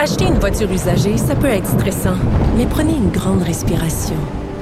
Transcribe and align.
Acheter 0.00 0.26
une 0.26 0.38
voiture 0.38 0.70
usagée, 0.70 1.16
ça 1.16 1.34
peut 1.34 1.48
être 1.48 1.66
stressant, 1.66 2.14
mais 2.56 2.66
prenez 2.66 2.92
une 2.92 3.10
grande 3.10 3.42
respiration. 3.42 4.14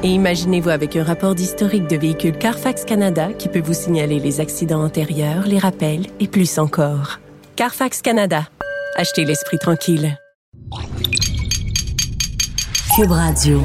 Et 0.02 0.08
imaginez-vous 0.08 0.70
avec 0.70 0.96
un 0.96 1.04
rapport 1.04 1.34
d'historique 1.34 1.86
de 1.88 1.96
véhicule 1.96 2.38
Carfax 2.38 2.86
Canada 2.86 3.28
qui 3.38 3.50
peut 3.50 3.60
vous 3.60 3.74
signaler 3.74 4.18
les 4.18 4.40
accidents 4.40 4.82
antérieurs, 4.82 5.46
les 5.46 5.58
rappels 5.58 6.06
et 6.20 6.26
plus 6.26 6.58
encore. 6.58 7.20
Carfax 7.54 8.00
Canada. 8.00 8.48
Achetez 8.94 9.26
l'esprit 9.26 9.58
tranquille. 9.58 10.18
Cube 12.96 13.10
Radio. 13.10 13.60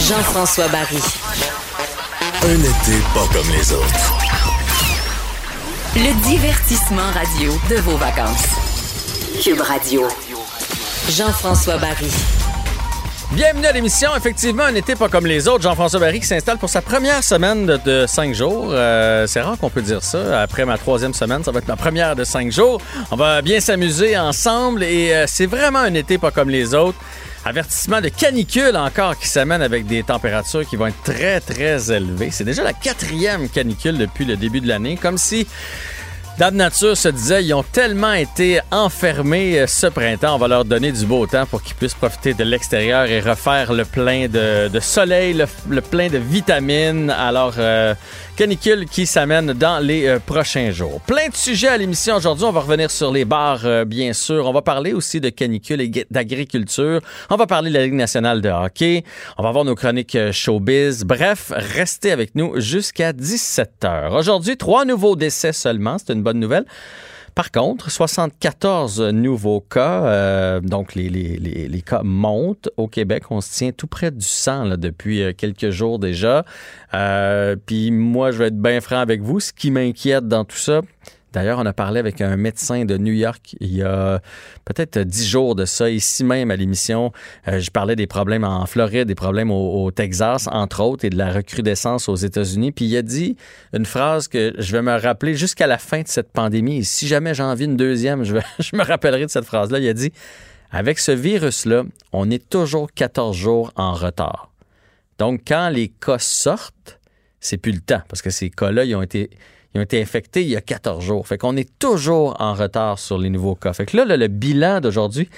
Jean-François 0.00 0.68
Barry. 0.68 1.02
Un 2.42 2.58
été 2.58 3.02
pas 3.12 3.26
comme 3.34 3.50
les 3.54 3.72
autres. 3.74 4.23
Le 5.96 6.12
divertissement 6.28 7.08
radio 7.12 7.52
de 7.70 7.76
vos 7.76 7.96
vacances. 7.96 8.48
Cube 9.40 9.60
Radio. 9.60 10.02
Jean-François 11.08 11.78
Barry. 11.78 12.10
Bienvenue 13.30 13.66
à 13.66 13.70
l'émission. 13.70 14.10
Effectivement, 14.16 14.64
un 14.64 14.74
été 14.74 14.96
pas 14.96 15.08
comme 15.08 15.24
les 15.24 15.46
autres. 15.46 15.62
Jean-François 15.62 16.00
Barry 16.00 16.18
qui 16.18 16.26
s'installe 16.26 16.58
pour 16.58 16.68
sa 16.68 16.82
première 16.82 17.22
semaine 17.22 17.66
de, 17.66 18.06
cinq 18.08 18.34
jours. 18.34 18.70
Euh, 18.70 19.28
c'est 19.28 19.40
rare 19.40 19.56
qu'on 19.56 19.70
peut 19.70 19.82
dire 19.82 20.02
ça. 20.02 20.42
Après 20.42 20.64
ma 20.64 20.78
troisième 20.78 21.14
semaine, 21.14 21.44
ça 21.44 21.52
va 21.52 21.60
être 21.60 21.68
ma 21.68 21.76
première 21.76 22.16
de 22.16 22.24
cinq 22.24 22.50
jours. 22.50 22.80
On 23.12 23.16
va 23.16 23.40
bien 23.40 23.60
s'amuser 23.60 24.18
ensemble 24.18 24.82
et 24.82 25.14
euh, 25.14 25.26
c'est 25.28 25.46
vraiment 25.46 25.78
un 25.78 25.94
été 25.94 26.18
pas 26.18 26.32
comme 26.32 26.50
les 26.50 26.74
autres. 26.74 26.98
Avertissement 27.46 28.00
de 28.00 28.08
canicule 28.08 28.74
encore 28.74 29.18
qui 29.18 29.28
s'amène 29.28 29.60
avec 29.60 29.86
des 29.86 30.02
températures 30.02 30.66
qui 30.66 30.76
vont 30.76 30.86
être 30.86 31.02
très, 31.02 31.40
très 31.40 31.92
élevées. 31.92 32.30
C'est 32.30 32.44
déjà 32.44 32.62
la 32.62 32.72
quatrième 32.72 33.50
canicule 33.50 33.98
depuis 33.98 34.24
le 34.24 34.36
début 34.36 34.62
de 34.62 34.68
l'année, 34.68 34.96
comme 34.96 35.18
si 35.18 35.46
Dame 36.36 36.56
Nature 36.56 36.96
se 36.96 37.08
disait, 37.08 37.44
ils 37.44 37.54
ont 37.54 37.62
tellement 37.62 38.12
été 38.12 38.58
enfermés 38.72 39.60
euh, 39.60 39.68
ce 39.68 39.86
printemps, 39.86 40.34
on 40.34 40.38
va 40.38 40.48
leur 40.48 40.64
donner 40.64 40.90
du 40.90 41.06
beau 41.06 41.28
temps 41.28 41.46
pour 41.46 41.62
qu'ils 41.62 41.76
puissent 41.76 41.94
profiter 41.94 42.34
de 42.34 42.42
l'extérieur 42.42 43.04
et 43.04 43.20
refaire 43.20 43.72
le 43.72 43.84
plein 43.84 44.26
de, 44.26 44.68
soleil, 44.80 45.34
le, 45.34 45.44
le, 45.70 45.80
plein 45.80 46.08
de 46.08 46.18
vitamines. 46.18 47.08
Alors, 47.10 47.54
euh, 47.58 47.94
canicule 48.36 48.86
qui 48.86 49.06
s'amène 49.06 49.52
dans 49.52 49.78
les 49.78 50.08
euh, 50.08 50.18
prochains 50.18 50.72
jours. 50.72 51.00
Plein 51.02 51.28
de 51.28 51.36
sujets 51.36 51.68
à 51.68 51.76
l'émission 51.76 52.16
aujourd'hui. 52.16 52.44
On 52.46 52.50
va 52.50 52.62
revenir 52.62 52.90
sur 52.90 53.12
les 53.12 53.24
bars, 53.24 53.86
bien 53.86 54.12
sûr. 54.12 54.48
On 54.48 54.52
va 54.52 54.62
parler 54.62 54.92
aussi 54.92 55.20
de 55.20 55.28
canicule 55.28 55.80
et 55.82 56.06
d'agriculture. 56.10 57.00
On 57.30 57.36
va 57.36 57.46
parler 57.46 57.70
de 57.70 57.74
la 57.74 57.84
Ligue 57.84 57.94
nationale 57.94 58.40
de 58.40 58.48
hockey. 58.48 59.04
On 59.38 59.44
va 59.44 59.50
avoir 59.50 59.64
nos 59.64 59.76
chroniques 59.76 60.18
showbiz. 60.32 61.04
Bref, 61.04 61.52
restez 61.54 62.10
avec 62.10 62.34
nous 62.34 62.58
jusqu'à 62.58 63.12
17 63.12 63.84
heures. 63.84 64.14
Aujourd'hui, 64.14 64.56
trois 64.56 64.84
nouveaux 64.84 65.14
décès 65.14 65.52
seulement. 65.52 65.96
C'est 65.98 66.12
une 66.12 66.23
bonne 66.24 66.40
nouvelle. 66.40 66.64
Par 67.34 67.50
contre, 67.50 67.90
74 67.90 69.00
nouveaux 69.00 69.60
cas, 69.60 70.04
euh, 70.04 70.60
donc 70.60 70.94
les, 70.94 71.08
les, 71.08 71.82
cas 71.82 72.02
montent 72.04 72.68
au 72.76 72.86
Québec. 72.86 73.24
On 73.30 73.40
se 73.40 73.52
tient 73.52 73.72
tout 73.72 73.88
près 73.88 74.12
du 74.12 74.24
100 74.24 74.64
là, 74.64 74.76
depuis 74.76 75.20
euh, 75.20 75.32
quelques 75.36 75.70
jours 75.70 75.98
déjà. 75.98 76.44
Euh, 76.94 77.56
Puis 77.66 77.90
moi, 77.90 78.30
je 78.30 78.38
vais 78.38 78.46
être 78.46 78.60
bien 78.60 78.80
franc 78.80 78.98
avec 78.98 79.20
vous. 79.20 79.40
Ce 79.40 79.52
qui 79.52 79.72
m'inquiète 79.72 80.28
dans 80.28 80.44
tout 80.44 80.56
ça, 80.56 80.82
D'ailleurs, 81.34 81.58
on 81.58 81.66
a 81.66 81.72
parlé 81.72 81.98
avec 81.98 82.20
un 82.20 82.36
médecin 82.36 82.84
de 82.84 82.96
New 82.96 83.12
York 83.12 83.56
il 83.60 83.74
y 83.74 83.82
a 83.82 84.20
peut-être 84.64 85.00
dix 85.00 85.28
jours 85.28 85.56
de 85.56 85.64
ça, 85.64 85.90
ici 85.90 86.22
même 86.22 86.52
à 86.52 86.56
l'émission. 86.56 87.12
Euh, 87.48 87.58
je 87.58 87.70
parlais 87.70 87.96
des 87.96 88.06
problèmes 88.06 88.44
en 88.44 88.64
Floride, 88.66 89.08
des 89.08 89.16
problèmes 89.16 89.50
au, 89.50 89.90
Texas, 89.90 90.48
entre 90.50 90.80
autres, 90.80 91.04
et 91.04 91.10
de 91.10 91.18
la 91.18 91.32
recrudescence 91.32 92.08
aux 92.08 92.14
États-Unis. 92.14 92.70
Puis 92.70 92.84
il 92.84 92.96
a 92.96 93.02
dit 93.02 93.36
une 93.72 93.84
phrase 93.84 94.28
que 94.28 94.54
je 94.58 94.72
vais 94.72 94.82
me 94.82 94.96
rappeler 94.96 95.34
jusqu'à 95.34 95.66
la 95.66 95.78
fin 95.78 96.02
de 96.02 96.08
cette 96.08 96.30
pandémie. 96.30 96.84
Si 96.84 97.08
jamais 97.08 97.34
j'en 97.34 97.52
vis 97.54 97.64
une 97.64 97.76
deuxième, 97.76 98.22
je, 98.22 98.36
je 98.60 98.76
me 98.76 98.84
rappellerai 98.84 99.26
de 99.26 99.30
cette 99.30 99.44
phrase-là. 99.44 99.80
Il 99.80 99.88
a 99.88 99.92
dit, 99.92 100.12
avec 100.70 101.00
ce 101.00 101.10
virus-là, 101.10 101.82
on 102.12 102.30
est 102.30 102.48
toujours 102.48 102.92
14 102.92 103.36
jours 103.36 103.72
en 103.74 103.92
retard. 103.92 104.52
Donc, 105.18 105.42
quand 105.46 105.68
les 105.68 105.88
cas 105.88 106.18
sortent, 106.18 107.00
c'est 107.40 107.58
plus 107.58 107.72
le 107.72 107.80
temps, 107.80 108.02
parce 108.08 108.22
que 108.22 108.30
ces 108.30 108.50
cas-là, 108.50 108.84
ils 108.84 108.94
ont 108.94 109.02
été 109.02 109.30
ils 109.74 109.78
ont 109.78 109.82
été 109.82 110.00
infectés 110.00 110.42
il 110.42 110.48
y 110.48 110.56
a 110.56 110.60
14 110.60 111.02
jours. 111.04 111.26
Fait 111.26 111.38
qu'on 111.38 111.56
est 111.56 111.78
toujours 111.78 112.36
en 112.40 112.54
retard 112.54 112.98
sur 112.98 113.18
les 113.18 113.30
nouveaux 113.30 113.56
cas. 113.56 113.72
Fait 113.72 113.86
que 113.86 113.96
là, 113.96 114.04
le 114.16 114.28
bilan 114.28 114.80
d'aujourd'hui, 114.80 115.28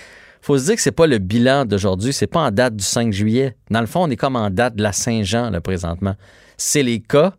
faut 0.42 0.58
se 0.58 0.66
dire 0.66 0.76
que 0.76 0.82
c'est 0.82 0.92
pas 0.92 1.06
le 1.06 1.18
bilan 1.18 1.64
d'aujourd'hui, 1.64 2.12
c'est 2.12 2.26
pas 2.26 2.40
en 2.40 2.50
date 2.50 2.76
du 2.76 2.84
5 2.84 3.12
juillet. 3.12 3.56
Dans 3.70 3.80
le 3.80 3.86
fond, 3.86 4.04
on 4.04 4.10
est 4.10 4.16
comme 4.16 4.36
en 4.36 4.50
date 4.50 4.76
de 4.76 4.82
la 4.82 4.92
Saint-Jean, 4.92 5.50
là, 5.50 5.60
présentement. 5.60 6.14
C'est 6.56 6.82
les 6.82 7.00
cas 7.00 7.34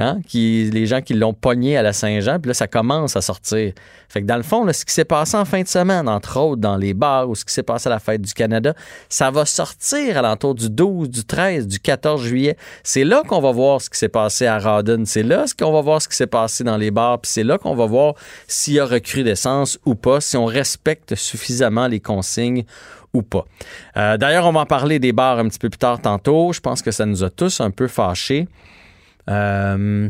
Hein, 0.00 0.20
les 0.32 0.86
gens 0.86 1.02
qui 1.02 1.12
l'ont 1.12 1.34
pogné 1.34 1.76
à 1.76 1.82
la 1.82 1.92
Saint-Jean, 1.92 2.40
puis 2.40 2.48
là, 2.48 2.54
ça 2.54 2.66
commence 2.66 3.16
à 3.16 3.20
sortir. 3.20 3.74
Fait 4.08 4.22
que 4.22 4.26
dans 4.26 4.38
le 4.38 4.42
fond, 4.42 4.66
ce 4.72 4.86
qui 4.86 4.94
s'est 4.94 5.04
passé 5.04 5.36
en 5.36 5.44
fin 5.44 5.60
de 5.60 5.68
semaine, 5.68 6.08
entre 6.08 6.40
autres 6.40 6.60
dans 6.60 6.78
les 6.78 6.94
bars 6.94 7.28
ou 7.28 7.34
ce 7.34 7.44
qui 7.44 7.52
s'est 7.52 7.62
passé 7.62 7.88
à 7.88 7.90
la 7.90 7.98
fête 7.98 8.22
du 8.22 8.32
Canada, 8.32 8.72
ça 9.10 9.30
va 9.30 9.44
sortir 9.44 10.16
à 10.16 10.22
l'entour 10.22 10.54
du 10.54 10.70
12, 10.70 11.10
du 11.10 11.24
13, 11.26 11.68
du 11.68 11.78
14 11.78 12.22
juillet. 12.22 12.56
C'est 12.82 13.04
là 13.04 13.22
qu'on 13.28 13.42
va 13.42 13.52
voir 13.52 13.82
ce 13.82 13.90
qui 13.90 13.98
s'est 13.98 14.08
passé 14.08 14.46
à 14.46 14.58
Rawdon. 14.58 15.02
C'est 15.04 15.22
là 15.22 15.44
qu'on 15.58 15.70
va 15.70 15.82
voir 15.82 16.00
ce 16.00 16.08
qui 16.08 16.16
s'est 16.16 16.26
passé 16.26 16.64
dans 16.64 16.78
les 16.78 16.90
bars, 16.90 17.20
puis 17.20 17.30
c'est 17.30 17.44
là 17.44 17.58
qu'on 17.58 17.74
va 17.74 17.84
voir 17.84 18.14
s'il 18.48 18.74
y 18.74 18.80
a 18.80 18.86
recrudescence 18.86 19.78
ou 19.84 19.96
pas, 19.96 20.22
si 20.22 20.38
on 20.38 20.46
respecte 20.46 21.14
suffisamment 21.14 21.88
les 21.88 22.00
consignes 22.00 22.64
ou 23.12 23.20
pas. 23.20 23.44
Euh, 23.98 24.16
D'ailleurs, 24.16 24.46
on 24.46 24.52
va 24.52 24.60
en 24.60 24.66
parler 24.66 24.98
des 24.98 25.12
bars 25.12 25.38
un 25.38 25.48
petit 25.48 25.58
peu 25.58 25.68
plus 25.68 25.78
tard 25.78 26.00
tantôt. 26.00 26.54
Je 26.54 26.60
pense 26.60 26.80
que 26.80 26.90
ça 26.90 27.04
nous 27.04 27.22
a 27.22 27.28
tous 27.28 27.60
un 27.60 27.70
peu 27.70 27.86
fâchés. 27.86 28.48
Euh, 29.28 30.08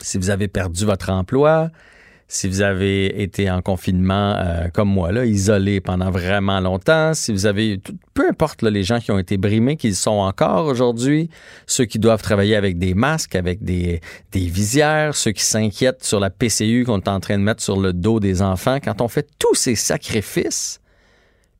si 0.00 0.18
vous 0.18 0.30
avez 0.30 0.48
perdu 0.48 0.84
votre 0.84 1.10
emploi, 1.10 1.70
si 2.32 2.48
vous 2.48 2.62
avez 2.62 3.22
été 3.22 3.50
en 3.50 3.60
confinement 3.60 4.34
euh, 4.38 4.68
comme 4.72 4.88
moi, 4.88 5.12
là, 5.12 5.26
isolé 5.26 5.82
pendant 5.82 6.10
vraiment 6.10 6.60
longtemps, 6.60 7.12
si 7.12 7.30
vous 7.30 7.44
avez, 7.44 7.78
peu 8.14 8.26
importe 8.26 8.62
là, 8.62 8.70
les 8.70 8.84
gens 8.84 9.00
qui 9.00 9.12
ont 9.12 9.18
été 9.18 9.36
brimés, 9.36 9.76
qu'ils 9.76 9.94
sont 9.94 10.12
encore 10.12 10.64
aujourd'hui, 10.64 11.28
ceux 11.66 11.84
qui 11.84 11.98
doivent 11.98 12.22
travailler 12.22 12.56
avec 12.56 12.78
des 12.78 12.94
masques, 12.94 13.36
avec 13.36 13.62
des, 13.62 14.00
des 14.32 14.46
visières, 14.46 15.14
ceux 15.14 15.32
qui 15.32 15.44
s'inquiètent 15.44 16.04
sur 16.04 16.20
la 16.20 16.30
PCU 16.30 16.84
qu'on 16.86 17.00
est 17.00 17.08
en 17.08 17.20
train 17.20 17.36
de 17.36 17.42
mettre 17.42 17.62
sur 17.62 17.78
le 17.78 17.92
dos 17.92 18.18
des 18.18 18.40
enfants, 18.40 18.78
quand 18.82 19.02
on 19.02 19.08
fait 19.08 19.28
tous 19.38 19.54
ces 19.54 19.74
sacrifices, 19.74 20.80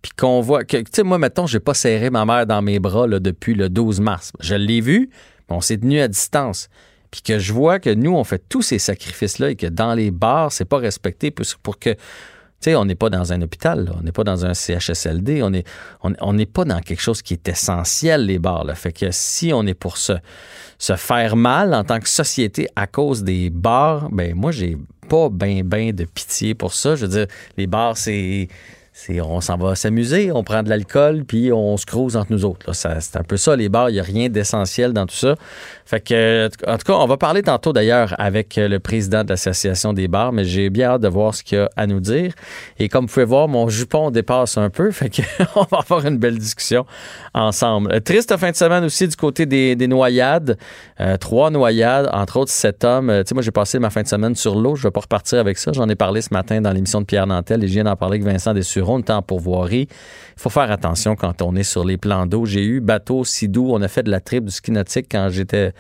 puis 0.01 0.13
qu'on 0.17 0.41
voit 0.41 0.65
que, 0.65 0.79
tu 0.79 0.85
sais, 0.91 1.03
moi, 1.03 1.19
mettons, 1.19 1.47
j'ai 1.47 1.61
pas 1.61 1.75
serré 1.75 2.09
ma 2.09 2.25
mère 2.25 2.47
dans 2.47 2.63
mes 2.63 2.79
bras 2.79 3.07
là, 3.07 3.21
depuis 3.21 3.53
le 3.53 3.69
12 3.69 4.01
mars. 4.01 4.33
Je 4.41 4.55
l'ai 4.55 4.81
vu, 4.81 5.11
on 5.53 5.61
s'est 5.61 5.79
tenu 5.79 6.01
à 6.01 6.09
distance. 6.09 6.69
Puis 7.11 7.21
que 7.23 7.39
je 7.39 7.53
vois 7.53 7.79
que 7.79 7.91
nous, 7.91 8.15
on 8.15 8.25
fait 8.25 8.43
tous 8.49 8.63
ces 8.63 8.79
sacrifices-là 8.79 9.51
et 9.51 9.57
que 9.57 9.67
dans 9.67 9.95
les 9.95 10.11
bars, 10.11 10.51
c'est 10.51 10.65
pas 10.65 10.79
respecté 10.79 11.31
pour 11.31 11.79
que. 11.79 11.91
Tu 11.91 12.71
sais, 12.71 12.77
on 12.77 12.85
n'est 12.85 12.95
pas 12.95 13.11
dans 13.11 13.33
un 13.33 13.43
hôpital, 13.43 13.93
on 13.99 14.03
n'est 14.03 14.13
pas 14.13 14.23
dans 14.23 14.47
un 14.47 14.55
CHSLD, 14.55 15.43
on 15.43 15.51
n'est 15.51 15.65
on, 16.01 16.33
n'est 16.33 16.47
pas 16.47 16.65
dans 16.65 16.81
quelque 16.81 17.01
chose 17.01 17.21
qui 17.21 17.35
est 17.35 17.49
essentiel, 17.49 18.27
les 18.27 18.39
bars. 18.39 18.65
Là. 18.65 18.77
Fait 18.77 18.93
que 18.93 19.11
si 19.11 19.53
on 19.53 19.67
est 19.67 19.75
pour 19.75 19.97
se, 19.97 20.13
se 20.79 20.95
faire 20.95 21.35
mal 21.35 21.75
en 21.75 21.83
tant 21.83 21.99
que 21.99 22.09
société 22.09 22.69
à 22.77 22.87
cause 22.87 23.25
des 23.25 23.51
bars, 23.51 24.09
ben 24.11 24.35
moi, 24.35 24.53
j'ai 24.53 24.79
pas 25.09 25.29
ben 25.29 25.65
ben 25.65 25.93
de 25.93 26.05
pitié 26.05 26.55
pour 26.55 26.73
ça. 26.73 26.95
Je 26.95 27.05
veux 27.05 27.11
dire, 27.11 27.27
les 27.57 27.67
bars, 27.67 27.97
c'est 27.97 28.49
on 29.23 29.41
s'en 29.41 29.57
va 29.57 29.75
s'amuser, 29.75 30.31
on 30.33 30.45
prend 30.45 30.63
de 30.63 30.69
l'alcool, 30.69 31.25
puis 31.25 31.51
on 31.51 31.77
se 31.77 31.87
crouse 31.87 32.17
entre 32.17 32.31
nous 32.31 32.45
autres. 32.45 32.75
C'est 32.75 33.17
un 33.17 33.23
peu 33.23 33.37
ça, 33.37 33.57
les 33.57 33.69
bars. 33.69 33.91
Il 33.91 33.95
n'y 33.95 34.01
a 34.01 34.05
rien 34.05 34.29
d'essentiel 34.29 34.93
dans 34.93 35.07
tout 35.07 35.15
ça. 35.15 35.35
Fait 35.87 36.01
que, 36.01 36.49
en 36.67 36.77
tout 36.77 36.85
cas, 36.85 36.93
on 36.95 37.07
va 37.07 37.17
parler 37.17 37.43
tantôt 37.43 37.73
d'ailleurs 37.73 38.15
avec 38.19 38.57
le 38.57 38.79
président 38.79 39.25
de 39.25 39.31
l'Association 39.31 39.93
des 39.93 40.09
bars, 40.09 40.33
mais 40.33 40.45
j'ai 40.45 40.71
bien 40.71 40.91
hâte 40.91 41.03
de 41.03 41.09
voir 41.09 41.35
ce 41.35 41.43
qu'il 41.43 41.59
a 41.59 41.71
à 41.77 41.87
nous 41.87 42.01
dire. 42.01 42.33
Et 42.79 42.89
comme 42.89 43.07
vous 43.07 43.13
pouvez 43.13 43.25
voir, 43.25 43.49
mon 43.49 43.69
jupon 43.69 44.11
dépasse 44.11 44.59
un 44.59 44.71
peu. 44.71 44.91
Fait 44.93 45.11
qu'on 45.11 45.65
va 45.71 45.79
avoir 45.79 46.07
une 46.07 46.19
belle 46.19 46.39
discussion 46.39 46.85
ensemble. 47.35 48.01
Triste 48.03 48.37
fin 48.37 48.51
de 48.51 48.57
semaine 48.57 48.85
aussi 48.85 49.09
du 49.09 49.17
côté 49.17 49.47
des, 49.47 49.75
des 49.75 49.89
noyades. 49.89 50.59
Euh, 51.01 51.17
trois 51.17 51.51
noyades, 51.51 52.09
entre 52.13 52.37
autres 52.39 52.53
sept 52.53 52.85
hommes. 52.85 53.09
Tu 53.09 53.29
sais, 53.29 53.35
moi, 53.35 53.43
j'ai 53.43 53.51
passé 53.51 53.79
ma 53.79 53.91
fin 53.91 54.03
de 54.03 54.09
semaine 54.09 54.37
sur 54.37 54.55
l'eau. 54.55 54.77
Je 54.77 54.83
vais 54.83 54.91
pas 54.91 55.01
repartir 55.01 55.39
avec 55.39 55.59
ça. 55.59 55.73
J'en 55.73 55.89
ai 55.89 55.97
parlé 55.97 56.21
ce 56.21 56.33
matin 56.33 56.61
dans 56.61 56.73
l'émission 56.73 57.01
de 57.01 57.07
Pierre 57.07 57.27
Nantel 57.27 57.65
et 57.65 57.69
je 57.69 57.73
viens 57.73 57.85
d'en 57.85 57.97
parler 57.97 58.21
avec 58.21 58.31
Vincent 58.31 58.53
Dessureau. 58.53 58.82
On 58.89 58.99
est 58.99 59.11
en 59.11 59.23
pourvoirie. 59.23 59.89
Il 60.37 60.41
faut 60.41 60.51
faire 60.51 60.71
attention 60.71 61.17
quand 61.17 61.43
on 61.43 61.55
est 61.57 61.63
sur 61.63 61.85
les 61.85 61.97
plans 61.97 62.27
d'eau. 62.27 62.47
J'ai 62.47 62.65
eu 62.65 62.81
bateau 62.81 63.25
Sidou. 63.25 63.71
On 63.71 63.83
a 63.83 63.89
fait 63.89 64.03
de 64.03 64.11
la 64.11 64.21
trip 64.21 64.45
du 64.45 64.53
ski 64.53 64.73
nautique 64.73 65.07
quand 65.11 65.29
j'étais 65.31 65.73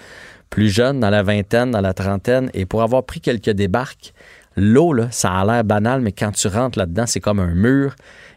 plus 0.52 0.68
jeune, 0.68 1.00
dans 1.00 1.10
la 1.10 1.22
vingtaine, 1.22 1.70
dans 1.70 1.80
la 1.80 1.94
trentaine. 1.94 2.50
Et 2.52 2.66
pour 2.66 2.82
avoir 2.82 3.04
pris 3.04 3.20
quelques 3.20 3.50
débarques, 3.50 4.12
l'eau, 4.56 4.94
ça 5.10 5.32
a 5.32 5.44
l'air 5.46 5.64
banal, 5.64 6.02
mais 6.02 6.12
quand 6.12 6.30
tu 6.30 6.46
rentres 6.46 6.78
là-dedans, 6.78 7.06
c'est 7.06 7.20
comme 7.20 7.40
un 7.40 7.54
mur. 7.54 7.94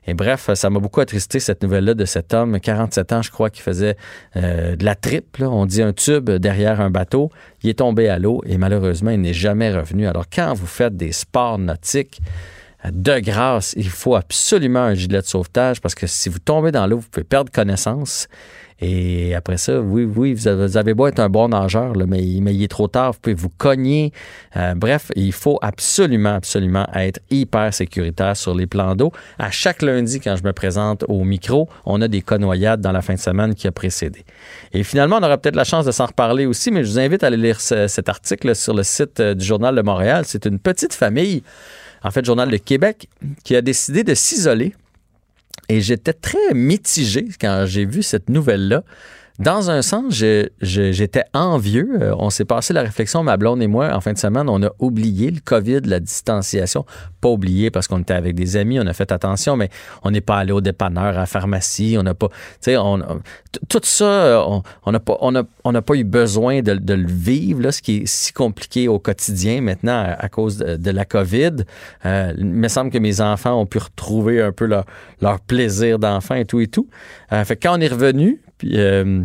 Et 0.07 0.13
bref, 0.13 0.49
ça 0.53 0.69
m'a 0.69 0.79
beaucoup 0.79 1.01
attristé 1.01 1.39
cette 1.39 1.63
nouvelle-là 1.63 1.93
de 1.93 2.05
cet 2.05 2.33
homme, 2.33 2.59
47 2.59 3.11
ans, 3.11 3.21
je 3.21 3.31
crois, 3.31 3.49
qui 3.49 3.61
faisait 3.61 3.97
euh, 4.37 4.75
de 4.75 4.85
la 4.85 4.95
triple. 4.95 5.43
On 5.43 5.65
dit 5.65 5.81
un 5.81 5.93
tube 5.93 6.29
derrière 6.29 6.79
un 6.79 6.89
bateau. 6.89 7.31
Il 7.63 7.69
est 7.69 7.79
tombé 7.79 8.07
à 8.07 8.19
l'eau 8.19 8.41
et 8.45 8.57
malheureusement, 8.57 9.11
il 9.11 9.21
n'est 9.21 9.33
jamais 9.33 9.75
revenu. 9.75 10.07
Alors, 10.07 10.25
quand 10.31 10.53
vous 10.53 10.67
faites 10.67 10.95
des 10.95 11.11
sports 11.11 11.57
nautiques, 11.57 12.21
de 12.91 13.19
grâce, 13.19 13.73
il 13.77 13.89
faut 13.89 14.15
absolument 14.15 14.81
un 14.81 14.93
gilet 14.93 15.21
de 15.21 15.25
sauvetage 15.25 15.81
parce 15.81 15.95
que 15.95 16.07
si 16.07 16.29
vous 16.29 16.39
tombez 16.39 16.71
dans 16.71 16.87
l'eau, 16.87 16.99
vous 16.99 17.09
pouvez 17.09 17.23
perdre 17.23 17.51
connaissance. 17.51 18.27
Et 18.81 19.33
après 19.33 19.55
ça, 19.55 19.79
oui, 19.79 20.03
oui, 20.03 20.33
vous 20.33 20.47
avez, 20.49 20.93
beau 20.93 21.07
être 21.07 21.19
un 21.19 21.29
bon 21.29 21.47
nageur, 21.47 21.93
mais, 22.07 22.21
il 22.21 22.61
est 22.61 22.67
trop 22.67 22.89
tard, 22.89 23.13
vous 23.13 23.19
pouvez 23.21 23.33
vous 23.33 23.49
cogner. 23.49 24.11
Euh, 24.57 24.75
bref, 24.75 25.11
il 25.15 25.31
faut 25.31 25.57
absolument, 25.61 26.35
absolument 26.35 26.85
être 26.93 27.21
hyper 27.29 27.73
sécuritaire 27.73 28.35
sur 28.35 28.53
les 28.53 28.67
plans 28.67 28.93
d'eau. 28.93 29.13
À 29.39 29.49
chaque 29.49 29.81
lundi, 29.81 30.19
quand 30.19 30.35
je 30.35 30.43
me 30.43 30.51
présente 30.51 31.05
au 31.07 31.23
micro, 31.23 31.69
on 31.85 32.01
a 32.01 32.09
des 32.09 32.21
connoyades 32.21 32.81
dans 32.81 32.91
la 32.91 33.01
fin 33.01 33.13
de 33.13 33.19
semaine 33.19 33.55
qui 33.55 33.65
a 33.67 33.71
précédé. 33.71 34.25
Et 34.73 34.83
finalement, 34.83 35.19
on 35.21 35.23
aura 35.23 35.37
peut-être 35.37 35.55
la 35.55 35.63
chance 35.63 35.85
de 35.85 35.91
s'en 35.91 36.07
reparler 36.07 36.45
aussi, 36.45 36.69
mais 36.69 36.83
je 36.83 36.89
vous 36.89 36.99
invite 36.99 37.23
à 37.23 37.27
aller 37.27 37.37
lire 37.37 37.61
cet 37.61 38.09
article 38.09 38.53
sur 38.55 38.73
le 38.73 38.83
site 38.83 39.21
euh, 39.21 39.33
du 39.35 39.45
Journal 39.45 39.73
de 39.73 39.81
Montréal. 39.81 40.25
C'est 40.27 40.45
une 40.45 40.59
petite 40.59 40.93
famille, 40.93 41.43
en 42.05 42.11
fait, 42.11 42.23
Journal 42.23 42.51
de 42.51 42.57
Québec, 42.57 43.09
qui 43.43 43.55
a 43.55 43.61
décidé 43.61 44.03
de 44.03 44.13
s'isoler 44.13 44.75
et 45.69 45.81
j'étais 45.81 46.13
très 46.13 46.53
mitigé 46.53 47.27
quand 47.41 47.65
j'ai 47.67 47.85
vu 47.85 48.03
cette 48.03 48.29
nouvelle-là. 48.29 48.83
Dans 49.37 49.69
un 49.69 49.81
sens, 49.81 50.13
j'étais 50.61 51.23
envieux. 51.33 51.89
Euh, 52.01 52.15
on 52.17 52.29
s'est 52.29 52.45
passé 52.45 52.73
la 52.73 52.83
réflexion, 52.83 53.21
ma 53.21 53.35
blonde 53.35 53.61
et 53.61 53.67
moi, 53.67 53.93
en 53.93 53.99
fin 53.99 54.13
de 54.13 54.17
semaine, 54.17 54.47
on 54.47 54.63
a 54.63 54.69
oublié 54.79 55.29
le 55.29 55.41
COVID, 55.43 55.81
la 55.81 55.99
distanciation. 55.99 56.85
Pas 57.19 57.27
oublié 57.27 57.69
parce 57.69 57.89
qu'on 57.89 57.99
était 57.99 58.13
avec 58.13 58.33
des 58.35 58.55
amis, 58.55 58.79
on 58.79 58.87
a 58.87 58.93
fait 58.93 59.11
attention, 59.11 59.57
mais 59.57 59.69
on 60.03 60.11
n'est 60.11 60.21
pas 60.21 60.37
allé 60.37 60.53
au 60.53 60.61
dépanneur, 60.61 61.03
à 61.03 61.11
la 61.11 61.25
pharmacie, 61.25 61.97
on 61.99 62.03
n'a 62.03 62.13
pas, 62.13 62.29
tu 62.29 62.71
sais, 62.71 62.77
tout 63.67 63.81
ça, 63.83 64.45
on 64.85 64.91
n'a 64.91 65.01
pas, 65.01 65.17
on 65.19 65.81
pas 65.81 65.95
eu 65.95 66.03
besoin 66.05 66.61
de, 66.61 66.93
le 66.93 67.07
vivre, 67.07 67.71
ce 67.71 67.81
qui 67.81 67.97
est 67.97 68.05
si 68.05 68.31
compliqué 68.31 68.87
au 68.87 68.99
quotidien 68.99 69.59
maintenant 69.59 70.15
à, 70.17 70.29
cause 70.29 70.59
de, 70.59 70.91
la 70.91 71.03
COVID. 71.03 71.65
Euh, 72.05 72.33
il 72.37 72.45
me 72.45 72.67
semble 72.69 72.89
que 72.89 72.99
mes 72.99 73.19
enfants 73.19 73.59
ont 73.59 73.65
pu 73.65 73.79
retrouver 73.79 74.41
un 74.41 74.53
peu 74.53 74.65
leur, 74.65 74.85
plaisir 75.47 75.99
d'enfant 75.99 76.35
et 76.35 76.45
tout 76.45 76.61
et 76.61 76.67
tout. 76.67 76.87
Euh, 77.33 77.43
fait 77.43 77.57
quand 77.57 77.77
on 77.77 77.81
est 77.81 77.87
revenu, 77.87 78.41
puis 78.57 78.79
euh, 78.79 79.23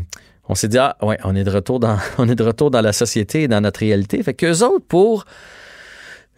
on 0.49 0.55
s'est 0.55 0.69
dit, 0.69 0.79
ah, 0.79 0.97
ouais, 1.03 1.19
on 1.25 1.37
est 1.37 1.45
de 1.45 1.51
retour 1.51 1.81
dans, 1.81 1.99
on 2.19 2.29
est 2.29 2.35
de 2.35 2.43
retour 2.43 2.71
dans 2.71 2.81
la 2.81 2.93
société 2.93 3.43
et 3.43 3.49
dans 3.49 3.61
notre 3.61 3.81
réalité. 3.81 4.23
Fait 4.23 4.35
qu'eux 4.35 4.63
autres, 4.63 4.85
pour 4.87 5.25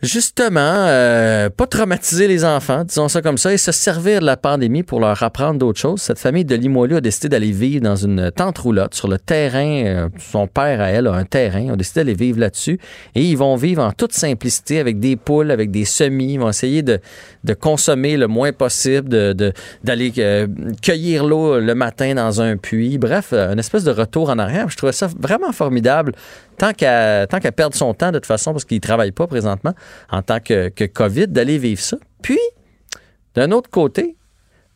justement, 0.03 0.61
euh, 0.61 1.49
pas 1.49 1.67
traumatiser 1.67 2.27
les 2.27 2.45
enfants, 2.45 2.85
disons 2.85 3.09
ça 3.09 3.23
comme 3.23 3.39
ça, 3.39 3.53
et 3.53 3.57
se 3.57 3.71
servir 3.71 4.21
de 4.21 4.27
la 4.27 4.37
pandémie 4.37 4.83
pour 4.83 4.99
leur 4.99 5.23
apprendre 5.23 5.59
d'autres 5.59 5.79
choses. 5.79 6.03
Cette 6.03 6.19
famille 6.19 6.45
de 6.45 6.57
Limoilou 6.57 6.97
a 6.97 7.01
décidé 7.01 7.29
d'aller 7.29 7.53
vivre 7.53 7.83
dans 7.83 7.95
une 7.95 8.33
tente 8.33 8.59
roulotte 8.59 8.95
sur 8.95 9.07
le 9.07 9.19
terrain. 9.19 9.85
Euh, 9.85 10.09
son 10.19 10.49
père 10.49 10.81
à 10.81 10.89
elle 10.89 11.07
a 11.07 11.13
un 11.13 11.25
terrain. 11.25 11.61
Ils 11.61 11.71
ont 11.71 11.77
décidé 11.77 12.01
d'aller 12.01 12.15
vivre 12.15 12.41
là-dessus. 12.41 12.81
Et 13.15 13.23
ils 13.23 13.37
vont 13.37 13.55
vivre 13.55 13.83
en 13.83 13.93
toute 13.93 14.13
simplicité 14.13 14.81
avec 14.81 14.99
des 14.99 15.17
poules, 15.17 15.51
avec 15.53 15.71
des 15.71 15.85
semis. 15.85 16.35
Ils 16.35 16.41
vont 16.41 16.51
essayer 16.51 16.83
de, 16.83 16.99
de 17.45 17.55
consommer 17.55 18.17
le 18.17 18.27
moins 18.27 18.53
possible, 18.53 19.09
de, 19.09 19.53
d'aller 19.85 20.13
euh, 20.19 20.49
cueillir 20.83 21.25
l'eau 21.25 21.61
le 21.61 21.75
matin 21.75 22.15
dans 22.15 22.41
un 22.41 22.57
puits. 22.57 22.99
Bref, 22.99 23.33
une 23.33 23.59
espèce 23.59 23.85
de 23.85 23.93
retour 23.93 24.31
en 24.31 24.39
arrière. 24.39 24.69
Je 24.69 24.77
trouvais 24.77 24.93
ça 24.93 25.09
vraiment 25.19 25.53
formidable 25.53 26.13
tant 26.59 26.73
qu'à 26.73 27.27
qu'à 27.27 27.53
perdre 27.53 27.75
son 27.75 27.93
temps 27.95 28.13
de 28.13 28.19
toute 28.19 28.27
façon 28.27 28.53
parce 28.53 28.65
qu'il 28.65 28.81
travaille 28.81 29.11
pas 29.11 29.27
présentement 29.27 29.73
en 30.11 30.23
tant 30.23 30.41
que, 30.41 30.69
que 30.69 30.85
COVID, 30.85 31.29
d'aller 31.29 31.59
vivre 31.59 31.81
ça. 31.81 31.97
Puis, 32.23 32.39
d'un 33.35 33.51
autre 33.51 33.71
côté, 33.71 34.17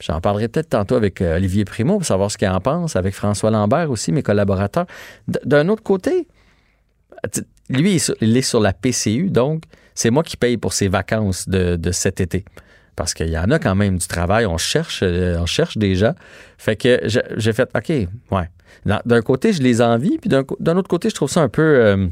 j'en 0.00 0.20
parlerai 0.20 0.48
peut-être 0.48 0.70
tantôt 0.70 0.94
avec 0.94 1.20
euh, 1.20 1.36
Olivier 1.36 1.64
Primo 1.64 1.94
pour 1.98 2.06
savoir 2.06 2.30
ce 2.30 2.38
qu'il 2.38 2.48
en 2.48 2.60
pense, 2.60 2.96
avec 2.96 3.14
François 3.14 3.50
Lambert 3.50 3.90
aussi, 3.90 4.12
mes 4.12 4.22
collaborateurs. 4.22 4.86
D'un 5.44 5.68
autre 5.68 5.82
côté, 5.82 6.26
lui, 7.68 8.02
il 8.20 8.36
est 8.36 8.42
sur 8.42 8.60
la 8.60 8.72
PCU, 8.72 9.30
donc 9.30 9.64
c'est 9.94 10.10
moi 10.10 10.22
qui 10.22 10.36
paye 10.36 10.56
pour 10.56 10.72
ses 10.72 10.88
vacances 10.88 11.48
de, 11.48 11.92
cet 11.92 12.20
été. 12.20 12.44
Parce 12.94 13.12
qu'il 13.12 13.28
y 13.28 13.38
en 13.38 13.50
a 13.50 13.58
quand 13.58 13.74
même 13.74 13.98
du 13.98 14.06
travail, 14.06 14.46
on 14.46 14.56
cherche, 14.56 15.00
euh, 15.02 15.38
on 15.38 15.46
cherche 15.46 15.76
déjà. 15.76 16.14
Fait 16.56 16.76
que 16.76 17.00
j'ai 17.04 17.52
fait, 17.52 17.68
OK, 17.74 17.88
ouais, 17.88 18.50
d'un 18.84 19.22
côté, 19.22 19.52
je 19.52 19.62
les 19.62 19.82
envie, 19.82 20.18
puis 20.18 20.30
d'un 20.30 20.76
autre 20.76 20.88
côté, 20.88 21.10
je 21.10 21.14
trouve 21.14 21.30
ça 21.30 21.42
un 21.42 21.48
peu, 21.48 21.62
euh, 21.62 22.06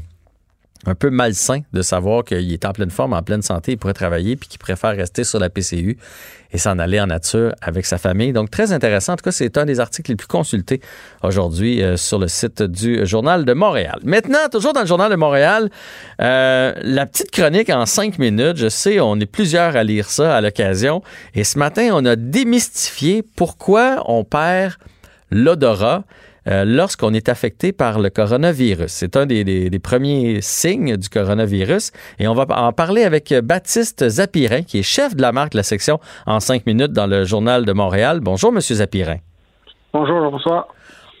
un 0.85 0.95
peu 0.95 1.09
malsain 1.09 1.61
de 1.73 1.81
savoir 1.81 2.23
qu'il 2.23 2.51
est 2.51 2.65
en 2.65 2.71
pleine 2.71 2.91
forme, 2.91 3.13
en 3.13 3.23
pleine 3.23 3.41
santé, 3.41 3.73
il 3.73 3.77
pourrait 3.77 3.93
travailler, 3.93 4.35
puis 4.35 4.47
qu'il 4.47 4.59
préfère 4.59 4.95
rester 4.95 5.23
sur 5.23 5.39
la 5.39 5.49
PCU 5.49 5.97
et 6.51 6.57
s'en 6.57 6.77
aller 6.79 6.99
en 7.01 7.07
nature 7.07 7.53
avec 7.61 7.85
sa 7.85 7.97
famille. 7.97 8.31
Donc, 8.31 8.51
très 8.51 8.71
intéressant. 8.71 9.13
En 9.13 9.15
tout 9.15 9.23
cas, 9.23 9.31
c'est 9.31 9.57
un 9.57 9.65
des 9.65 9.79
articles 9.79 10.11
les 10.11 10.15
plus 10.15 10.27
consultés 10.27 10.81
aujourd'hui 11.23 11.81
euh, 11.81 11.97
sur 11.97 12.19
le 12.19 12.27
site 12.27 12.61
du 12.61 13.05
Journal 13.05 13.45
de 13.45 13.53
Montréal. 13.53 13.99
Maintenant, 14.03 14.47
toujours 14.51 14.73
dans 14.73 14.81
le 14.81 14.87
Journal 14.87 15.09
de 15.09 15.15
Montréal, 15.15 15.69
euh, 16.21 16.73
la 16.81 17.05
petite 17.05 17.31
chronique 17.31 17.69
en 17.69 17.85
cinq 17.85 18.19
minutes. 18.19 18.57
Je 18.57 18.69
sais, 18.69 18.99
on 18.99 19.19
est 19.19 19.25
plusieurs 19.25 19.75
à 19.75 19.83
lire 19.83 20.09
ça 20.09 20.35
à 20.35 20.41
l'occasion. 20.41 21.01
Et 21.33 21.43
ce 21.43 21.57
matin, 21.57 21.89
on 21.93 22.05
a 22.05 22.15
démystifié 22.15 23.23
pourquoi 23.35 24.03
on 24.07 24.23
perd 24.23 24.75
l'odorat. 25.31 26.03
Euh, 26.47 26.63
lorsqu'on 26.63 27.13
est 27.13 27.27
affecté 27.27 27.73
par 27.73 27.97
le 27.99 28.11
coronavirus. 28.11 28.91
C'est 28.91 29.17
un 29.17 29.25
des, 29.25 29.79
premiers 29.83 30.41
signes 30.41 30.95
du 30.95 31.09
coronavirus. 31.09 31.91
Et 32.19 32.27
on 32.27 32.35
va 32.35 32.45
en 32.49 32.71
parler 32.71 33.03
avec 33.03 33.33
Baptiste 33.43 34.07
Zapirin, 34.07 34.61
qui 34.61 34.79
est 34.79 34.83
chef 34.83 35.15
de 35.15 35.23
la 35.23 35.31
marque 35.31 35.53
de 35.53 35.57
la 35.57 35.63
section 35.63 35.99
en 36.27 36.39
cinq 36.39 36.67
minutes 36.67 36.91
dans 36.91 37.07
le 37.07 37.23
Journal 37.23 37.65
de 37.65 37.73
Montréal. 37.73 38.19
Bonjour, 38.21 38.51
Monsieur 38.51 38.75
Zapirin. 38.75 39.17
Bonjour, 39.91 40.19
Jean-François. 40.19 40.67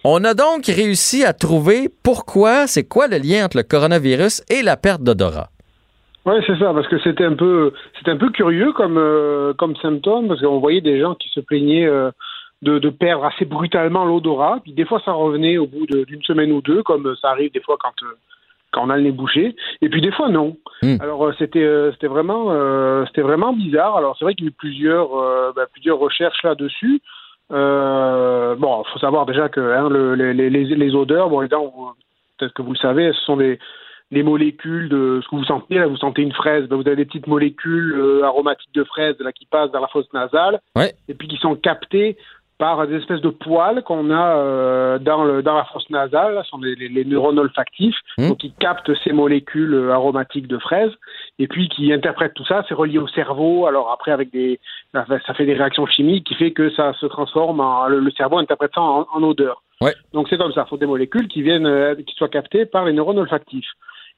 On 0.03 0.23
a 0.23 0.35
donc 0.35 0.67
réussi 0.67 1.23
à 1.23 1.33
trouver 1.33 1.89
pourquoi, 2.03 2.67
c'est 2.67 2.87
quoi 2.87 3.07
le 3.07 3.17
lien 3.17 3.45
entre 3.45 3.57
le 3.57 3.63
coronavirus 3.63 4.43
et 4.51 4.61
la 4.61 4.77
perte 4.77 5.01
d'odorat? 5.01 5.49
Oui, 6.27 6.35
c'est 6.45 6.57
ça, 6.59 6.71
parce 6.73 6.87
que 6.87 6.99
c'était 6.99 7.25
un 7.25 7.33
peu, 7.33 7.73
c'était 7.97 8.11
un 8.11 8.17
peu 8.17 8.29
curieux 8.29 8.71
comme, 8.73 8.97
euh, 8.99 9.53
comme 9.55 9.75
symptôme, 9.77 10.27
parce 10.27 10.41
qu'on 10.41 10.59
voyait 10.59 10.81
des 10.81 10.99
gens 10.99 11.15
qui 11.15 11.29
se 11.29 11.39
plaignaient 11.39 11.87
euh, 11.87 12.11
de, 12.65 12.89
perdre 12.89 13.25
assez 13.25 13.45
brutalement 13.45 14.05
l'odorat. 14.05 14.59
Puis 14.63 14.73
des 14.73 14.85
fois, 14.85 15.01
ça 15.05 15.11
revenait 15.11 15.57
au 15.57 15.67
bout 15.67 15.85
d'une 15.85 16.23
semaine 16.23 16.51
ou 16.51 16.61
deux, 16.61 16.83
comme 16.83 17.15
ça 17.21 17.29
arrive 17.29 17.51
des 17.51 17.61
fois 17.61 17.77
quand, 17.79 17.93
euh, 18.03 18.17
quand 18.71 18.85
on 18.85 18.89
a 18.89 18.97
le 18.97 19.03
nez 19.03 19.11
bouché. 19.11 19.55
Et 19.81 19.89
puis 19.89 20.01
des 20.01 20.11
fois, 20.11 20.29
non. 20.29 20.57
Hmm. 20.81 20.97
Alors 20.99 21.25
euh, 21.25 21.33
c'était 21.37 21.63
euh, 21.63 21.91
c'était 21.93 22.07
vraiment 22.07 22.51
c'était 23.07 23.21
vraiment 23.21 23.53
bizarre. 23.53 23.97
Alors 23.97 24.15
c'est 24.17 24.25
vrai 24.25 24.35
qu'il 24.35 24.45
y 24.45 24.47
a 24.47 24.51
eu 24.51 24.55
plusieurs 24.57 25.09
ben, 25.55 25.65
plusieurs 25.71 25.99
recherches 25.99 26.43
là-dessus. 26.43 27.01
bon, 27.49 28.83
il 28.85 28.91
faut 28.91 28.99
savoir 28.99 29.25
déjà 29.25 29.49
que 29.49 29.61
hein, 29.61 29.89
les, 30.15 30.33
les, 30.33 30.49
les, 30.49 30.95
odeurs, 30.95 31.29
bon, 31.29 31.47
peut-être 31.47 32.53
que 32.53 32.61
vous 32.61 32.73
le 32.73 32.77
savez, 32.77 33.11
ce 33.13 33.21
sont 33.21 33.37
des 33.37 33.59
les 34.11 34.21
molécules 34.21 34.87
de 34.87 35.19
ce 35.23 35.29
que 35.29 35.35
vous 35.35 35.45
sentez, 35.45 35.79
là, 35.79 35.87
vous 35.87 35.97
sentez 35.97 36.21
une 36.21 36.31
fraise, 36.31 36.67
ben, 36.67 36.75
vous 36.75 36.87
avez 36.87 36.95
des 36.95 37.05
petites 37.05 37.25
molécules 37.25 38.21
aromatiques 38.23 38.73
de 38.73 38.83
fraise 38.83 39.15
là, 39.19 39.31
qui 39.31 39.45
passent 39.47 39.71
dans 39.71 39.79
la 39.79 39.87
fosse 39.87 40.11
nasale 40.13 40.59
et 41.07 41.13
puis 41.15 41.27
qui 41.27 41.37
sont 41.37 41.55
captées 41.55 42.15
par 42.57 42.87
des 42.87 42.95
espèces 42.95 43.21
de 43.21 43.29
poils 43.29 43.83
qu'on 43.83 44.11
a 44.11 44.37
euh, 44.37 44.99
dans, 44.99 45.25
le, 45.25 45.43
dans 45.43 45.55
la 45.55 45.65
fosse 45.65 45.89
nasale, 45.89 46.39
ce 46.43 46.49
sont 46.49 46.59
les, 46.59 47.05
neurones 47.05 47.39
olfactifs, 47.39 47.97
mmh. 48.17 48.31
qui 48.35 48.53
captent 48.53 48.91
ces 49.03 49.11
molécules 49.11 49.73
euh, 49.73 49.91
aromatiques 49.91 50.47
de 50.47 50.57
fraises, 50.57 50.93
et 51.37 51.47
puis 51.47 51.67
qui 51.67 51.91
interprètent 51.91 52.33
tout 52.33 52.45
ça, 52.45 52.63
c'est 52.67 52.73
relié 52.73 52.97
au 52.97 53.07
cerveau, 53.09 53.65
alors 53.65 53.91
après 53.91 54.11
avec 54.11 54.31
des, 54.31 54.59
ça 54.93 55.33
fait 55.33 55.45
des 55.45 55.53
réactions 55.53 55.85
chimiques 55.85 56.25
qui 56.25 56.35
fait 56.35 56.51
que 56.51 56.69
ça 56.71 56.93
se 56.93 57.05
transforme 57.05 57.59
en, 57.59 57.87
le, 57.87 58.11
cerveau 58.11 58.37
interprète 58.37 58.71
ça 58.73 58.81
en, 58.81 59.23
odeur. 59.23 59.61
Donc 60.13 60.27
c'est 60.29 60.37
comme 60.37 60.53
ça, 60.53 60.63
il 60.65 60.69
faut 60.69 60.77
des 60.77 60.85
molécules 60.85 61.27
qui 61.27 61.41
viennent, 61.41 61.65
euh, 61.65 61.95
qui 61.95 62.15
soient 62.15 62.29
captées 62.29 62.65
par 62.65 62.85
les 62.85 62.93
neurones 62.93 63.19
olfactifs. 63.19 63.69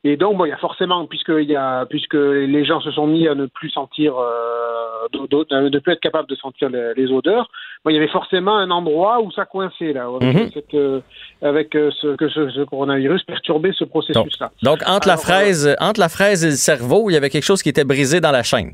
Et 0.03 0.15
donc, 0.15 0.37
bon, 0.37 0.45
il 0.45 0.49
y 0.49 0.53
a 0.53 0.57
forcément, 0.57 1.05
puisque, 1.07 1.33
il 1.37 1.49
y 1.49 1.55
a, 1.55 1.85
puisque 1.85 2.13
les 2.13 2.65
gens 2.65 2.79
se 2.81 2.91
sont 2.91 3.07
mis 3.07 3.27
à 3.27 3.35
ne 3.35 3.47
plus 3.47 3.69
sentir, 3.69 4.15
euh, 4.17 5.07
de 5.11 5.69
ne 5.69 5.79
plus 5.79 5.93
être 5.93 5.99
capables 5.99 6.29
de 6.29 6.35
sentir 6.35 6.69
les, 6.69 7.11
odeurs, 7.11 7.49
bon, 7.83 7.89
il 7.89 7.95
y 7.95 7.97
avait 7.97 8.07
forcément 8.07 8.55
un 8.55 8.69
endroit 8.69 9.21
où 9.21 9.31
ça 9.31 9.45
coinçait, 9.45 9.93
là, 9.93 10.07
avec, 10.21 10.55
mhm. 10.55 10.61
euh, 10.75 10.99
avec 11.41 11.75
euh, 11.75 11.89
ce, 11.99 12.15
que 12.15 12.29
ce, 12.29 12.63
coronavirus 12.65 13.23
perturbait 13.23 13.71
ce 13.73 13.85
processus-là. 13.85 14.51
Donc, 14.61 14.79
entre, 14.85 15.07
la 15.07 15.17
fraise, 15.17 15.75
entre 15.79 15.99
la 15.99 16.09
fraise 16.09 16.45
et 16.45 16.49
le 16.49 16.55
cerveau, 16.55 17.09
il 17.09 17.13
y 17.13 17.17
avait 17.17 17.31
quelque 17.31 17.45
chose 17.45 17.63
qui 17.63 17.69
était 17.69 17.85
brisé 17.85 18.21
dans 18.21 18.31
la 18.31 18.43
chaîne. 18.43 18.73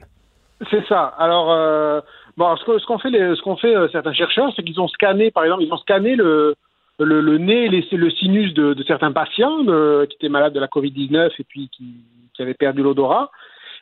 C'est 0.70 0.86
ça. 0.88 1.14
Alors, 1.18 2.04
bon, 2.36 2.56
ce 2.58 2.86
qu'ont 2.86 3.00
fait, 3.00 3.10
ce 3.12 3.42
qu'ont 3.42 3.58
fait 3.58 3.74
certains 3.92 4.14
chercheurs, 4.14 4.52
c'est 4.56 4.64
qu'ils 4.64 4.80
ont 4.80 4.88
scanné, 4.90 5.32
par 5.32 5.46
exemple, 5.46 5.64
ils 5.64 5.74
ont 5.74 5.78
scanné 5.78 6.16
le, 6.16 6.56
le, 7.00 7.38
nez, 7.38 7.70
le 7.70 8.10
sinus 8.12 8.54
de, 8.54 8.76
certains 8.88 9.12
patients 9.12 9.66
euh, 9.68 10.06
qui 10.06 10.16
étaient 10.16 10.30
malades 10.30 10.54
de 10.54 10.60
la 10.60 10.68
Covid-19 10.68 11.32
et 11.38 11.44
puis 11.44 11.70
qui, 11.70 12.06
avaient 12.40 12.54
perdu 12.54 12.82
l'odorat. 12.82 13.32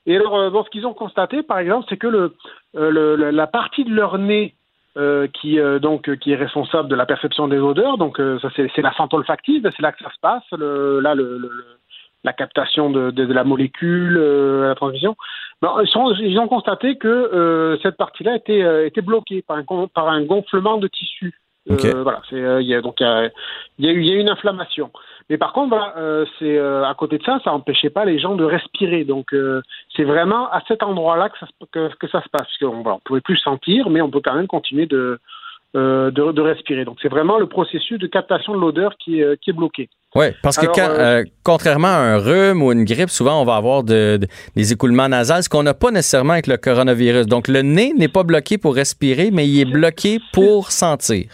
Et 0.05 0.15
alors, 0.15 0.35
euh, 0.35 0.63
ce 0.65 0.69
qu'ils 0.69 0.85
ont 0.85 0.93
constaté, 0.93 1.41
par 1.41 1.59
exemple, 1.59 1.85
c'est 1.89 1.97
que 1.97 2.31
euh, 2.75 3.31
la 3.31 3.47
partie 3.47 3.85
de 3.85 3.93
leur 3.93 4.17
nez 4.17 4.55
qui 5.33 5.57
est 5.57 6.35
responsable 6.35 6.89
de 6.89 6.95
la 6.95 7.05
perception 7.05 7.47
des 7.47 7.59
odeurs, 7.59 7.97
donc 7.97 8.17
ça 8.41 8.49
c'est 8.53 8.81
la 8.81 8.91
fente 8.91 9.13
olfactive, 9.13 9.69
c'est 9.73 9.81
là 9.81 9.93
que 9.93 10.03
ça 10.03 10.11
se 10.11 10.19
passe, 10.19 10.43
là 10.51 11.15
la 12.23 12.33
captation 12.33 12.89
de, 12.89 13.33
la 13.33 13.45
molécule, 13.45 14.17
la 14.17 14.75
transmission. 14.75 15.15
Ils, 15.63 16.39
ont 16.39 16.49
constaté 16.49 16.97
que 16.97 17.79
cette 17.81 17.95
partie-là 17.95 18.35
était, 18.35 18.85
était 18.85 19.01
bloquée 19.01 19.41
par 19.43 19.57
un, 19.57 19.87
par 19.87 20.09
un 20.09 20.23
gonflement 20.23 20.75
de 20.75 20.89
tissu. 20.89 21.39
Euh, 21.69 22.01
voilà, 22.03 22.21
c'est, 22.29 22.35
euh, 22.41 22.61
il 22.61 22.67
y 22.67 22.73
a, 22.73 22.81
donc 22.81 22.95
il 22.99 23.03
y 23.03 23.87
a, 23.87 23.93
y 23.93 24.07
y 24.07 24.11
une 24.13 24.29
inflammation. 24.29 24.89
Mais 25.29 25.37
par 25.37 25.53
contre, 25.53 25.69
voilà, 25.69 25.93
euh, 25.97 26.25
c'est 26.39 26.57
euh, 26.57 26.83
à 26.83 26.93
côté 26.95 27.17
de 27.19 27.23
ça, 27.23 27.39
ça 27.43 27.51
n'empêchait 27.51 27.91
pas 27.91 28.03
les 28.03 28.17
gens 28.19 28.35
de 28.35 28.43
respirer. 28.43 29.03
Donc 29.05 29.27
c'est 29.95 30.03
vraiment 30.03 30.49
à 30.51 30.61
cet 30.67 30.81
endroit-là 30.83 31.29
que 31.29 31.37
ça, 31.39 31.45
se- 31.47 31.65
que, 31.71 31.95
que 31.95 32.07
ça 32.07 32.21
se 32.23 32.29
passe. 32.29 32.47
Parce 32.47 32.57
qu'on 32.57 32.77
ne 32.83 32.99
pouvait 33.05 33.21
plus 33.21 33.37
sentir, 33.37 33.89
mais 33.89 34.01
on 34.01 34.09
peut 34.09 34.21
quand 34.23 34.33
même 34.33 34.47
continuer 34.47 34.87
de, 34.87 35.19
de, 35.75 36.09
de 36.09 36.41
respirer. 36.41 36.83
Donc 36.83 36.97
c'est 37.01 37.07
vraiment 37.09 37.37
le 37.37 37.45
processus 37.47 37.99
de 37.99 38.07
captation 38.07 38.53
de 38.55 38.59
l'odeur 38.59 38.95
qui, 38.97 39.21
est, 39.21 39.39
qui 39.39 39.51
est 39.51 39.53
bloqué. 39.53 39.87
Oui, 40.13 40.25
parce 40.43 40.57
que 40.57 40.63
Alors, 40.65 40.75
quand, 40.75 40.89
euh, 40.89 41.23
contrairement 41.45 41.87
à 41.87 41.99
un 41.99 42.17
rhume 42.17 42.61
ou 42.61 42.73
une 42.73 42.83
grippe, 42.83 43.09
souvent 43.09 43.41
on 43.41 43.45
va 43.45 43.55
avoir 43.55 43.83
de- 43.83 44.17
de- 44.17 44.27
des 44.57 44.73
écoulements 44.73 45.07
nasales, 45.07 45.43
ce 45.43 45.47
qu'on 45.47 45.63
n'a 45.63 45.73
pas 45.73 45.91
nécessairement 45.91 46.33
avec 46.33 46.47
le 46.47 46.57
coronavirus. 46.57 47.27
Donc 47.27 47.47
le 47.47 47.61
nez 47.61 47.93
n'est 47.97 48.09
pas 48.09 48.23
bloqué 48.23 48.57
pour 48.57 48.75
respirer, 48.75 49.29
mais 49.31 49.47
il 49.47 49.61
est 49.61 49.71
bloqué 49.71 50.19
pour 50.33 50.71
sentir. 50.71 51.27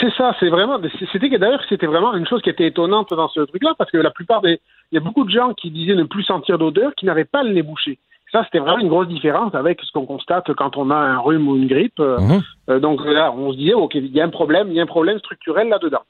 C'est 0.00 0.12
ça, 0.14 0.34
c'est 0.40 0.48
vraiment. 0.48 0.78
C'était 1.12 1.28
d'ailleurs 1.38 1.62
c'était 1.68 1.86
vraiment 1.86 2.14
une 2.14 2.26
chose 2.26 2.40
qui 2.40 2.48
était 2.50 2.66
étonnante 2.66 3.12
dans 3.12 3.28
ce 3.28 3.40
truc-là, 3.40 3.74
parce 3.76 3.90
que 3.90 3.98
la 3.98 4.10
plupart 4.10 4.40
des, 4.40 4.60
il 4.90 4.94
y 4.94 4.98
a 4.98 5.00
beaucoup 5.00 5.24
de 5.24 5.30
gens 5.30 5.52
qui 5.52 5.70
disaient 5.70 5.94
ne 5.94 6.04
plus 6.04 6.22
sentir 6.22 6.56
d'odeur, 6.58 6.94
qui 6.94 7.04
n'avaient 7.04 7.26
pas 7.26 7.42
le 7.42 7.52
nez 7.52 7.62
bouché. 7.62 7.98
Ça, 8.32 8.42
c'était 8.44 8.58
vraiment 8.58 8.78
une 8.78 8.88
grosse 8.88 9.08
différence 9.08 9.54
avec 9.54 9.80
ce 9.82 9.92
qu'on 9.92 10.06
constate 10.06 10.52
quand 10.54 10.76
on 10.76 10.90
a 10.90 10.96
un 10.96 11.18
rhume 11.18 11.46
ou 11.48 11.56
une 11.56 11.68
grippe. 11.68 12.00
Euh, 12.00 12.18
Mhm. 12.18 12.42
euh, 12.70 12.80
donc 12.80 13.04
là, 13.04 13.32
on 13.32 13.52
se 13.52 13.58
disait, 13.58 13.74
ok, 13.74 13.94
il 13.94 14.06
y 14.06 14.20
a 14.20 14.24
un 14.24 14.30
problème, 14.30 14.68
il 14.70 14.74
y 14.74 14.80
a 14.80 14.82
un 14.82 14.86
problème 14.86 15.18
structurel 15.18 15.68
là-dedans. 15.68 16.02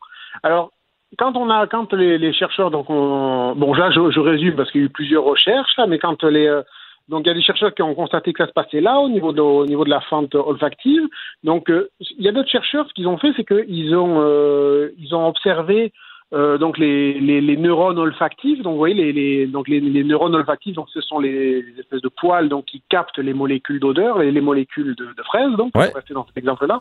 Alors, 0.43 0.71
quand 1.19 1.37
on 1.37 1.51
a, 1.51 1.67
quand 1.67 1.93
les, 1.93 2.17
les 2.17 2.33
chercheurs, 2.33 2.71
donc, 2.71 2.87
on, 2.89 3.55
bon, 3.57 3.75
là, 3.75 3.91
je, 3.91 4.11
je 4.11 4.21
résume 4.21 4.55
parce 4.57 4.71
qu'il 4.71 4.81
y 4.81 4.85
a 4.85 4.87
eu 4.87 4.91
plusieurs 4.91 5.25
recherches, 5.25 5.77
là, 5.77 5.87
mais 5.87 5.99
quand 5.99 6.23
les, 6.25 6.47
euh, 6.47 6.63
donc 7.09 7.23
il 7.25 7.29
y 7.29 7.31
a 7.31 7.35
des 7.35 7.43
chercheurs 7.43 7.75
qui 7.75 7.83
ont 7.83 7.95
constaté 7.95 8.33
que 8.33 8.43
ça 8.43 8.49
se 8.49 8.53
passait 8.53 8.81
là 8.81 8.99
au 8.99 9.09
niveau 9.09 9.33
de, 9.33 9.41
au 9.41 9.67
niveau 9.67 9.85
de 9.85 9.91
la 9.91 10.01
fente 10.01 10.35
olfactive. 10.35 11.03
Donc 11.43 11.71
euh, 11.71 11.89
il 12.01 12.25
y 12.25 12.29
a 12.29 12.33
d'autres 12.33 12.51
chercheurs, 12.51 12.87
ce 12.89 12.95
qu'ils 12.95 13.09
ont 13.09 13.19
fait, 13.19 13.33
c'est 13.37 13.45
qu'ils 13.45 13.95
ont 13.95 14.21
euh, 14.23 14.91
ils 14.99 15.15
ont 15.15 15.27
observé 15.29 15.93
euh, 16.33 16.57
donc 16.59 16.79
les, 16.79 17.21
les, 17.21 17.41
les 17.43 17.57
neurones 17.57 17.99
olfactifs. 17.99 18.63
Donc 18.63 18.73
vous 18.73 18.79
voyez 18.79 18.95
les, 18.95 19.13
les 19.13 19.47
donc 19.47 19.69
les, 19.69 19.81
les 19.81 20.03
neurones 20.05 20.35
olfactifs, 20.35 20.75
donc 20.75 20.89
ce 20.91 21.01
sont 21.03 21.19
les, 21.19 21.63
espèces 21.79 22.01
de 22.01 22.09
poils 22.09 22.49
donc 22.49 22.65
qui 22.65 22.83
captent 22.89 23.19
les 23.19 23.35
molécules 23.35 23.81
d'odeur, 23.81 24.19
les, 24.19 24.33
les 24.33 24.41
molécules 24.41 24.95
de, 24.97 25.05
de 25.05 25.23
fraise. 25.25 25.53
Donc 25.59 25.73
Ouais. 25.77 25.87
pour 25.89 25.97
rester 25.97 26.15
dans 26.15 26.27
cet 26.27 26.39
exemple-là. 26.39 26.81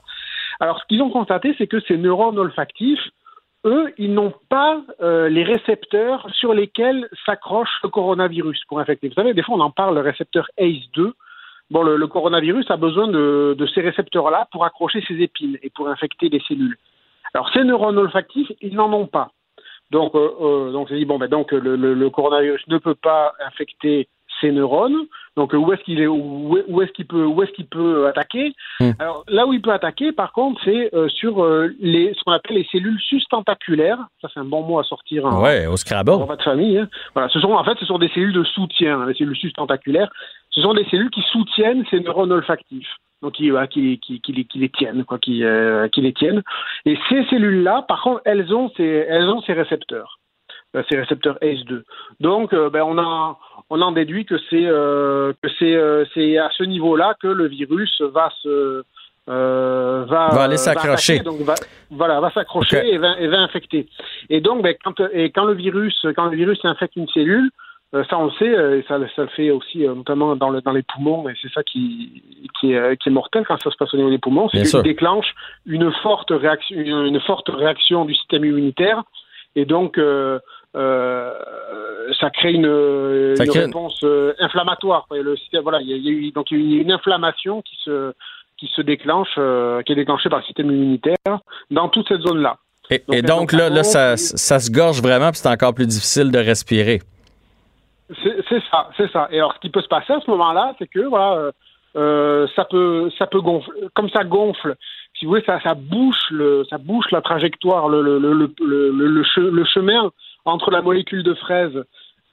Alors 0.60 0.80
ce 0.80 0.86
qu'ils 0.88 1.02
ont 1.02 1.10
constaté, 1.10 1.54
c'est 1.58 1.68
que 1.68 1.82
ces 1.82 1.98
neurones 1.98 2.40
olfactifs 2.40 3.10
eux, 3.66 3.94
ils 3.98 4.14
n'ont 4.14 4.34
pas 4.50 4.82
euh, 5.02 5.30
les 5.30 5.44
récepteurs 5.44 6.28
sur 6.34 6.54
lesquels 6.54 7.08
s'accroche 7.26 7.70
le 7.84 7.90
coronavirus 7.90 8.64
pour 8.68 8.80
infecter. 8.80 9.08
Vous 9.10 9.16
savez, 9.16 9.34
des 9.34 9.44
fois, 9.44 9.56
on 9.56 9.62
en 9.62 9.72
parle, 9.72 9.96
le 9.96 10.02
récepteur 10.02 10.50
ACE2. 10.60 11.14
Bon, 11.72 11.84
le, 11.84 12.08
coronavirus 12.08 12.70
a 12.70 12.78
besoin 12.78 13.08
de, 13.08 13.68
ces 13.74 13.82
récepteurs-là 13.82 14.48
pour 14.52 14.66
accrocher 14.66 15.04
ses 15.08 15.16
épines 15.22 15.58
et 15.64 15.70
pour 15.70 15.88
infecter 15.88 16.30
les 16.30 16.42
cellules. 16.42 16.78
Alors, 17.34 17.50
ces 17.54 17.64
neurones 17.64 17.98
olfactifs, 17.98 18.52
ils 18.62 18.76
n'en 18.76 18.92
ont 18.94 19.08
pas. 19.08 19.32
Donc, 19.90 20.14
euh, 20.16 20.30
euh, 20.42 20.72
donc, 20.72 20.92
dit, 20.92 21.06
bon, 21.06 21.18
ben, 21.18 21.30
donc, 21.30 21.52
le 21.52 22.10
coronavirus 22.10 22.68
ne 22.68 22.78
peut 22.78 22.96
pas 22.96 23.34
infecter 23.46 24.08
ces 24.44 24.52
neurones. 24.52 24.98
Donc, 25.36 25.54
où 25.54 25.74
est-ce 25.74 25.82
qu'il 25.84 26.00
est, 26.00 26.06
où, 26.06 26.56
est-ce 26.84 26.92
qu'il 26.92 27.08
peut, 27.08 27.26
où 27.26 27.42
est-ce 27.42 27.52
qu'il 27.54 27.66
peut 27.66 28.06
attaquer 28.08 28.54
Hmm. 28.80 28.92
Alors, 29.00 29.24
là 29.28 29.48
où 29.48 29.54
il 29.54 29.62
peut 29.62 29.72
attaquer, 29.72 30.12
par 30.12 30.32
contre, 30.32 30.62
c'est 30.64 30.94
euh, 30.94 31.08
sur 31.10 31.44
euh, 31.44 31.70
les, 31.80 32.14
ce 32.14 32.24
qu'on 32.24 32.32
appelle 32.34 32.58
les 32.58 32.68
cellules 32.72 33.00
sustentaculaires. 33.00 33.98
Ça, 34.22 34.28
c'est 34.34 34.40
un 34.40 34.46
bon 34.46 34.62
mot 34.64 34.78
à 34.80 34.84
sortir 34.84 35.26
en, 35.26 35.42
Ouais, 35.42 35.66
au 35.68 35.76
Scrabble. 35.78 36.12
repas 36.12 36.36
de 36.36 36.42
famille. 36.44 36.78
hein. 36.78 36.88
Voilà, 37.16 37.30
ce 37.30 37.40
sont 37.40 37.52
en 37.54 37.64
fait, 37.64 37.78
ce 37.80 37.86
sont 37.86 37.98
des 38.00 38.10
cellules 38.10 38.34
de 38.34 38.44
soutien, 38.44 39.02
hein, 39.02 39.06
les 39.08 39.14
cellules 39.16 39.36
sustentaculaires. 39.36 40.12
Ce 40.52 40.62
sont 40.62 40.74
des 40.76 40.86
cellules 40.86 41.10
qui 41.10 41.22
soutiennent 41.32 41.84
ces 41.90 42.00
neurones 42.00 42.32
olfactifs, 42.32 42.94
donc 43.24 43.34
qui, 43.34 43.52
euh, 43.52 43.66
qui, 43.66 44.00
qui, 44.00 44.22
qui 44.22 44.34
les, 44.34 44.46
qui 44.46 44.60
les 44.60 44.70
tiennent, 44.70 45.04
quoi, 45.04 45.18
qui, 45.18 45.44
euh, 45.44 45.88
qui 45.88 46.02
les 46.02 46.14
tiennent. 46.14 46.44
Et 46.86 46.98
ces 47.10 47.26
cellules-là, 47.26 47.86
par 47.88 48.02
contre, 48.04 48.22
elles 48.26 48.54
ont 48.54 48.72
ces, 48.78 48.84
elles 49.10 49.30
ont 49.30 49.42
ces 49.42 49.54
récepteurs, 49.54 50.20
ces 50.90 50.98
récepteurs 50.98 51.38
ACE2. 51.42 51.84
Donc, 52.20 52.54
euh, 52.54 52.70
ben, 52.70 52.84
on 52.84 52.98
en, 52.98 53.38
on 53.70 53.82
en 53.82 53.92
déduit 53.92 54.26
que 54.26 54.38
c'est, 54.50 54.66
euh, 54.66 55.34
c'est, 55.60 55.76
euh, 55.76 56.06
à 56.44 56.50
ce 56.58 56.64
niveau-là 56.64 57.16
que 57.22 57.28
le 57.28 57.48
virus 57.48 58.02
va 58.02 58.30
se 58.42 58.84
euh, 59.30 60.06
va, 60.10 60.30
Va 60.30 60.44
aller 60.44 60.56
euh, 60.56 60.58
s'accrocher. 60.58 61.20
donc 61.20 61.40
va, 61.42 61.56
voilà, 61.90 62.20
va 62.20 62.30
s'accrocher 62.32 62.94
et, 62.94 62.98
va, 62.98 63.18
et 63.20 63.28
va 63.28 63.40
infecter. 63.40 63.88
Et 64.30 64.42
donc, 64.42 64.64
ben, 64.64 64.76
quand, 64.84 65.00
et 65.14 65.32
quand 65.32 65.46
le 65.46 65.54
virus, 65.54 66.06
quand 66.16 66.26
le 66.26 66.36
virus 66.36 66.60
infecte 66.66 66.96
une 66.98 67.08
cellule, 67.08 67.50
euh, 67.96 68.04
ça 68.10 68.18
on 68.18 68.26
le 68.26 68.32
sait, 68.32 68.50
euh, 68.50 68.80
et 68.80 68.86
ça, 68.88 68.98
ça 69.16 69.22
le 69.22 69.28
fait 69.30 69.52
aussi 69.52 69.86
euh, 69.86 69.94
notamment 69.94 70.36
dans, 70.36 70.50
le, 70.50 70.62
dans 70.62 70.72
les 70.72 70.82
poumons, 70.82 71.30
et 71.30 71.36
c'est 71.42 71.52
ça 71.54 71.62
qui, 71.64 72.24
qui, 72.60 72.74
est, 72.74 72.78
euh, 72.78 72.96
qui 72.96 73.10
est 73.10 73.12
mortel 73.12 73.46
quand 73.48 73.62
ça 73.62 73.70
se 73.70 73.78
passe 73.78 73.94
au 73.94 73.98
niveau 73.98 74.10
des 74.10 74.18
poumons, 74.18 74.50
c'est 74.50 74.64
qu'il 74.64 74.82
déclenche 74.82 75.34
une 75.68 75.92
forte 76.02 76.32
réaction, 76.32 76.76
une, 76.76 77.06
une 77.06 77.20
forte 77.22 77.50
réaction 77.50 78.06
du 78.06 78.16
système 78.16 78.46
immunitaire, 78.46 79.04
et 79.56 79.66
donc 79.66 80.00
euh, 80.00 80.04
euh, 80.04 80.40
ça 80.74 82.30
crée 82.32 82.54
une, 82.54 83.36
Ça 83.36 83.44
une 83.46 83.50
crée 83.50 83.60
une- 83.62 83.66
réponse 83.68 84.00
euh, 84.04 84.34
inflammatoire. 84.40 85.06
quoi. 85.08 85.18
Le 85.20 85.36
système, 85.38 85.62
voilà, 85.64 85.82
il 85.82 85.90
y, 85.90 85.94
a, 85.94 85.98
il 85.98 86.04
y 86.04 86.10
a 86.10 86.12
eu 86.12 86.32
donc 86.32 86.52
il 86.52 86.60
y 86.72 86.76
a 86.76 86.78
eu 86.78 86.82
une 86.82 86.92
inflammation 86.92 87.62
qui 87.62 87.76
se 87.84 88.14
qui 88.58 88.68
se 88.76 88.82
déclenche, 88.82 89.30
euh, 89.38 89.82
qui 89.82 89.92
est 89.92 89.96
déclenchée 89.96 90.30
par 90.30 90.40
le 90.40 90.46
système 90.46 90.72
immunitaire 90.72 91.16
dans 91.72 91.90
toute 91.90 92.08
cette 92.08 92.22
zone-là. 92.22 92.58
Et, 92.90 93.00
Donc, 93.00 93.16
et 93.18 93.22
la 93.22 93.28
donc, 93.28 93.52
là, 93.54 93.70
là 93.70 93.84
ça, 93.84 94.16
ça 94.18 94.60
se 94.60 94.72
gorge 94.72 95.02
vraiment, 95.02 95.30
puis 95.32 95.38
c'est 95.38 95.50
encore 95.50 95.74
plus 95.74 95.88
difficile 95.88 96.32
de 96.32 96.38
respirer. 96.38 97.02
C'est 98.22 98.62
ça, 98.70 98.90
c'est 98.98 99.10
ça. 99.12 99.28
Et 99.32 99.38
alors, 99.40 99.54
ce 99.56 99.60
qui 99.60 99.70
peut 99.70 99.82
se 99.82 99.88
passer 99.88 100.14
à 100.14 100.20
ce 100.22 100.30
moment-là, 100.30 100.76
c'est 100.78 100.88
que 100.88 101.00
voilà, 101.00 101.34
euh, 101.34 101.52
euh, 101.96 102.48
ça 102.56 102.66
peut, 102.66 103.10
ça 103.18 103.26
peut 103.26 103.42
gonfler. 103.42 103.74
Comme 103.96 104.10
ça 104.10 104.24
gonfle, 104.24 104.76
si 105.18 105.26
vous 105.26 105.32
voulez, 105.32 105.44
ça, 105.46 105.60
ça 105.62 105.74
bouche 105.74 106.30
le, 106.30 106.64
ça 106.70 106.78
bouche 106.78 107.10
la 107.12 107.22
trajectoire, 107.22 107.90
le, 107.90 108.02
le, 108.02 108.20
le 108.20 109.66
chemin 109.66 110.12
entre 110.46 110.72
la 110.72 110.82
molécule 110.82 111.24
de 111.24 111.34
fraise 111.34 111.84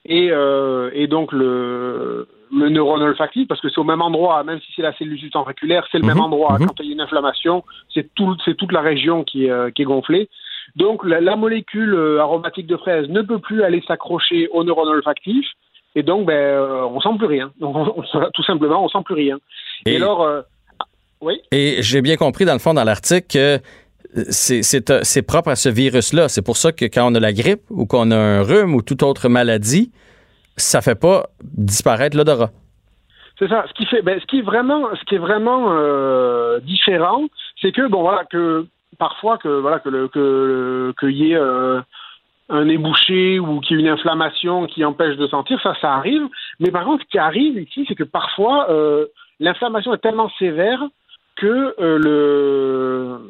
et, 0.04 0.30
euh, 0.30 0.90
et 0.94 1.06
donc 1.06 1.32
le, 1.32 2.26
le 2.56 2.68
neurone 2.70 3.02
olfactif, 3.02 3.46
parce 3.48 3.60
que 3.60 3.68
c'est 3.68 3.78
au 3.80 3.84
même 3.84 4.02
endroit, 4.02 4.42
même 4.44 4.60
si 4.60 4.72
c'est 4.74 4.82
la 4.82 4.92
cellule 4.96 5.18
sustentaculaire, 5.18 5.86
c'est 5.92 5.98
le 5.98 6.04
Mhm, 6.04 6.08
même 6.10 6.20
endroit. 6.20 6.58
mhm. 6.58 6.66
Quand 6.66 6.74
il 6.80 6.86
y 6.86 6.90
a 6.90 6.92
une 6.94 7.00
inflammation, 7.00 7.64
c'est 7.92 8.12
tout, 8.14 8.34
c'est 8.44 8.56
toute 8.56 8.72
la 8.72 8.80
région 8.80 9.24
qui 9.24 9.46
est, 9.46 9.50
euh, 9.50 9.70
qui 9.70 9.82
est 9.82 9.84
gonflée. 9.84 10.28
Donc 10.76 11.04
la, 11.04 11.20
la 11.20 11.36
molécule 11.36 11.94
euh, 11.94 12.20
aromatique 12.20 12.66
de 12.66 12.76
fraise 12.76 13.08
ne 13.08 13.22
peut 13.22 13.38
plus 13.40 13.62
aller 13.62 13.82
s'accrocher 13.86 14.48
au 14.52 14.64
neurone 14.64 14.88
olfactif, 14.88 15.46
et 15.94 16.02
donc 16.02 16.26
ben 16.26 16.60
on 16.94 17.00
sent 17.00 17.08
plus 17.18 17.26
rien. 17.26 17.52
Donc 17.60 17.76
on- 17.76 17.94
on- 17.96 18.30
tout 18.34 18.42
simplement, 18.44 18.84
on 18.84 18.88
sent 18.88 19.02
plus 19.04 19.14
rien. 19.14 19.38
Et, 19.86 19.92
Et- 19.94 19.96
alors, 19.96 20.22
euh, 20.22 20.42
oui. 21.20 21.40
Et 21.52 21.82
j'ai 21.82 22.00
bien 22.00 22.16
compris, 22.16 22.44
dans 22.46 22.54
le 22.54 22.58
fond, 22.60 22.72
dans 22.72 22.84
l'article, 22.84 23.26
que 23.28 23.58
euh, 24.16 25.02
c'est 25.02 25.22
propre 25.22 25.50
à 25.50 25.56
ce 25.56 25.68
virus-là. 25.68 26.28
C'est 26.28 26.42
pour 26.42 26.56
ça 26.56 26.72
que 26.72 26.84
quand 26.86 27.10
on 27.10 27.14
a 27.14 27.20
la 27.20 27.32
grippe 27.32 27.62
ou 27.70 27.86
qu'on 27.86 28.10
a 28.10 28.16
un 28.16 28.42
rhume 28.42 28.74
ou 28.74 28.82
toute 28.82 29.02
autre 29.02 29.28
maladie, 29.28 29.92
ça 30.56 30.80
fait 30.80 30.98
pas 30.98 31.26
disparaître 31.42 32.16
l'odorat. 32.16 32.50
C'est 33.38 33.48
ça. 33.48 33.64
Ce 33.68 33.72
qui 33.74 33.86
fait, 33.86 34.02
ben, 34.02 34.20
ce 34.20 34.26
qui 34.26 34.40
est 34.40 34.42
vraiment, 34.42 34.88
ce 34.94 35.04
qui 35.04 35.14
est 35.14 35.18
vraiment 35.18 35.68
euh, 35.70 36.60
différent, 36.60 37.24
c'est 37.60 37.72
que 37.72 37.86
bon 37.88 38.02
voilà 38.02 38.24
que 38.24 38.66
parfois 38.98 39.38
que 39.38 39.48
voilà 39.48 39.78
que 39.78 39.88
le 39.88 40.08
que 40.08 40.92
qu'il 41.00 41.16
y 41.16 41.32
ait 41.32 41.36
euh, 41.36 41.80
un 42.50 42.64
nez 42.64 42.76
bouché 42.76 43.38
ou 43.38 43.60
qu'il 43.60 43.76
y 43.76 43.80
ait 43.80 43.84
une 43.84 43.92
inflammation 43.92 44.66
qui 44.66 44.84
empêche 44.84 45.16
de 45.16 45.26
sentir, 45.28 45.60
ça, 45.62 45.74
ça 45.80 45.94
arrive. 45.94 46.26
Mais 46.58 46.70
par 46.70 46.84
contre, 46.84 47.04
ce 47.04 47.08
qui 47.08 47.18
arrive 47.18 47.58
ici, 47.58 47.84
c'est 47.88 47.94
que 47.94 48.04
parfois 48.04 48.68
l'inflammation 49.38 49.94
est 49.94 49.98
tellement 49.98 50.30
sévère 50.38 50.82
que 51.36 51.74
le 51.78 53.20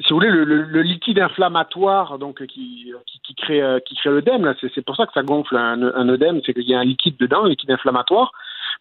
si 0.00 0.12
vous 0.12 0.16
voulez, 0.16 0.30
le, 0.30 0.82
liquide 0.82 1.20
inflammatoire 1.20 2.18
donc 2.18 2.44
qui, 2.46 2.92
qui, 3.22 3.34
crée 3.34 3.62
euh, 3.62 3.78
qui 3.80 3.94
crée 3.94 4.10
l'œdème, 4.10 4.54
c'est, 4.60 4.84
pour 4.84 4.96
ça 4.96 5.06
que 5.06 5.12
ça 5.12 5.22
gonfle 5.22 5.56
un, 5.56 5.82
un 5.82 6.08
œdème, 6.08 6.40
c'est 6.44 6.52
qu'il 6.52 6.68
y 6.68 6.74
a 6.74 6.80
un 6.80 6.84
liquide 6.84 7.16
dedans, 7.18 7.44
un 7.44 7.48
liquide 7.48 7.70
inflammatoire. 7.70 8.32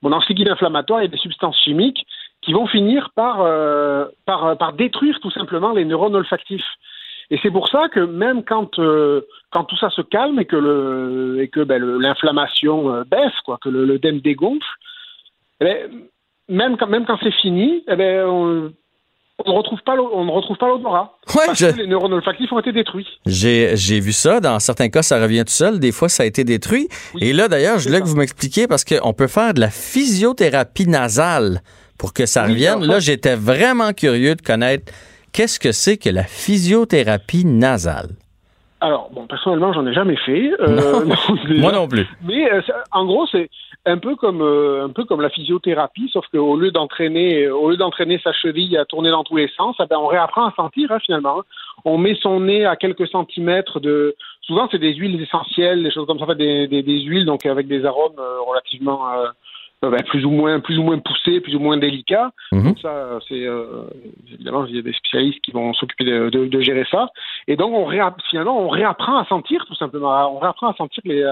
Bon, 0.02 0.10
dans 0.10 0.22
ce 0.22 0.30
liquide 0.30 0.50
inflammatoire, 0.50 1.02
il 1.02 1.04
y 1.04 1.08
a 1.08 1.12
des 1.12 1.18
substances 1.18 1.58
chimiques 1.60 2.06
qui 2.42 2.54
vont 2.54 2.68
finir 2.68 3.12
par, 3.16 3.42
euh, 3.42 4.06
par, 4.26 4.58
par 4.58 4.74
détruire 4.74 5.20
tout 5.22 5.32
simplement 5.32 5.72
les 5.72 5.86
neurones 5.86 6.16
olfactifs. 6.16 6.66
Et 7.30 7.40
c'est 7.42 7.52
pour 7.52 7.70
ça 7.70 7.90
que 7.90 8.02
même 8.02 8.44
quand, 8.44 8.80
euh, 8.80 9.22
quand 9.52 9.64
tout 9.64 9.78
ça 9.78 9.90
se 9.90 10.02
calme 10.02 10.40
et 10.40 10.46
que, 10.46 10.56
le, 10.56 11.66
ben, 11.66 11.82
l'inflammation 12.00 12.94
euh, 12.94 13.04
baisse, 13.06 13.40
quoi, 13.46 13.58
que 13.62 13.70
l'œdème 13.70 14.20
dégonfle, 14.20 14.66
eh 15.62 15.66
ben, 15.66 15.90
même, 16.50 16.78
quand, 16.78 16.88
même 16.88 17.06
quand 17.06 17.18
c'est 17.24 17.32
fini, 17.32 17.84
eh 17.88 17.96
ben, 17.96 18.26
on, 18.28 18.74
on 19.46 19.52
ne 19.52 19.58
retrouve 19.58 19.80
pas 19.86 19.94
on 19.96 20.26
ne 20.26 20.32
retrouve 20.32 20.58
pas 20.58 20.68
l'odorat. 20.68 21.18
Ouais, 21.36 21.44
parce 21.48 21.60
je- 21.60 21.68
que 21.68 21.78
les 21.78 21.88
neurones 21.88 22.14
olfactifs 22.14 22.52
ont 22.52 22.60
été 22.60 22.72
détruits. 22.72 23.08
J'ai 23.26 23.72
j'ai 23.76 24.00
vu 24.00 24.14
ça. 24.14 24.40
Dans 24.40 24.60
certains 24.60 24.90
cas, 24.90 25.02
ça 25.04 25.20
revient 25.22 25.44
tout 25.46 25.54
seul. 25.54 25.80
Des 25.80 25.92
fois, 25.92 26.08
ça 26.10 26.24
a 26.24 26.26
été 26.26 26.44
détruit. 26.44 26.88
Oui. 27.16 27.22
Et 27.24 27.34
là, 27.34 27.48
d'ailleurs, 27.48 27.80
je 27.80 27.86
voulais 27.86 27.98
ça. 27.98 28.04
que 28.04 28.08
vous 28.10 28.16
m'expliquiez 28.16 28.68
parce 28.68 28.84
qu'on 28.86 29.14
peut 29.14 29.28
faire 29.28 29.54
de 29.54 29.60
la 29.60 29.70
physiothérapie 29.70 30.88
nasale 30.88 31.62
pour 31.98 32.14
que 32.14 32.26
ça 32.26 32.44
Oui, 32.46 32.52
revienne. 32.54 32.84
Là, 32.86 33.00
j'étais 33.00 33.36
vraiment 33.36 33.92
curieux 33.94 34.36
de 34.36 34.42
connaître 34.42 34.92
qu'est-ce 35.32 35.60
que 35.60 35.72
c'est 35.72 35.98
que 35.98 36.10
la 36.10 36.24
physiothérapie 36.24 37.46
nasale. 37.46 38.10
Alors, 38.84 39.10
bon, 39.14 39.28
personnellement, 39.28 39.72
j'en 39.72 39.88
ai 39.88 39.94
jamais 39.94 40.18
fait. 40.18 40.52
Euh, 40.60 41.06
Moi 41.58 41.72
non 41.72 41.88
plus. 41.88 42.06
Mais 42.22 42.52
euh, 42.52 42.62
en 42.92 43.06
gros, 43.06 43.26
c'est 43.28 43.50
un 43.86 43.98
peu 43.98 44.18
comme 44.18 44.42
euh, 44.42 44.84
un 44.84 44.90
peu 44.90 45.06
comme 45.06 45.22
la 45.22 45.30
physiothérapie, 45.30 46.10
sauf 46.12 46.26
qu'au 46.34 46.58
lieu 46.58 46.70
d'entraîner 46.70 47.48
au 47.48 47.70
lieu 47.70 47.78
d'entraîner 47.78 48.20
sa 48.22 48.34
cheville 48.34 48.78
à 48.78 48.84
tourner 48.84 49.10
dans 49.10 49.24
tous 49.24 49.38
les 49.38 49.48
sens, 49.56 49.78
eh 49.80 49.86
ben, 49.90 49.98
on 49.98 50.08
réapprend 50.08 50.48
à 50.48 50.54
sentir 50.58 50.92
hein, 50.92 51.00
finalement. 51.00 51.44
On 51.86 51.98
met 51.98 52.16
son 52.22 52.42
nez 52.42 52.66
à 52.66 52.76
quelques 52.76 53.08
centimètres 53.08 53.80
de. 53.80 54.18
Souvent, 54.42 54.68
c'est 54.70 54.80
des 54.80 54.94
huiles 54.94 55.22
essentielles, 55.22 55.82
des 55.82 55.92
choses 55.92 56.06
comme 56.06 56.20
ça, 56.20 56.36
des, 56.36 56.68
des, 56.68 56.84
des 56.84 57.00
huiles 57.04 57.26
donc 57.26 57.46
avec 57.46 57.68
des 57.68 57.86
arômes 57.86 58.20
relativement 58.46 59.14
euh, 59.14 59.28
ben, 59.90 60.04
plus 60.04 60.26
ou 60.26 60.30
moins 60.30 60.60
plus 60.60 60.78
ou 60.78 60.84
moins 60.84 61.00
poussé, 61.00 61.40
plus 61.42 61.56
ou 61.56 61.60
moins 61.60 61.78
délicat. 61.78 62.32
Mhm. 62.52 62.64
Donc 62.64 62.80
ça, 62.80 63.20
c'est 63.28 63.46
euh, 63.46 63.84
évidemment 64.34 64.66
il 64.66 64.76
y 64.76 64.80
a 64.80 64.82
des 64.82 64.94
spécialistes 64.94 65.42
qui 65.42 65.52
vont 65.52 65.74
s'occuper 65.74 66.06
de, 66.06 66.30
de, 66.30 66.46
de, 66.46 66.62
gérer 66.62 66.86
ça. 66.90 67.10
Et 67.48 67.56
donc 67.56 67.74
on 67.74 67.90
finalement 68.30 68.60
on 68.60 68.70
réapprend 68.70 69.18
à 69.18 69.26
sentir 69.26 69.66
tout 69.66 69.76
simplement. 69.76 70.36
On 70.36 70.40
réapprend 70.40 70.70
à 70.70 70.76
sentir 70.76 71.02
les 71.06 71.24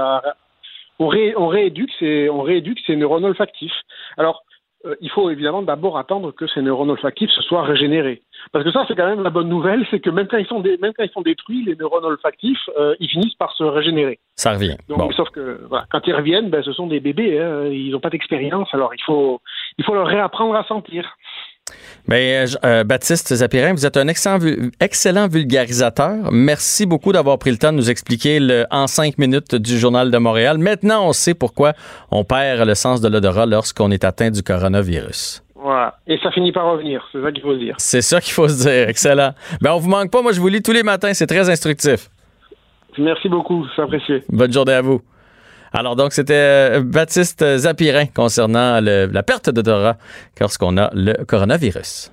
on, 0.99 1.07
ré, 1.07 1.33
on 1.35 1.47
rééduque 1.47 1.91
ces 1.99 2.29
on 2.29 2.41
rééduque 2.41 2.79
ces 2.85 2.95
neurones 2.95 3.25
olfactifs. 3.25 3.79
Alors 4.17 4.43
euh, 4.85 4.95
il 5.01 5.09
faut 5.09 5.29
évidemment 5.29 5.61
d'abord 5.61 5.97
attendre 5.97 6.31
que 6.31 6.47
ces 6.47 6.61
neurones 6.61 6.89
olfactifs 6.89 7.29
se 7.31 7.41
soient 7.41 7.63
régénérés. 7.63 8.21
Parce 8.51 8.65
que 8.65 8.71
ça, 8.71 8.85
c'est 8.87 8.95
quand 8.95 9.05
même 9.05 9.21
la 9.23 9.29
bonne 9.29 9.49
nouvelle, 9.49 9.85
c'est 9.91 9.99
que 9.99 10.09
même 10.09 10.27
quand 10.27 10.37
ils 10.37 10.47
sont, 10.47 10.59
même 10.59 10.93
quand 10.97 11.03
ils 11.03 11.11
sont 11.11 11.21
détruits, 11.21 11.63
les 11.65 11.75
neurones 11.75 12.05
olfactifs, 12.05 12.69
euh, 12.79 12.95
ils 12.99 13.09
finissent 13.09 13.35
par 13.35 13.53
se 13.53 13.63
régénérer. 13.63 14.19
Ça 14.35 14.53
revient. 14.53 14.77
Donc, 14.89 15.13
Sauf 15.13 15.29
que 15.29 15.61
voilà, 15.69 15.85
quand 15.91 16.05
ils 16.07 16.15
reviennent, 16.15 16.49
ben, 16.49 16.63
ce 16.63 16.73
sont 16.73 16.87
des 16.87 16.99
bébés, 16.99 17.39
hein, 17.39 17.65
ils 17.65 17.91
n'ont 17.91 17.99
pas 17.99 18.09
d'expérience, 18.09 18.69
alors 18.73 18.93
il 18.95 19.03
faut, 19.03 19.41
il 19.77 19.85
faut 19.85 19.93
leur 19.93 20.07
réapprendre 20.07 20.55
à 20.55 20.63
sentir. 20.63 21.15
Bien, 22.07 22.45
euh, 22.65 22.83
Baptiste 22.83 23.33
Zapirin, 23.33 23.73
vous 23.73 23.85
êtes 23.85 23.97
un 23.97 24.07
excellent, 24.07 24.39
excellent, 24.79 25.27
vulgarisateur. 25.27 26.31
Merci 26.31 26.85
beaucoup 26.85 27.11
d'avoir 27.11 27.37
pris 27.37 27.51
le 27.51 27.57
temps 27.57 27.71
de 27.71 27.77
nous 27.77 27.89
expliquer 27.89 28.39
le 28.39 28.65
en 28.71 28.87
cinq 28.87 29.17
minutes 29.17 29.55
du 29.55 29.77
Journal 29.77 30.11
de 30.11 30.17
Montréal. 30.17 30.57
Maintenant, 30.57 31.07
on 31.07 31.13
sait 31.13 31.33
pourquoi 31.33 31.73
on 32.09 32.23
perd 32.23 32.67
le 32.67 32.75
sens 32.75 33.01
de 33.01 33.07
l'odorat 33.07 33.45
lorsqu'on 33.45 33.91
est 33.91 34.03
atteint 34.03 34.31
du 34.31 34.43
coronavirus. 34.43 35.43
Voilà. 35.55 35.99
Et 36.07 36.17
ça 36.23 36.31
finit 36.31 36.51
par 36.51 36.71
revenir. 36.71 37.07
C'est 37.11 37.21
ça 37.21 37.31
qu'il 37.31 37.43
faut 37.43 37.53
se 37.53 37.59
dire. 37.59 37.75
C'est 37.77 38.01
ça 38.01 38.19
qu'il 38.19 38.33
faut 38.33 38.47
se 38.47 38.63
dire. 38.63 38.89
Excellent. 38.89 39.33
Ben, 39.61 39.71
on 39.73 39.77
vous 39.77 39.89
manque 39.89 40.09
pas. 40.09 40.21
Moi, 40.21 40.31
je 40.31 40.41
vous 40.41 40.47
lis 40.47 40.61
tous 40.61 40.71
les 40.71 40.83
matins. 40.83 41.13
C'est 41.13 41.27
très 41.27 41.49
instructif. 41.49 42.09
Merci 42.97 43.29
beaucoup. 43.29 43.65
C'est 43.75 43.81
apprécié. 43.83 44.23
Bonne 44.29 44.51
journée 44.51 44.73
à 44.73 44.81
vous. 44.81 45.01
Alors 45.73 45.95
donc, 45.95 46.11
c'était 46.11 46.33
euh, 46.33 46.81
Baptiste 46.83 47.57
Zapirin 47.57 48.05
concernant 48.07 48.81
la 48.81 49.23
perte 49.23 49.49
d'odorat 49.49 49.97
lorsqu'on 50.39 50.77
a 50.77 50.89
le 50.93 51.23
coronavirus. 51.23 52.11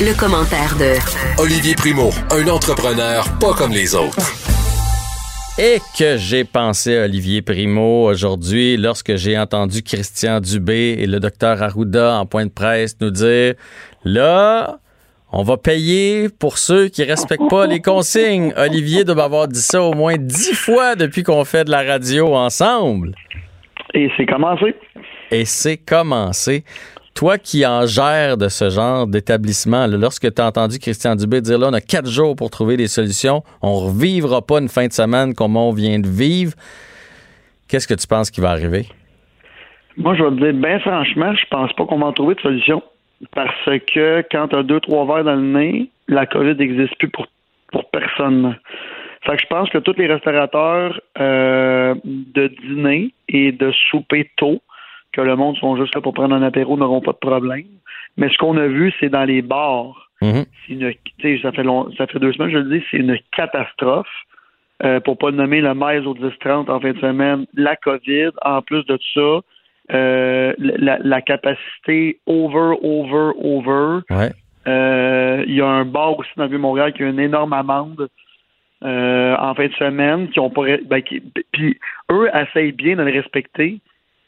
Le, 0.00 0.18
commentaire 0.18 0.76
de 0.76 1.40
Olivier 1.40 1.74
Primo, 1.74 2.10
un 2.30 2.46
entrepreneur 2.48 3.24
pas 3.38 3.54
comme 3.54 3.72
les 3.72 3.94
autres. 3.94 4.18
Et 5.58 5.78
que 5.98 6.18
j'ai 6.18 6.44
pensé 6.44 6.98
à 6.98 7.04
Olivier 7.04 7.40
Primo 7.40 8.04
aujourd'hui 8.04 8.76
lorsque 8.76 9.16
j'ai 9.16 9.38
entendu 9.38 9.82
Christian 9.82 10.40
Dubé 10.40 10.96
et 10.98 11.06
le 11.06 11.20
docteur 11.20 11.62
Arruda 11.62 12.18
en 12.18 12.26
point 12.26 12.44
de 12.44 12.50
presse 12.50 12.96
nous 13.00 13.10
dire 13.10 13.54
là, 14.04 14.80
on 15.32 15.42
va 15.42 15.56
payer 15.56 16.28
pour 16.28 16.58
ceux 16.58 16.88
qui 16.88 17.04
respectent 17.04 17.48
pas 17.48 17.66
les 17.66 17.80
consignes. 17.80 18.52
Olivier 18.56 19.04
doit 19.04 19.14
m'avoir 19.14 19.46
dit 19.46 19.60
ça 19.60 19.82
au 19.82 19.94
moins 19.94 20.16
dix 20.16 20.54
fois 20.54 20.96
depuis 20.96 21.22
qu'on 21.22 21.44
fait 21.44 21.64
de 21.64 21.70
la 21.70 21.82
radio 21.82 22.34
ensemble. 22.34 23.14
Et 23.94 24.10
c'est 24.16 24.26
commencé. 24.26 24.74
Et 25.30 25.44
c'est 25.44 25.76
commencé. 25.76 26.64
Toi 27.14 27.38
qui 27.38 27.66
en 27.66 27.86
gères 27.86 28.36
de 28.36 28.48
ce 28.48 28.70
genre 28.70 29.06
d'établissement, 29.06 29.86
lorsque 29.86 30.32
tu 30.32 30.42
as 30.42 30.46
entendu 30.46 30.78
Christian 30.78 31.14
Dubé 31.14 31.40
dire 31.40 31.58
là, 31.58 31.68
on 31.70 31.74
a 31.74 31.80
quatre 31.80 32.08
jours 32.08 32.34
pour 32.34 32.50
trouver 32.50 32.76
des 32.76 32.88
solutions, 32.88 33.42
on 33.62 33.80
ne 33.80 33.86
revivra 33.86 34.42
pas 34.42 34.58
une 34.58 34.68
fin 34.68 34.86
de 34.86 34.92
semaine 34.92 35.34
comme 35.34 35.56
on 35.56 35.72
vient 35.72 35.98
de 35.98 36.08
vivre, 36.08 36.54
qu'est-ce 37.68 37.86
que 37.86 37.94
tu 37.94 38.06
penses 38.06 38.30
qui 38.30 38.40
va 38.40 38.50
arriver? 38.50 38.86
Moi, 39.96 40.14
je 40.16 40.22
vais 40.22 40.30
te 40.30 40.36
dire, 40.36 40.54
bien 40.54 40.78
franchement, 40.80 41.34
je 41.34 41.46
pense 41.50 41.72
pas 41.74 41.84
qu'on 41.84 41.98
va 41.98 42.06
en 42.06 42.12
trouver 42.12 42.36
de 42.36 42.40
solution. 42.40 42.82
Parce 43.34 43.64
que 43.86 44.24
quand 44.30 44.48
tu 44.48 44.56
as 44.56 44.62
deux, 44.62 44.80
trois 44.80 45.04
verres 45.06 45.24
dans 45.24 45.36
le 45.36 45.42
nez, 45.42 45.90
la 46.08 46.26
COVID 46.26 46.56
n'existe 46.56 46.96
plus 46.98 47.08
pour, 47.08 47.26
pour 47.72 47.90
personne. 47.90 48.56
Fait 49.22 49.36
que 49.36 49.42
je 49.42 49.46
pense 49.46 49.68
que 49.68 49.78
tous 49.78 49.94
les 49.98 50.06
restaurateurs 50.06 50.98
euh, 51.18 51.94
de 52.04 52.48
dîner 52.48 53.12
et 53.28 53.52
de 53.52 53.70
souper 53.90 54.30
tôt, 54.36 54.62
que 55.12 55.20
le 55.20 55.36
monde 55.36 55.56
sont 55.58 55.76
juste 55.76 55.94
là 55.94 56.00
pour 56.00 56.14
prendre 56.14 56.34
un 56.34 56.42
apéro, 56.42 56.76
n'auront 56.76 57.00
pas 57.00 57.12
de 57.12 57.18
problème. 57.18 57.66
Mais 58.16 58.28
ce 58.30 58.38
qu'on 58.38 58.56
a 58.56 58.66
vu, 58.66 58.92
c'est 59.00 59.08
dans 59.08 59.24
les 59.24 59.42
bars. 59.42 60.10
Mm 60.22 60.42
ça, 61.42 61.52
fait 61.52 61.64
ça 61.96 62.06
fait 62.06 62.18
deux 62.18 62.32
semaines, 62.32 62.50
je 62.50 62.58
le 62.58 62.78
dis, 62.78 62.84
c'est 62.90 62.98
une 62.98 63.18
catastrophe. 63.36 64.08
Euh, 64.82 64.98
pour 64.98 65.18
pas 65.18 65.30
nommer 65.30 65.60
le 65.60 65.74
maïs 65.74 66.06
au 66.06 66.14
10-30 66.14 66.70
en 66.70 66.80
fin 66.80 66.92
de 66.92 66.98
semaine, 67.00 67.44
la 67.52 67.76
COVID, 67.76 68.30
en 68.42 68.62
plus 68.62 68.82
de 68.86 68.96
tout 68.96 69.12
ça, 69.14 69.46
euh, 69.92 70.52
la, 70.58 71.20
capacité 71.22 72.20
over, 72.26 72.76
over, 72.82 73.32
over. 73.42 74.00
Euh, 74.68 75.44
il 75.46 75.54
y 75.54 75.60
a 75.60 75.66
un 75.66 75.84
bar 75.84 76.18
aussi 76.18 76.30
dans 76.36 76.44
le 76.44 76.50
Vieux-Montréal 76.50 76.92
qui 76.92 77.02
a 77.02 77.08
une 77.08 77.18
énorme 77.18 77.52
amende 77.52 78.08
euh, 78.84 79.36
en 79.36 79.54
fin 79.54 79.66
de 79.66 79.72
semaine, 79.74 80.28
qui 80.28 80.38
ont 80.38 80.50
pas. 80.50 80.62
Ben, 80.86 81.02
puis 81.52 81.78
eux 82.12 82.30
essayent 82.34 82.72
bien 82.72 82.96
de 82.96 83.02
le 83.02 83.10
respecter, 83.10 83.80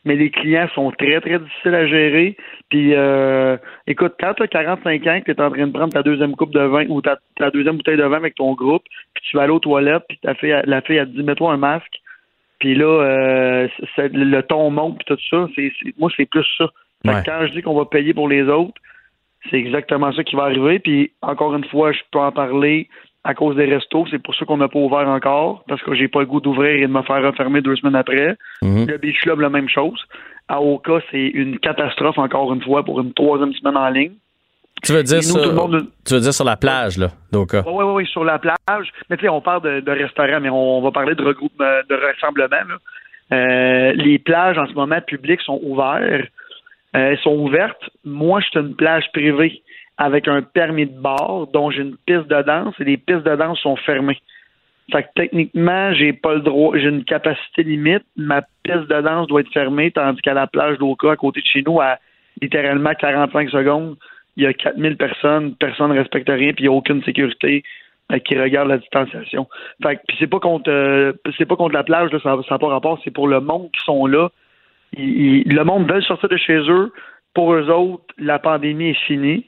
mais 0.04 0.16
les 0.16 0.30
clients 0.30 0.68
sont 0.74 0.90
très, 0.92 1.20
très 1.20 1.38
difficiles 1.38 1.74
à 1.74 1.86
gérer. 1.86 2.36
Puis 2.70 2.94
écoute, 3.86 4.14
quand 4.18 4.34
tu 4.34 4.42
as 4.42 4.48
45 4.48 5.06
ans, 5.06 5.20
que 5.20 5.32
tu 5.32 5.38
es 5.38 5.40
en 5.40 5.50
train 5.50 5.66
de 5.66 5.72
prendre 5.72 5.92
ta 5.92 6.02
deuxième 6.02 6.34
coupe 6.34 6.52
de 6.52 6.60
vin 6.60 6.86
ou 6.88 7.02
ta, 7.02 7.18
deuxième 7.52 7.76
bouteille 7.76 7.98
de 7.98 8.04
vin 8.04 8.16
avec 8.16 8.34
ton 8.34 8.54
groupe, 8.54 8.82
puis 9.14 9.24
tu 9.30 9.36
vas 9.36 9.44
aller 9.44 9.52
aux 9.52 9.60
toilettes, 9.60 10.04
puis 10.08 10.18
ta 10.22 10.34
fille, 10.34 10.60
la 10.64 10.80
fille 10.80 10.98
a 10.98 11.04
dit 11.04 11.22
mets-toi 11.22 11.52
un 11.52 11.58
masque 11.58 12.01
puis 12.62 12.76
là, 12.76 12.84
euh, 12.84 13.68
le 13.98 14.40
ton 14.42 14.70
monte 14.70 14.98
puis 14.98 15.16
tout 15.16 15.22
ça. 15.28 15.48
C'est, 15.56 15.72
moi, 15.98 16.08
c'est 16.16 16.26
plus 16.26 16.46
ça. 16.56 16.66
Quand 17.04 17.46
je 17.48 17.54
dis 17.54 17.60
qu'on 17.60 17.74
va 17.74 17.86
payer 17.86 18.14
pour 18.14 18.28
les 18.28 18.44
autres, 18.44 18.80
c'est 19.50 19.56
exactement 19.56 20.12
ça 20.12 20.22
qui 20.22 20.36
va 20.36 20.44
arriver. 20.44 20.78
Puis 20.78 21.10
encore 21.22 21.56
une 21.56 21.64
fois, 21.64 21.90
je 21.90 21.98
peux 22.12 22.20
en 22.20 22.30
parler 22.30 22.88
à 23.24 23.34
cause 23.34 23.56
des 23.56 23.64
restos. 23.64 24.06
C'est 24.12 24.22
pour 24.22 24.36
ça 24.36 24.44
qu'on 24.44 24.58
n'a 24.58 24.68
pas 24.68 24.78
ouvert 24.78 25.08
encore, 25.08 25.64
parce 25.66 25.82
que 25.82 25.92
j'ai 25.96 26.06
pas 26.06 26.20
le 26.20 26.26
goût 26.26 26.40
d'ouvrir 26.40 26.76
et 26.76 26.86
de 26.86 26.92
me 26.92 27.02
faire 27.02 27.20
refermer 27.24 27.62
deux 27.62 27.74
semaines 27.74 27.96
après. 27.96 28.36
Mhm. 28.62 28.86
Le 28.86 28.96
Beach 28.96 29.18
Club, 29.22 29.40
la 29.40 29.50
même 29.50 29.68
chose. 29.68 30.00
À 30.46 30.62
Oka, 30.62 31.00
c'est 31.10 31.26
une 31.34 31.58
catastrophe 31.58 32.18
encore 32.18 32.52
une 32.54 32.62
fois 32.62 32.84
pour 32.84 33.00
une 33.00 33.12
troisième 33.12 33.54
semaine 33.54 33.76
en 33.76 33.88
ligne. 33.88 34.14
Tu 34.82 34.92
veux 34.92 35.02
dire, 35.04 35.22
sur, 35.22 35.40
tu 36.04 36.14
veux 36.14 36.20
dire 36.20 36.34
sur 36.34 36.44
la 36.44 36.56
plage, 36.56 36.98
là, 36.98 37.08
donc. 37.30 37.52
Oui, 37.52 37.60
oui, 37.66 37.84
oui, 37.84 38.06
sur 38.06 38.24
la 38.24 38.38
plage. 38.38 38.88
Mais 39.08 39.16
tu 39.16 39.22
sais, 39.22 39.28
on 39.28 39.40
parle 39.40 39.62
de, 39.62 39.80
de 39.80 39.90
restaurants, 39.92 40.40
mais 40.40 40.50
on, 40.50 40.82
va 40.82 40.90
parler 40.90 41.14
de 41.14 41.22
regroupement, 41.22 41.80
de 41.88 41.94
rassemblement. 41.94 42.48
Là. 42.50 42.78
Euh, 43.32 43.92
les 43.92 44.18
plages 44.18 44.58
en 44.58 44.66
ce 44.66 44.74
moment 44.74 45.00
publiques 45.00 45.40
sont 45.42 45.60
ouvertes. 45.62 46.02
Euh, 46.94 47.10
elles 47.10 47.18
sont 47.18 47.34
ouvertes. 47.34 47.82
Moi, 48.04 48.40
je 48.40 48.48
suis 48.48 48.60
une 48.60 48.74
plage 48.74 49.04
privée 49.12 49.62
avec 49.96 50.28
un 50.28 50.42
permis 50.42 50.86
de 50.86 50.98
bord 50.98 51.48
dont 51.52 51.70
j'ai 51.70 51.82
une 51.82 51.96
piste 52.06 52.26
de 52.26 52.42
danse 52.42 52.74
et 52.80 52.84
les 52.84 52.96
pistes 52.96 53.22
de 53.22 53.36
danse 53.36 53.58
sont 53.60 53.76
fermées. 53.76 54.18
Fait 54.90 55.04
que 55.04 55.08
techniquement, 55.14 55.94
j'ai 55.94 56.12
pas 56.12 56.34
le 56.34 56.40
droit, 56.40 56.76
j'ai 56.76 56.88
une 56.88 57.04
capacité 57.04 57.62
limite. 57.62 58.02
Ma 58.16 58.42
piste 58.62 58.88
de 58.88 59.00
danse 59.00 59.28
doit 59.28 59.40
être 59.40 59.52
fermée, 59.52 59.90
tandis 59.90 60.20
qu'à 60.20 60.34
la 60.34 60.46
plage 60.46 60.76
d'Oka, 60.78 61.12
à 61.12 61.16
côté 61.16 61.40
de 61.40 61.46
chez 61.46 61.62
nous, 61.62 61.80
à 61.80 61.98
littéralement 62.42 62.92
45 62.94 63.48
secondes, 63.50 63.96
il 64.36 64.44
y 64.44 64.46
a 64.46 64.52
4000 64.52 64.96
personnes, 64.96 65.54
personne 65.56 65.92
ne 65.92 65.98
respecte 65.98 66.28
rien, 66.28 66.52
puis 66.52 66.64
il 66.64 66.68
n'y 66.68 66.74
a 66.74 66.76
aucune 66.76 67.02
sécurité 67.04 67.62
euh, 68.12 68.18
qui 68.18 68.38
regarde 68.38 68.68
la 68.68 68.78
distanciation. 68.78 69.48
Fait 69.82 70.00
puis 70.06 70.16
c'est 70.18 70.26
pas 70.26 70.40
contre 70.40 70.70
euh, 70.70 71.12
c'est 71.38 71.46
pas 71.46 71.56
contre 71.56 71.74
la 71.74 71.84
plage, 71.84 72.10
ça 72.22 72.36
n'a 72.36 72.58
pas 72.58 72.68
rapport, 72.68 73.00
c'est 73.04 73.10
pour 73.10 73.28
le 73.28 73.40
monde 73.40 73.70
qui 73.72 73.84
sont 73.84 74.06
là. 74.06 74.30
le 74.96 75.62
monde 75.62 75.90
veut 75.90 76.00
sortir 76.02 76.28
de 76.28 76.36
chez 76.36 76.58
eux. 76.58 76.92
Pour 77.34 77.54
eux 77.54 77.70
autres, 77.70 78.04
la 78.18 78.38
pandémie 78.38 78.90
est 78.90 79.06
finie. 79.06 79.46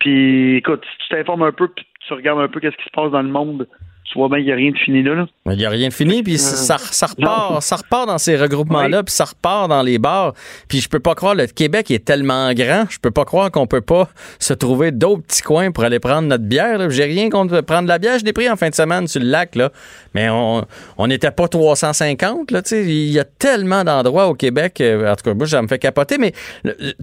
Puis 0.00 0.56
écoute, 0.56 0.82
si 0.90 0.98
tu 0.98 1.08
t'informes 1.08 1.42
un 1.42 1.52
peu, 1.52 1.68
puis 1.68 1.84
tu 2.06 2.14
regardes 2.14 2.40
un 2.40 2.48
peu 2.48 2.60
qu'est-ce 2.60 2.76
qui 2.76 2.84
se 2.84 2.90
passe 2.90 3.10
dans 3.10 3.22
le 3.22 3.28
monde, 3.28 3.68
tu 4.10 4.18
vois 4.18 4.28
bien 4.28 4.38
qu'il 4.38 4.46
n'y 4.46 4.52
a 4.52 4.56
rien 4.56 4.70
de 4.70 4.78
fini 4.78 5.02
là. 5.02 5.26
Il 5.50 5.56
n'y 5.56 5.66
a 5.66 5.70
rien 5.70 5.88
de 5.88 5.92
fini, 5.92 6.22
puis 6.22 6.38
ça, 6.38 6.76
repart, 6.76 7.62
ça 7.62 7.76
repart 7.76 8.06
dans 8.06 8.18
ces 8.18 8.36
regroupements-là, 8.36 9.02
puis 9.02 9.14
ça 9.14 9.24
repart 9.24 9.68
dans 9.68 9.82
les 9.82 9.98
bars. 9.98 10.32
Puis 10.68 10.80
je 10.80 10.88
peux 10.88 11.00
pas 11.00 11.14
croire, 11.14 11.34
le 11.34 11.46
Québec 11.46 11.90
est 11.90 12.04
tellement 12.04 12.52
grand, 12.54 12.84
je 12.88 12.98
peux 12.98 13.10
pas 13.10 13.24
croire 13.24 13.50
qu'on 13.50 13.66
peut 13.66 13.80
pas 13.80 14.08
se 14.38 14.54
trouver 14.54 14.92
d'autres 14.92 15.22
petits 15.22 15.42
coins 15.42 15.72
pour 15.72 15.84
aller 15.84 16.00
prendre 16.00 16.28
notre 16.28 16.44
bière. 16.44 16.88
J'ai 16.90 17.04
rien 17.04 17.28
contre 17.28 17.60
prendre 17.60 17.82
de 17.82 17.88
la 17.88 17.98
bière, 17.98 18.18
je 18.18 18.24
l'ai 18.24 18.32
pris 18.32 18.48
en 18.48 18.56
fin 18.56 18.70
de 18.70 18.74
semaine 18.74 19.06
sur 19.06 19.20
le 19.20 19.28
lac, 19.28 19.54
là. 19.54 19.70
mais 20.14 20.28
on 20.30 21.06
n'était 21.06 21.30
pas 21.30 21.48
350. 21.48 22.50
Là, 22.50 22.62
il 22.72 23.10
y 23.10 23.18
a 23.18 23.24
tellement 23.24 23.84
d'endroits 23.84 24.28
au 24.28 24.34
Québec, 24.34 24.80
euh, 24.80 25.12
en 25.12 25.16
tout 25.16 25.24
cas, 25.24 25.34
moi, 25.34 25.46
ça 25.46 25.62
me 25.62 25.68
fait 25.68 25.78
capoter, 25.78 26.18
mais 26.18 26.32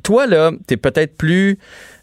toi, 0.03 0.27
là, 0.27 0.51
tu 0.67 0.73
es 0.73 0.77
peut-être 0.77 1.15
plus 1.15 1.57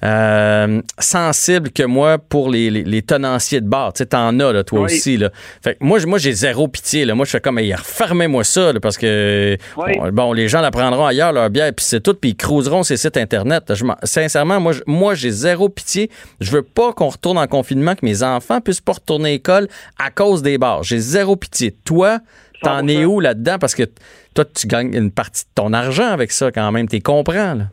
euh, 0.04 0.82
sensible 0.98 1.70
que 1.70 1.84
moi 1.84 2.18
pour 2.18 2.50
les, 2.50 2.70
les, 2.70 3.02
tenanciers 3.02 3.60
de 3.60 3.68
bar. 3.68 3.92
Tu 3.92 3.98
sais, 3.98 4.06
t'en 4.06 4.38
as, 4.40 4.52
là, 4.52 4.64
toi 4.64 4.80
aussi 4.80 4.94
aussi. 4.96 5.16
Là. 5.16 5.30
Fait 5.62 5.76
que 5.76 5.84
moi, 5.84 6.18
j'ai 6.18 6.32
zéro 6.32 6.66
pitié. 6.66 7.04
Là. 7.04 7.14
Moi, 7.14 7.24
je 7.24 7.30
fais 7.30 7.40
comme, 7.40 7.58
hey, 7.58 7.72
refermez-moi 7.72 8.42
ça, 8.42 8.72
là, 8.72 8.80
parce 8.80 8.98
que 8.98 9.56
Oui. 9.76 9.92
bon, 9.98 10.08
bon, 10.12 10.32
les 10.32 10.48
gens 10.48 10.60
la 10.60 10.70
prendront 10.70 11.06
ailleurs, 11.06 11.32
leur 11.32 11.50
bière, 11.50 11.72
puis 11.72 11.84
c'est 11.84 12.00
tout, 12.00 12.14
puis 12.14 12.30
ils 12.30 12.36
cruiseront 12.36 12.82
ces 12.82 12.96
sites 12.96 13.16
Internet. 13.16 13.72
Je 13.74 13.84
sincèrement, 14.02 14.60
moi, 14.86 15.14
j'ai 15.14 15.30
zéro 15.30 15.68
pitié. 15.68 16.10
Je 16.40 16.50
veux 16.50 16.62
pas 16.62 16.92
qu'on 16.92 17.08
retourne 17.08 17.38
en 17.38 17.46
confinement, 17.46 17.94
que 17.94 18.04
mes 18.04 18.22
enfants 18.22 18.60
puissent 18.60 18.80
pas 18.80 18.92
retourner 18.92 19.28
à 19.28 19.32
l'école 19.32 19.68
à 19.98 20.10
cause 20.10 20.42
des 20.42 20.58
bars. 20.58 20.82
J'ai 20.82 20.98
zéro 20.98 21.36
pitié. 21.36 21.72
Toi, 21.84 22.18
t'en 22.62 22.82
100%. 22.82 22.88
es 22.90 23.04
où 23.04 23.20
là-dedans? 23.20 23.58
Parce 23.60 23.74
que 23.74 23.84
toi, 24.34 24.44
tu 24.44 24.66
gagnes 24.66 24.94
une 24.94 25.10
partie 25.10 25.44
de 25.44 25.50
ton 25.54 25.72
argent 25.72 26.08
avec 26.08 26.32
ça 26.32 26.50
quand 26.50 26.72
même. 26.72 26.88
T'es 26.88 27.00
comprends, 27.00 27.54
là. 27.54 27.64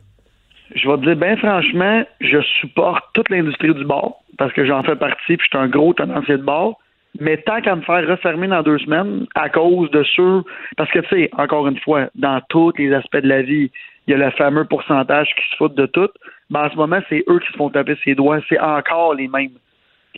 Je 0.74 0.88
vais 0.88 0.96
te 0.96 1.02
dire, 1.02 1.16
bien 1.16 1.36
franchement, 1.36 2.04
je 2.20 2.40
supporte 2.60 3.04
toute 3.14 3.28
l'industrie 3.28 3.74
du 3.74 3.84
bar 3.84 4.12
parce 4.38 4.52
que 4.52 4.64
j'en 4.64 4.82
fais 4.82 4.96
partie 4.96 5.36
puis 5.36 5.48
je 5.50 5.58
suis 5.58 5.64
un 5.64 5.68
gros 5.68 5.92
tenancier 5.92 6.36
de 6.36 6.42
bar. 6.42 6.74
Mais 7.18 7.38
tant 7.38 7.60
qu'à 7.60 7.74
me 7.74 7.82
faire 7.82 8.06
refermer 8.06 8.46
dans 8.46 8.62
deux 8.62 8.78
semaines 8.78 9.26
à 9.34 9.48
cause 9.48 9.90
de 9.90 10.04
ceux. 10.14 10.42
Parce 10.76 10.90
que, 10.92 11.00
tu 11.00 11.08
sais, 11.08 11.30
encore 11.36 11.66
une 11.66 11.78
fois, 11.80 12.08
dans 12.14 12.40
tous 12.48 12.72
les 12.78 12.92
aspects 12.92 13.16
de 13.16 13.28
la 13.28 13.42
vie, 13.42 13.70
il 14.06 14.10
y 14.12 14.14
a 14.14 14.16
le 14.16 14.30
fameux 14.32 14.64
pourcentage 14.64 15.28
qui 15.34 15.50
se 15.50 15.56
foutent 15.56 15.74
de 15.74 15.86
tout. 15.86 16.08
Ben, 16.50 16.66
en 16.66 16.70
ce 16.70 16.76
moment, 16.76 17.00
c'est 17.08 17.24
eux 17.28 17.40
qui 17.40 17.52
se 17.52 17.56
font 17.56 17.70
taper 17.70 17.96
ses 18.04 18.14
doigts. 18.14 18.38
C'est 18.48 18.60
encore 18.60 19.14
les 19.14 19.26
mêmes. 19.26 19.50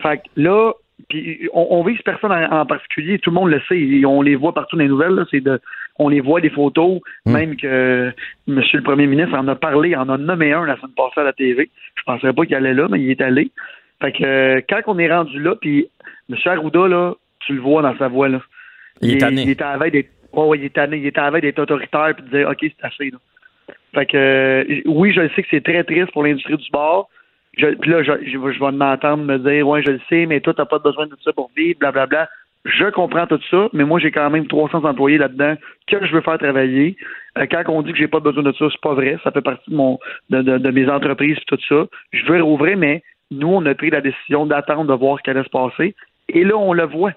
Fait 0.02 0.18
que 0.18 0.22
là, 0.36 0.72
puis 1.08 1.48
on, 1.52 1.66
on 1.70 1.82
vise 1.82 2.00
personne 2.02 2.32
en, 2.32 2.66
particulier, 2.66 3.18
tout 3.18 3.30
le 3.30 3.34
monde 3.34 3.50
le 3.50 3.60
sait, 3.68 4.04
on 4.04 4.22
les 4.22 4.36
voit 4.36 4.52
partout 4.52 4.76
dans 4.76 4.82
les 4.82 4.88
nouvelles, 4.88 5.24
c'est 5.30 5.40
de 5.40 5.60
on 5.98 6.08
les 6.08 6.20
voit 6.20 6.40
des 6.40 6.50
photos, 6.50 7.00
même 7.26 7.56
que 7.56 8.12
M. 8.48 8.62
le 8.72 8.82
Premier 8.82 9.06
ministre 9.06 9.36
en 9.36 9.46
a 9.48 9.54
parlé, 9.54 9.94
en 9.94 10.08
a 10.08 10.16
nommé 10.16 10.52
un 10.52 10.64
la 10.64 10.76
semaine 10.76 10.94
passée 10.96 11.20
à 11.20 11.24
la 11.24 11.32
TV. 11.32 11.70
Je 11.94 12.02
penserais 12.04 12.32
pas 12.32 12.44
qu'il 12.44 12.54
allait 12.54 12.74
là, 12.74 12.88
mais 12.90 13.00
il 13.00 13.10
est 13.10 13.20
allé. 13.20 13.50
Fait 14.00 14.12
que 14.12 14.24
euh, 14.24 14.60
quand 14.68 14.80
on 14.86 14.98
est 14.98 15.12
rendu 15.12 15.40
là, 15.40 15.54
puis 15.60 15.86
M. 16.30 16.36
Arruda, 16.44 16.88
là, 16.88 17.14
tu 17.40 17.54
le 17.54 17.60
vois 17.60 17.82
dans 17.82 17.96
sa 17.98 18.08
voix 18.08 18.28
là. 18.28 18.40
Il 19.00 19.12
est 19.14 19.18
tanné. 19.18 19.42
Il 19.42 19.50
est 19.50 19.62
à 19.62 19.78
d'être. 19.90 20.10
ouais, 20.32 20.58
il 20.58 20.64
est 20.64 20.74
tanné. 20.74 20.98
Il 20.98 21.06
est 21.06 21.18
à 21.18 21.30
d'être 21.30 21.58
autoritaire 21.58 22.14
puis 22.16 22.24
de 22.24 22.38
dire 22.38 22.48
OK, 22.48 22.58
c'est 22.60 22.86
assez 22.86 23.10
là. 23.10 23.18
Fait 23.94 24.06
que 24.06 24.16
euh, 24.16 24.82
oui, 24.86 25.12
je 25.12 25.20
le 25.20 25.30
sais 25.30 25.42
que 25.42 25.48
c'est 25.50 25.62
très 25.64 25.84
triste 25.84 26.12
pour 26.12 26.24
l'industrie 26.24 26.56
du 26.56 26.64
sport. 26.64 27.08
Je, 27.58 27.66
puis 27.66 27.90
là, 27.90 28.02
je, 28.02 28.12
je, 28.24 28.30
je 28.32 28.58
vais 28.58 28.72
m'entendre 28.72 29.24
me 29.24 29.38
dire 29.38 29.68
Ouais, 29.68 29.82
je 29.82 29.90
le 29.90 30.00
sais, 30.08 30.26
mais 30.26 30.40
toi, 30.40 30.54
t'as 30.54 30.64
pas 30.64 30.78
besoin 30.78 31.06
de 31.06 31.10
tout 31.10 31.22
ça 31.22 31.32
pour 31.32 31.50
vivre, 31.56 31.78
blablabla. 31.78 32.28
Je 32.64 32.90
comprends 32.90 33.26
tout 33.26 33.40
ça, 33.50 33.68
mais 33.72 33.84
moi, 33.84 33.98
j'ai 33.98 34.12
quand 34.12 34.30
même 34.30 34.46
300 34.46 34.84
employés 34.84 35.18
là-dedans 35.18 35.56
que 35.88 36.06
je 36.06 36.12
veux 36.12 36.20
faire 36.20 36.38
travailler. 36.38 36.96
Euh, 37.38 37.46
quand 37.50 37.64
on 37.68 37.82
dit 37.82 37.92
que 37.92 37.98
j'ai 37.98 38.08
pas 38.08 38.20
besoin 38.20 38.44
de 38.44 38.52
ça, 38.52 38.66
c'est 38.70 38.80
pas 38.80 38.94
vrai. 38.94 39.18
Ça 39.24 39.32
fait 39.32 39.40
partie 39.40 39.68
de 39.70 39.74
mon 39.74 39.98
de, 40.30 40.42
de, 40.42 40.58
de 40.58 40.70
mes 40.70 40.88
entreprises 40.88 41.36
et 41.38 41.44
tout 41.46 41.58
ça. 41.68 41.86
Je 42.12 42.24
veux 42.24 42.40
rouvrir, 42.42 42.76
mais 42.76 43.02
nous, 43.32 43.48
on 43.48 43.66
a 43.66 43.74
pris 43.74 43.90
la 43.90 44.00
décision 44.00 44.46
d'attendre 44.46 44.84
de 44.84 44.94
voir 44.94 45.18
ce 45.18 45.22
qui 45.24 45.30
allait 45.30 45.42
se 45.42 45.48
passer. 45.48 45.96
Et 46.28 46.44
là, 46.44 46.56
on 46.56 46.72
le 46.72 46.84
voit. 46.84 47.12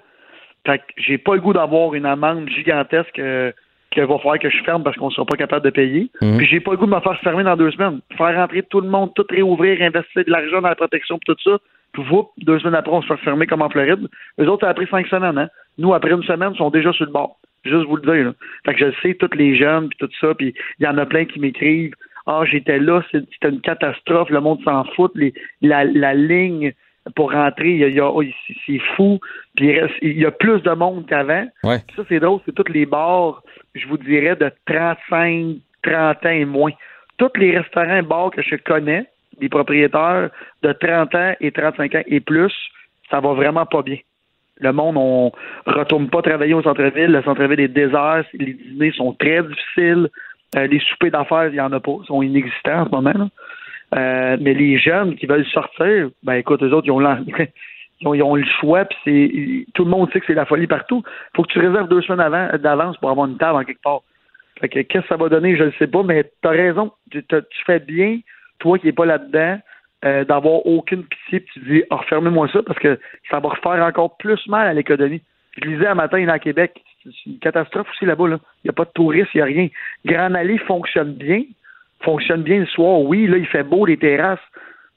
Fait 0.65 0.79
que 0.79 0.84
j'ai 0.97 1.17
pas 1.17 1.36
le 1.36 1.41
goût 1.41 1.53
d'avoir 1.53 1.93
une 1.93 2.05
amende 2.08 2.49
gigantesque 2.49 3.19
euh, 3.19 3.51
qu'il 3.91 4.03
va 4.03 4.17
falloir 4.17 4.39
que 4.39 4.49
je 4.49 4.63
ferme 4.63 4.84
parce 4.84 4.97
qu'on 4.97 5.12
sera 5.12 5.25
pas 5.25 5.38
capable 5.38 5.65
de 5.65 5.69
payer. 5.69 6.10
Mhm. 6.21 6.38
Puis 6.38 6.47
j'ai 6.47 6.60
pas 6.60 6.71
le 6.71 6.77
goût 6.77 6.88
de 6.88 6.95
me 6.95 6.99
faire 6.99 7.19
fermer 7.19 7.43
dans 7.43 7.55
deux 7.55 7.71
semaines. 7.71 7.99
Faire 8.17 8.36
rentrer 8.36 8.63
tout 8.63 8.81
le 8.81 8.89
monde, 8.89 9.12
tout 9.15 9.25
réouvrir, 9.29 9.81
investir 9.81 10.25
de 10.25 10.31
l'argent 10.31 10.62
dans 10.62 10.69
la 10.69 10.75
protection 10.75 11.19
tout 11.25 11.36
ça. 11.43 11.58
Puis 11.95 12.03
whoop, 12.12 12.29
deux 12.38 12.60
semaines 12.60 12.75
après, 12.75 12.91
on 12.93 13.01
se 13.01 13.08
fait 13.08 13.17
fermer 13.23 13.47
comme 13.47 13.62
en 13.62 13.69
Floride. 13.69 14.08
Eux 14.39 14.47
autres, 14.47 14.65
ça 14.65 14.69
a 14.69 14.73
pris 14.73 14.88
cinq 14.88 15.08
semaines, 15.08 15.38
hein. 15.38 15.49
Nous, 15.77 15.93
après 15.93 16.12
une 16.12 16.23
semaine, 16.23 16.51
ils 16.53 16.58
sont 16.58 16.69
déjà 16.69 16.91
sur 16.93 17.05
le 17.05 17.12
bord. 17.12 17.38
Juste 17.63 17.86
vous 17.88 17.95
le 17.97 18.01
dire, 18.03 18.25
là. 18.25 18.34
Fait 18.65 18.73
que 18.73 18.79
je 18.79 18.86
le 18.86 18.93
sais, 19.01 19.13
tous 19.15 19.36
les 19.38 19.55
jeunes 19.55 19.89
puis 19.89 19.97
tout 19.99 20.10
ça, 20.21 20.34
puis 20.36 20.53
il 20.79 20.84
y 20.86 20.88
en 20.88 20.97
a 20.97 21.05
plein 21.05 21.25
qui 21.25 21.39
m'écrivent 21.39 21.93
Ah, 22.27 22.41
j'étais 22.45 22.79
là, 22.79 23.01
c'était 23.12 23.49
une 23.49 23.62
catastrophe, 23.62 24.29
le 24.29 24.39
monde 24.41 24.60
s'en 24.63 24.84
fout, 24.95 25.12
les, 25.15 25.34
la, 25.62 25.84
la 25.86 26.13
ligne 26.13 26.73
pour 27.15 27.31
rentrer, 27.31 27.69
il 27.69 27.77
y 27.77 27.84
a, 27.84 27.88
il 27.88 27.95
y 27.95 27.99
a- 27.99 28.10
oh, 28.10 28.23
c'est- 28.65 28.79
fou. 28.95 29.19
Puis 29.55 29.67
il, 29.67 29.79
reste- 29.79 29.97
il 30.01 30.17
y 30.19 30.25
a 30.25 30.31
plus 30.31 30.60
de 30.63 30.71
monde 30.71 31.05
qu'avant. 31.08 31.45
Ouais. 31.63 31.77
Ça, 31.95 32.03
c'est 32.10 32.19
drôle, 32.19 32.39
c'est 32.45 32.55
tous 32.55 32.71
les 32.71 32.86
bars, 32.88 33.43
je 33.75 33.88
vous 33.88 33.97
dirais, 33.99 34.36
de 34.36 34.51
35, 34.65 35.58
30 35.84 36.25
ans 36.25 36.29
et 36.29 36.45
moins. 36.45 36.71
Tous 37.17 37.29
les 37.38 37.58
restaurants 37.58 37.97
et 37.97 38.01
bars 38.01 38.31
que 38.31 38.41
je 38.41 38.55
connais, 38.55 39.05
les 39.39 39.50
propriétaires 39.50 40.30
de 40.63 40.71
30 40.71 41.15
ans 41.15 41.34
et 41.39 41.52
35 41.52 41.95
ans 41.95 42.04
et 42.06 42.19
plus, 42.19 42.54
ça 43.10 43.19
va 43.19 43.34
vraiment 43.34 43.65
pas 43.65 43.82
bien. 43.82 43.98
Le 44.60 44.71
monde, 44.71 44.95
on 44.98 45.32
retourne 45.65 46.10
pas 46.10 46.21
travailler 46.21 46.54
au 46.54 46.63
centre-ville. 46.63 47.12
Le 47.12 47.21
centre-ville 47.24 47.60
est 47.60 47.67
désert. 47.67 48.24
Les 48.34 48.54
dîners 48.54 48.93
sont 48.93 49.13
très 49.13 49.43
difficiles. 49.43 50.10
Euh, 50.56 50.67
les 50.67 50.80
soupers 50.80 51.12
d'affaires, 51.12 51.48
il 51.50 51.56
y 51.56 51.62
en 51.62 51.74
a 51.74 51.80
pas. 51.80 51.98
Ils 52.02 52.06
sont 52.06 52.21
inexistants 52.21 52.82
en 52.82 52.86
ce 52.86 52.91
moment. 52.91 53.30
Euh, 53.95 54.38
mais 54.39 54.54
les 54.54 54.78
jeunes 54.78 55.15
qui 55.15 55.26
veulent 55.26 55.45
sortir, 55.45 56.10
ben 56.24 56.34
écoute, 56.34 56.63
eux 56.63 56.74
autres, 56.74 56.88
ils 56.88 56.91
ont, 56.91 57.00
le 58.36 58.45
choix, 58.60 58.86
puis 58.86 59.67
tout 59.74 59.84
le 59.84 59.91
monde 59.91 60.10
sait 60.12 60.19
que 60.19 60.26
c'est 60.26 60.34
la 60.34 60.45
folie 60.45 60.67
partout. 60.67 61.04
faut 61.36 61.43
que 61.43 61.52
tu 61.52 61.60
réserves 61.60 61.89
deux 61.89 62.02
semaines 62.02 62.58
d'avance 62.58 62.98
pour 62.98 63.10
avoir 63.10 63.28
une 63.28 63.38
table 63.38 63.58
en 63.58 63.63
quelque 63.63 63.82
part. 63.82 64.02
Qu'est-ce 64.62 64.88
que 64.88 65.08
ça 65.08 65.17
va 65.17 65.28
donner, 65.28 65.58
je 65.58 65.65
ne 65.65 65.71
sais 65.71 65.88
pas, 65.88 66.02
mais 66.04 66.24
tu 66.24 66.48
as 66.48 66.52
raison. 66.52 66.91
Tu 67.12 67.21
fais 67.65 67.80
bien, 67.80 68.19
toi 68.59 68.79
qui 68.79 68.87
n'es 68.87 68.93
pas 68.93 69.05
là-dedans, 69.05 69.59
euh, 70.05 70.23
d'avoir 70.23 70.65
aucune 70.65 71.03
pitié, 71.03 71.39
puis 71.39 71.53
tu 71.53 71.59
dis 71.67 71.83
oh, 71.89 71.95
refermez-moi 71.95 72.47
ça 72.51 72.61
parce 72.63 72.79
que 72.79 72.99
ça 73.29 73.39
va 73.39 73.49
refaire 73.49 73.83
encore 73.83 74.17
plus 74.17 74.39
mal 74.47 74.67
à 74.67 74.73
l'économie. 74.73 75.21
Je 75.57 75.67
lisais 75.67 75.87
un 75.87 75.95
matin 75.95 76.23
là, 76.25 76.33
à 76.33 76.39
Québec, 76.39 76.81
c'est 77.03 77.29
une 77.29 77.39
catastrophe 77.39 77.87
aussi 77.91 78.05
là-bas. 78.05 78.27
Là. 78.27 78.37
Il 78.63 78.67
n'y 78.67 78.69
a 78.69 78.73
pas 78.73 78.85
de 78.85 78.91
touristes, 78.93 79.29
il 79.33 79.37
n'y 79.37 79.41
a 79.41 79.45
rien. 79.45 79.67
Grand 80.05 80.33
Allée 80.33 80.57
fonctionne 80.59 81.13
bien, 81.13 81.43
fonctionne 82.01 82.43
bien 82.43 82.59
le 82.59 82.65
soir, 82.65 82.99
oui, 82.99 83.27
là, 83.27 83.37
il 83.37 83.47
fait 83.47 83.63
beau, 83.63 83.85
les 83.85 83.97
terrasses. 83.97 84.39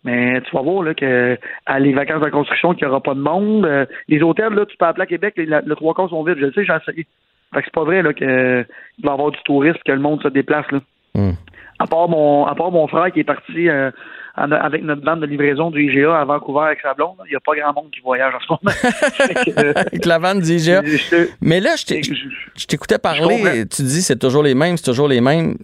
Mais 0.05 0.41
tu 0.43 0.55
vas 0.55 0.63
voir 0.63 0.83
là, 0.83 0.95
que 0.95 1.39
à 1.67 1.81
les 1.81 1.93
vacances 1.93 2.23
de 2.23 2.31
construction, 2.31 2.73
qu'il 2.73 2.87
n'y 2.87 2.91
aura 2.91 3.03
pas 3.03 3.15
de 3.15 3.21
monde. 3.21 3.67
Euh, 3.67 3.85
les 4.07 4.23
hôtels, 4.23 4.53
là, 4.53 4.65
tu 4.65 4.77
peux 4.77 4.87
appeler 4.87 5.03
à 5.03 5.07
Québec, 5.07 5.35
le 5.37 5.75
trois 5.75 5.95
quarts 5.95 6.11
sont 6.11 6.23
vides, 6.23 6.39
je 6.39 6.47
le 6.47 6.53
sais, 6.53 6.65
j'ai 6.65 6.73
essayé. 6.73 7.07
Fait 7.53 7.61
que 7.61 7.65
c'est 7.65 7.75
pas 7.75 7.85
vrai 7.85 8.03
là, 8.03 8.13
que 8.13 8.65
il 8.99 9.05
va 9.05 9.11
y 9.11 9.15
avoir 9.15 9.31
du 9.31 9.39
tourisme, 9.45 9.79
que 9.85 9.93
le 9.93 9.99
monde 9.99 10.23
se 10.23 10.29
déplace. 10.29 10.71
Là. 10.71 10.81
Hmm. 11.15 11.33
À 11.79 11.87
part 11.87 12.09
mon 12.09 12.47
à 12.47 12.55
part 12.55 12.71
mon 12.73 12.89
frère 12.89 13.13
qui 13.13 13.21
est 13.21 13.25
parti 13.25 13.69
euh, 13.69 13.91
en- 14.37 14.51
avec 14.51 14.83
notre 14.83 15.03
bande 15.03 15.21
de 15.21 15.27
livraison 15.27 15.71
du 15.71 15.83
IGA 15.85 16.19
à 16.21 16.25
Vancouver 16.25 16.67
avec 16.67 16.81
sa 16.81 16.95
blonde, 16.95 17.17
il 17.27 17.31
n'y 17.31 17.37
a 17.37 17.41
pas 17.41 17.55
grand 17.55 17.73
monde 17.73 17.91
qui 17.93 18.01
voyage 18.01 18.35
en 18.35 18.41
ce 18.41 18.47
moment. 18.51 18.77
Que, 19.45 19.61
euh, 19.61 19.73
Avec 19.77 20.05
la 20.05 20.35
d'IGA. 20.35 20.83
je- 20.85 20.97
je- 20.97 21.29
Mais 21.41 21.61
là, 21.61 21.77
je 21.77 21.85
t'ai- 21.87 22.03
je- 22.03 22.15
je 22.57 22.67
t'écoutais 22.67 22.99
parler, 22.99 23.65
tu 23.69 23.83
dis 23.83 24.03
c'est 24.03 24.19
toujours 24.19 24.43
les 24.43 24.55
mêmes, 24.55 24.77
c'est 24.77 24.85
toujours 24.91 25.09
les 25.09 25.21
mêmes. 25.21 25.57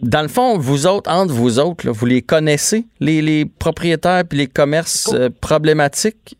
Dans 0.00 0.22
le 0.22 0.28
fond, 0.28 0.58
vous 0.58 0.86
autres, 0.86 1.08
entre 1.10 1.32
vous 1.32 1.58
autres, 1.60 1.86
là, 1.86 1.92
vous 1.92 2.06
les 2.06 2.22
connaissez, 2.22 2.86
les, 2.98 3.22
les 3.22 3.44
propriétaires 3.44 4.22
puis 4.28 4.38
les 4.38 4.46
commerces 4.48 5.12
euh, 5.14 5.28
problématiques? 5.40 6.36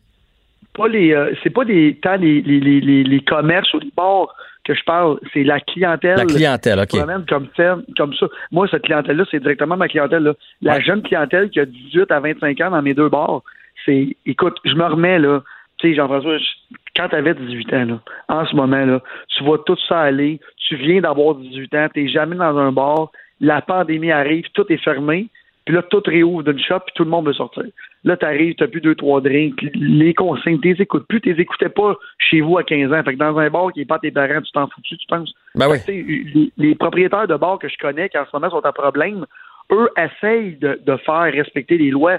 pas 0.75 0.87
les 0.87 1.13
euh, 1.13 1.31
c'est 1.43 1.51
pas 1.51 1.63
des 1.65 1.99
tant 2.01 2.15
les, 2.15 2.41
les, 2.41 2.59
les, 2.59 2.81
les, 2.81 3.03
les 3.03 3.19
commerces 3.21 3.71
ou 3.75 3.79
les 3.79 3.91
bars 3.95 4.35
que 4.63 4.73
je 4.73 4.83
parle, 4.83 5.19
c'est 5.33 5.43
la 5.43 5.59
clientèle. 5.59 6.17
La 6.17 6.25
clientèle, 6.25 6.79
OK. 6.79 7.27
comme 7.27 7.47
ferme, 7.55 7.83
comme 7.97 8.13
ça. 8.13 8.27
Moi, 8.51 8.67
cette 8.71 8.83
clientèle-là, 8.83 9.25
c'est 9.29 9.39
directement 9.39 9.75
ma 9.77 9.87
clientèle. 9.87 10.23
Là. 10.23 10.33
La 10.61 10.75
Ouais. 10.75 10.81
jeune 10.81 11.01
clientèle 11.01 11.49
qui 11.49 11.59
a 11.59 11.65
18 11.65 12.11
à 12.11 12.19
25 12.19 12.61
ans 12.61 12.71
dans 12.71 12.81
mes 12.81 12.93
deux 12.93 13.09
bars, 13.09 13.41
c'est, 13.85 14.15
écoute, 14.25 14.57
je 14.63 14.73
me 14.75 14.85
remets, 14.85 15.19
là, 15.19 15.41
tu 15.77 15.89
sais, 15.89 15.95
Jean-François, 15.95 16.37
je- 16.37 16.45
quand 16.95 17.09
tu 17.09 17.15
avais 17.15 17.33
18 17.33 17.73
ans, 17.73 17.85
là, 17.85 17.99
en 18.29 18.45
ce 18.45 18.55
moment, 18.55 18.85
là, 18.85 19.01
tu 19.35 19.43
vois 19.43 19.61
tout 19.65 19.75
ça 19.87 19.99
aller, 20.01 20.39
tu 20.67 20.75
viens 20.77 21.01
d'avoir 21.01 21.35
18 21.35 21.73
ans, 21.75 21.87
tu 21.93 22.07
jamais 22.07 22.35
dans 22.37 22.57
un 22.57 22.71
bar, 22.71 23.11
la 23.41 23.61
pandémie 23.61 24.11
arrive, 24.11 24.45
tout 24.53 24.65
est 24.71 24.77
fermé, 24.77 25.27
puis 25.65 25.75
là, 25.75 25.81
tout 25.83 26.01
réouvre 26.05 26.43
d'une 26.43 26.59
shop, 26.59 26.79
puis 26.79 26.93
tout 26.95 27.03
le 27.03 27.09
monde 27.09 27.27
veut 27.27 27.33
sortir. 27.33 27.63
Là, 28.03 28.17
t'arrives, 28.17 28.55
t'as 28.55 28.67
plus 28.67 28.81
deux, 28.81 28.95
trois 28.95 29.21
drinks, 29.21 29.61
les 29.73 30.13
consignes, 30.13 30.59
t'es 30.59 30.75
écoutes 30.77 31.07
plus, 31.07 31.21
t'es 31.21 31.31
écoutais 31.31 31.69
pas 31.69 31.95
chez 32.17 32.41
vous 32.41 32.57
à 32.57 32.63
15 32.63 32.91
ans. 32.91 33.03
Fait 33.03 33.13
que 33.13 33.19
dans 33.19 33.37
un 33.37 33.49
bar 33.49 33.71
qui 33.71 33.81
est 33.81 33.85
pas 33.85 33.99
tes 33.99 34.11
parents, 34.11 34.41
tu 34.41 34.51
t'en 34.51 34.67
fous-tu, 34.67 34.97
tu 34.97 35.07
penses? 35.07 35.33
Ben 35.55 35.69
oui. 35.69 35.77
Tu 35.79 35.85
sais, 35.85 36.05
les, 36.33 36.51
les 36.57 36.75
propriétaires 36.75 37.27
de 37.27 37.35
bars 37.35 37.59
que 37.59 37.69
je 37.69 37.77
connais, 37.77 38.09
qui 38.09 38.17
en 38.17 38.25
ce 38.25 38.31
moment 38.33 38.49
sont 38.49 38.65
à 38.65 38.73
problème, 38.73 39.25
eux 39.71 39.89
essayent 39.97 40.57
de, 40.57 40.79
de 40.85 40.97
faire 40.97 41.31
respecter 41.31 41.77
les 41.77 41.91
lois, 41.91 42.17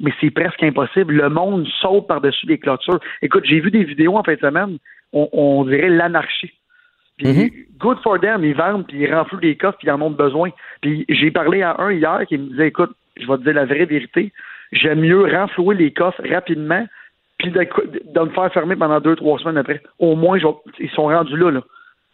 mais 0.00 0.12
c'est 0.20 0.30
presque 0.30 0.62
impossible. 0.62 1.14
Le 1.14 1.28
monde 1.28 1.66
saute 1.80 2.06
par-dessus 2.06 2.46
les 2.46 2.58
clôtures. 2.58 3.00
Écoute, 3.20 3.44
j'ai 3.44 3.60
vu 3.60 3.70
des 3.70 3.84
vidéos 3.84 4.16
en 4.16 4.22
fin 4.22 4.34
de 4.34 4.40
semaine, 4.40 4.78
on, 5.12 5.28
on 5.32 5.64
dirait 5.64 5.90
l'anarchie. 5.90 6.52
Puis, 7.18 7.26
Mhm. 7.28 7.50
good 7.78 7.98
for 8.02 8.20
them, 8.20 8.44
ils 8.44 8.54
vendent, 8.54 8.86
puis 8.86 8.98
ils 8.98 9.14
renflouent 9.14 9.40
les 9.40 9.56
coffres, 9.56 9.78
puis 9.78 9.88
ils 9.88 9.90
en 9.90 10.00
ont 10.02 10.10
besoin. 10.10 10.50
Puis, 10.82 11.04
j'ai 11.08 11.30
parlé 11.30 11.62
à 11.62 11.76
un 11.80 11.92
hier 11.92 12.20
qui 12.28 12.36
me 12.38 12.50
disait, 12.50 12.68
écoute, 12.68 12.92
je 13.18 13.26
vais 13.26 13.38
te 13.38 13.42
dire 13.42 13.54
la 13.54 13.64
vraie 13.64 13.86
vérité, 13.86 14.32
j'aime 14.72 15.00
mieux 15.00 15.24
renflouer 15.24 15.74
les 15.76 15.92
coffres 15.92 16.20
rapidement, 16.28 16.86
puis 17.38 17.50
de, 17.50 17.60
de 17.60 18.20
me 18.20 18.30
faire 18.30 18.52
fermer 18.52 18.76
pendant 18.76 19.00
deux, 19.00 19.16
trois 19.16 19.38
semaines 19.38 19.58
après. 19.58 19.82
Au 19.98 20.14
moins, 20.16 20.38
je 20.38 20.46
ils 20.78 20.90
sont 20.90 21.04
rendus 21.06 21.36
là, 21.36 21.50
là. 21.50 21.62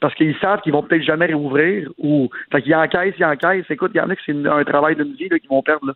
Parce 0.00 0.14
qu'ils 0.16 0.36
savent 0.38 0.60
qu'ils 0.62 0.72
vont 0.72 0.82
peut-être 0.82 1.04
jamais 1.04 1.26
réouvrir, 1.26 1.88
ou, 1.98 2.28
fait 2.50 2.62
qu'ils 2.62 2.74
encaissent, 2.74 3.14
ils 3.18 3.24
encaissent. 3.24 3.70
Écoute, 3.70 3.92
il 3.94 3.98
y 3.98 4.00
en 4.00 4.10
a 4.10 4.16
que 4.16 4.22
c'est 4.26 4.46
un 4.46 4.64
travail 4.64 4.96
d'une 4.96 5.14
vie, 5.14 5.28
qu'ils 5.28 5.48
vont 5.48 5.62
perdre, 5.62 5.86
là. 5.86 5.92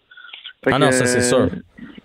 Fait 0.64 0.70
Ah 0.72 0.78
que, 0.78 0.84
non, 0.84 0.90
ça, 0.92 1.06
c'est 1.06 1.18
euh, 1.34 1.48
sûr. 1.48 1.48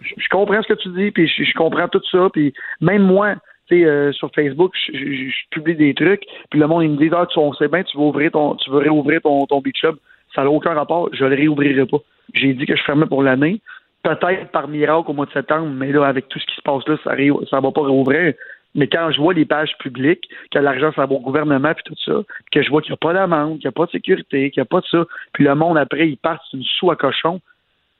je, 0.01 0.13
je 0.17 0.29
comprends 0.29 0.61
ce 0.61 0.67
que 0.67 0.79
tu 0.79 0.89
dis, 0.89 1.11
puis 1.11 1.27
je, 1.27 1.43
je 1.43 1.53
comprends 1.53 1.87
tout 1.87 2.01
ça, 2.11 2.27
puis 2.33 2.53
même 2.81 3.03
moi, 3.03 3.35
euh, 3.73 4.11
sur 4.11 4.31
Facebook, 4.33 4.73
je, 4.75 5.31
publie 5.49 5.75
des 5.75 5.93
trucs, 5.93 6.23
puis 6.49 6.59
le 6.59 6.67
monde, 6.67 6.83
il 6.83 6.91
me 6.91 6.97
dit, 6.97 7.09
ah, 7.13 7.25
tu, 7.25 7.39
on 7.39 7.51
bien, 7.51 7.83
tu 7.83 7.97
veux 7.97 8.03
ouvrir 8.03 8.31
ton, 8.31 8.55
tu 8.55 8.69
veux 8.69 8.79
réouvrir 8.79 9.21
ton, 9.21 9.45
ton 9.45 9.61
beach 9.61 9.79
club. 9.79 9.95
Ça 10.35 10.43
n'a 10.43 10.49
aucun 10.49 10.73
rapport, 10.73 11.09
je 11.13 11.25
le 11.25 11.35
réouvrirai 11.35 11.85
pas. 11.85 11.97
J'ai 12.33 12.53
dit 12.53 12.65
que 12.65 12.75
je 12.75 12.83
fermais 12.83 13.05
pour 13.05 13.23
l'année. 13.23 13.59
Peut-être 14.03 14.49
par 14.51 14.67
miracle 14.67 15.11
au 15.11 15.13
mois 15.13 15.25
de 15.25 15.31
septembre, 15.31 15.67
mais 15.67 15.91
là, 15.91 16.05
avec 16.05 16.27
tout 16.29 16.39
ce 16.39 16.45
qui 16.45 16.55
se 16.55 16.61
passe 16.61 16.87
là, 16.87 16.97
ça, 17.03 17.11
ça 17.49 17.59
va 17.59 17.71
pas 17.71 17.81
réouvrir. 17.81 18.33
Mais 18.73 18.87
quand 18.87 19.11
je 19.11 19.19
vois 19.19 19.33
les 19.33 19.45
pages 19.45 19.77
publiques, 19.79 20.29
que 20.51 20.59
l'argent 20.59 20.91
ça 20.95 21.05
va 21.05 21.13
au 21.13 21.19
gouvernement 21.19 21.73
puis 21.73 21.83
tout 21.85 21.95
ça, 22.05 22.21
que 22.51 22.61
je 22.61 22.69
vois 22.69 22.81
qu'il 22.81 22.91
n'y 22.91 22.95
a 22.95 22.97
pas 22.97 23.13
d'amende, 23.13 23.59
qu'il 23.59 23.67
n'y 23.67 23.69
a 23.69 23.71
pas 23.73 23.85
de 23.85 23.91
sécurité, 23.91 24.49
qu'il 24.49 24.61
n'y 24.61 24.65
a 24.65 24.65
pas 24.65 24.79
de 24.79 24.85
ça, 24.85 25.05
puis 25.33 25.43
le 25.43 25.53
monde 25.55 25.77
après, 25.77 26.07
il 26.07 26.17
part 26.17 26.41
une 26.53 26.63
sous 26.63 26.89
à 26.89 26.95
cochon. 26.95 27.41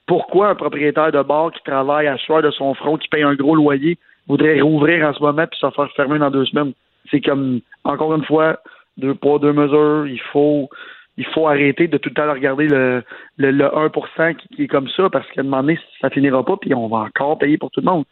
Pourquoi 0.07 0.49
un 0.49 0.55
propriétaire 0.55 1.11
de 1.11 1.21
bar 1.21 1.51
qui 1.51 1.61
travaille 1.63 2.07
à 2.07 2.17
soir 2.17 2.41
de 2.41 2.51
son 2.51 2.73
front, 2.73 2.97
qui 2.97 3.07
paye 3.09 3.23
un 3.23 3.35
gros 3.35 3.55
loyer, 3.55 3.97
voudrait 4.27 4.61
rouvrir 4.61 5.07
en 5.07 5.13
ce 5.13 5.21
moment 5.21 5.45
puis 5.47 5.59
se 5.59 5.69
faire 5.69 5.91
fermer 5.93 6.19
dans 6.19 6.31
deux 6.31 6.45
semaines? 6.45 6.73
C'est 7.09 7.21
comme, 7.21 7.61
encore 7.83 8.13
une 8.15 8.25
fois, 8.25 8.59
deux 8.97 9.15
poids, 9.15 9.39
deux 9.39 9.53
mesures, 9.53 10.07
il 10.07 10.21
faut 10.31 10.69
il 11.17 11.25
faut 11.33 11.47
arrêter 11.47 11.87
de 11.87 11.97
tout 11.97 12.09
le 12.09 12.15
temps 12.15 12.31
regarder 12.31 12.67
le, 12.67 13.03
le, 13.37 13.51
1% 13.51 14.35
qui, 14.35 14.63
est 14.63 14.67
comme 14.67 14.87
ça, 14.89 15.09
parce 15.09 15.29
qu'à 15.31 15.41
un 15.41 15.43
moment 15.43 15.61
donné, 15.61 15.79
ça 15.99 16.09
finira 16.09 16.43
pas, 16.43 16.57
puis 16.57 16.73
on 16.73 16.87
va 16.87 16.99
encore 16.99 17.37
payer 17.37 17.57
pour 17.57 17.69
tout 17.69 17.81
le 17.81 17.85
monde. 17.85 18.05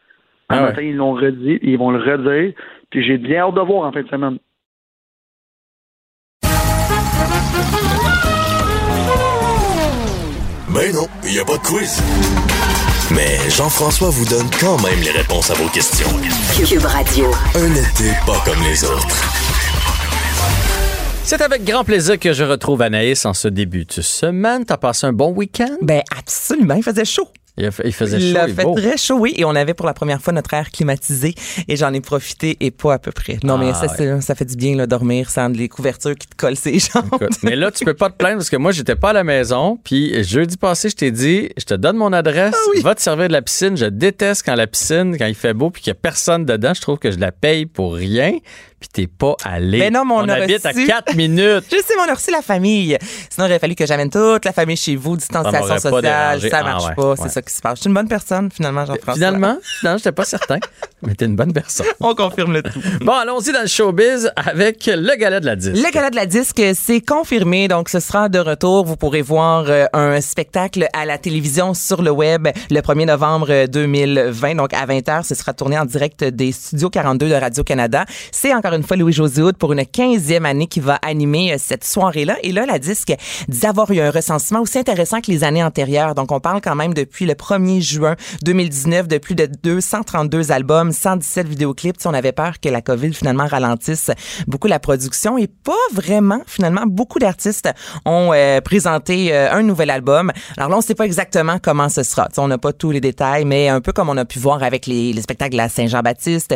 Un 0.50 0.58
ah 0.58 0.62
matin, 0.64 0.82
ils 0.82 0.96
l'ont 0.96 1.14
redit, 1.14 1.60
ils 1.62 1.78
vont 1.78 1.92
le 1.92 2.00
redire, 2.00 2.54
puis 2.90 3.04
j'ai 3.04 3.18
bien 3.18 3.42
hâte 3.42 3.56
de 3.56 3.62
voir 3.62 3.88
en 3.88 3.92
fin 3.92 4.02
de 4.02 4.10
semaine. 4.10 4.38
Ben 10.72 10.94
non, 10.94 11.08
il 11.24 11.32
n'y 11.32 11.40
a 11.40 11.46
pas 11.46 11.58
de 11.58 11.68
quiz. 11.68 12.69
Mais 13.12 13.40
Jean-François 13.50 14.10
vous 14.10 14.26
donne 14.26 14.48
quand 14.60 14.80
même 14.84 15.00
les 15.02 15.10
réponses 15.10 15.50
à 15.50 15.56
vos 15.56 15.68
questions. 15.70 16.08
Cube 16.64 16.86
Radio. 16.86 17.26
Un 17.56 17.74
été 17.74 18.12
pas 18.26 18.40
comme 18.46 18.62
les 18.64 18.84
autres. 18.84 19.24
C'est 21.24 21.42
avec 21.42 21.64
grand 21.64 21.84
plaisir 21.84 22.20
que 22.20 22.34
je 22.34 22.44
retrouve 22.44 22.84
Anaïs 22.84 23.26
en 23.26 23.34
ce 23.34 23.48
début 23.48 23.86
de 23.86 24.02
semaine. 24.02 24.64
T'as 24.64 24.78
passé 24.78 25.08
un 25.08 25.14
bon 25.14 25.32
week-end? 25.32 25.78
Ben 25.82 26.04
absolument, 26.16 26.76
il 26.76 26.84
faisait 26.84 27.06
chaud. 27.06 27.28
Il, 27.60 27.94
faisait 27.94 28.20
chaud. 28.20 28.26
Il 28.26 28.38
a 28.38 28.48
fait 28.48 28.74
très 28.76 28.98
chaud, 28.98 29.18
oui. 29.20 29.34
Et 29.38 29.46
on 29.46 29.56
avait 29.56 29.74
pour 29.74 29.86
la 29.86 29.94
première 29.94 30.22
fois 30.22 30.34
notre 30.34 30.54
air 30.54 30.72
climatisé 30.72 31.36
et 31.68 31.76
j'en 31.76 31.94
ai 31.94 32.02
profité 32.02 32.58
et 32.60 32.72
pas 32.72 32.94
à 32.94 33.00
peu 33.00 33.12
près. 33.12 33.38
Non, 33.44 33.58
mais 33.58 33.72
ah, 33.74 33.88
ça, 33.88 34.22
ça, 34.22 34.36
fait 34.36 34.46
du 34.46 34.56
bien, 34.56 34.76
là, 34.76 34.88
dormir 34.88 35.30
sans 35.30 35.50
les 35.50 35.68
couvertures 35.68 36.16
qui 36.16 36.28
te 36.28 36.36
collent 36.36 36.56
ses 36.56 36.80
jambes. 36.80 37.10
mais 37.44 37.56
là, 37.56 37.72
tu 37.72 37.86
peux 37.86 37.94
pas 37.94 38.10
te 38.10 38.16
plaindre 38.16 38.38
parce 38.38 38.50
que 38.50 38.58
moi, 38.58 38.72
j'étais 38.72 38.96
pas 38.96 39.10
à 39.10 39.14
la 39.14 39.24
maison. 39.24 39.78
Puis 39.84 40.24
jeudi 40.24 40.58
passé, 40.58 40.90
je 40.90 40.96
t'ai 40.96 41.12
dit, 41.12 41.50
je 41.58 41.66
te 41.66 41.74
donne 41.74 41.98
mon 41.98 42.14
adresse, 42.14 42.56
ah 42.56 42.80
va 42.82 42.96
te 42.96 43.02
servir 43.02 43.28
de 43.28 43.34
la 43.34 43.42
piscine. 43.42 43.76
Je 43.76 43.86
déteste 43.86 44.44
quand 44.46 44.56
la 44.56 44.68
piscine, 44.68 45.18
quand 45.18 45.28
il 45.28 45.36
fait 45.36 45.54
beau 45.54 45.70
puis 45.70 45.82
qu'il 45.82 45.92
y 45.92 45.92
a 45.92 45.96
personne 45.96 46.46
dedans, 46.46 46.74
je 46.74 46.82
trouve 46.82 46.98
que 46.98 47.12
je 47.12 47.20
la 47.20 47.32
paye 47.32 47.66
pour 47.66 47.94
rien 47.94 48.34
puis 48.80 48.90
t'es 48.90 49.08
pas 49.08 49.36
allé. 49.44 49.78
Mais 49.78 49.90
non, 49.90 50.06
mon 50.06 50.20
on, 50.20 50.30
habite 50.30 50.66
à 50.66 50.74
4 50.74 51.16
minutes. 51.16 51.66
Je 51.72 51.78
sais, 51.78 51.94
mais 51.96 52.04
on 52.08 52.12
a 52.12 52.14
reçu 52.14 52.32
la 52.32 52.42
famille. 52.42 52.98
Sinon, 53.30 53.48
il 53.48 53.50
aurait 53.50 53.60
fallu 53.60 53.76
que 53.76 53.86
j'amène 53.86 54.10
toute 54.10 54.46
la 54.46 54.54
famille 54.54 54.78
chez 54.78 54.96
vous, 54.96 55.18
distanciation 55.18 55.78
sociale. 55.78 56.42
Ça 56.50 56.64
marche 56.64 56.86
ah, 56.88 56.94
pas, 56.94 57.16
c'est 57.18 57.30
ça 57.30 57.42
qui 57.50 57.56
se. 57.56 57.62
Je 57.64 57.76
suis 57.82 57.88
une 57.88 57.94
bonne 57.94 58.08
personne, 58.08 58.52
finalement, 58.52 58.86
Jean-François. 58.86 59.14
Finalement, 59.16 59.58
finalement, 59.80 59.98
j'étais 59.98 60.12
pas 60.12 60.26
certain, 60.26 60.60
mais 61.02 61.16
t'es 61.16 61.26
une 61.26 61.36
bonne 61.36 61.54
personne. 61.54 61.86
on 62.00 62.14
confirme 62.16 62.54
le 62.54 62.64
tout. 62.64 62.80
Bon, 63.02 63.14
allons-y 63.14 63.52
dans 63.52 63.62
le 63.62 63.68
showbiz 63.68 64.32
avec 64.36 64.86
le 64.86 65.16
gala 65.18 65.40
de 65.40 65.46
la 65.46 65.56
disque. 65.56 65.76
Le 65.76 65.92
gala 65.92 66.10
de 66.10 66.16
la 66.16 66.26
disque, 66.26 66.62
c'est 66.74 67.02
confirmé, 67.02 67.68
donc 67.68 67.90
ce 67.90 68.00
sera 68.00 68.30
de 68.30 68.40
retour. 68.40 68.86
Vous 68.86 68.96
pourrez 68.96 69.22
voir 69.22 69.66
euh, 69.68 69.86
un 69.94 70.20
spectacle 70.22 70.88
à 70.94 71.06
la 71.06 71.18
télévision 71.18 71.74
sur 71.74 72.02
le 72.02 72.12
web 72.12 72.48
le 72.70 72.80
1er 72.82 73.06
novembre 73.06 73.66
2020, 73.68 74.56
donc 74.56 74.74
à 74.74 74.86
20h. 74.86 75.24
Ce 75.24 75.36
sera 75.36 75.54
tourné 75.54 75.78
en 75.78 75.86
direct 75.86 76.24
des 76.24 76.52
studios 76.52 76.90
42 76.90 77.30
de 77.30 77.34
Radio-Canada. 77.34 78.06
C'est 78.32 78.54
encore 78.54 78.74
une 78.74 78.84
fois 78.84 78.98
Louis-José 78.98 79.40
pour 79.58 79.74
une 79.74 79.82
15e 79.82 80.44
année 80.46 80.68
qui 80.68 80.80
va 80.80 80.96
animer 80.96 81.54
euh, 81.54 81.56
cette 81.58 81.84
soirée-là. 81.84 82.38
Et 82.44 82.52
là, 82.52 82.66
la 82.66 82.80
disque 82.80 83.14
dit 83.48 83.66
avoir 83.66 83.92
eu 83.92 84.00
un 84.00 84.12
recensement 84.12 84.62
aussi 84.62 84.80
intéressant 84.80 85.22
que 85.22 85.32
les 85.32 85.44
années 85.44 85.64
antérieures. 85.64 86.16
Donc, 86.16 86.32
on 86.32 86.40
parle 86.40 86.62
quand 86.62 86.76
même 86.76 86.94
depuis 86.94 87.26
le 87.26 87.34
1er 87.34 87.82
juin 87.82 88.16
2019 88.44 89.08
de 89.08 89.18
plus 89.18 89.36
de 89.36 89.48
232 89.64 90.52
albums, 90.52 90.89
117 90.92 91.48
vidéoclips. 91.48 92.06
on 92.06 92.14
avait 92.14 92.32
peur 92.32 92.60
que 92.60 92.70
la 92.70 92.82
COVID 92.82 93.14
finalement 93.14 93.48
ralentisse 93.48 94.12
beaucoup 94.48 94.68
la 94.68 94.80
production 94.80 95.38
et 95.38 95.48
pas 95.48 95.74
vraiment. 95.94 96.42
Finalement, 96.46 96.84
beaucoup 96.86 97.20
d'artistes 97.20 97.70
ont 98.06 98.32
euh, 98.34 98.62
présenté 98.62 99.34
euh, 99.34 99.52
un 99.52 99.64
nouvel 99.64 99.90
album. 99.90 100.32
Alors 100.58 100.70
là, 100.70 100.78
on 100.78 100.82
sait 100.82 100.96
pas 100.96 101.06
exactement 101.06 101.58
comment 101.62 101.90
ce 101.90 102.04
sera. 102.04 102.28
on 102.38 102.48
n'a 102.48 102.58
pas 102.58 102.74
tous 102.74 102.92
les 102.92 103.02
détails, 103.02 103.46
mais 103.46 103.70
un 103.70 103.82
peu 103.82 103.92
comme 103.92 104.10
on 104.10 104.18
a 104.18 104.26
pu 104.26 104.40
voir 104.40 104.64
avec 104.64 104.86
les, 104.86 105.14
les 105.14 105.22
spectacles 105.22 105.54
de 105.54 105.58
la 105.58 105.70
Saint-Jean-Baptiste, 105.70 106.56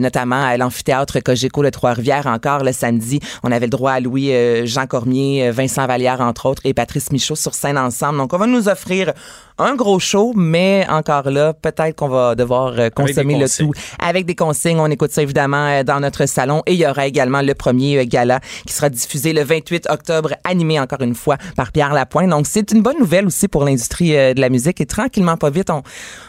notamment 0.00 0.42
à 0.44 0.56
l'amphithéâtre 0.56 1.20
Cogeco 1.20 1.62
le 1.62 1.70
3 1.70 1.92
rivière 1.92 2.26
encore 2.26 2.62
le 2.62 2.72
samedi. 2.72 3.20
On 3.42 3.52
avait 3.52 3.66
le 3.66 3.70
droit 3.70 3.92
à 3.92 4.00
Louis 4.00 4.32
euh, 4.32 4.66
Jean 4.66 4.86
Cormier, 4.86 5.48
euh, 5.48 5.52
Vincent 5.52 5.86
Vallière 5.86 6.20
entre 6.20 6.46
autres 6.46 6.62
et 6.64 6.74
Patrice 6.74 7.10
Michaud 7.12 7.36
sur 7.36 7.54
scène 7.54 7.78
ensemble. 7.78 8.18
Donc 8.18 8.32
on 8.32 8.38
va 8.38 8.46
nous 8.46 8.68
offrir 8.68 9.12
un 9.58 9.74
gros 9.76 9.98
show, 9.98 10.32
mais 10.34 10.86
encore 10.88 11.30
là, 11.30 11.52
peut-être 11.52 11.96
qu'on 11.96 12.08
va 12.08 12.34
devoir 12.34 12.74
euh, 12.78 12.90
consommer 12.90 13.38
le 13.38 13.48
tout 13.48 13.72
avec 13.98 14.26
des 14.26 14.34
consignes. 14.34 14.80
On 14.80 14.90
écoute 14.90 15.12
ça 15.12 15.22
évidemment 15.22 15.82
dans 15.84 16.00
notre 16.00 16.26
salon 16.26 16.62
et 16.66 16.74
il 16.74 16.80
y 16.80 16.86
aura 16.86 17.06
également 17.06 17.42
le 17.42 17.54
premier 17.54 18.06
gala 18.06 18.40
qui 18.66 18.72
sera 18.72 18.88
diffusé 18.88 19.32
le 19.32 19.44
28 19.44 19.86
octobre, 19.90 20.34
animé 20.44 20.80
encore 20.80 21.02
une 21.02 21.14
fois 21.14 21.36
par 21.56 21.72
Pierre 21.72 21.92
Lapointe. 21.92 22.30
Donc 22.30 22.46
c'est 22.48 22.72
une 22.72 22.82
bonne 22.82 22.98
nouvelle 22.98 23.26
aussi 23.26 23.48
pour 23.48 23.64
l'industrie 23.64 24.10
de 24.10 24.40
la 24.40 24.48
musique 24.48 24.80
et 24.80 24.86
tranquillement 24.86 25.36
pas 25.36 25.50
vite, 25.50 25.70
on, 25.70 25.82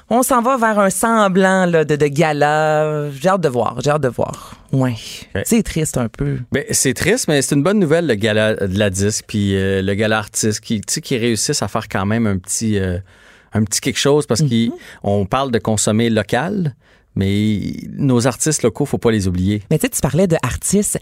on 0.09 0.23
s'en 0.23 0.41
va 0.41 0.57
vers 0.57 0.79
un 0.79 0.89
semblant 0.89 1.65
là, 1.65 1.83
de, 1.83 1.95
de 1.95 2.07
gala. 2.07 3.09
J'ai 3.11 3.29
hâte 3.29 3.41
de 3.41 3.49
voir, 3.49 3.79
j'ai 3.81 3.89
hâte 3.89 4.03
de 4.03 4.07
voir. 4.07 4.55
Ouais. 4.71 4.95
C'est 5.45 5.63
triste 5.63 5.97
un 5.97 6.09
peu. 6.09 6.39
C'est 6.71 6.93
triste, 6.93 7.27
mais 7.27 7.41
c'est 7.41 7.55
une 7.55 7.63
bonne 7.63 7.79
nouvelle, 7.79 8.07
le 8.07 8.15
gala 8.15 8.55
de 8.55 8.77
la 8.77 8.89
disque, 8.89 9.25
puis 9.27 9.55
euh, 9.55 9.81
le 9.81 9.93
gala 9.95 10.19
artiste, 10.19 10.59
qui, 10.59 10.81
qui 10.81 11.17
réussissent 11.17 11.63
à 11.63 11.67
faire 11.67 11.87
quand 11.87 12.05
même 12.05 12.27
un 12.27 12.37
petit, 12.37 12.77
euh, 12.77 12.99
un 13.53 13.63
petit 13.63 13.81
quelque 13.81 13.99
chose 13.99 14.27
parce 14.27 14.41
mm-hmm. 14.41 14.71
qu'on 15.01 15.25
parle 15.25 15.51
de 15.51 15.59
consommer 15.59 16.09
local. 16.09 16.75
Mais 17.17 17.61
nos 17.93 18.27
artistes 18.27 18.61
locaux, 18.61 18.85
faut 18.85 18.97
pas 18.97 19.11
les 19.11 19.29
oublier. 19.29 19.63
Mais 19.71 19.79
tu 19.79 19.83
sais, 19.83 19.89
tu 19.89 20.01
parlais 20.01 20.27
de 20.27 20.35
artistes 20.43 20.99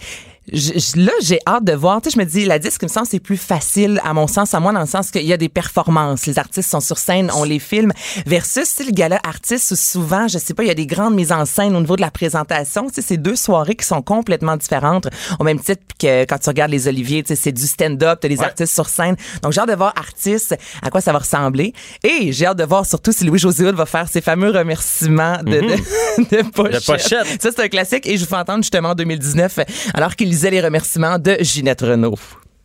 là, 0.51 1.11
j'ai 1.21 1.39
hâte 1.47 1.63
de 1.63 1.73
voir. 1.73 2.01
Tu 2.01 2.09
sais, 2.09 2.15
je 2.15 2.19
me 2.19 2.25
dis, 2.25 2.45
la 2.45 2.59
disque, 2.59 2.81
il 2.81 2.85
me 2.85 2.89
semble, 2.89 3.07
c'est 3.07 3.19
plus 3.19 3.37
facile, 3.37 4.01
à 4.03 4.13
mon 4.13 4.27
sens, 4.27 4.53
à 4.53 4.59
moi, 4.59 4.73
dans 4.73 4.81
le 4.81 4.85
sens 4.85 5.11
qu'il 5.11 5.25
y 5.25 5.33
a 5.33 5.37
des 5.37 5.49
performances. 5.49 6.25
Les 6.25 6.37
artistes 6.39 6.69
sont 6.69 6.79
sur 6.79 6.97
scène, 6.97 7.31
on 7.33 7.43
les 7.43 7.59
filme. 7.59 7.93
Versus, 8.25 8.65
si 8.65 8.83
le 8.83 8.91
gala 8.91 9.19
artiste, 9.23 9.75
souvent, 9.75 10.27
je 10.27 10.37
sais 10.37 10.53
pas, 10.53 10.63
il 10.63 10.67
y 10.67 10.71
a 10.71 10.75
des 10.75 10.85
grandes 10.87 11.15
mises 11.15 11.31
en 11.31 11.45
scène 11.45 11.75
au 11.75 11.79
niveau 11.79 11.95
de 11.95 12.01
la 12.01 12.11
présentation. 12.11 12.87
Tu 12.87 12.95
sais, 12.95 13.01
c'est 13.01 13.17
deux 13.17 13.35
soirées 13.35 13.75
qui 13.75 13.85
sont 13.85 14.01
complètement 14.01 14.57
différentes. 14.57 15.07
Au 15.39 15.43
même 15.43 15.59
titre 15.59 15.81
que 15.99 16.25
quand 16.25 16.37
tu 16.37 16.49
regardes 16.49 16.71
les 16.71 16.87
Oliviers, 16.87 17.23
tu 17.23 17.29
sais, 17.29 17.35
c'est 17.35 17.51
du 17.51 17.65
stand-up, 17.65 18.19
t'as 18.21 18.27
des 18.27 18.41
artistes 18.41 18.73
sur 18.73 18.89
scène. 18.89 19.15
Donc, 19.41 19.53
j'ai 19.53 19.61
hâte 19.61 19.69
de 19.69 19.75
voir 19.75 19.93
artistes, 19.95 20.57
à 20.81 20.89
quoi 20.89 21.01
ça 21.01 21.13
va 21.13 21.19
ressembler. 21.19 21.73
Et 22.03 22.31
j'ai 22.33 22.47
hâte 22.47 22.57
de 22.57 22.65
voir 22.65 22.85
surtout 22.85 23.11
si 23.11 23.23
Louis-José 23.23 23.71
va 23.71 23.85
faire 23.85 24.09
ses 24.09 24.21
fameux 24.21 24.49
remerciements 24.49 25.37
de, 25.43 25.51
de, 25.51 25.61
mhm. 25.61 26.27
de, 26.31 26.79
pochette. 26.85 27.41
Ça, 27.41 27.49
c'est 27.55 27.59
un 27.61 27.69
classique. 27.69 28.05
Et 28.07 28.17
je 28.17 28.23
vous 28.23 28.29
fais 28.29 28.35
entendre 28.35 28.63
justement 28.63 28.89
en 28.89 28.95
2019, 28.95 29.59
alors 29.93 30.15
qu'il 30.15 30.32
lisait 30.33 30.49
les 30.49 30.61
remerciements 30.61 31.19
de 31.19 31.37
Ginette 31.41 31.81
Renault. 31.81 32.17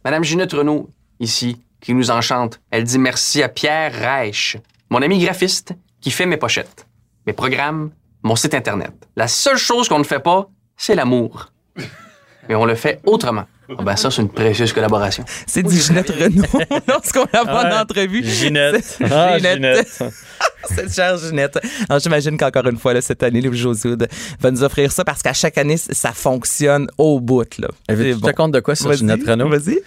Madame 0.02 0.24
Ginette 0.24 0.54
Renault, 0.54 0.88
ici, 1.20 1.60
qui 1.82 1.92
nous 1.92 2.10
enchante, 2.10 2.60
elle 2.70 2.84
dit 2.84 2.98
merci 2.98 3.42
à 3.42 3.50
Pierre 3.50 3.92
Reich, 3.92 4.56
mon 4.88 5.02
ami 5.02 5.18
graphiste, 5.18 5.74
qui 6.00 6.10
fait 6.10 6.24
mes 6.24 6.38
pochettes, 6.38 6.86
mes 7.26 7.34
programmes, 7.34 7.90
mon 8.22 8.36
site 8.36 8.54
Internet. 8.54 8.94
La 9.16 9.28
seule 9.28 9.58
chose 9.58 9.86
qu'on 9.86 9.98
ne 9.98 10.04
fait 10.04 10.18
pas, 10.18 10.48
c'est 10.78 10.94
l'amour. 10.94 11.52
Mais 12.48 12.54
on 12.54 12.64
le 12.64 12.74
fait 12.74 13.02
autrement. 13.04 13.44
Ah 13.70 13.82
ben 13.82 13.96
ça, 13.96 14.10
c'est 14.10 14.22
une 14.22 14.30
précieuse 14.30 14.72
collaboration. 14.72 15.24
C'est 15.46 15.62
du 15.62 15.76
Ginette 15.76 16.08
Renault 16.08 16.44
lorsqu'on 16.88 17.24
a 17.24 17.44
pas 17.44 17.68
d'entrevue. 17.68 18.24
Ginette. 18.24 18.98
Ah, 19.10 19.38
Ginette. 19.38 20.02
cette 20.74 20.94
chère 20.94 21.18
Ginette. 21.18 21.58
Alors, 21.88 22.00
j'imagine 22.00 22.38
qu'encore 22.38 22.66
une 22.66 22.78
fois, 22.78 22.94
là, 22.94 23.02
cette 23.02 23.22
année, 23.22 23.42
Louis 23.42 23.58
Josoud 23.58 24.08
va 24.40 24.50
nous 24.50 24.62
offrir 24.62 24.90
ça 24.90 25.04
parce 25.04 25.22
qu'à 25.22 25.34
chaque 25.34 25.58
année, 25.58 25.76
ça 25.76 26.12
fonctionne 26.12 26.88
au 26.96 27.20
bout. 27.20 27.58
Là. 27.58 27.68
Tu 27.88 28.18
te 28.18 28.30
compte 28.32 28.52
de 28.52 28.60
quoi 28.60 28.74
sur 28.74 28.92
Ginette 28.94 29.26
Renault? 29.26 29.50
Vas-y. 29.50 29.80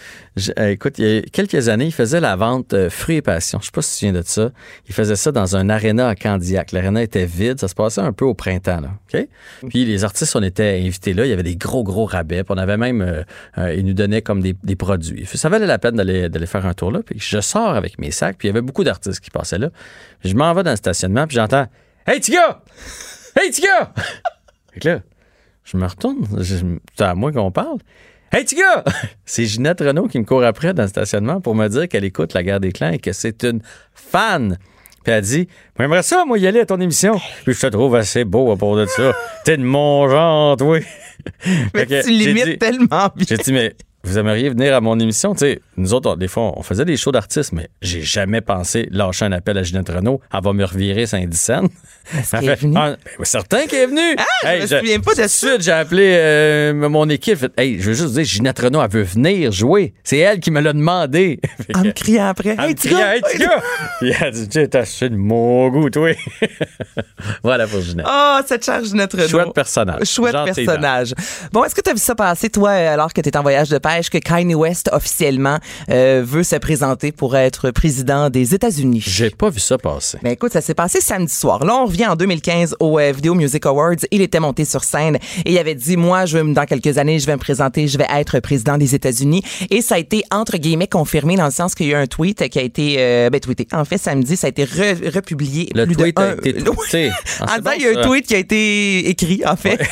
Euh, 0.57 0.69
écoute, 0.69 0.97
il 0.97 1.05
y 1.05 1.17
a 1.17 1.21
quelques 1.23 1.67
années, 1.67 1.85
il 1.85 1.91
faisait 1.91 2.21
la 2.21 2.37
vente 2.37 2.73
euh, 2.73 2.89
Fruits 2.89 3.17
et 3.17 3.21
Passion. 3.21 3.59
Je 3.59 3.65
sais 3.65 3.71
pas 3.71 3.81
si 3.81 3.89
tu 3.89 3.93
te 3.93 3.99
souviens 3.99 4.21
de 4.21 4.25
ça. 4.25 4.51
Il 4.87 4.93
faisait 4.93 5.17
ça 5.17 5.31
dans 5.33 5.57
un 5.57 5.69
aréna 5.69 6.07
à 6.07 6.15
Candiac. 6.15 6.71
L'aréna 6.71 7.03
était 7.03 7.25
vide. 7.25 7.59
Ça 7.59 7.67
se 7.67 7.75
passait 7.75 7.99
un 7.99 8.13
peu 8.13 8.23
au 8.23 8.33
printemps. 8.33 8.79
Là? 8.79 9.25
Puis 9.69 9.85
les 9.85 10.03
artistes, 10.05 10.35
on 10.35 10.43
était 10.43 10.79
invités 10.85 11.13
là. 11.13 11.25
Il 11.25 11.29
y 11.29 11.33
avait 11.33 11.43
des 11.43 11.57
gros, 11.57 11.83
gros 11.83 12.05
rabais. 12.05 12.43
Puis 12.43 12.53
on 12.55 12.57
avait 12.57 12.77
même... 12.77 13.01
Euh, 13.57 13.73
ils 13.73 13.85
nous 13.85 13.93
donnaient 13.93 14.21
comme 14.21 14.41
des, 14.41 14.55
des, 14.63 14.77
produits. 14.77 15.25
Ça 15.25 15.49
valait 15.49 15.67
la 15.67 15.79
peine 15.79 15.95
d'aller 15.95 16.45
faire 16.45 16.65
un 16.65 16.73
tour 16.73 16.91
là. 16.91 17.01
Puis 17.05 17.19
je 17.19 17.41
sors 17.41 17.75
avec 17.75 17.99
mes 17.99 18.11
sacs. 18.11 18.37
Puis 18.37 18.47
il 18.47 18.51
y 18.51 18.53
avait 18.53 18.61
beaucoup 18.61 18.85
d'artistes 18.85 19.19
qui 19.19 19.31
passaient 19.31 19.59
là. 19.59 19.69
Je 20.23 20.33
m'en 20.33 20.53
vais 20.53 20.63
dans 20.63 20.71
le 20.71 20.77
stationnement. 20.77 21.27
Puis 21.27 21.35
j'entends 21.35 21.67
«Hey, 22.07 22.19
gars! 22.21 22.63
Hey, 23.35 23.51
gars!» 23.51 23.93
Fait 24.73 24.83
là, 24.85 25.01
je 25.65 25.77
me 25.77 25.85
retourne. 25.85 26.25
C'est 26.41 27.03
à 27.03 27.13
moi 27.15 27.31
qu'on 27.31 27.51
parle. 27.51 27.77
Hey, 28.33 28.45
petit 28.45 28.55
gars! 28.55 28.85
C'est 29.25 29.43
Ginette 29.43 29.81
Renault 29.81 30.07
qui 30.07 30.17
me 30.17 30.23
court 30.23 30.45
après 30.45 30.73
dans 30.73 30.83
le 30.83 30.87
stationnement 30.87 31.41
pour 31.41 31.53
me 31.53 31.67
dire 31.67 31.89
qu'elle 31.89 32.05
écoute 32.05 32.33
La 32.33 32.43
Guerre 32.43 32.61
des 32.61 32.71
Clans 32.71 32.91
et 32.91 32.97
que 32.97 33.11
c'est 33.11 33.43
une 33.43 33.61
fan. 33.93 34.57
Puis 35.03 35.11
elle 35.11 35.21
dit 35.21 35.47
J'aimerais 35.77 36.01
ça, 36.01 36.23
moi, 36.25 36.37
y 36.37 36.47
aller 36.47 36.61
à 36.61 36.65
ton 36.65 36.79
émission. 36.79 37.19
Puis 37.43 37.53
je 37.53 37.59
te 37.59 37.67
trouve 37.67 37.93
assez 37.93 38.23
beau 38.23 38.49
à 38.53 38.55
propos 38.55 38.79
de 38.79 38.85
ça. 38.85 39.13
T'es 39.43 39.57
de 39.57 39.63
mon 39.63 40.09
genre, 40.09 40.55
oui. 40.61 40.79
mais 41.73 41.85
tu 41.85 42.09
limites 42.09 42.57
tellement 42.57 43.09
bien. 43.13 43.25
J'ai 43.27 43.35
dit 43.35 43.51
Mais 43.51 43.75
vous 44.03 44.17
aimeriez 44.17 44.49
venir 44.49 44.75
à 44.75 44.81
mon 44.81 44.99
émission? 44.99 45.33
Tu 45.33 45.39
sais, 45.39 45.61
nous 45.77 45.93
autres, 45.93 46.11
on- 46.11 46.15
des 46.15 46.27
fois, 46.27 46.53
on 46.57 46.63
faisait 46.63 46.85
des 46.85 46.97
shows 46.97 47.11
d'artistes, 47.11 47.51
mais 47.53 47.69
j'ai 47.81 48.01
jamais 48.01 48.41
pensé 48.41 48.87
lâcher 48.91 49.25
un 49.25 49.31
appel 49.31 49.57
à 49.57 49.63
Ginette 49.63 49.89
Renault. 49.89 50.21
Elle 50.33 50.41
va 50.43 50.53
me 50.53 50.63
revirer 50.65 51.05
Saint-Dicenne. 51.05 51.67
Est-ce 52.17 52.35
Elle 52.35 52.41
qu'elle 52.41 52.49
est 52.49 52.55
fait, 52.55 52.61
venue? 52.67 52.77
Ah, 52.77 52.95
ben, 53.17 53.25
certain 53.25 53.65
qu'elle 53.67 53.79
est 53.83 53.87
venue. 53.87 54.15
Ah, 54.43 54.57
je 54.57 54.61
me 54.63 54.67
souviens 54.79 54.99
pas 54.99 55.11
de 55.13 55.17
ça. 55.21 55.27
suite, 55.27 55.61
j'ai 55.61 55.71
appelé 55.71 56.15
euh, 56.17 56.73
mon 56.89 57.07
équipe. 57.09 57.37
Fait, 57.37 57.51
hey, 57.57 57.79
je 57.79 57.89
veux 57.89 57.93
juste 57.93 58.13
dire, 58.13 58.23
Ginette 58.23 58.59
Renault, 58.59 58.81
elle 58.81 58.89
veut 58.89 59.03
venir 59.03 59.51
jouer. 59.51 59.93
C'est 60.03 60.17
elle 60.17 60.39
qui 60.39 60.49
me 60.51 60.59
l'a 60.61 60.73
demandé. 60.73 61.39
Fait 61.67 61.75
En 61.77 61.83
me 61.83 61.91
criant 61.91 62.27
après. 62.27 62.55
elle 62.57 62.69
Hey, 62.69 62.75
criait, 62.75 62.95
gars! 62.95 63.13
Hey! 63.15 63.47
Il 64.01 64.13
a 64.23 64.31
dit, 64.31 64.49
tu 64.49 64.67
t'as 64.67 64.79
acheté 64.79 65.09
de 65.09 65.15
mon 65.15 65.69
goût, 65.69 65.89
toi. 65.89 66.09
voilà 67.43 67.67
pour 67.67 67.81
Ginette. 67.81 68.05
Oh, 68.09 68.39
cette 68.45 68.65
charge 68.65 68.91
notre 68.93 69.17
nom. 69.17 69.27
Chouette 69.27 69.53
personnage. 69.53 70.03
Chouette 70.05 70.35
personnage. 70.45 71.13
Bon, 71.51 71.63
est-ce 71.63 71.75
que 71.75 71.81
tu 71.81 71.89
as 71.89 71.93
vu 71.93 71.99
ça 71.99 72.15
passer, 72.15 72.49
toi, 72.49 72.71
euh, 72.71 72.93
alors 72.93 73.13
que 73.13 73.21
tu 73.21 73.29
en 73.37 73.41
voyage 73.41 73.69
de 73.69 73.77
que 74.09 74.17
Kanye 74.17 74.55
West, 74.55 74.89
officiellement, 74.93 75.57
euh, 75.89 76.23
veut 76.25 76.43
se 76.43 76.55
présenter 76.55 77.11
pour 77.11 77.35
être 77.35 77.71
président 77.71 78.29
des 78.29 78.53
États-Unis? 78.55 79.03
J'ai 79.05 79.29
pas 79.29 79.49
vu 79.49 79.59
ça 79.59 79.77
passer. 79.77 80.17
Ben 80.23 80.31
écoute, 80.31 80.53
ça 80.53 80.61
s'est 80.61 80.73
passé 80.73 81.01
samedi 81.01 81.33
soir. 81.33 81.63
Là, 81.65 81.75
on 81.75 81.85
revient 81.85 82.07
en 82.07 82.15
2015 82.15 82.75
au 82.79 82.99
euh, 82.99 83.11
Video 83.11 83.33
Music 83.33 83.65
Awards. 83.65 83.95
Il 84.11 84.21
était 84.21 84.39
monté 84.39 84.65
sur 84.65 84.83
scène 84.83 85.17
et 85.45 85.51
il 85.51 85.57
avait 85.57 85.75
dit, 85.75 85.97
moi, 85.97 86.25
je 86.25 86.37
vais, 86.37 86.43
me- 86.43 86.53
dans 86.53 86.65
quelques 86.65 86.97
années, 86.97 87.19
je 87.19 87.25
vais 87.25 87.33
me 87.33 87.39
présenter, 87.39 87.87
je 87.87 87.97
vais 87.97 88.07
être 88.13 88.39
président 88.39 88.77
des 88.77 88.95
États-Unis. 88.95 89.43
Et 89.69 89.81
ça 89.81 89.95
a 89.95 89.97
été, 89.97 90.23
entre 90.31 90.57
guillemets, 90.57 90.87
confirmé 90.87 91.35
dans 91.35 91.45
le 91.45 91.51
sens 91.51 91.75
qu'il 91.75 91.87
y 91.87 91.93
a 91.93 91.99
eu 91.99 92.01
un 92.01 92.07
tweet 92.07 92.47
qui 92.49 92.59
a 92.59 92.61
été, 92.61 92.95
euh, 92.99 93.29
ben, 93.29 93.39
tweeté. 93.39 93.67
En 93.73 93.85
fait, 93.85 93.97
samedi, 93.97 94.37
ça 94.37 94.47
a 94.47 94.49
été 94.49 94.65
re- 94.65 95.13
republié. 95.13 95.69
Le 95.75 95.85
plus 95.85 95.95
tweet 95.95 96.15
de 96.17 96.21
a 96.21 96.25
un- 96.25 96.33
été 96.37 96.53
tweeté. 96.63 97.11
Ah, 97.39 97.43
En 97.43 97.45
disant, 97.57 97.61
bon, 97.63 97.71
il 97.77 97.81
y 97.83 97.87
a 97.87 97.99
un 97.99 98.03
tweet 98.03 98.25
qui 98.27 98.35
a 98.35 98.37
été 98.37 99.09
écrit, 99.09 99.41
en 99.45 99.55
fait. 99.55 99.79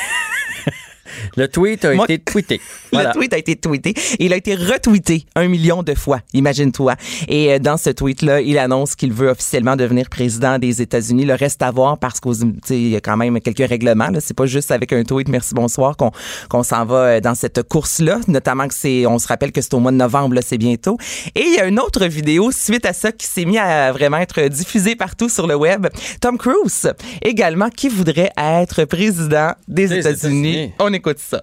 Le 1.37 1.47
tweet 1.47 1.85
a 1.85 1.93
Moi- 1.93 2.05
été 2.05 2.19
tweeté. 2.19 2.61
Voilà. 2.91 3.09
Le 3.09 3.13
tweet 3.13 3.33
a 3.33 3.37
été 3.37 3.55
tweeté. 3.55 3.91
Et 4.17 4.25
il 4.25 4.33
a 4.33 4.35
été 4.35 4.55
retweeté 4.55 5.25
un 5.35 5.47
million 5.47 5.83
de 5.83 5.93
fois. 5.93 6.21
Imagine-toi. 6.33 6.95
Et 7.27 7.53
euh, 7.53 7.59
dans 7.59 7.77
ce 7.77 7.91
tweet-là, 7.91 8.41
il 8.41 8.57
annonce 8.57 8.95
qu'il 8.95 9.13
veut 9.13 9.29
officiellement 9.29 9.75
devenir 9.75 10.09
président 10.09 10.57
des 10.57 10.81
États-Unis. 10.81 11.25
Le 11.25 11.35
reste 11.35 11.61
à 11.61 11.69
voir 11.69 11.99
parce 11.99 12.19
qu'il 12.19 12.87
y 12.89 12.95
a 12.95 13.01
quand 13.01 13.15
même 13.15 13.39
quelques 13.41 13.69
règlements. 13.69 14.09
C'est 14.19 14.35
pas 14.35 14.47
juste 14.47 14.71
avec 14.71 14.91
un 14.91 15.03
tweet 15.03 15.29
merci 15.29 15.53
bonsoir 15.53 15.95
qu'on 15.97 16.63
s'en 16.63 16.83
va 16.85 16.95
euh, 16.95 17.19
dans 17.21 17.35
cette 17.35 17.61
course-là. 17.63 18.19
Notamment 18.27 18.67
que 18.67 18.73
c'est, 18.73 19.05
on 19.05 19.19
se 19.19 19.27
rappelle 19.27 19.51
que 19.51 19.61
c'est 19.61 19.73
au 19.75 19.79
mois 19.79 19.91
de 19.91 19.97
novembre, 19.97 20.37
c'est 20.41 20.57
bientôt. 20.57 20.97
Et 21.35 21.41
il 21.45 21.53
y 21.53 21.59
a 21.59 21.65
une 21.65 21.79
autre 21.79 22.05
vidéo 22.05 22.49
suite 22.51 22.85
à 22.87 22.93
ça 22.93 23.11
qui 23.11 23.27
s'est 23.27 23.45
mis 23.45 23.57
à 23.59 23.91
vraiment 23.91 24.17
être 24.17 24.41
diffusée 24.47 24.95
partout 24.95 25.29
sur 25.29 25.45
le 25.45 25.55
web. 25.55 25.87
Tom 26.21 26.37
Cruise 26.39 26.91
également 27.21 27.69
qui 27.69 27.87
voudrait 27.89 28.31
être 28.37 28.85
président 28.85 29.53
des 29.67 29.87
Des 29.87 29.99
États-Unis. 29.99 30.71
On 30.79 30.91
écoute 30.99 31.19
ça. 31.19 31.41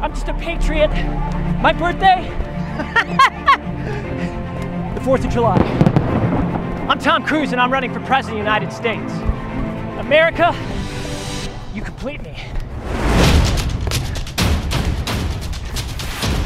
I'm 0.00 0.14
just 0.14 0.28
a 0.28 0.34
patriot. 0.34 0.90
My 1.60 1.72
birthday? 1.72 2.30
the 4.94 5.00
4th 5.00 5.24
of 5.24 5.32
July. 5.32 5.56
I'm 6.88 6.98
Tom 6.98 7.24
Cruise 7.24 7.52
and 7.52 7.60
I'm 7.60 7.72
running 7.72 7.92
for 7.92 8.00
President 8.00 8.38
of 8.38 8.44
the 8.44 8.50
United 8.50 8.72
States. 8.72 9.12
America, 9.98 10.54
you 11.74 11.82
complete 11.82 12.22
me. 12.22 12.34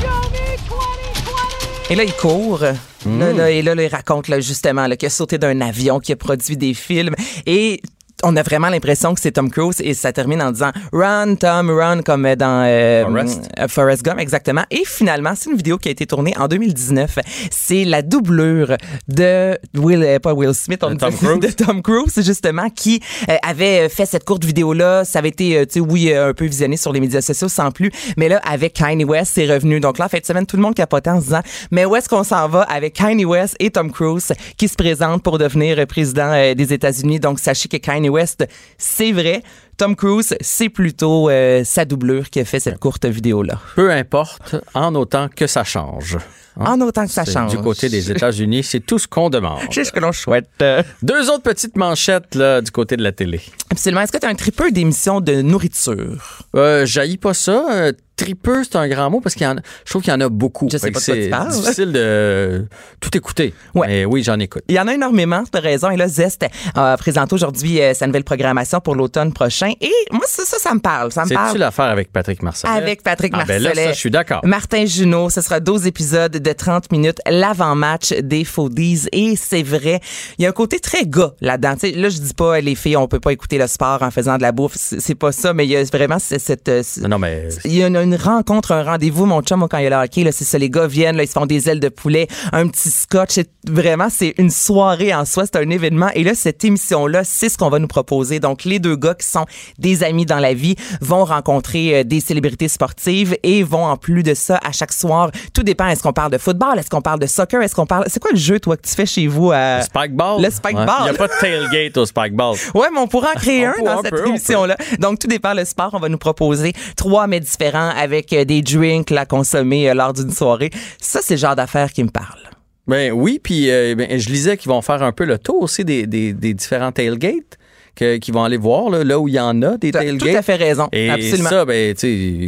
Show 0.01 0.31
me 0.31 0.57
2020! 0.69 1.91
Et 1.91 1.95
là, 1.95 2.05
il 2.05 2.13
court. 2.15 2.61
Là, 2.61 3.33
là, 3.33 3.51
et 3.51 3.63
là, 3.63 3.75
là, 3.75 3.83
il 3.83 3.89
raconte 3.89 4.29
là, 4.29 4.41
justement 4.41 4.87
là, 4.87 4.97
qu'il 4.97 5.07
a 5.07 5.11
sauté 5.11 5.39
d'un 5.39 5.61
avion, 5.61 6.01
qu'il 6.01 6.15
a 6.15 6.17
produit 6.17 6.57
des 6.57 6.75
films. 6.75 7.15
Et 7.47 7.83
on 8.25 8.37
a 8.37 8.43
vraiment 8.43 8.69
l'impression 8.69 9.15
que 9.15 9.21
c'est 9.21 9.33
Tom 9.33 9.51
Cruise 9.51 9.81
et 9.81 9.95
ça 9.95 10.13
termine 10.13 10.43
en 10.43 10.51
disant 10.53 10.71
Run, 10.93 11.37
Tom, 11.37 11.71
run, 11.71 12.03
comme 12.03 12.35
dans 12.35 12.65
euh, 12.67 13.05
Forrest. 13.05 13.49
euh, 13.59 13.69
Forrest 13.69 14.03
Gump, 14.05 14.19
exactement. 14.21 14.63
Et 14.71 14.83
finalement, 14.85 15.33
c'est 15.37 15.51
une 15.51 15.57
vidéo 15.57 15.79
qui 15.79 15.89
a 15.89 15.93
été 15.93 16.07
tournée 16.07 16.35
en 16.39 16.49
2019. 16.49 17.19
C'est 17.51 17.85
la 17.85 18.03
doublure 18.03 18.77
de 19.09 19.57
Will, 19.77 20.03
euh, 20.03 20.19
pas 20.19 20.33
Will 20.35 20.55
Smith, 20.55 20.81
on 20.83 20.91
De 20.91 20.95
dit- 20.95 20.99
Tom 21.01 21.15
Cruise. 21.17 21.39
de 21.41 21.65
Tom 21.65 21.83
Cruise, 21.83 22.21
justement, 22.25 22.69
qui 22.71 23.01
euh, 23.31 23.37
avait 23.47 23.89
fait 23.89 24.07
cette 24.07 24.25
courte 24.25 24.45
vidéo-là. 24.45 25.05
Ça 25.05 25.21
avait 25.21 25.29
été, 25.29 25.67
tu 25.67 25.75
sais, 25.75 25.81
oui, 25.81 26.13
un 26.15 26.33
peu 26.35 26.47
visionné 26.47 26.77
sur 26.77 26.93
les 26.93 27.01
médias 27.01 27.21
sociaux, 27.21 27.49
sans 27.49 27.71
plus. 27.71 27.91
Mais 28.17 28.29
là, 28.29 28.41
avec 28.49 28.73
Kanye 28.75 29.05
West, 29.05 29.33
c'est 29.35 29.47
revenu. 29.47 29.81
Donc 29.81 29.99
là, 29.99 30.07
en 30.07 30.09
fin 30.09 30.19
de 30.19 30.25
semaine, 30.25 30.47
tout 30.47 30.57
le 30.57 30.63
monde 30.63 30.75
capotait 30.75 31.11
en 31.11 31.21
se 31.21 31.27
disant, 31.27 31.43
mais 31.71 31.85
où 31.85 31.95
est-ce 31.97 32.09
qu'on 32.09 32.25
s'en 32.25 32.49
va 32.49 32.63
avec 32.63 32.95
Kanye 32.95 33.25
West 33.25 33.57
et 33.61 33.71
Tom 33.71 33.91
Cruise 33.93 34.33
qui 34.57 34.69
se 34.69 34.75
présentent 34.75 35.23
pour 35.23 35.39
devenir 35.39 35.87
président 35.87 36.33
des 36.55 36.73
États-Unis? 36.73 37.21
Donc, 37.21 37.39
sachez 37.39 37.69
que 37.69 37.77
Kanye 37.77 38.08
West, 38.09 38.47
c'est 38.77 39.13
vrai. 39.13 39.43
Tom 39.77 39.95
Cruise, 39.95 40.35
c'est 40.41 40.69
plutôt 40.69 41.31
euh, 41.31 41.63
sa 41.65 41.85
doublure 41.85 42.31
qui 42.31 42.41
a 42.41 42.45
fait 42.45 42.59
cette 42.59 42.79
courte 42.79 43.05
vidéo-là. 43.07 43.61
Peu 43.77 43.93
importe, 43.93 44.57
en 44.75 44.95
autant 44.97 45.29
que 45.29 45.47
ça 45.47 45.63
change. 45.63 46.17
Hein? 46.59 46.65
En 46.73 46.81
autant 46.81 47.07
que 47.07 47.13
ça 47.13 47.25
change. 47.25 47.53
Du 47.53 47.59
côté 47.59 47.89
des 47.89 48.11
États-Unis, 48.11 48.65
c'est 48.65 48.81
tout 48.81 48.99
ce 48.99 49.07
qu'on 49.07 49.31
demande. 49.31 49.61
C'est 49.71 49.85
ce 49.85 49.93
que 49.93 50.01
l'on 50.01 50.11
souhaite. 50.11 50.49
Euh, 50.63 50.83
Deux 51.03 51.31
autres 51.31 51.45
petites 51.45 51.77
manchettes 51.77 52.35
là, 52.35 52.61
du 52.61 52.73
côté 52.73 52.97
de 52.97 53.03
la 53.05 53.13
télé. 53.13 53.41
Absolument. 53.71 54.01
Est-ce 54.01 54.11
que 54.11 54.19
tu 54.19 54.27
as 54.27 54.31
un 54.31 54.35
tripeux 54.35 54.73
d'émissions 54.73 55.21
de 55.21 55.41
nourriture? 55.43 56.41
Euh, 56.57 56.85
J'haïs 56.85 57.17
pas 57.17 57.35
ça. 57.35 57.93
Euh, 58.21 58.25
tripeux, 58.25 58.65
c'est 58.65 58.77
un 58.77 58.89
grand 58.89 59.11
mot 59.11 59.21
parce 59.21 59.35
qu'il 59.35 59.45
y 59.45 59.47
en 59.47 59.57
a, 59.57 59.61
je 59.85 59.91
trouve 59.91 60.03
qu'il 60.03 60.13
y 60.13 60.17
en 60.17 60.21
a 60.21 60.29
beaucoup. 60.29 60.69
Je 60.71 60.79
sais 60.79 60.91
pas 60.91 61.01
C'est 61.01 61.31
difficile 61.51 61.93
de 61.93 62.67
tout 63.01 63.17
écouter. 63.17 63.55
Ouais. 63.75 63.87
Mais 63.87 64.05
oui, 64.05 64.23
j'en 64.23 64.39
écoute. 64.39 64.63
Il 64.69 64.75
y 64.75 64.81
en 64.81 64.89
a 64.89 64.95
énormément, 64.95 65.43
tu 65.51 65.57
as 65.57 65.61
raison. 65.61 65.91
Et 65.91 65.97
là, 65.97 66.09
Zest 66.09 66.45
a 66.75 66.97
présenté 66.97 67.35
aujourd'hui 67.35 67.81
euh, 67.81 67.95
sa 67.95 68.07
nouvelle 68.07 68.25
programmation 68.25 68.81
pour 68.81 68.95
l'automne 68.95 69.33
prochain. 69.33 69.73
Et 69.81 69.93
moi, 70.13 70.25
ça, 70.27 70.45
ça, 70.45 70.59
ça 70.59 70.75
me 70.75 70.81
parle. 70.81 71.13
Ça 71.13 71.25
me 71.25 71.33
parle. 71.33 71.49
C'est-tu 71.49 71.59
l'affaire 71.59 71.87
avec 71.87 72.13
Patrick 72.13 72.43
Marcellet? 72.43 72.73
Avec 72.73 73.03
Patrick 73.03 73.33
ah, 73.37 73.45
Ben 73.47 73.63
là, 73.63 73.75
ça, 73.75 73.93
je 73.93 73.99
suis 73.99 74.11
d'accord. 74.11 74.41
Martin 74.45 74.85
Junot, 74.85 75.31
ce 75.31 75.41
sera 75.41 75.61
12 75.61 75.87
épisodes 75.87 76.33
de 76.33 76.53
30 76.53 76.91
minutes, 76.93 77.19
l'avant-match 77.29 78.13
des 78.13 78.45
Foodies. 78.45 79.07
Et 79.13 79.37
c'est 79.37 79.63
vrai, 79.63 80.01
il 80.39 80.43
y 80.43 80.47
a 80.47 80.49
un 80.49 80.53
côté 80.53 80.81
très 80.81 81.07
gars 81.07 81.33
là-dedans. 81.41 81.75
Là, 81.83 82.09
je 82.09 82.19
dis 82.19 82.35
pas, 82.35 82.61
les 82.61 82.75
filles, 82.75 82.97
on 82.97 83.09
peut 83.09 83.21
pas 83.21 83.33
écouter 83.33 83.59
le 83.59 83.67
sport 83.67 84.03
en 84.03 84.11
faisant 84.11 84.37
de 84.37 84.43
la 84.43 84.53
bouffe. 84.53 84.75
C'est 84.77 85.15
pas 85.15 85.33
ça, 85.33 85.53
mais 85.53 85.67
il 85.67 85.71
y 85.71 85.77
a 85.77 85.85
vraiment 85.85 86.19
cette... 86.19 86.41
cette- 86.41 86.69
euh, 86.69 86.83
Non, 87.03 87.09
non, 87.09 87.19
mais 87.19 87.49
il 87.65 87.75
y 87.75 87.83
a 87.83 87.87
une, 87.87 87.97
une 87.97 88.08
rencontre, 88.17 88.73
un 88.73 88.83
rendez-vous, 88.83 89.27
mon 89.27 89.43
chum, 89.43 89.67
quand 89.69 89.79
il 89.79 89.85
y 89.85 89.87
a 89.87 89.91
le 89.91 89.97
hockey, 90.05 90.25
là, 90.25 90.33
c'est 90.33 90.45
ça, 90.45 90.59
les 90.59 90.71
gars 90.71 90.87
viennent, 90.87 91.17
là, 91.17 91.23
ils 91.25 91.29
se 91.29 91.33
font 91.33 91.47
des 91.47 91.69
ailes 91.69 91.81
de 91.81 91.89
poulet, 91.89 92.29
un 92.53 92.69
petit 92.69 92.91
scotch. 92.91 93.31
C'est- 93.33 93.51
Vraiment, 93.69 94.09
c'est 94.11 94.33
une 94.39 94.49
soirée 94.51 95.13
en 95.15 95.27
soi, 95.27 95.45
c'est 95.45 95.57
un 95.57 95.69
événement. 95.69 96.09
Et 96.15 96.25
là, 96.25 96.35
cette 96.35 96.65
émission-là, 96.65 97.23
c'est 97.25 97.51
ce 97.51 97.59
qu'on 97.59 97.69
va 97.69 97.79
nous 97.79 97.87
proposer. 97.89 98.41
Donc, 98.41 98.65
les 98.65 98.79
deux 98.79 98.97
gars 98.97 99.15
qui 99.15 99.27
sont 99.27 99.45
des 99.79 100.03
amis 100.05 100.25
dans 100.25 100.39
la 100.39 100.55
vie 100.55 100.75
vont 101.03 101.25
rencontrer 101.25 101.97
euh, 102.01 102.05
des 102.05 102.21
célébrités 102.21 102.69
sportives 102.69 103.37
et 103.43 103.63
vont, 103.63 103.85
en 103.85 103.99
plus 103.99 104.23
de 104.23 104.33
ça, 104.33 104.59
à 104.65 104.73
chaque 104.73 104.93
soir, 104.93 105.31
tout 105.53 105.63
dépend. 105.65 105.87
Est-ce 105.89 106.03
qu'on 106.03 106.15
parle 106.15 106.33
de 106.33 106.39
football? 106.39 106.79
Est-ce 106.79 106.89
qu'on 106.89 107.03
parle 107.03 107.19
de 107.19 107.27
soccer? 107.27 107.61
Est-ce 107.61 107.75
qu'on 107.75 107.85
parle... 107.85 108.05
C'est 108.07 108.21
quoi 108.21 108.31
le 108.33 108.39
jeu, 108.39 108.59
toi, 108.59 108.77
que 108.79 108.89
tu 108.89 108.95
fais 108.95 109.05
chez 109.05 109.27
vous 109.27 109.51
à... 109.53 109.79
le 109.79 109.83
Spikeball? 109.83 110.43
Le 110.43 110.51
Spikeball. 110.51 110.87
Ouais. 110.87 110.95
Il 111.01 111.05
n'y 111.05 111.11
a 111.11 111.15
pas 111.15 111.27
de 111.29 111.33
tailgate 111.41 111.97
au 111.99 112.07
Spikeball. 112.07 112.57
Ouais, 112.75 112.87
mais 112.93 113.01
on 113.01 113.09
pourra 113.09 113.31
en 113.31 113.39
créer 113.39 113.67
un 113.67 113.75
dans 113.85 114.03
cette 114.03 114.27
émission-là. 114.27 114.77
Donc, 114.99 115.19
tout 115.19 115.27
dépend 115.29 115.53
le 115.53 115.65
sport. 115.67 115.91
On 115.93 115.99
va 115.99 116.09
nous 116.09 116.17
proposer 116.19 116.73
trois 116.97 117.27
mets 117.27 117.41
différents 117.41 117.91
avec 117.99 118.33
euh, 118.33 118.45
des 118.45 118.63
drinks 118.63 119.13
à 119.13 119.27
consommer 119.27 119.91
euh, 119.91 119.95
lors 119.95 120.13
d'une 120.13 120.31
soirée. 120.31 120.71
Ça, 121.01 121.21
c'est 121.23 121.35
le 121.35 121.41
genre 121.41 121.57
d'affaires 121.57 121.93
qui 121.93 122.03
me 122.05 122.11
parle. 122.11 122.39
Ben 122.87 123.13
oui, 123.13 123.41
puis 123.43 123.71
euh, 123.71 123.95
ben, 123.95 124.19
je 124.19 124.29
lisais 124.31 124.57
qu'ils 124.57 124.71
vont 124.71 124.81
faire 124.81 125.03
un 125.03 125.13
peu 125.13 125.25
le 125.25 125.39
tour 125.39 125.63
aussi 125.63 125.85
des, 125.85 126.07
des, 126.07 126.33
des 126.33 126.55
différents 126.55 126.93
tailgates. 126.93 127.59
Qu'ils 127.95 128.33
vont 128.33 128.45
aller 128.45 128.57
voir 128.59 128.91
là, 128.91 129.03
là 129.03 129.19
où 129.19 129.27
il 129.27 129.35
y 129.35 129.41
en 129.41 129.61
a 129.61 129.77
des 129.77 129.91
Tu 129.91 129.99
as 129.99 130.03
tailgates. 130.03 130.31
tout 130.31 130.37
à 130.39 130.43
fait 130.43 130.55
raison. 130.55 130.89
Et 130.93 131.11
Absolument. 131.11 131.51
ça, 131.51 131.65
ben, 131.65 131.97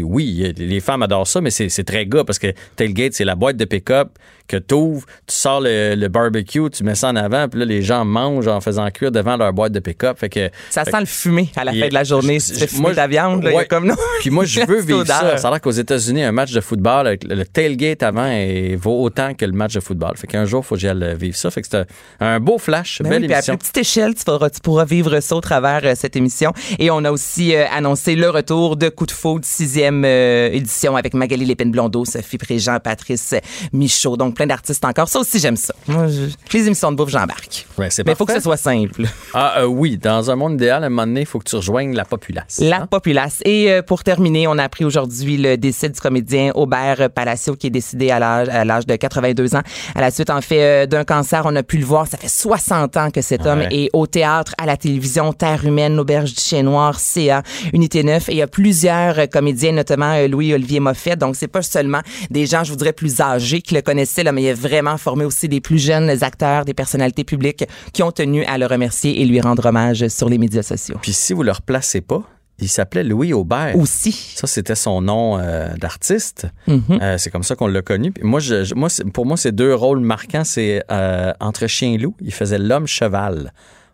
oui, 0.04 0.52
les 0.56 0.78
femmes 0.78 1.02
adorent 1.02 1.26
ça, 1.26 1.40
mais 1.40 1.50
c'est 1.50 1.68
c'est 1.68 1.82
très 1.82 2.06
gars 2.06 2.22
parce 2.22 2.38
que 2.38 2.52
tailgate, 2.76 3.14
c'est 3.14 3.24
la 3.24 3.34
boîte 3.34 3.56
de 3.56 3.64
pick-up 3.64 4.10
que 4.50 4.56
tu 4.56 4.74
ouvres, 4.74 5.06
tu 5.26 5.34
sors 5.34 5.60
le, 5.60 5.94
le 5.94 6.08
barbecue, 6.08 6.68
tu 6.70 6.84
mets 6.84 6.94
ça 6.94 7.08
en 7.08 7.16
avant, 7.16 7.48
puis 7.48 7.60
là, 7.60 7.64
les 7.66 7.82
gens 7.82 8.04
mangent 8.04 8.48
en 8.48 8.60
faisant 8.60 8.88
cuire 8.90 9.12
devant 9.12 9.36
leur 9.36 9.52
boîte 9.52 9.72
de 9.72 9.80
pick-up. 9.80 10.18
Fait 10.18 10.28
que, 10.28 10.50
Ça 10.70 10.84
fait 10.84 10.90
sent 10.90 11.00
le 11.00 11.06
fumé 11.06 11.50
à 11.56 11.64
la 11.64 11.72
fin 11.72 11.88
de 11.88 11.94
la 11.94 12.04
journée. 12.04 12.34
je- 12.40 12.54
Si 12.54 12.66
tu 12.66 12.80
moi, 12.80 12.94
ta 12.94 13.06
viande, 13.06 13.42
là, 13.42 13.50
il 13.50 13.52
y 13.52 13.56
a 13.56 13.58
ouais. 13.60 13.66
comme 13.66 13.86
non. 13.86 13.94
Puis 14.20 14.30
moi, 14.30 14.44
je 14.44 14.60
La 14.60 14.66
veux 14.66 14.80
vivre 14.80 15.06
ça. 15.06 15.36
Ça 15.38 15.48
a 15.48 15.50
l'air 15.52 15.60
qu'aux 15.60 15.70
États-Unis, 15.70 16.22
un 16.24 16.32
match 16.32 16.52
de 16.52 16.60
football, 16.60 17.16
le 17.22 17.34
le 17.40 17.44
tailgate 17.46 18.02
avant 18.02 18.30
vaut 18.76 19.02
autant 19.02 19.34
que 19.34 19.44
le 19.44 19.52
match 19.52 19.74
de 19.74 19.80
football. 19.80 20.16
Fait 20.16 20.26
qu'un 20.26 20.44
jour, 20.44 20.62
il 20.64 20.66
faut 20.66 20.74
que 20.74 20.80
j'aille 20.80 21.16
vivre 21.16 21.36
ça. 21.36 21.50
Fait 21.50 21.62
que 21.62 21.68
c'est 21.70 21.86
un, 22.20 22.38
beau 22.40 22.58
flash, 22.58 23.00
Ben 23.02 23.08
belle 23.10 23.20
oui, 23.22 23.26
puis 23.28 23.34
à 23.34 23.38
émission. 23.38 23.56
petite 23.56 23.76
échelle, 23.78 24.14
tu 24.14 24.24
pourras, 24.24 24.50
tu 24.50 24.60
pourras 24.60 24.84
vivre 24.84 25.20
ça 25.20 25.36
au 25.36 25.40
travers 25.40 25.80
euh, 25.84 25.92
cette 25.94 26.16
émission. 26.16 26.52
Et 26.78 26.90
on 26.90 27.04
a 27.04 27.10
aussi 27.10 27.54
euh, 27.54 27.64
annoncé 27.72 28.14
le 28.16 28.28
retour 28.28 28.76
de 28.76 28.88
Coup 28.88 29.06
de 29.06 29.10
Foudre, 29.12 29.44
sixième 29.44 30.04
euh, 30.04 30.50
édition 30.52 30.96
avec 30.96 31.14
Magali 31.14 31.44
Lépine-Blondeau, 31.46 32.04
Sophie 32.04 32.38
Préjean, 32.38 32.78
Patrice 32.80 33.34
Michaud. 33.72 34.16
Donc 34.16 34.34
plein 34.40 34.46
d'artistes 34.46 34.82
encore. 34.86 35.06
Ça 35.06 35.20
aussi, 35.20 35.38
j'aime 35.38 35.56
ça. 35.56 35.74
Moi, 35.86 36.06
je- 36.08 36.56
les 36.56 36.66
émissions 36.66 36.90
de 36.90 36.96
bouffe, 36.96 37.10
j'embarque. 37.10 37.66
Ouais, 37.76 37.88
Mais 37.98 38.12
il 38.12 38.16
faut 38.16 38.24
que 38.24 38.32
ce 38.32 38.40
soit 38.40 38.56
simple. 38.56 39.02
Ah 39.34 39.58
euh, 39.58 39.66
oui, 39.66 39.98
dans 39.98 40.30
un 40.30 40.36
monde 40.36 40.54
idéal, 40.54 40.82
à 40.82 40.86
un 40.86 40.88
moment 40.88 41.06
donné, 41.06 41.20
il 41.20 41.26
faut 41.26 41.38
que 41.38 41.44
tu 41.44 41.56
rejoignes 41.56 41.94
la 41.94 42.06
populace. 42.06 42.58
La 42.62 42.86
populace. 42.86 43.40
Et 43.44 43.70
euh, 43.70 43.82
pour 43.82 44.02
terminer, 44.02 44.46
on 44.48 44.56
a 44.56 44.64
appris 44.64 44.86
aujourd'hui 44.86 45.36
le 45.36 45.56
décès 45.58 45.90
du 45.90 46.00
comédien 46.00 46.52
Aubert 46.54 47.10
Palacio 47.10 47.54
qui 47.54 47.66
est 47.66 47.70
décédé 47.70 48.10
à 48.10 48.18
l'âge, 48.64 48.86
de 48.86 48.96
82 48.96 49.56
ans. 49.56 49.62
À 49.94 50.00
la 50.00 50.10
suite, 50.10 50.30
en 50.30 50.40
fait, 50.40 50.62
euh, 50.62 50.86
d'un 50.86 51.04
cancer, 51.04 51.42
on 51.44 51.54
a 51.54 51.62
pu 51.62 51.76
le 51.76 51.84
voir. 51.84 52.06
Ça 52.06 52.16
fait 52.16 52.28
60 52.28 52.96
ans 52.96 53.10
que 53.10 53.20
cet 53.20 53.44
homme 53.44 53.62
est 53.70 53.90
au 53.92 54.06
théâtre, 54.06 54.54
à 54.56 54.64
la 54.64 54.78
télévision, 54.78 55.34
Terre 55.34 55.66
humaine, 55.66 55.96
l'Auberge 55.96 56.32
du 56.32 56.40
Chien 56.40 56.62
Noir, 56.62 56.98
CA, 56.98 57.42
Unité 57.74 58.02
9. 58.04 58.30
Et 58.30 58.32
il 58.32 58.38
y 58.38 58.42
a 58.42 58.46
plusieurs 58.46 59.28
comédiens, 59.28 59.72
notamment 59.72 60.16
Louis-Olivier 60.26 60.80
Moffett. 60.80 61.18
Donc, 61.18 61.36
c'est 61.36 61.48
pas 61.48 61.60
seulement 61.62 62.00
des 62.30 62.46
gens, 62.46 62.64
je 62.64 62.70
vous 62.70 62.76
dirais, 62.76 62.94
plus 62.94 63.20
âgés 63.20 63.60
qui 63.60 63.74
le 63.74 63.82
connaissaient, 63.82 64.24
là, 64.30 64.32
mais 64.32 64.42
il 64.42 64.48
a 64.48 64.54
vraiment 64.54 64.96
formé 64.96 65.24
aussi 65.24 65.48
des 65.48 65.60
plus 65.60 65.78
jeunes 65.78 66.22
acteurs, 66.22 66.64
des 66.64 66.74
personnalités 66.74 67.24
publiques 67.24 67.64
qui 67.92 68.02
ont 68.02 68.12
tenu 68.12 68.44
à 68.44 68.58
le 68.58 68.66
remercier 68.66 69.20
et 69.20 69.24
lui 69.24 69.40
rendre 69.40 69.66
hommage 69.66 70.08
sur 70.08 70.28
les 70.28 70.38
médias 70.38 70.62
sociaux. 70.62 70.96
Puis 71.02 71.12
si 71.12 71.32
vous 71.32 71.42
le 71.42 71.52
replacez 71.52 72.00
pas, 72.00 72.22
il 72.60 72.68
s'appelait 72.68 73.04
Louis 73.04 73.32
Aubert. 73.32 73.76
Aussi. 73.76 74.12
Ça, 74.36 74.46
c'était 74.46 74.74
son 74.74 75.00
nom 75.00 75.38
euh, 75.38 75.74
d'artiste. 75.76 76.46
Mhm. 76.66 76.82
Euh, 77.00 77.18
c'est 77.18 77.30
comme 77.30 77.42
ça 77.42 77.56
qu'on 77.56 77.66
l'a 77.66 77.82
connu. 77.82 78.12
Puis 78.12 78.24
moi, 78.24 78.38
je, 78.38 78.74
pour 79.10 79.24
moi, 79.24 79.36
c'est 79.36 79.52
deux 79.52 79.74
rôles 79.74 80.00
marquants. 80.00 80.44
C'est 80.44 80.82
euh, 80.90 81.32
entre 81.40 81.66
chien 81.66 81.92
et 81.92 81.98
loup. 81.98 82.14
Il 82.20 82.34
faisait 82.34 82.58
l'homme 82.58 82.86
cheval. 82.86 83.52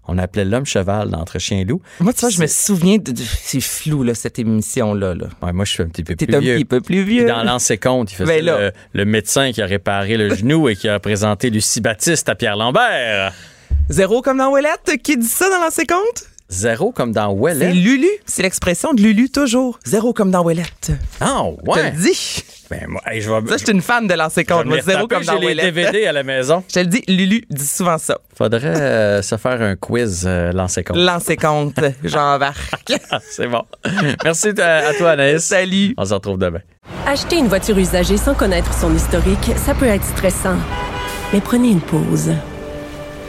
On 0.09 0.18
appelait 0.18 0.44
l'homme 0.44 0.66
cheval 0.66 1.11
dans 1.11 1.18
entre 1.20 1.38
chien 1.38 1.59
et 1.59 1.64
loup. 1.64 1.80
Moi, 2.00 2.12
tu 2.12 2.20
vois, 2.20 2.30
je 2.30 2.40
me 2.40 2.46
souviens 2.46 2.98
de, 2.98 3.12
de- 3.12 3.22
c'est 3.22 3.61
flou, 3.61 4.02
là, 4.02 4.14
cette 4.14 4.38
émission-là, 4.38 5.14
là. 5.14 5.26
Ouais, 5.42 5.52
moi, 5.52 5.64
je 5.64 5.72
suis 5.72 5.82
un 5.82 5.88
petit 5.88 6.04
peu 6.04 6.14
T'es 6.14 6.26
plus 6.26 6.36
un 6.36 6.40
vieux. 6.40 6.54
petit 6.57 6.64
peu 6.64 6.80
plus 6.80 7.04
Puis 7.04 7.16
vieux. 7.18 7.26
dans 7.26 7.42
l'ancien 7.42 7.76
compte, 7.76 8.12
il 8.12 8.16
faisait 8.16 8.42
Ben 8.42 8.72
le 8.92 9.04
médecin 9.04 9.50
qui 9.52 9.62
a 9.62 9.66
réparé 9.66 10.16
le 10.16 10.34
genou 10.34 10.68
et 10.68 10.76
qui 10.76 10.88
a 10.88 10.98
présenté 11.00 11.50
Lucie 11.50 11.80
Baptiste 11.80 12.28
à 12.28 12.34
Pierre 12.34 12.57
Lambert. 12.57 13.32
Zéro 13.88 14.22
comme 14.22 14.38
dans 14.38 14.50
Ouellette. 14.50 14.96
Qui 15.02 15.16
dit 15.16 15.26
ça 15.26 15.48
dans 15.50 15.61
l'ancien 15.64 15.84
compte? 15.84 16.24
Zéro 16.49 16.92
comme 16.92 17.12
dans 17.12 17.30
C'est 17.32 17.38
Ouellet. 17.40 17.72
Lulu. 17.72 18.09
C'est 18.24 18.42
l'expression 18.42 18.94
de 18.94 19.01
Lulu, 19.03 19.30
toujours. 19.30 19.78
Zéro 19.84 20.12
comme 20.12 20.30
dans 20.30 20.44
Ouellette. 20.44 20.92
Ah, 21.20 21.42
Je 21.59 21.64
te 21.64 21.70
ouais. 21.70 21.90
le 21.90 21.99
dis. 22.01 22.44
Ben, 22.70 22.84
moi, 22.88 23.01
hey, 23.07 23.20
je 23.20 23.30
vais, 23.30 23.49
Ça, 23.49 23.57
je 23.59 23.64
suis 23.64 23.72
une 23.72 23.82
fan 23.82 24.07
de 24.07 24.14
vais 24.14 24.44
compte. 24.44 24.66
Moi, 24.66 24.80
zéro 24.80 25.07
comme 25.09 25.24
dans 25.24 25.32
J'ai 25.34 25.38
les 25.40 25.47
Ouellette. 25.47 25.74
DVD 25.74 26.07
à 26.07 26.12
la 26.12 26.22
maison. 26.22 26.62
Je 26.68 26.74
te 26.74 26.78
le 26.80 26.86
dis, 26.86 27.03
Lulu 27.09 27.42
dit 27.51 27.66
souvent 27.66 27.99
ça. 27.99 28.18
Faudrait 28.36 28.76
euh, 28.80 29.22
se 29.22 29.36
faire 29.36 29.61
un 29.61 29.74
quiz 29.76 30.24
euh, 30.26 30.53
l'ancien 30.53 30.82
compte. 30.84 30.97
L'ancien 30.97 31.36
compte, 31.36 31.80
Jean-Marc. 32.05 32.74
C'est 33.30 33.49
bon. 33.49 33.62
Merci 34.24 34.51
à, 34.61 34.88
à 34.88 34.94
toi, 34.94 35.11
Anaïs. 35.11 35.42
Salut. 35.44 35.94
On 35.97 36.05
se 36.05 36.14
retrouve 36.14 36.38
demain. 36.38 36.61
Acheter 37.07 37.36
une 37.38 37.49
voiture 37.49 37.76
usagée 37.78 38.16
sans 38.16 38.34
connaître 38.34 38.72
son 38.72 38.94
historique, 38.94 39.51
ça 39.57 39.74
peut 39.74 39.86
être 39.86 40.05
stressant. 40.05 40.57
Mais 41.32 41.40
prenez 41.40 41.70
une 41.70 41.80
pause. 41.80 42.30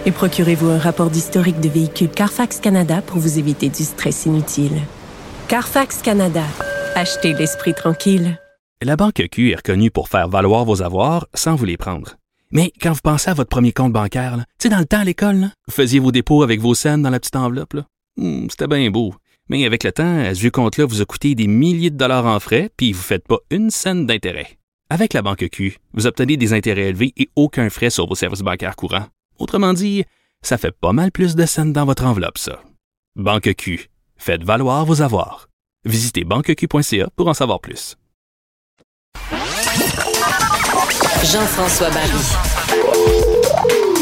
Et 0.08 0.12
procurez-vous 0.14 0.70
un 0.70 0.78
rapport 0.78 1.10
d'historique 1.10 1.60
de 1.60 1.68
véhicule 1.68 2.08
Carfax 2.08 2.62
Canada 2.62 3.02
pour 3.02 3.18
vous 3.18 3.40
éviter 3.40 3.68
du 3.68 3.84
stress 3.84 4.26
inutile. 4.26 4.72
Carfax 5.50 6.02
Canada. 6.02 6.46
Achetez 6.96 7.34
l'esprit 7.34 7.74
tranquille. 7.74 8.40
La 8.82 8.96
Banque 8.96 9.22
Q 9.30 9.52
est 9.52 9.58
reconnue 9.58 9.92
pour 9.92 10.08
faire 10.08 10.30
valoir 10.30 10.64
vos 10.64 10.82
avoirs 10.82 11.28
sans 11.34 11.56
vous 11.56 11.66
les 11.66 11.76
prendre. 11.76 12.16
Mais 12.52 12.72
quand 12.82 12.94
vous 12.94 13.02
pensez 13.04 13.30
à 13.30 13.34
votre 13.34 13.50
premier 13.50 13.74
compte 13.74 13.92
bancaire, 13.92 14.38
tu 14.38 14.44
sais, 14.60 14.70
dans 14.70 14.80
le 14.80 14.86
temps 14.86 15.00
à 15.02 15.04
l'école, 15.04 15.50
vous 15.68 15.74
faisiez 15.74 16.00
vos 16.00 16.14
dépôts 16.14 16.42
avec 16.42 16.62
vos 16.62 16.74
scènes 16.74 17.02
dans 17.02 17.10
la 17.10 17.20
petite 17.20 17.36
enveloppe. 17.36 17.76
Hmm, 18.16 18.48
C'était 18.50 18.68
bien 18.68 18.90
beau. 18.90 19.14
Mais 19.50 19.66
avec 19.66 19.84
le 19.84 19.92
temps, 19.92 20.20
à 20.20 20.34
ce 20.34 20.48
compte-là 20.48 20.86
vous 20.86 21.02
a 21.02 21.06
coûté 21.06 21.36
des 21.36 21.48
milliers 21.48 21.90
de 21.90 21.98
dollars 21.98 22.28
en 22.28 22.40
frais, 22.40 22.70
puis 22.78 22.94
vous 22.94 23.00
ne 23.00 23.04
faites 23.04 23.28
pas 23.28 23.40
une 23.52 23.72
scène 23.72 24.06
d'intérêt. 24.06 24.58
Avec 24.90 25.12
la 25.12 25.22
Banque 25.22 25.50
Q, 25.52 25.80
vous 25.94 26.08
obtenez 26.08 26.38
des 26.38 26.54
intérêts 26.54 26.88
élevés 26.88 27.12
et 27.18 27.28
aucun 27.36 27.70
frais 27.70 27.90
sur 27.90 28.08
vos 28.08 28.16
services 28.16 28.40
bancaires 28.40 28.78
courants. 28.78 29.08
Autrement 29.40 29.74
dit, 29.74 30.06
ça 30.42 30.58
fait 30.58 30.72
pas 30.72 30.94
mal 30.94 31.12
plus 31.12 31.36
de 31.36 31.46
scènes 31.46 31.74
dans 31.74 31.86
votre 31.86 32.06
enveloppe, 32.06 32.38
ça. 32.38 32.62
Banque 33.16 33.54
Q. 33.56 33.90
Faites 34.18 34.44
valoir 34.44 34.86
vos 34.86 35.02
avoirs. 35.02 35.48
Visitez 35.86 36.24
banqueq.ca 36.24 37.10
pour 37.16 37.28
en 37.28 37.34
savoir 37.34 37.60
plus. 37.60 37.98
Jean-François 41.24 41.90
Barry. 41.90 42.12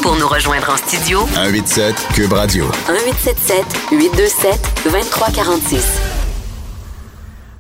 Pour 0.02 0.16
nous 0.18 0.28
rejoindre 0.28 0.70
en 0.70 0.78
studio, 0.78 1.26
187 1.34 1.96
Cube 2.14 2.34
Radio. 2.34 2.66
1877 2.88 3.66
827 3.92 4.60
2346. 4.86 6.15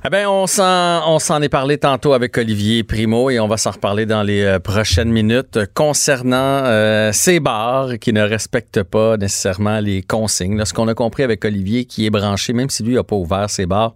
Eh 0.07 0.09
bien, 0.11 0.29
on 0.29 0.45
s'en, 0.45 1.41
est 1.41 1.49
parlé 1.49 1.79
tantôt 1.79 2.13
avec 2.13 2.37
Olivier 2.37 2.83
Primo 2.83 3.31
et 3.31 3.39
on 3.39 3.47
va 3.47 3.57
s'en 3.57 3.71
reparler 3.71 4.05
dans 4.05 4.21
les 4.21 4.43
euh, 4.43 4.59
prochaines 4.59 5.09
minutes 5.09 5.57
concernant 5.73 6.61
euh, 6.65 7.11
ces 7.11 7.39
bars 7.39 7.97
qui 7.99 8.13
ne 8.13 8.21
respectent 8.21 8.83
pas 8.83 9.17
nécessairement 9.17 9.79
les 9.79 10.03
consignes. 10.03 10.57
Là, 10.57 10.65
ce 10.65 10.75
qu'on 10.75 10.87
a 10.89 10.93
compris 10.93 11.23
avec 11.23 11.43
Olivier 11.43 11.85
qui 11.85 12.05
est 12.05 12.11
branché, 12.11 12.53
même 12.53 12.69
si 12.69 12.83
lui 12.83 12.93
n'a 12.93 13.03
pas 13.03 13.15
ouvert 13.15 13.49
ses 13.49 13.65
bars, 13.65 13.95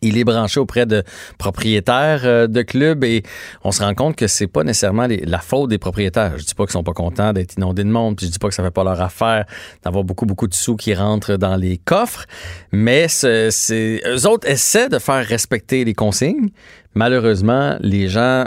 il 0.00 0.16
est 0.16 0.24
branché 0.24 0.58
auprès 0.58 0.86
de 0.86 1.02
propriétaires 1.38 2.22
euh, 2.24 2.46
de 2.46 2.62
clubs 2.62 3.04
et 3.04 3.22
on 3.62 3.72
se 3.72 3.82
rend 3.82 3.94
compte 3.94 4.16
que 4.16 4.26
c'est 4.26 4.46
pas 4.46 4.64
nécessairement 4.64 5.06
la 5.08 5.38
faute 5.38 5.68
des 5.68 5.76
propriétaires. 5.78 6.38
Je 6.38 6.44
dis 6.44 6.54
pas 6.54 6.64
qu'ils 6.64 6.72
sont 6.72 6.82
pas 6.82 6.94
contents 6.94 7.32
d'être 7.34 7.56
inondés 7.58 7.84
de 7.84 7.90
monde, 7.90 8.16
puis 8.16 8.26
je 8.26 8.32
dis 8.32 8.38
pas 8.38 8.48
que 8.48 8.54
ça 8.54 8.62
fait 8.62 8.70
pas 8.70 8.84
leur 8.84 9.00
affaire 9.02 9.44
d'avoir 9.84 10.02
beaucoup 10.02 10.24
beaucoup 10.24 10.48
de 10.48 10.54
sous 10.54 10.76
qui 10.76 10.94
rentrent 10.94 11.36
dans 11.36 11.56
les 11.56 11.76
coffres, 11.76 12.24
mais 12.72 13.06
ce- 13.08 13.48
c'est 13.50 14.00
eux 14.06 14.26
autres 14.26 14.48
essaient 14.48 14.88
de 14.88 14.98
faire 14.98 15.24
respecter 15.26 15.84
les 15.84 15.94
consignes. 15.94 16.48
Malheureusement, 16.94 17.76
les 17.80 18.08
gens 18.08 18.46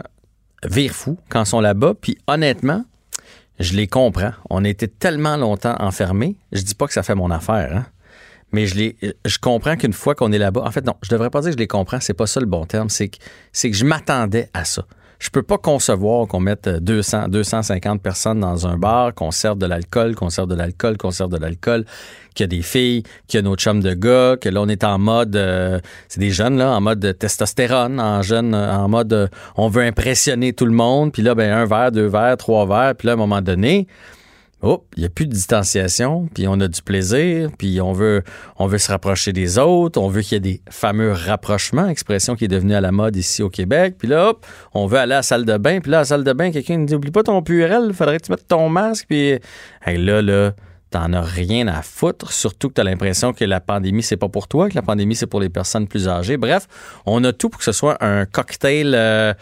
virent 0.68 0.94
fous 0.96 1.18
quand 1.30 1.46
sont 1.46 1.62
là-bas, 1.62 1.94
puis 2.00 2.18
honnêtement, 2.28 2.84
je 3.60 3.74
les 3.76 3.88
comprends. 3.88 4.32
On 4.50 4.66
a 4.66 4.70
été 4.70 4.88
tellement 4.88 5.38
longtemps 5.38 5.76
enfermés. 5.80 6.38
Je 6.52 6.62
dis 6.62 6.76
pas 6.76 6.88
que 6.88 6.94
ça 6.94 7.04
fait 7.04 7.16
mon 7.16 7.30
affaire, 7.32 7.72
hein. 7.76 7.86
Mais 8.52 8.68
je, 8.68 8.76
les, 8.76 8.96
je 9.26 9.38
comprends 9.38 9.76
qu'une 9.76 9.94
fois 9.94 10.16
qu'on 10.16 10.32
est 10.32 10.38
là-bas, 10.38 10.62
en 10.66 10.72
fait, 10.72 10.86
non, 10.86 10.96
je 11.02 11.10
devrais 11.10 11.30
pas 11.30 11.42
dire 11.42 11.50
que 11.50 11.56
je 11.56 11.60
les 11.60 11.68
comprends, 11.68 12.00
c'est 12.00 12.14
pas 12.14 12.28
ça 12.28 12.40
le 12.40 12.46
bon 12.46 12.66
terme, 12.66 12.90
c'est 12.90 13.10
que, 13.10 13.18
c'est 13.52 13.70
que 13.70 13.76
je 13.76 13.86
m'attendais 13.86 14.50
à 14.54 14.66
ça. 14.66 14.86
Je 15.20 15.30
peux 15.30 15.44
pas 15.44 15.58
concevoir 15.58 16.28
qu'on 16.28 16.40
mette 16.40 16.68
200, 16.68 17.30
250 17.30 18.02
personnes 18.02 18.42
dans 18.42 18.68
un 18.68 18.78
bar, 18.78 19.14
qu'on 19.14 19.32
serve 19.32 19.58
de 19.58 19.66
l'alcool, 19.66 20.14
qu'on 20.16 20.30
serve 20.30 20.50
de 20.50 20.56
l'alcool, 20.56 20.98
qu'on 20.98 21.12
serve 21.12 21.32
de 21.32 21.38
l'alcool, 21.38 21.86
qu'il 22.34 22.44
y 22.44 22.46
a 22.46 22.48
des 22.48 22.62
filles, 22.62 23.04
qu'il 23.28 23.38
y 23.38 23.40
a 23.40 23.42
nos 23.42 23.56
chums 23.56 23.82
de 23.82 23.94
gars, 23.94 24.36
que 24.40 24.50
là, 24.50 24.62
on 24.62 24.68
est 24.68 24.84
en 24.84 25.00
mode, 25.00 25.36
euh, 25.36 25.80
c'est 26.10 26.20
des 26.20 26.32
jeunes, 26.32 26.58
là, 26.58 26.72
en 26.72 26.82
mode 26.82 27.00
de 27.00 27.12
testostérone, 27.12 28.00
en 28.00 28.22
jeune, 28.22 28.54
euh, 28.54 28.76
en 28.76 28.90
mode, 28.90 29.14
euh, 29.14 29.28
on 29.56 29.70
veut 29.70 29.84
impressionner 29.84 30.52
tout 30.54 30.66
le 30.66 30.74
monde, 30.74 31.14
puis 31.14 31.22
là, 31.22 31.34
ben, 31.34 31.52
un 31.52 31.66
verre, 31.66 31.92
deux 31.92 32.08
verres, 32.08 32.38
trois 32.38 32.68
verres, 32.68 32.96
puis 32.96 33.08
là, 33.08 33.14
à 33.14 33.16
un 33.16 33.18
moment 33.18 33.42
donné, 33.42 33.88
Oh, 34.62 34.86
il 34.96 35.02
n'y 35.02 35.06
a 35.06 35.10
plus 35.10 35.28
de 35.28 35.34
distanciation, 35.34 36.28
puis 36.34 36.48
on 36.48 36.60
a 36.62 36.68
du 36.68 36.82
plaisir, 36.82 37.50
puis 37.58 37.82
on 37.82 37.92
veut, 37.92 38.24
on 38.58 38.68
veut 38.68 38.78
se 38.78 38.90
rapprocher 38.90 39.34
des 39.34 39.60
autres, 39.60 40.00
on 40.02 40.08
veut 40.08 40.22
qu'il 40.22 40.34
y 40.34 40.38
ait 40.38 40.40
des 40.40 40.62
fameux 40.70 41.12
rapprochements, 41.12 41.88
expression 41.88 42.36
qui 42.36 42.46
est 42.46 42.48
devenue 42.48 42.74
à 42.74 42.82
la 42.82 42.92
mode 42.92 43.16
ici 43.18 43.44
au 43.44 43.50
Québec. 43.50 43.96
Puis 44.00 44.08
là, 44.08 44.30
hop, 44.30 44.46
on 44.74 44.88
veut 44.88 44.98
aller 44.98 45.14
à 45.14 45.18
la 45.18 45.24
salle 45.24 45.46
de 45.46 45.58
bain, 45.58 45.82
puis 45.82 45.92
là, 45.92 45.98
à 45.98 46.02
la 46.02 46.06
salle 46.06 46.24
de 46.24 46.34
bain, 46.34 46.52
quelqu'un 46.52 46.78
nous 46.78 46.86
dit 46.86 46.96
Oublie 46.96 47.12
pas 47.12 47.24
ton 47.24 47.42
purel, 47.42 47.94
faudrait 47.94 48.18
que 48.18 48.26
tu 48.26 48.32
mettes 48.32 48.48
ton 48.48 48.70
masque, 48.70 49.06
puis 49.10 49.40
là, 49.86 50.22
là, 50.22 50.54
t'en 50.90 51.12
as 51.12 51.22
rien 51.22 51.68
à 51.68 51.82
foutre, 51.82 52.32
surtout 52.32 52.70
que 52.70 52.76
tu 52.76 52.82
as 52.82 52.86
l'impression 52.86 53.34
que 53.34 53.44
la 53.44 53.60
pandémie, 53.60 54.02
c'est 54.02 54.18
pas 54.18 54.30
pour 54.30 54.48
toi, 54.48 54.70
que 54.70 54.76
la 54.76 54.82
pandémie, 54.82 55.16
c'est 55.16 55.28
pour 55.28 55.42
les 55.42 55.50
personnes 55.50 55.88
plus 55.88 56.08
âgées. 56.08 56.38
Bref, 56.38 56.68
on 57.06 57.22
a 57.26 57.34
tout 57.34 57.50
pour 57.50 57.60
que 57.60 57.66
ce 57.66 57.74
soit 57.74 58.04
un 58.04 58.26
cocktail. 58.26 58.94
euh, 58.96 59.34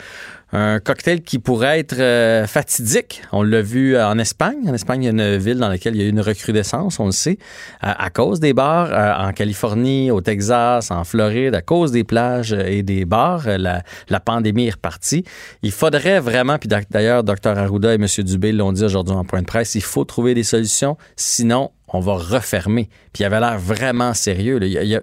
un 0.53 0.79
cocktail 0.79 1.23
qui 1.23 1.39
pourrait 1.39 1.79
être 1.79 1.99
euh, 1.99 2.45
fatidique. 2.45 3.23
On 3.31 3.41
l'a 3.41 3.63
vu 3.63 3.95
euh, 3.95 4.07
en 4.07 4.19
Espagne. 4.19 4.69
En 4.69 4.73
Espagne, 4.73 5.01
il 5.01 5.05
y 5.05 5.07
a 5.07 5.11
une 5.11 5.37
ville 5.37 5.57
dans 5.57 5.67
laquelle 5.67 5.95
il 5.95 6.01
y 6.01 6.05
a 6.05 6.07
eu 6.07 6.11
une 6.11 6.21
recrudescence, 6.21 6.99
on 6.99 7.07
le 7.07 7.11
sait, 7.11 7.39
à, 7.81 8.09
cause 8.11 8.39
des 8.39 8.53
bars. 8.53 8.89
Euh, 8.91 9.29
en 9.29 9.33
Californie, 9.33 10.11
au 10.11 10.21
Texas, 10.21 10.91
en 10.91 11.03
Floride, 11.03 11.55
à 11.55 11.63
cause 11.63 11.91
des 11.91 12.03
plages 12.03 12.53
et 12.53 12.83
des 12.83 13.03
bars, 13.03 13.47
la, 13.57 14.19
pandémie 14.19 14.67
est 14.67 14.75
repartie. 14.75 15.25
Il 15.63 15.71
faudrait 15.71 16.19
vraiment, 16.19 16.59
puis 16.59 16.69
d'ailleurs, 16.89 17.23
Dr 17.23 17.57
Arruda 17.57 17.91
et 17.93 17.95
M. 17.95 18.05
Dubé 18.19 18.51
l'ont 18.51 18.71
dit 18.71 18.83
aujourd'hui 18.83 19.15
en 19.15 19.25
point 19.25 19.41
de 19.41 19.47
presse, 19.47 19.73
il 19.73 19.81
faut 19.81 20.05
trouver 20.05 20.35
des 20.35 20.43
solutions, 20.43 20.97
sinon 21.15 21.71
on 21.87 21.99
va 21.99 22.13
refermer. 22.13 22.89
Puis 23.11 23.23
il 23.23 23.25
avait 23.25 23.39
l'air 23.39 23.57
vraiment 23.57 24.13
sérieux. 24.13 24.59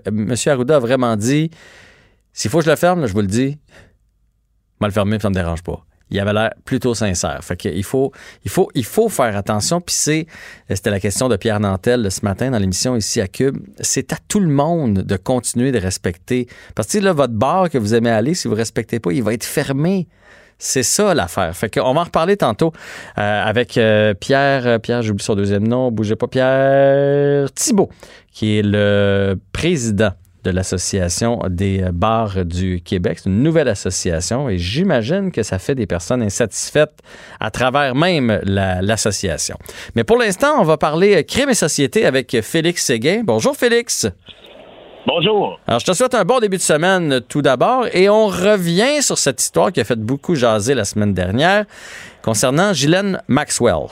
M. 0.06 0.34
Arruda 0.46 0.76
a 0.76 0.78
vraiment 0.78 1.16
dit, 1.16 1.50
s'il 2.32 2.50
faut 2.50 2.58
que 2.58 2.64
je 2.64 2.70
le 2.70 2.76
ferme, 2.76 3.06
je 3.06 3.12
vous 3.12 3.20
le 3.20 3.26
dis, 3.26 3.58
fermer, 4.88 5.18
puis 5.18 5.22
ça 5.22 5.28
me 5.28 5.34
dérange 5.34 5.62
pas. 5.62 5.84
Il 6.10 6.18
avait 6.18 6.32
l'air 6.32 6.50
plutôt 6.64 6.94
sincère. 6.94 7.38
Fait 7.42 7.56
qu'il 7.56 7.84
faut, 7.84 8.12
il 8.44 8.50
faut, 8.50 8.68
il 8.74 8.84
faut 8.84 9.08
faire 9.08 9.36
attention. 9.36 9.80
Puis 9.80 9.94
c'est, 9.94 10.26
c'était 10.68 10.90
la 10.90 10.98
question 10.98 11.28
de 11.28 11.36
Pierre 11.36 11.60
Nantel 11.60 12.10
ce 12.10 12.24
matin 12.24 12.50
dans 12.50 12.58
l'émission 12.58 12.96
ici 12.96 13.20
à 13.20 13.28
Cube. 13.28 13.58
C'est 13.80 14.12
à 14.12 14.16
tout 14.26 14.40
le 14.40 14.48
monde 14.48 15.02
de 15.02 15.16
continuer 15.16 15.70
de 15.70 15.78
respecter. 15.78 16.48
Parce 16.74 16.88
que 16.88 16.98
là, 16.98 17.12
votre 17.12 17.34
bar 17.34 17.70
que 17.70 17.78
vous 17.78 17.94
aimez 17.94 18.10
aller, 18.10 18.34
si 18.34 18.48
vous 18.48 18.54
respectez 18.54 18.98
pas, 18.98 19.12
il 19.12 19.22
va 19.22 19.34
être 19.34 19.44
fermé. 19.44 20.08
C'est 20.58 20.82
ça 20.82 21.14
l'affaire. 21.14 21.56
Fait 21.56 21.72
qu'on 21.72 21.94
va 21.94 22.00
en 22.02 22.04
reparler 22.04 22.36
tantôt 22.36 22.72
euh, 23.16 23.42
avec 23.44 23.78
euh, 23.78 24.12
Pierre, 24.12 24.66
euh, 24.66 24.78
Pierre, 24.78 25.02
j'oublie 25.02 25.24
son 25.24 25.34
deuxième 25.34 25.66
nom, 25.66 25.90
bougez 25.90 26.16
pas, 26.16 26.26
Pierre 26.26 27.50
Thibault, 27.52 27.88
qui 28.30 28.58
est 28.58 28.62
le 28.62 29.40
président 29.52 30.12
de 30.44 30.50
l'Association 30.50 31.40
des 31.48 31.84
bars 31.92 32.44
du 32.44 32.80
Québec. 32.82 33.18
C'est 33.22 33.28
une 33.30 33.42
nouvelle 33.42 33.68
association 33.68 34.48
et 34.48 34.58
j'imagine 34.58 35.30
que 35.32 35.42
ça 35.42 35.58
fait 35.58 35.74
des 35.74 35.86
personnes 35.86 36.22
insatisfaites 36.22 36.98
à 37.40 37.50
travers 37.50 37.94
même 37.94 38.40
la- 38.44 38.82
l'association. 38.82 39.56
Mais 39.94 40.04
pour 40.04 40.18
l'instant, 40.18 40.54
on 40.58 40.64
va 40.64 40.76
parler 40.76 41.24
crime 41.24 41.50
et 41.50 41.54
société 41.54 42.06
avec 42.06 42.36
Félix 42.42 42.84
Séguin. 42.84 43.22
Bonjour 43.24 43.56
Félix. 43.56 44.08
Bonjour. 45.06 45.58
Alors, 45.66 45.80
je 45.80 45.86
te 45.86 45.92
souhaite 45.94 46.14
un 46.14 46.24
bon 46.24 46.40
début 46.40 46.58
de 46.58 46.62
semaine 46.62 47.20
tout 47.26 47.40
d'abord 47.40 47.86
et 47.94 48.08
on 48.10 48.26
revient 48.26 49.02
sur 49.02 49.16
cette 49.16 49.40
histoire 49.40 49.72
qui 49.72 49.80
a 49.80 49.84
fait 49.84 49.98
beaucoup 49.98 50.34
jaser 50.34 50.74
la 50.74 50.84
semaine 50.84 51.14
dernière 51.14 51.64
concernant 52.22 52.72
Ghislaine 52.72 53.20
Maxwell. 53.26 53.86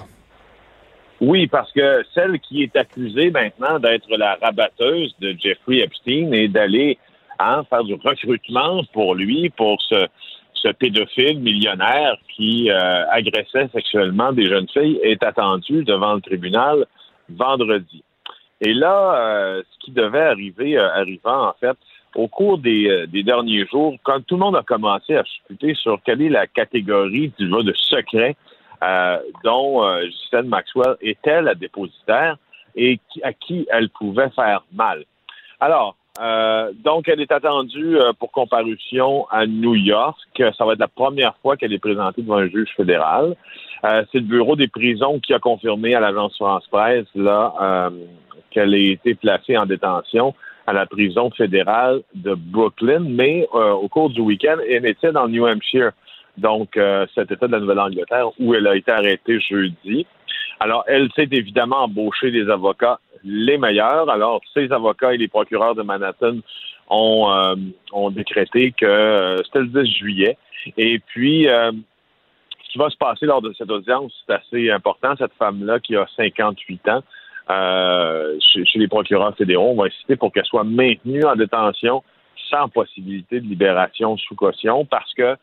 Oui, 1.21 1.47
parce 1.49 1.73
que 1.73 2.05
celle 2.15 2.39
qui 2.41 2.63
est 2.63 2.77
accusée 2.77 3.31
maintenant 3.31 3.79
d'être 3.79 4.09
la 4.17 4.37
rabatteuse 4.41 5.15
de 5.21 5.35
Jeffrey 5.39 5.79
Epstein 5.79 6.33
et 6.33 6.49
d'aller 6.49 6.99
hein, 7.39 7.65
faire 7.69 7.83
du 7.85 7.95
recrutement 7.95 8.83
pour 8.93 9.15
lui, 9.17 9.51
pour 9.51 9.81
ce, 9.83 10.07
ce 10.55 10.69
pédophile 10.69 11.41
millionnaire 11.41 12.17
qui 12.37 12.71
euh, 12.71 13.05
agressait 13.11 13.69
sexuellement 13.73 14.33
des 14.33 14.47
jeunes 14.47 14.69
filles, 14.69 15.01
est 15.03 15.23
attendue 15.23 15.85
devant 15.85 16.15
le 16.15 16.21
tribunal 16.21 16.87
vendredi. 17.29 18.03
Et 18.61 18.75
là, 18.75 19.15
euh, 19.15 19.63
ce 19.71 19.85
qui 19.85 19.91
devait 19.93 20.21
arriver, 20.21 20.77
euh, 20.77 20.91
arrivant 20.93 21.49
en 21.49 21.55
fait, 21.61 21.77
au 22.15 22.27
cours 22.27 22.59
des, 22.59 22.89
euh, 22.89 23.07
des 23.07 23.23
derniers 23.23 23.67
jours, 23.67 23.95
quand 24.03 24.21
tout 24.27 24.35
le 24.35 24.41
monde 24.41 24.57
a 24.57 24.63
commencé 24.63 25.15
à 25.15 25.23
discuter 25.23 25.75
sur 25.75 26.01
quelle 26.05 26.23
est 26.23 26.29
la 26.29 26.47
catégorie 26.47 27.33
du 27.39 27.49
de 27.49 27.73
secret 27.75 28.37
euh, 28.83 29.19
dont 29.45 29.85
euh, 29.85 30.07
Ghislaine 30.07 30.49
Maxwell 30.49 30.97
était 31.01 31.43
la 31.43 31.55
dépositaire 31.55 32.37
et 32.77 32.99
qui- 33.11 33.23
à 33.23 33.33
qui 33.33 33.67
elle 33.71 33.89
pouvait 33.91 34.31
faire 34.31 34.63
mal. 34.73 35.05
Alors, 35.61 35.97
euh, 36.21 36.73
donc, 36.85 37.09
elle 37.09 37.21
est 37.21 37.31
attendue 37.31 37.97
euh, 37.97 38.13
pour 38.13 38.33
comparution 38.33 39.27
à 39.31 39.47
New 39.47 39.75
York. 39.75 40.19
Ça 40.37 40.65
va 40.65 40.73
être 40.73 40.81
la 40.81 40.89
première 40.89 41.37
fois 41.43 41.57
qu'elle 41.57 41.73
est 41.73 41.79
présentée 41.79 42.23
devant 42.23 42.39
un 42.39 42.49
juge 42.49 42.71
fédéral. 42.77 43.37
Euh, 43.85 44.05
c'est 44.11 44.19
le 44.19 44.25
bureau 44.25 44.57
des 44.57 44.67
prisons 44.69 45.21
qui 45.21 45.33
a 45.33 45.39
confirmé 45.39 45.95
à 45.95 46.01
l'agence 46.01 46.37
France-Presse 46.37 47.07
là 47.15 47.91
qu'elle 48.51 48.75
a 48.75 48.79
été 48.79 49.15
placée 49.15 49.57
en 49.57 49.67
détention 49.67 50.35
à 50.67 50.73
la 50.73 50.87
prison 50.87 51.31
fédérale 51.31 52.03
de 52.15 52.35
Brooklyn, 52.35 53.05
mais 53.09 53.47
au 53.53 53.89
cours 53.89 54.11
du 54.11 54.21
week-end, 54.21 54.57
elle 54.69 54.87
était 54.87 55.13
dans 55.13 55.29
New 55.29 55.47
Hampshire, 55.47 55.93
donc 56.39 56.77
euh, 56.77 57.07
cet 57.15 57.31
État 57.31 57.47
de 57.47 57.53
la 57.53 57.61
Nouvelle-Angleterre, 57.61 58.29
où 58.39 58.55
elle 58.55 58.67
a 58.67 58.77
été 58.77 58.91
arrêtée 58.91 59.41
jeudi. 59.41 60.07
Alors, 60.61 60.85
elle 60.87 61.09
s'est 61.15 61.29
évidemment 61.31 61.85
embauchée 61.85 62.31
des 62.31 62.49
avocats 62.49 62.99
les 63.25 63.59
meilleurs. 63.59 64.09
Alors, 64.09 64.41
ces 64.55 64.71
avocats 64.73 65.15
et 65.15 65.17
les 65.17 65.29
procureurs 65.29 65.75
de 65.75 65.83
Manhattan 65.83 66.37
ont, 66.89 67.31
euh, 67.31 68.11
décrété 68.11 68.73
que 68.73 68.87
euh, 68.87 69.37
c'était 69.45 69.61
le 69.61 69.85
10 69.85 69.93
juillet. 69.93 70.37
Et 70.77 70.99
puis, 70.99 71.45
ce 71.45 72.73
qui 72.73 72.79
va 72.79 72.91
se 72.91 72.97
passer 72.97 73.27
lors 73.27 73.43
de 73.43 73.53
cette 73.57 73.71
audience, 73.71 74.13
c'est 74.27 74.35
assez 74.35 74.71
important. 74.71 75.15
Cette 75.17 75.33
femme-là, 75.39 75.79
qui 75.81 75.97
a 75.97 76.07
58 76.17 76.89
ans, 76.89 77.03
chez, 78.41 78.65
chez 78.67 78.79
les 78.79 78.89
procureurs 78.89 79.35
fédéraux, 79.37 79.71
on 79.71 79.77
va 79.77 79.87
insister 79.87 80.17
pour 80.17 80.33
qu'elle 80.33 80.45
soit 80.45 80.65
maintenue 80.65 81.25
en 81.25 81.37
détention 81.37 82.03
sans 82.51 82.69
possibilité 82.69 83.41
de 83.41 83.47
libération 83.47 84.17
sous 84.17 84.35
caution 84.35 84.85
parce 84.85 85.13
que 85.15 85.37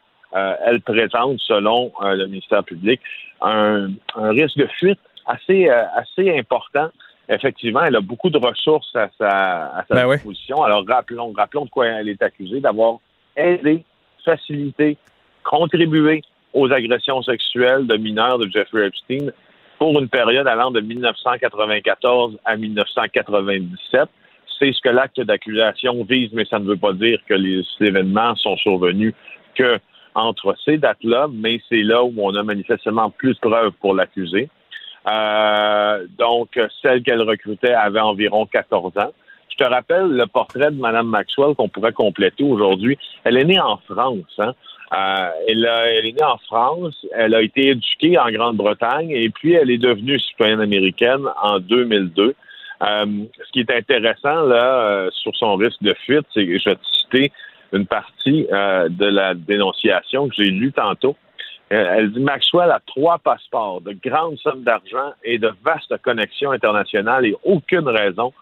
elle 0.65 0.81
présente, 0.81 1.39
selon 1.39 1.91
euh, 2.01 2.15
le 2.15 2.27
ministère 2.27 2.63
public, 2.63 2.99
un, 3.41 3.89
un 4.15 4.29
risque 4.31 4.57
de 4.57 4.67
fuite 4.67 4.99
assez, 5.25 5.69
euh, 5.69 5.83
assez 5.95 6.37
important. 6.37 6.89
Effectivement, 7.27 7.83
elle 7.83 7.95
a 7.95 8.01
beaucoup 8.01 8.29
de 8.29 8.37
ressources 8.37 8.95
à 8.95 9.09
sa, 9.17 9.77
à 9.77 9.85
sa 9.87 9.95
Ben 9.95 10.07
oui. 10.07 10.15
disposition. 10.17 10.61
Alors, 10.63 10.85
rappelons, 10.85 11.33
rappelons 11.35 11.65
de 11.65 11.69
quoi 11.69 11.87
elle 11.87 12.09
est 12.09 12.21
accusée, 12.21 12.59
d'avoir 12.59 12.97
aidé, 13.35 13.83
facilité, 14.23 14.97
contribué 15.43 16.21
aux 16.53 16.71
agressions 16.71 17.21
sexuelles 17.23 17.87
de 17.87 17.97
mineurs 17.97 18.37
de 18.37 18.49
Jeffrey 18.49 18.87
Epstein 18.87 19.31
pour 19.79 19.99
une 19.99 20.07
période 20.07 20.47
allant 20.47 20.71
de 20.71 20.81
1994 20.81 22.37
à 22.45 22.55
1997. 22.55 24.09
C'est 24.57 24.71
ce 24.71 24.81
que 24.81 24.89
l'acte 24.89 25.19
d'accusation 25.19 26.03
vise, 26.03 26.29
mais 26.33 26.45
ça 26.45 26.59
ne 26.59 26.65
veut 26.65 26.77
pas 26.77 26.93
dire 26.93 27.19
que 27.27 27.33
les 27.33 27.63
événements 27.81 28.35
sont 28.35 28.55
survenus 28.57 29.13
que 29.55 29.79
entre 30.15 30.55
ces 30.65 30.77
dates-là, 30.77 31.27
mais 31.31 31.59
c'est 31.69 31.83
là 31.83 32.03
où 32.03 32.13
on 32.17 32.33
a 32.35 32.43
manifestement 32.43 33.09
plus 33.11 33.33
de 33.35 33.39
preuves 33.39 33.71
pour 33.81 33.93
l'accuser. 33.93 34.49
Euh, 35.07 36.07
donc, 36.17 36.59
celle 36.81 37.03
qu'elle 37.03 37.21
recrutait 37.21 37.73
avait 37.73 37.99
environ 37.99 38.45
14 38.45 38.97
ans. 38.97 39.11
Je 39.49 39.63
te 39.63 39.69
rappelle 39.69 40.07
le 40.07 40.25
portrait 40.25 40.71
de 40.71 40.79
Mme 40.79 41.07
Maxwell 41.07 41.55
qu'on 41.55 41.69
pourrait 41.69 41.93
compléter 41.93 42.43
aujourd'hui. 42.43 42.97
Elle 43.23 43.37
est 43.37 43.45
née 43.45 43.59
en 43.59 43.77
France. 43.77 44.23
Hein? 44.39 44.53
Euh, 44.93 45.29
elle, 45.47 45.65
a- 45.65 45.91
elle 45.93 46.05
est 46.07 46.11
née 46.13 46.23
en 46.23 46.37
France. 46.37 47.05
Elle 47.13 47.35
a 47.35 47.41
été 47.41 47.69
éduquée 47.69 48.17
en 48.17 48.29
Grande-Bretagne 48.31 49.11
et 49.11 49.29
puis 49.29 49.53
elle 49.53 49.69
est 49.69 49.77
devenue 49.77 50.19
citoyenne 50.19 50.59
américaine 50.61 51.25
en 51.41 51.59
2002. 51.59 52.35
Euh, 52.81 53.05
ce 53.45 53.51
qui 53.53 53.61
est 53.61 53.71
intéressant 53.71 54.41
là 54.41 54.81
euh, 54.81 55.09
sur 55.11 55.33
son 55.37 55.55
risque 55.55 55.81
de 55.81 55.93
fuite, 56.05 56.25
c'est 56.33 56.45
que 56.45 56.59
je 56.59 56.69
vais 56.69 56.75
te 56.75 56.85
citer 56.91 57.31
une 57.75 57.85
partie 57.85 58.47
euh, 58.51 58.89
de 58.89 59.05
la 59.05 59.33
dénonciation 59.33 60.27
que 60.29 60.35
j'ai 60.37 60.49
lue 60.49 60.71
tantôt. 60.71 61.15
Euh, 61.73 61.95
Elle 61.97 62.11
dit 62.11 62.19
Maxwell 62.19 62.71
a 62.71 62.79
trois 62.85 63.17
passeports, 63.19 63.81
de 63.81 63.93
grandes 63.93 64.37
sommes 64.37 64.63
d'argent 64.63 65.13
et 65.23 65.37
de 65.37 65.51
vastes 65.63 65.95
connexions 66.03 66.51
internationales 66.51 67.25
et 67.25 67.35
aucune 67.43 67.87
raison 67.87 68.33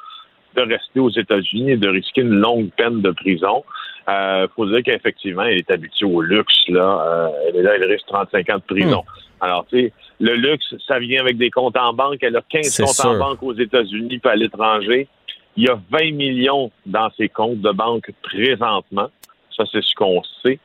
de 0.56 0.62
rester 0.62 1.00
aux 1.00 1.10
États-Unis 1.10 1.72
et 1.72 1.78
de 1.78 1.90
risquer 1.90 2.22
une 2.22 2.36
longue 2.36 2.70
peine 2.78 3.02
de 3.02 3.12
prison. 3.12 3.64
Il 4.08 4.48
faut 4.56 4.66
dire 4.66 4.84
qu'effectivement, 4.84 5.44
elle 5.44 5.58
est 5.58 5.72
habituée 5.72 6.06
au 6.06 6.22
luxe. 6.22 6.68
Là. 6.68 7.02
Euh, 7.06 7.30
elle 7.48 7.56
est 7.56 7.62
là, 7.64 7.72
elle 7.76 7.86
risque 7.86 8.06
35 8.08 8.50
ans 8.50 8.58
de 8.58 8.76
prison. 8.76 9.04
Alors, 9.42 9.66
tu 9.70 9.80
sais, 9.80 9.94
le 10.20 10.36
luxe, 10.36 10.76
ça 10.88 11.00
vient 11.00 11.22
avec 11.22 11.38
des 11.38 11.50
comptes 11.50 11.78
en 11.78 11.94
banque. 11.94 12.18
Elle 12.22 12.36
a 12.36 12.42
15 12.42 12.66
C'est 12.66 12.84
comptes 12.84 13.06
en 13.06 13.18
banque 13.18 13.44
aux 13.44 13.54
États-Unis 13.54 14.20
puis 14.20 14.32
à 14.32 14.36
l'étranger. 14.36 15.08
Il 15.56 15.66
y 15.66 15.70
a 15.70 15.80
20 15.92 16.14
millions 16.14 16.72
dans 16.86 17.10
ses 17.18 17.30
comptes 17.30 17.62
de 17.62 17.72
banque 17.72 18.12
présentement. 18.24 19.10
Ça, 19.56 19.64
c'est 19.72 19.84
ce 19.84 19.94
qu'on 19.96 20.22
sait. 20.42 20.60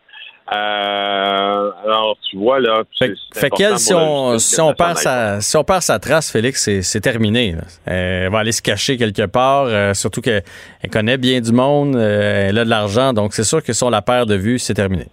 Euh, 0.50 1.70
alors, 1.84 2.16
tu 2.22 2.38
vois, 2.38 2.58
là. 2.58 2.82
Fait, 2.98 3.12
fait 3.34 3.50
qu'elle, 3.50 3.78
si 3.78 3.92
on, 3.92 4.38
si, 4.38 4.58
on 4.62 4.72
perd 4.72 4.96
sa, 4.96 5.42
si 5.42 5.56
on 5.58 5.64
perd 5.64 5.82
sa 5.82 5.98
trace, 5.98 6.32
Félix, 6.32 6.62
c'est, 6.62 6.80
c'est 6.80 7.02
terminé. 7.02 7.52
là. 7.52 7.62
Elle 7.84 8.32
va 8.32 8.38
aller 8.38 8.52
se 8.52 8.62
cacher 8.62 8.96
quelque 8.96 9.26
part, 9.26 9.66
euh, 9.66 9.92
surtout 9.92 10.22
qu'elle 10.22 10.42
elle 10.80 10.88
connaît 10.88 11.18
bien 11.18 11.42
du 11.42 11.52
monde, 11.52 11.96
euh, 11.96 12.48
elle 12.48 12.56
a 12.56 12.64
de 12.64 12.70
l'argent, 12.70 13.12
donc 13.12 13.34
c'est 13.34 13.44
sûr 13.44 13.62
que 13.62 13.74
si 13.74 13.84
on 13.84 13.90
la 13.90 14.00
perd 14.00 14.26
de 14.26 14.36
vue, 14.36 14.58
c'est 14.58 14.74
terminé. 14.74 15.08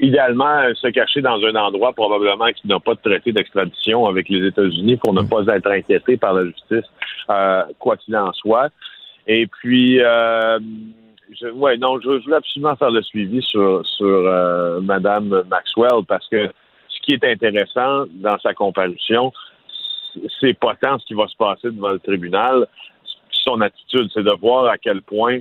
Idéalement 0.00 0.58
euh, 0.58 0.74
se 0.74 0.88
cacher 0.88 1.20
dans 1.20 1.42
un 1.44 1.54
endroit 1.54 1.92
probablement 1.92 2.50
qui 2.52 2.66
n'a 2.66 2.80
pas 2.80 2.94
de 2.94 3.00
traité 3.00 3.32
d'extradition 3.32 4.06
avec 4.06 4.28
les 4.28 4.46
États-Unis 4.46 4.96
pour 4.96 5.12
ne 5.12 5.22
pas 5.22 5.42
être 5.54 5.70
inquiété 5.70 6.16
par 6.16 6.34
la 6.34 6.44
justice, 6.46 6.90
euh, 7.30 7.62
quoi 7.78 7.96
qu'il 7.96 8.16
en 8.16 8.32
soit. 8.32 8.70
Et 9.26 9.46
puis, 9.46 10.00
euh, 10.00 10.58
je, 11.40 11.48
ouais, 11.48 11.76
non, 11.76 12.00
je, 12.00 12.18
je 12.18 12.24
voulais 12.24 12.36
absolument 12.36 12.76
faire 12.76 12.90
le 12.90 13.02
suivi 13.02 13.42
sur, 13.42 13.86
sur 13.86 14.06
euh, 14.06 14.80
Madame 14.80 15.42
Maxwell 15.48 16.04
parce 16.08 16.26
que 16.28 16.48
ce 16.88 17.00
qui 17.02 17.12
est 17.12 17.24
intéressant 17.24 18.06
dans 18.14 18.38
sa 18.40 18.54
comparution, 18.54 19.32
c'est 20.40 20.58
pas 20.58 20.74
tant 20.74 20.98
ce 20.98 21.06
qui 21.06 21.14
va 21.14 21.28
se 21.28 21.36
passer 21.36 21.70
devant 21.70 21.90
le 21.90 22.00
tribunal, 22.00 22.66
son 23.30 23.60
attitude, 23.60 24.10
c'est 24.12 24.22
de 24.22 24.34
voir 24.40 24.66
à 24.66 24.78
quel 24.78 25.02
point 25.02 25.38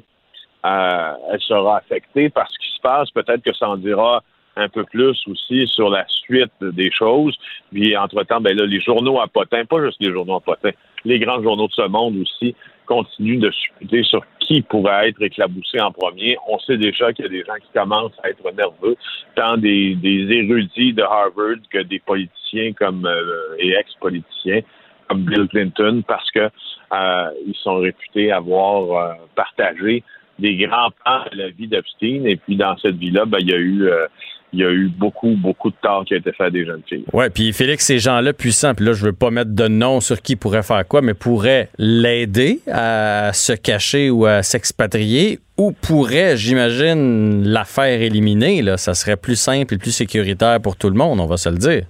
euh, 0.66 1.14
elle 1.32 1.42
sera 1.42 1.78
affectée 1.78 2.30
par 2.30 2.50
ce 2.50 2.58
qui 2.60 2.76
se 2.76 2.82
passe. 2.82 3.10
Peut-être 3.12 3.42
que 3.42 3.54
ça 3.56 3.70
en 3.70 3.78
dira 3.78 4.24
un 4.60 4.70
peu 4.70 4.84
plus 4.84 5.18
aussi 5.28 5.68
sur 5.68 5.90
la 5.90 6.06
suite 6.08 6.52
des 6.62 6.92
choses. 6.92 7.38
Puis, 7.72 7.96
entre-temps, 7.96 8.42
ben 8.42 8.56
là, 8.56 8.66
les 8.66 8.82
journaux 8.82 9.20
à 9.20 9.28
potins, 9.28 9.66
pas 9.66 9.84
juste 9.86 9.98
les 10.00 10.12
journaux 10.12 10.36
à 10.36 10.42
potins, 10.42 10.72
les 11.06 11.20
grands 11.20 11.42
journaux 11.42 11.68
de 11.68 11.74
ce 11.74 11.88
monde 11.88 12.18
aussi 12.18 12.56
continuent 12.86 13.40
de 13.40 13.50
discuter 13.50 14.04
sur 14.04 14.24
qui 14.40 14.62
pourrait 14.62 15.10
être 15.10 15.22
éclaboussé 15.22 15.80
en 15.80 15.92
premier. 15.92 16.38
On 16.48 16.58
sait 16.60 16.78
déjà 16.78 17.14
qu'il 17.14 17.26
y 17.26 17.28
a 17.28 17.32
des 17.32 17.44
gens 17.44 17.56
qui 17.62 17.72
commencent 17.74 18.20
à 18.24 18.30
être 18.30 18.44
nerveux, 18.56 18.96
tant 19.36 19.58
des, 19.58 19.96
érudits 20.04 20.94
de 20.94 21.04
Harvard 21.04 21.62
que 21.70 21.84
des 21.84 22.00
politiciens 22.00 22.74
comme 22.74 23.06
euh, 23.06 23.56
et 23.60 23.74
ex-politiciens 23.74 24.62
comme 25.08 25.24
Bill 25.24 25.48
Clinton, 25.48 26.04
parce 26.08 26.30
que 26.32 26.40
euh, 26.40 27.30
ils 27.48 27.56
sont 27.56 27.78
réputés 27.78 28.32
avoir 28.32 28.92
euh, 28.92 29.14
partagé 29.36 30.04
des 30.38 30.56
grands 30.56 30.92
plans 31.04 31.26
de 31.32 31.38
la 31.38 31.50
vie 31.50 31.68
d'Epstein. 31.68 32.26
Et 32.26 32.38
puis 32.38 32.56
dans 32.56 32.78
cette 32.78 32.96
vie-là, 32.96 33.26
ben, 33.26 33.40
il 33.42 33.50
y 33.50 33.54
a 33.54 33.58
eu 33.58 33.88
euh, 33.88 34.08
il 34.54 34.60
y 34.60 34.64
a 34.64 34.70
eu 34.70 34.90
beaucoup, 34.90 35.36
beaucoup 35.36 35.70
de 35.70 35.76
tort 35.82 36.06
qui 36.06 36.14
a 36.14 36.18
été 36.18 36.32
fait 36.32 36.46
à 36.46 36.50
des 36.50 36.66
jeunes 36.66 36.82
filles. 36.88 37.06
Ouais, 37.14 37.30
puis 37.30 37.54
Félix, 37.54 37.86
ces 37.86 38.00
gens-là 38.00 38.34
puissants, 38.34 38.74
puis 38.74 38.86
là, 38.86 38.94
je 38.94 39.06
veux 39.06 39.14
pas 39.14 39.30
mettre 39.30 39.54
de 39.54 39.68
nom 39.68 40.00
sur 40.00 40.22
qui 40.22 40.36
pourrait 40.36 40.64
faire 40.64 40.88
quoi, 40.88 41.02
mais 41.02 41.14
pourraient 41.14 41.70
l'aider 41.78 42.60
à 42.72 43.32
se 43.34 43.54
cacher 43.54 44.10
ou 44.10 44.26
à 44.26 44.42
s'expatrier, 44.42 45.40
ou 45.58 45.72
pourrait, 45.72 46.38
j'imagine, 46.38 47.48
la 47.48 47.64
faire 47.64 48.02
éliminer. 48.02 48.62
Là. 48.62 48.78
Ça 48.78 48.94
serait 48.94 49.18
plus 49.18 49.36
simple 49.36 49.74
et 49.74 49.78
plus 49.78 49.92
sécuritaire 49.92 50.60
pour 50.62 50.76
tout 50.76 50.90
le 50.90 50.96
monde, 50.96 51.20
on 51.20 51.26
va 51.26 51.38
se 51.38 51.50
le 51.50 51.58
dire. 51.58 51.84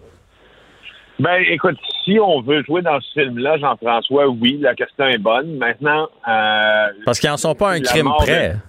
Ben, 1.20 1.42
écoute, 1.50 1.78
si 2.06 2.18
on 2.20 2.42
veut 2.42 2.64
jouer 2.64 2.82
dans 2.82 3.00
ce 3.02 3.22
film-là, 3.22 3.58
Jean-François, 3.58 4.28
oui, 4.30 4.58
la 4.62 4.74
question 4.74 5.06
est 5.06 5.18
bonne. 5.18 5.58
Maintenant, 5.58 6.08
euh, 6.28 6.88
Parce 7.06 7.20
qu'ils 7.20 7.30
n'en 7.30 7.38
sont 7.38 7.56
pas 7.56 7.72
un 7.72 7.82
crime. 7.82 8.08
Mm, 8.08 8.62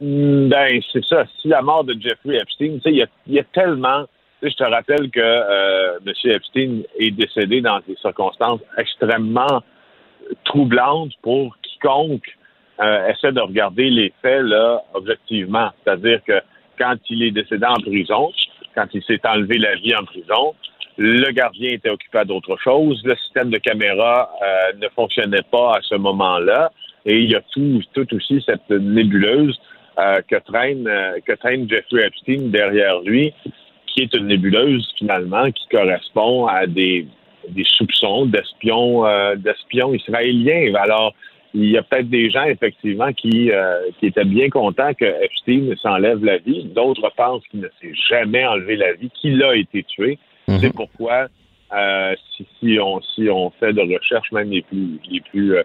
Ben, 0.00 0.80
c'est 0.92 1.04
ça. 1.04 1.24
Si 1.40 1.48
la 1.48 1.62
mort 1.62 1.84
de 1.84 1.94
Jeffrey 1.98 2.36
Epstein, 2.36 2.78
il 2.84 3.06
y 3.28 3.38
a, 3.38 3.44
tellement. 3.44 4.04
Je 4.42 4.54
te 4.54 4.64
rappelle 4.64 5.10
que 5.10 5.20
euh, 5.20 5.98
M. 6.06 6.12
Epstein 6.24 6.82
est 6.98 7.10
décédé 7.10 7.62
dans 7.62 7.80
des 7.88 7.96
circonstances 7.96 8.60
extrêmement 8.76 9.62
troublantes 10.44 11.12
pour 11.22 11.56
quiconque 11.62 12.36
euh, 12.80 13.08
essaie 13.08 13.32
de 13.32 13.40
regarder 13.40 13.88
les 13.88 14.12
faits 14.20 14.42
là 14.42 14.82
objectivement. 14.92 15.70
C'est-à-dire 15.82 16.20
que 16.24 16.40
quand 16.78 16.96
il 17.08 17.22
est 17.22 17.30
décédé 17.30 17.64
en 17.64 17.80
prison, 17.80 18.30
quand 18.74 18.86
il 18.92 19.02
s'est 19.04 19.20
enlevé 19.26 19.56
la 19.56 19.76
vie 19.76 19.94
en 19.96 20.04
prison, 20.04 20.54
le 20.98 21.30
gardien 21.32 21.70
était 21.70 21.88
occupé 21.88 22.18
à 22.18 22.24
d'autres 22.24 22.56
choses. 22.62 23.00
Le 23.04 23.16
système 23.16 23.48
de 23.48 23.58
caméra 23.58 24.30
euh, 24.42 24.72
ne 24.78 24.88
fonctionnait 24.90 25.44
pas 25.50 25.76
à 25.76 25.80
ce 25.82 25.94
moment-là. 25.94 26.70
Et 27.06 27.18
il 27.18 27.30
y 27.30 27.34
a 27.34 27.40
tout, 27.52 27.82
tout 27.94 28.14
aussi 28.14 28.42
cette 28.44 28.68
nébuleuse 28.68 29.58
euh, 29.98 30.20
que 30.28 30.36
traîne 30.36 30.86
euh, 30.86 31.20
que 31.24 31.32
traîne 31.32 31.66
Jeffrey 31.70 32.06
Epstein 32.06 32.50
derrière 32.50 33.00
lui, 33.00 33.32
qui 33.86 34.02
est 34.02 34.14
une 34.14 34.26
nébuleuse 34.26 34.86
finalement 34.98 35.50
qui 35.50 35.66
correspond 35.68 36.46
à 36.46 36.66
des, 36.66 37.06
des 37.48 37.64
soupçons 37.64 38.26
d'espions 38.26 39.06
euh, 39.06 39.36
d'espions 39.36 39.94
israéliens. 39.94 40.74
Alors 40.74 41.14
il 41.54 41.70
y 41.70 41.78
a 41.78 41.82
peut-être 41.82 42.10
des 42.10 42.30
gens 42.30 42.44
effectivement 42.44 43.10
qui 43.14 43.50
qui 43.98 44.06
étaient 44.06 44.26
bien 44.26 44.50
contents 44.50 44.92
que 44.92 45.06
Epstein 45.24 45.74
s'enlève 45.80 46.22
la 46.22 46.36
vie. 46.36 46.64
D'autres 46.64 47.10
pensent 47.16 47.46
qu'il 47.50 47.60
ne 47.60 47.68
s'est 47.80 47.94
jamais 48.10 48.44
enlevé 48.44 48.76
la 48.76 48.92
vie, 48.92 49.08
qu'il 49.18 49.42
a 49.42 49.56
été 49.56 49.82
tué. 49.84 50.18
C'est 50.60 50.74
pourquoi 50.74 51.28
si, 52.36 52.46
si 52.60 52.78
on 52.78 53.00
si 53.00 53.30
on 53.30 53.48
fait 53.58 53.72
de 53.72 53.80
recherches 53.80 54.30
même 54.32 54.50
les 54.50 54.60
plus 54.60 55.00
les 55.10 55.20
plus 55.22 55.56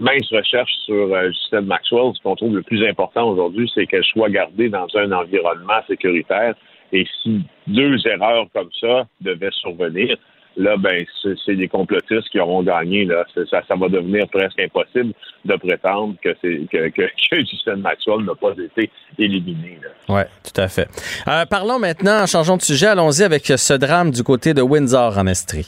minces 0.00 0.30
recherches 0.30 0.72
sur 0.84 1.14
euh, 1.14 1.30
Ghislaine 1.30 1.66
Maxwell, 1.66 2.12
ce 2.14 2.22
qu'on 2.22 2.36
trouve 2.36 2.56
le 2.56 2.62
plus 2.62 2.86
important 2.86 3.28
aujourd'hui, 3.30 3.70
c'est 3.74 3.86
qu'elle 3.86 4.04
soit 4.04 4.30
gardée 4.30 4.68
dans 4.68 4.86
un 4.94 5.12
environnement 5.12 5.80
sécuritaire. 5.86 6.54
Et 6.92 7.04
si 7.22 7.42
deux 7.66 7.96
erreurs 8.06 8.46
comme 8.54 8.70
ça 8.80 9.06
devaient 9.20 9.50
survenir, 9.52 10.16
là, 10.56 10.76
ben, 10.76 11.04
c'est 11.22 11.52
les 11.52 11.68
complotistes 11.68 12.28
qui 12.30 12.40
auront 12.40 12.62
gagné. 12.62 13.04
Là. 13.04 13.24
Ça, 13.34 13.62
ça 13.66 13.74
va 13.76 13.88
devenir 13.88 14.26
presque 14.28 14.58
impossible 14.58 15.12
de 15.44 15.56
prétendre 15.56 16.14
que 16.22 16.30
que, 16.66 16.88
que, 16.88 17.74
Maxwell 17.76 18.24
n'a 18.24 18.34
pas 18.34 18.52
été 18.52 18.90
éliminée. 19.18 19.78
là. 19.82 19.90
Oui, 20.08 20.22
tout 20.44 20.60
à 20.60 20.68
fait. 20.68 20.88
Euh, 21.28 21.44
parlons 21.46 21.78
maintenant, 21.78 22.26
changeons 22.26 22.56
de 22.56 22.62
sujet, 22.62 22.86
allons-y 22.86 23.22
avec 23.22 23.46
ce 23.46 23.74
drame 23.74 24.10
du 24.10 24.22
côté 24.22 24.54
de 24.54 24.62
Windsor 24.62 25.18
en 25.18 25.26
Estrie. 25.26 25.66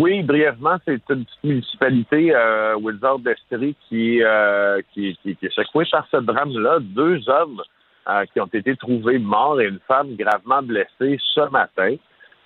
Oui, 0.00 0.22
brièvement, 0.22 0.76
c'est 0.86 1.02
une 1.10 1.24
petite 1.24 1.44
municipalité, 1.44 2.34
euh, 2.34 2.76
Windsor 2.76 3.18
d'Estrie, 3.18 3.76
qui, 3.88 4.22
euh, 4.22 4.80
qui, 4.94 5.18
qui, 5.22 5.36
qui 5.36 5.46
est 5.46 5.52
secouée 5.54 5.84
par 5.90 6.06
ce 6.10 6.16
drame-là. 6.16 6.78
Deux 6.80 7.28
hommes 7.28 7.60
euh, 8.08 8.24
qui 8.32 8.40
ont 8.40 8.46
été 8.46 8.74
trouvés 8.76 9.18
morts 9.18 9.60
et 9.60 9.66
une 9.66 9.80
femme 9.86 10.14
gravement 10.16 10.62
blessée 10.62 11.18
ce 11.34 11.50
matin. 11.50 11.96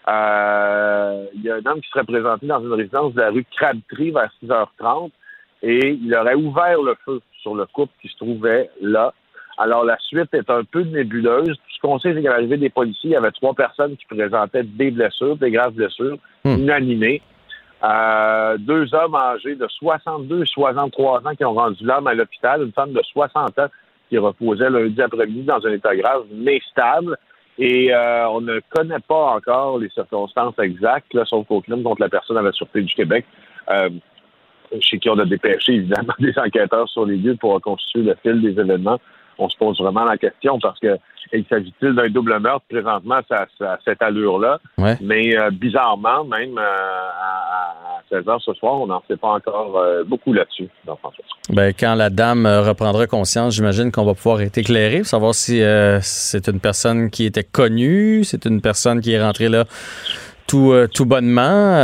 Euh, 0.09 1.26
il 1.34 1.42
y 1.42 1.51
a 1.51 1.57
un 1.57 1.66
homme 1.66 1.80
qui 1.80 1.88
serait 1.90 2.05
présenté 2.05 2.47
dans 2.47 2.61
une 2.61 2.72
résidence 2.72 3.14
de 3.14 3.20
la 3.20 3.30
rue 3.30 3.47
Crabtree 3.57 4.11
vers 4.11 4.30
6h30 4.42 5.11
et 5.62 5.90
il 5.90 6.14
aurait 6.16 6.34
ouvert 6.34 6.82
le 6.82 6.97
feu 7.05 7.20
sur 7.42 7.55
le 7.55 7.66
couple 7.66 7.92
qui 8.03 8.09
se 8.09 8.16
trouvait 8.16 8.70
là. 8.80 9.14
Alors, 9.57 9.84
la 9.84 9.97
suite 10.01 10.34
est 10.34 10.51
un 10.51 10.64
peu 10.64 10.82
nébuleuse. 10.82 11.49
Tout 11.49 11.74
ce 11.76 11.80
qu'on 11.80 11.99
sait, 12.01 12.12
c'est 12.12 12.22
qu'à 12.22 12.30
l'arrivée 12.30 12.57
des 12.57 12.70
policiers, 12.70 13.11
il 13.11 13.12
y 13.12 13.16
avait 13.16 13.30
trois 13.30 13.55
personnes 13.55 13.97
qui 13.97 14.05
présentaient 14.07 14.64
des 14.64 14.90
blessures, 14.90 15.36
des 15.36 15.53
graves 15.53 15.74
blessures, 15.74 16.18
inanimées. 16.44 17.22
Deux 17.83 18.95
hommes 18.95 19.14
âgés 19.14 19.55
de 19.55 19.66
62 19.68 20.43
et 20.43 20.47
63 20.47 21.27
ans 21.27 21.35
qui 21.35 21.45
ont 21.45 21.55
rendu 21.55 21.85
l'homme 21.85 22.07
à 22.07 22.14
l'hôpital, 22.14 22.62
une 22.62 22.72
femme 22.72 22.93
de 22.93 23.03
60 23.03 23.59
ans 23.59 23.68
qui 24.09 24.18
reposait 24.18 24.70
lundi 24.70 25.01
après-midi 25.01 25.43
dans 25.43 25.64
un 25.66 25.72
état 25.72 25.95
grave 25.97 26.24
mais 26.33 26.61
stable. 26.70 27.16
Et 27.59 27.93
euh, 27.93 28.29
on 28.29 28.43
ne 28.43 28.61
connaît 28.70 29.01
pas 29.01 29.35
encore 29.35 29.79
les 29.79 29.89
circonstances 29.91 30.59
exactes, 30.59 31.14
là, 31.14 31.24
sauf 31.24 31.47
qu'au 31.47 31.62
crime 31.62 31.83
contre 31.83 32.03
la 32.03 32.09
personne 32.09 32.37
à 32.37 32.43
la 32.43 32.53
Sûreté 32.53 32.83
du 32.83 32.95
Québec, 32.95 33.24
euh, 33.70 33.89
chez 34.81 34.99
qui 34.99 35.09
on 35.09 35.18
a 35.18 35.24
dépêché 35.24 35.74
évidemment 35.74 36.12
des 36.18 36.39
enquêteurs 36.39 36.89
sur 36.89 37.07
les 37.07 37.16
lieux 37.16 37.37
pour 37.37 37.55
reconstituer 37.55 38.03
le 38.03 38.14
fil 38.22 38.43
des 38.43 38.61
événements. 38.61 39.01
On 39.39 39.49
se 39.49 39.57
pose 39.57 39.78
vraiment 39.78 40.05
la 40.05 40.16
question 40.16 40.59
parce 40.59 40.78
que 40.80 40.99
il 41.32 41.45
s'agit-il 41.49 41.95
d'un 41.95 42.09
double 42.09 42.39
meurtre 42.39 42.64
présentement 42.68 43.20
à, 43.30 43.47
cette 43.84 44.03
allure-là? 44.03 44.61
Ouais. 44.78 44.97
Mais 45.01 45.37
euh, 45.37 45.51
bizarrement, 45.51 46.24
même 46.24 46.59
euh, 46.59 46.62
à, 46.62 47.99
à 47.99 48.03
16 48.11 48.24
h 48.24 48.41
ce 48.41 48.55
soir, 48.55 48.74
on 48.74 48.87
n'en 48.87 49.03
sait 49.09 49.16
pas 49.16 49.28
encore 49.28 49.78
euh, 49.78 50.05
beaucoup 50.05 50.32
là-dessus, 50.32 50.68
Jean-François. 50.87 51.24
Ben, 51.51 51.72
quand 51.78 51.95
la 51.95 52.11
dame 52.11 52.47
reprendra 52.47 53.07
conscience, 53.07 53.55
j'imagine 53.55 53.91
qu'on 53.91 54.05
va 54.05 54.14
pouvoir 54.14 54.41
être 54.41 54.59
éclairé 54.59 54.99
pour 54.99 55.07
savoir 55.07 55.34
si 55.34 55.62
c'est 56.01 56.49
une 56.49 56.61
personne 56.61 57.11
qui 57.11 57.24
était 57.24 57.45
connue, 57.45 58.24
c'est 58.24 58.45
une 58.45 58.61
personne 58.61 59.01
qui 59.01 59.12
est 59.12 59.22
rentrée 59.22 59.49
là 59.49 59.64
tout, 60.49 60.72
tout 60.95 61.07
bonnement. 61.07 61.76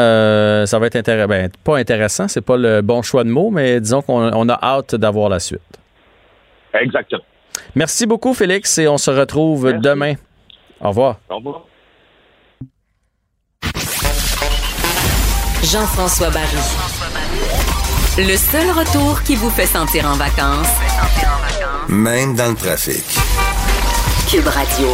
Ça 0.67 0.79
va 0.79 0.87
être 0.87 0.97
intéressant. 0.97 1.29
Ben, 1.29 1.51
pas 1.65 1.79
intéressant, 1.79 2.29
c'est 2.29 2.45
pas 2.45 2.57
le 2.57 2.81
bon 2.81 3.03
choix 3.03 3.25
de 3.25 3.31
mots, 3.31 3.51
mais 3.51 3.81
disons 3.81 4.03
qu'on 4.03 4.31
on 4.33 4.49
a 4.49 4.59
hâte 4.63 4.95
d'avoir 4.95 5.29
la 5.29 5.41
suite. 5.41 5.61
Exactement. 6.75 7.23
Merci 7.75 8.07
beaucoup, 8.07 8.35
Félix, 8.35 8.79
et 8.79 8.89
on 8.89 8.99
se 8.99 9.11
retrouve 9.11 9.73
demain. 9.73 10.15
Au 10.81 10.89
revoir. 10.89 11.17
Au 11.29 11.37
revoir. 11.37 11.63
Jean-François 15.63 16.31
Barry. 16.31 16.57
Le 18.19 18.37
seul 18.37 18.71
retour 18.71 19.23
qui 19.23 19.37
vous 19.37 19.49
fait 19.49 19.67
sentir 19.67 20.07
en 20.07 20.17
vacances, 20.17 20.69
Même 21.89 22.37
dans 22.37 22.49
le 22.51 22.57
trafic. 22.57 23.05
Cube 24.29 24.47
Radio. 24.49 24.89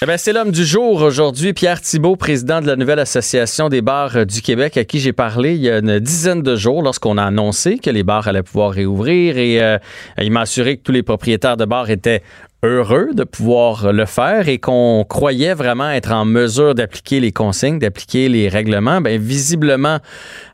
Eh 0.00 0.16
c'est 0.16 0.32
l'homme 0.32 0.52
du 0.52 0.64
jour 0.64 1.02
aujourd'hui, 1.02 1.52
Pierre 1.52 1.80
Thibault, 1.80 2.14
président 2.14 2.60
de 2.60 2.68
la 2.68 2.76
nouvelle 2.76 3.00
Association 3.00 3.68
des 3.68 3.82
bars 3.82 4.16
euh, 4.16 4.24
du 4.24 4.42
Québec, 4.42 4.76
à 4.76 4.84
qui 4.84 5.00
j'ai 5.00 5.12
parlé 5.12 5.56
il 5.56 5.60
y 5.60 5.68
a 5.68 5.78
une 5.78 5.98
dizaine 5.98 6.40
de 6.40 6.54
jours 6.54 6.82
lorsqu'on 6.82 7.18
a 7.18 7.24
annoncé 7.24 7.78
que 7.78 7.90
les 7.90 8.04
bars 8.04 8.28
allaient 8.28 8.44
pouvoir 8.44 8.70
réouvrir. 8.70 9.38
Et 9.38 9.60
euh, 9.60 9.76
il 10.22 10.30
m'a 10.30 10.42
assuré 10.42 10.76
que 10.76 10.82
tous 10.84 10.92
les 10.92 11.02
propriétaires 11.02 11.56
de 11.56 11.64
bars 11.64 11.90
étaient 11.90 12.22
heureux 12.64 13.10
de 13.14 13.22
pouvoir 13.22 13.92
le 13.92 14.04
faire 14.04 14.48
et 14.48 14.58
qu'on 14.58 15.04
croyait 15.08 15.54
vraiment 15.54 15.90
être 15.90 16.10
en 16.10 16.24
mesure 16.24 16.74
d'appliquer 16.74 17.20
les 17.20 17.30
consignes, 17.30 17.78
d'appliquer 17.78 18.28
les 18.28 18.48
règlements. 18.48 19.00
Ben 19.00 19.20
visiblement, 19.20 19.98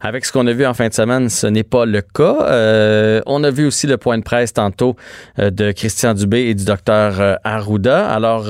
avec 0.03 0.27
ce 0.27 0.33
qu'on 0.33 0.47
a 0.47 0.53
vu 0.53 0.67
en 0.67 0.75
fin 0.75 0.89
de 0.89 0.93
semaine, 0.93 1.31
ce 1.31 1.47
n'est 1.47 1.63
pas 1.63 1.87
le 1.87 2.03
cas. 2.03 2.37
Euh, 2.43 3.23
on 3.25 3.43
a 3.43 3.51
vu 3.51 3.67
aussi 3.67 3.87
le 3.87 3.97
point 3.97 4.19
de 4.19 4.23
presse 4.23 4.53
tantôt 4.53 4.97
euh, 5.39 5.51
de 5.51 5.73
Christian 5.73 6.13
Dubé 6.13 6.43
et 6.43 6.55
du 6.55 6.65
docteur 6.65 7.21
euh, 7.21 7.37
Arruda. 7.43 8.07
Alors, 8.11 8.45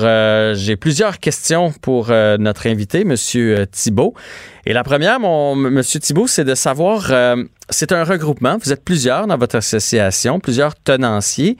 j'ai 0.55 0.75
plusieurs 0.75 1.19
questions 1.19 1.71
pour 1.81 2.09
notre 2.09 2.67
invité, 2.67 3.03
Monsieur 3.05 3.65
Thibault. 3.71 4.13
Et 4.65 4.73
la 4.73 4.83
première, 4.83 5.19
mon 5.19 5.55
Monsieur 5.55 5.99
Thibault, 5.99 6.27
c'est 6.27 6.43
de 6.43 6.55
savoir, 6.55 7.11
c'est 7.69 7.91
un 7.91 8.03
regroupement. 8.03 8.57
Vous 8.63 8.71
êtes 8.71 8.83
plusieurs 8.83 9.27
dans 9.27 9.37
votre 9.37 9.55
association, 9.55 10.39
plusieurs 10.39 10.75
tenanciers. 10.75 11.57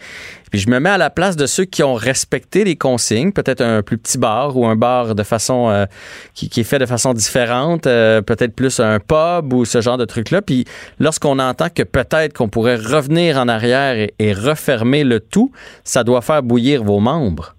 Puis 0.51 0.59
je 0.59 0.69
me 0.69 0.79
mets 0.79 0.91
à 0.91 0.97
la 0.97 1.09
place 1.09 1.35
de 1.35 1.47
ceux 1.47 1.65
qui 1.65 1.83
ont 1.83 1.95
respecté 1.95 2.63
les 2.63 2.75
consignes, 2.75 3.31
peut-être 3.31 3.61
un 3.61 3.81
plus 3.81 3.97
petit 3.97 4.17
bar 4.17 4.55
ou 4.55 4.65
un 4.65 4.75
bar 4.75 5.15
de 5.15 5.23
façon 5.23 5.69
euh, 5.69 5.85
qui, 6.33 6.49
qui 6.49 6.61
est 6.61 6.63
fait 6.63 6.79
de 6.79 6.85
façon 6.85 7.13
différente, 7.13 7.87
euh, 7.87 8.21
peut-être 8.21 8.53
plus 8.53 8.79
un 8.79 8.99
pub 8.99 9.51
ou 9.53 9.65
ce 9.65 9.81
genre 9.81 9.97
de 9.97 10.05
truc-là. 10.05 10.41
Puis 10.41 10.65
lorsqu'on 10.99 11.39
entend 11.39 11.69
que 11.69 11.83
peut-être 11.83 12.33
qu'on 12.33 12.49
pourrait 12.49 12.77
revenir 12.77 13.37
en 13.37 13.47
arrière 13.47 13.95
et, 13.95 14.13
et 14.19 14.33
refermer 14.33 15.03
le 15.03 15.19
tout, 15.19 15.51
ça 15.83 16.03
doit 16.03 16.21
faire 16.21 16.43
bouillir 16.43 16.83
vos 16.83 16.99
membres. 16.99 17.54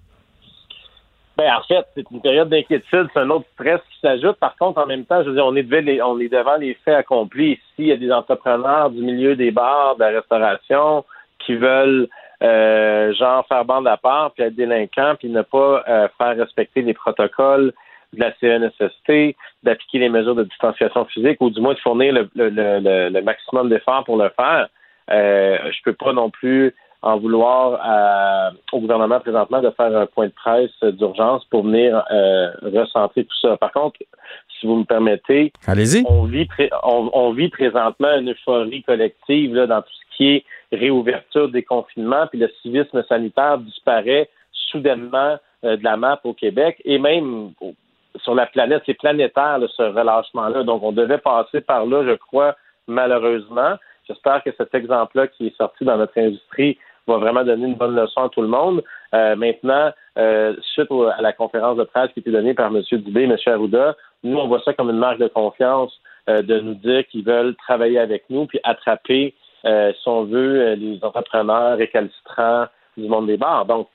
Ben, 1.37 1.53
en 1.53 1.61
fait, 1.61 1.85
c'est 1.93 2.09
une 2.09 2.21
période 2.21 2.49
d'inquiétude, 2.49 3.09
c'est 3.13 3.19
un 3.19 3.29
autre 3.29 3.45
stress 3.53 3.79
qui 3.91 3.99
s'ajoute. 3.99 4.37
Par 4.37 4.55
contre, 4.55 4.81
en 4.81 4.87
même 4.87 5.05
temps, 5.05 5.21
je 5.21 5.29
veux 5.29 5.35
dire, 5.35 5.45
on 5.45 5.55
est, 5.55 5.61
devant 5.61 5.85
les, 5.85 6.01
on 6.01 6.19
est 6.19 6.29
devant 6.29 6.57
les 6.57 6.73
faits 6.83 6.95
accomplis. 6.95 7.51
Ici, 7.51 7.61
il 7.77 7.87
y 7.87 7.91
a 7.91 7.97
des 7.97 8.11
entrepreneurs 8.11 8.89
du 8.89 9.03
milieu 9.03 9.35
des 9.35 9.51
bars, 9.51 9.95
de 9.97 9.99
la 9.99 10.09
restauration, 10.09 11.05
qui 11.45 11.53
veulent, 11.53 12.07
euh, 12.41 13.13
genre, 13.13 13.45
faire 13.47 13.65
bande 13.65 13.87
à 13.87 13.97
part, 13.97 14.31
puis 14.31 14.43
être 14.43 14.55
délinquants, 14.55 15.13
puis 15.19 15.29
ne 15.29 15.43
pas 15.43 15.83
euh, 15.87 16.07
faire 16.17 16.35
respecter 16.37 16.81
les 16.81 16.95
protocoles 16.95 17.71
de 18.13 18.19
la 18.19 18.33
CNSST, 18.39 19.35
d'appliquer 19.61 19.99
les 19.99 20.09
mesures 20.09 20.33
de 20.33 20.43
distanciation 20.43 21.05
physique, 21.05 21.37
ou 21.39 21.51
du 21.51 21.61
moins 21.61 21.75
de 21.75 21.79
fournir 21.79 22.13
le, 22.13 22.29
le, 22.33 22.49
le, 22.49 23.09
le 23.09 23.21
maximum 23.21 23.69
d'efforts 23.69 24.05
pour 24.05 24.17
le 24.17 24.29
faire. 24.29 24.69
Euh, 25.11 25.57
je 25.71 25.77
peux 25.83 25.93
pas 25.93 26.13
non 26.13 26.31
plus 26.31 26.73
en 27.01 27.17
vouloir 27.17 27.79
à- 27.83 28.51
au 28.71 28.79
gouvernement 28.79 29.19
présentement 29.19 29.61
de 29.61 29.69
faire 29.71 29.95
un 29.95 30.05
point 30.07 30.27
de 30.27 30.31
presse 30.33 30.71
d'urgence 30.83 31.45
pour 31.45 31.63
venir 31.63 32.03
euh, 32.11 32.49
recentrer 32.63 33.23
tout 33.25 33.37
ça. 33.41 33.55
Par 33.57 33.71
contre, 33.71 33.99
si 34.59 34.65
vous 34.65 34.77
me 34.77 34.83
permettez, 34.85 35.51
Allez-y. 35.67 36.03
on 36.09 36.23
vit, 36.23 36.45
pré- 36.45 36.71
on, 36.83 37.09
on 37.13 37.31
vit 37.31 37.49
présentement 37.49 38.11
une 38.17 38.31
euphorie 38.31 38.81
collective 38.83 39.53
là, 39.55 39.67
dans 39.67 39.81
tout 39.81 39.89
ce 40.11 40.17
qui 40.17 40.29
est 40.35 40.45
réouverture 40.71 41.49
des 41.49 41.63
confinements, 41.63 42.25
puis 42.27 42.39
le 42.39 42.51
civisme 42.61 43.03
sanitaire 43.07 43.59
disparaît 43.59 44.29
soudainement 44.71 45.37
euh, 45.63 45.77
de 45.77 45.83
la 45.83 45.97
map 45.97 46.19
au 46.23 46.33
Québec 46.33 46.81
et 46.85 46.97
même 46.99 47.51
au- 47.61 47.73
sur 48.23 48.33
la 48.33 48.47
planète. 48.47 48.81
C'est 48.87 48.95
planétaire, 48.95 49.59
ce 49.75 49.83
relâchement-là. 49.83 50.63
Donc, 50.63 50.81
on 50.81 50.91
devait 50.91 51.19
passer 51.19 51.61
par 51.61 51.85
là, 51.85 52.03
je 52.03 52.13
crois, 52.15 52.55
malheureusement. 52.87 53.75
J'espère 54.07 54.41
que 54.43 54.49
cet 54.57 54.73
exemple-là 54.73 55.27
qui 55.27 55.47
est 55.47 55.57
sorti 55.57 55.83
dans 55.85 55.97
notre 55.97 56.17
industrie 56.17 56.77
va 57.13 57.19
vraiment 57.19 57.43
donner 57.43 57.67
une 57.67 57.75
bonne 57.75 57.95
leçon 57.95 58.23
à 58.23 58.29
tout 58.29 58.41
le 58.41 58.47
monde. 58.47 58.83
Euh, 59.13 59.35
maintenant, 59.35 59.91
euh, 60.17 60.55
suite 60.73 60.89
à 60.91 61.21
la 61.21 61.33
conférence 61.33 61.77
de 61.77 61.83
presse 61.83 62.11
qui 62.13 62.19
a 62.19 62.21
été 62.21 62.31
donnée 62.31 62.53
par 62.53 62.67
M. 62.67 62.81
Dubé, 62.91 63.23
M. 63.23 63.35
Arruda, 63.45 63.95
nous, 64.23 64.37
on 64.37 64.47
voit 64.47 64.61
ça 64.65 64.73
comme 64.73 64.89
une 64.89 64.97
marque 64.97 65.19
de 65.19 65.27
confiance 65.27 65.93
euh, 66.29 66.41
de 66.41 66.59
nous 66.59 66.75
dire 66.75 67.05
qu'ils 67.07 67.23
veulent 67.23 67.55
travailler 67.55 67.99
avec 67.99 68.25
nous 68.29 68.45
puis 68.45 68.59
attraper, 68.63 69.33
si 69.65 70.07
on 70.07 70.23
veut, 70.23 70.75
les 70.75 70.97
entrepreneurs 71.01 71.77
récalcitrants 71.77 72.67
du 72.95 73.07
monde 73.09 73.27
des 73.27 73.35
bars. 73.35 73.65
Donc, 73.65 73.89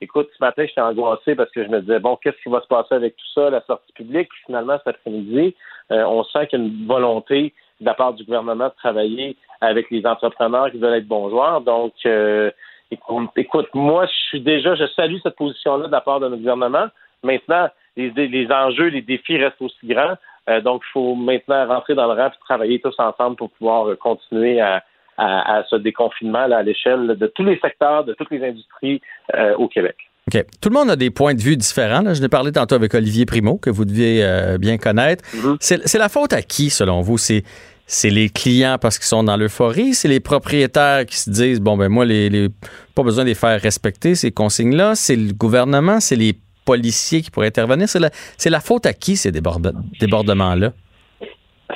écoute, 0.00 0.28
ce 0.36 0.44
matin, 0.44 0.64
j'étais 0.66 0.80
angoissé 0.80 1.34
parce 1.34 1.50
que 1.50 1.62
je 1.62 1.68
me 1.68 1.80
disais, 1.80 1.98
bon, 1.98 2.16
qu'est-ce 2.16 2.40
qui 2.42 2.48
va 2.48 2.60
se 2.60 2.66
passer 2.66 2.94
avec 2.94 3.16
tout 3.16 3.26
ça, 3.34 3.50
la 3.50 3.60
sortie 3.62 3.92
publique? 3.92 4.28
Finalement, 4.46 4.78
cet 4.78 4.96
après-midi, 4.96 5.54
on 5.90 6.24
sent 6.24 6.46
qu'il 6.48 6.58
y 6.58 6.62
a 6.62 6.64
une 6.64 6.86
volonté 6.86 7.52
de 7.82 7.86
la 7.86 7.94
part 7.94 8.14
du 8.14 8.24
gouvernement 8.24 8.68
de 8.68 8.74
travailler 8.76 9.36
avec 9.60 9.90
les 9.90 10.06
entrepreneurs 10.06 10.70
qui 10.70 10.78
veulent 10.78 10.98
être 10.98 11.06
bons 11.06 11.30
joueurs. 11.30 11.60
Donc, 11.60 11.92
euh, 12.06 12.50
écoute, 13.36 13.68
moi, 13.74 14.06
je 14.06 14.28
suis 14.28 14.40
déjà, 14.40 14.74
je 14.74 14.86
salue 14.96 15.18
cette 15.22 15.36
position-là 15.36 15.86
de 15.86 15.92
la 15.92 16.00
part 16.00 16.20
de 16.20 16.28
notre 16.28 16.40
gouvernement. 16.40 16.86
Maintenant, 17.22 17.68
les, 17.96 18.46
enjeux, 18.50 18.88
les 18.88 19.02
défis 19.02 19.38
restent 19.38 19.60
aussi 19.60 19.86
grands. 19.86 20.16
Euh, 20.48 20.60
donc, 20.60 20.82
il 20.88 20.92
faut 20.92 21.14
maintenant 21.14 21.66
rentrer 21.66 21.94
dans 21.94 22.12
le 22.12 22.20
rang 22.20 22.28
et 22.28 22.44
travailler 22.44 22.80
tous 22.80 22.98
ensemble 22.98 23.36
pour 23.36 23.50
pouvoir 23.50 23.88
euh, 23.88 23.96
continuer 23.96 24.60
à, 24.60 24.82
ce 25.70 25.76
déconfinement 25.76 26.50
à 26.50 26.62
l'échelle 26.62 27.16
de 27.18 27.26
tous 27.26 27.44
les 27.44 27.58
secteurs, 27.60 28.04
de 28.04 28.14
toutes 28.14 28.30
les 28.30 28.44
industries 28.44 29.00
au 29.56 29.68
Québec. 29.68 29.96
OK. 30.32 30.44
Tout 30.60 30.68
le 30.68 30.74
monde 30.74 30.90
a 30.90 30.96
des 30.96 31.10
points 31.10 31.34
de 31.34 31.40
vue 31.40 31.56
différents. 31.56 32.02
Je 32.14 32.20
n'ai 32.20 32.28
parlé 32.28 32.52
tantôt 32.52 32.76
avec 32.76 32.94
Olivier 32.94 33.26
Primo, 33.26 33.56
que 33.56 33.70
vous 33.70 33.84
deviez 33.84 34.24
bien 34.58 34.78
connaître. 34.78 35.24
Mm-hmm. 35.34 35.80
C'est 35.84 35.98
la 35.98 36.08
faute 36.08 36.32
à 36.32 36.42
qui, 36.42 36.70
selon 36.70 37.00
vous? 37.00 37.18
C'est 37.18 37.42
c'est 37.86 38.10
les 38.10 38.30
clients 38.30 38.78
parce 38.80 38.98
qu'ils 38.98 39.06
sont 39.06 39.24
dans 39.24 39.36
l'euphorie, 39.36 39.94
c'est 39.94 40.08
les 40.08 40.20
propriétaires 40.20 41.04
qui 41.04 41.18
se 41.18 41.30
disent 41.30 41.60
bon 41.60 41.76
ben 41.76 41.88
moi 41.88 42.04
les, 42.04 42.48
pas 42.94 43.02
besoin 43.02 43.24
de 43.24 43.28
les 43.28 43.34
faire 43.34 43.60
respecter 43.60 44.14
ces 44.14 44.30
consignes 44.30 44.74
là, 44.74 44.94
c'est 44.94 45.16
le 45.16 45.32
gouvernement, 45.32 46.00
c'est 46.00 46.16
les 46.16 46.38
policiers 46.64 47.22
qui 47.22 47.30
pourraient 47.30 47.48
intervenir, 47.48 47.88
c'est 47.88 47.98
la, 47.98 48.10
c'est 48.38 48.50
la 48.50 48.60
faute 48.60 48.86
à 48.86 48.92
qui 48.92 49.16
ces 49.16 49.30
débordements 49.30 50.54
là 50.54 50.72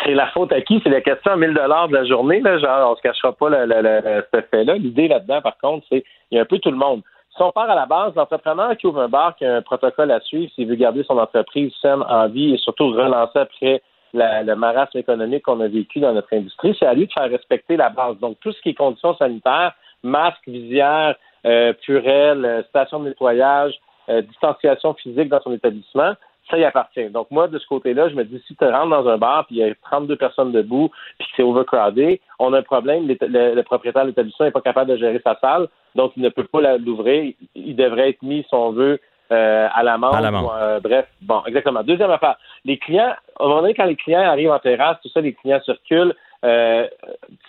c'est 0.05 0.15
la 0.15 0.27
faute 0.29 0.53
à 0.53 0.61
qui? 0.61 0.81
C'est 0.83 0.91
la 0.91 1.01
question 1.01 1.33
à 1.33 1.37
1000 1.37 1.55
dollars 1.55 1.89
de 1.89 1.95
la 1.95 2.05
journée. 2.05 2.41
Là, 2.41 2.59
genre, 2.59 2.93
on 2.93 2.97
se 2.97 3.03
cachera 3.03 3.33
pas 3.33 3.49
le, 3.49 3.67
le, 3.67 4.25
cet 4.33 4.51
fait-là. 4.51 4.75
L'idée 4.75 5.09
là-dedans, 5.09 5.41
par 5.41 5.57
contre, 5.59 5.87
c'est 5.89 6.05
il 6.31 6.37
y 6.37 6.39
a 6.39 6.43
un 6.43 6.47
peu 6.47 6.59
tout 6.59 6.71
le 6.71 6.77
monde. 6.77 7.03
Si 7.37 7.43
on 7.43 7.53
part 7.53 7.69
à 7.69 7.75
la 7.75 7.87
base, 7.87 8.15
l'entrepreneur 8.15 8.77
qui 8.77 8.87
ouvre 8.87 9.03
un 9.03 9.09
bar, 9.09 9.37
qui 9.37 9.45
a 9.45 9.57
un 9.57 9.63
protocole 9.63 10.11
à 10.11 10.21
suivre, 10.21 10.51
s'il 10.55 10.67
veut 10.69 10.75
garder 10.75 11.05
son 11.05 11.19
entreprise 11.19 11.73
saine 11.83 12.03
en 12.09 12.29
vie 12.29 12.55
et 12.55 12.59
surtout 12.59 12.89
relancer 12.89 13.39
après 13.39 13.83
le 14.15 14.55
marasme 14.55 14.97
économique 14.97 15.43
qu'on 15.43 15.61
a 15.61 15.69
vécu 15.69 16.01
dans 16.01 16.15
notre 16.15 16.35
industrie, 16.35 16.75
c'est 16.79 16.87
à 16.87 16.95
lui 16.95 17.07
de 17.07 17.13
faire 17.13 17.29
respecter 17.29 17.77
la 17.77 17.91
base. 17.91 18.19
Donc, 18.19 18.39
tout 18.41 18.53
ce 18.53 18.61
qui 18.63 18.71
est 18.71 18.75
conditions 18.75 19.15
sanitaires, 19.17 19.75
masque, 20.03 20.47
visière, 20.47 21.17
euh, 21.45 21.73
purelle, 21.75 22.45
euh, 22.45 22.63
station 22.65 23.01
de 23.01 23.09
nettoyage, 23.09 23.75
euh, 24.09 24.23
distanciation 24.23 24.95
physique 24.95 25.29
dans 25.29 25.41
son 25.43 25.53
établissement, 25.53 26.13
ça 26.51 26.59
y 26.59 26.65
appartient. 26.65 27.09
Donc, 27.11 27.31
moi, 27.31 27.49
de 27.49 27.59
ce 27.59 27.67
côté-là, 27.67 28.09
je 28.09 28.15
me 28.15 28.25
dis, 28.25 28.43
si 28.47 28.55
tu 28.57 28.65
rentres 28.65 28.91
dans 28.91 29.09
un 29.09 29.19
bar, 29.19 29.47
puis 29.47 29.57
il 29.57 29.67
y 29.67 29.71
a 29.71 29.75
32 29.83 30.17
personnes 30.17 30.53
debout, 30.53 30.91
puis 31.19 31.29
c'est 31.37 31.43
overcrowded, 31.43 32.19
on 32.39 32.53
a 32.53 32.59
un 32.59 32.63
problème, 32.63 33.07
le, 33.09 33.63
propriétaire 33.63 34.03
de 34.03 34.09
l'établissement 34.09 34.47
n'est 34.47 34.53
pas 34.53 34.61
capable 34.61 34.91
de 34.91 34.97
gérer 34.97 35.21
sa 35.25 35.39
salle, 35.41 35.69
donc 35.95 36.13
il 36.17 36.23
ne 36.23 36.29
peut 36.29 36.45
pas 36.45 36.77
l'ouvrir. 36.79 37.33
Il 37.55 37.77
devrait 37.77 38.11
être 38.11 38.23
mis, 38.23 38.43
si 38.43 38.55
on 38.55 38.71
veut, 38.71 39.01
euh, 39.33 39.69
à 39.75 39.83
la 39.83 39.99
main. 39.99 40.11
Euh, 40.15 40.79
bref, 40.81 41.07
bon, 41.21 41.43
exactement. 41.47 41.83
Deuxième 41.83 42.11
affaire. 42.11 42.37
Les 42.65 42.79
clients, 42.79 43.15
à 43.41 43.45
un 43.45 43.49
moment 43.49 43.63
donné, 43.63 43.75
quand 43.75 43.85
les 43.85 43.97
clients 43.97 44.21
arrivent 44.21 44.53
en 44.53 44.59
terrasse, 44.61 44.99
tout 45.03 45.09
ça, 45.09 45.21
les 45.21 45.35
clients 45.35 45.61
circulent. 45.65 46.15
Euh, 46.45 46.87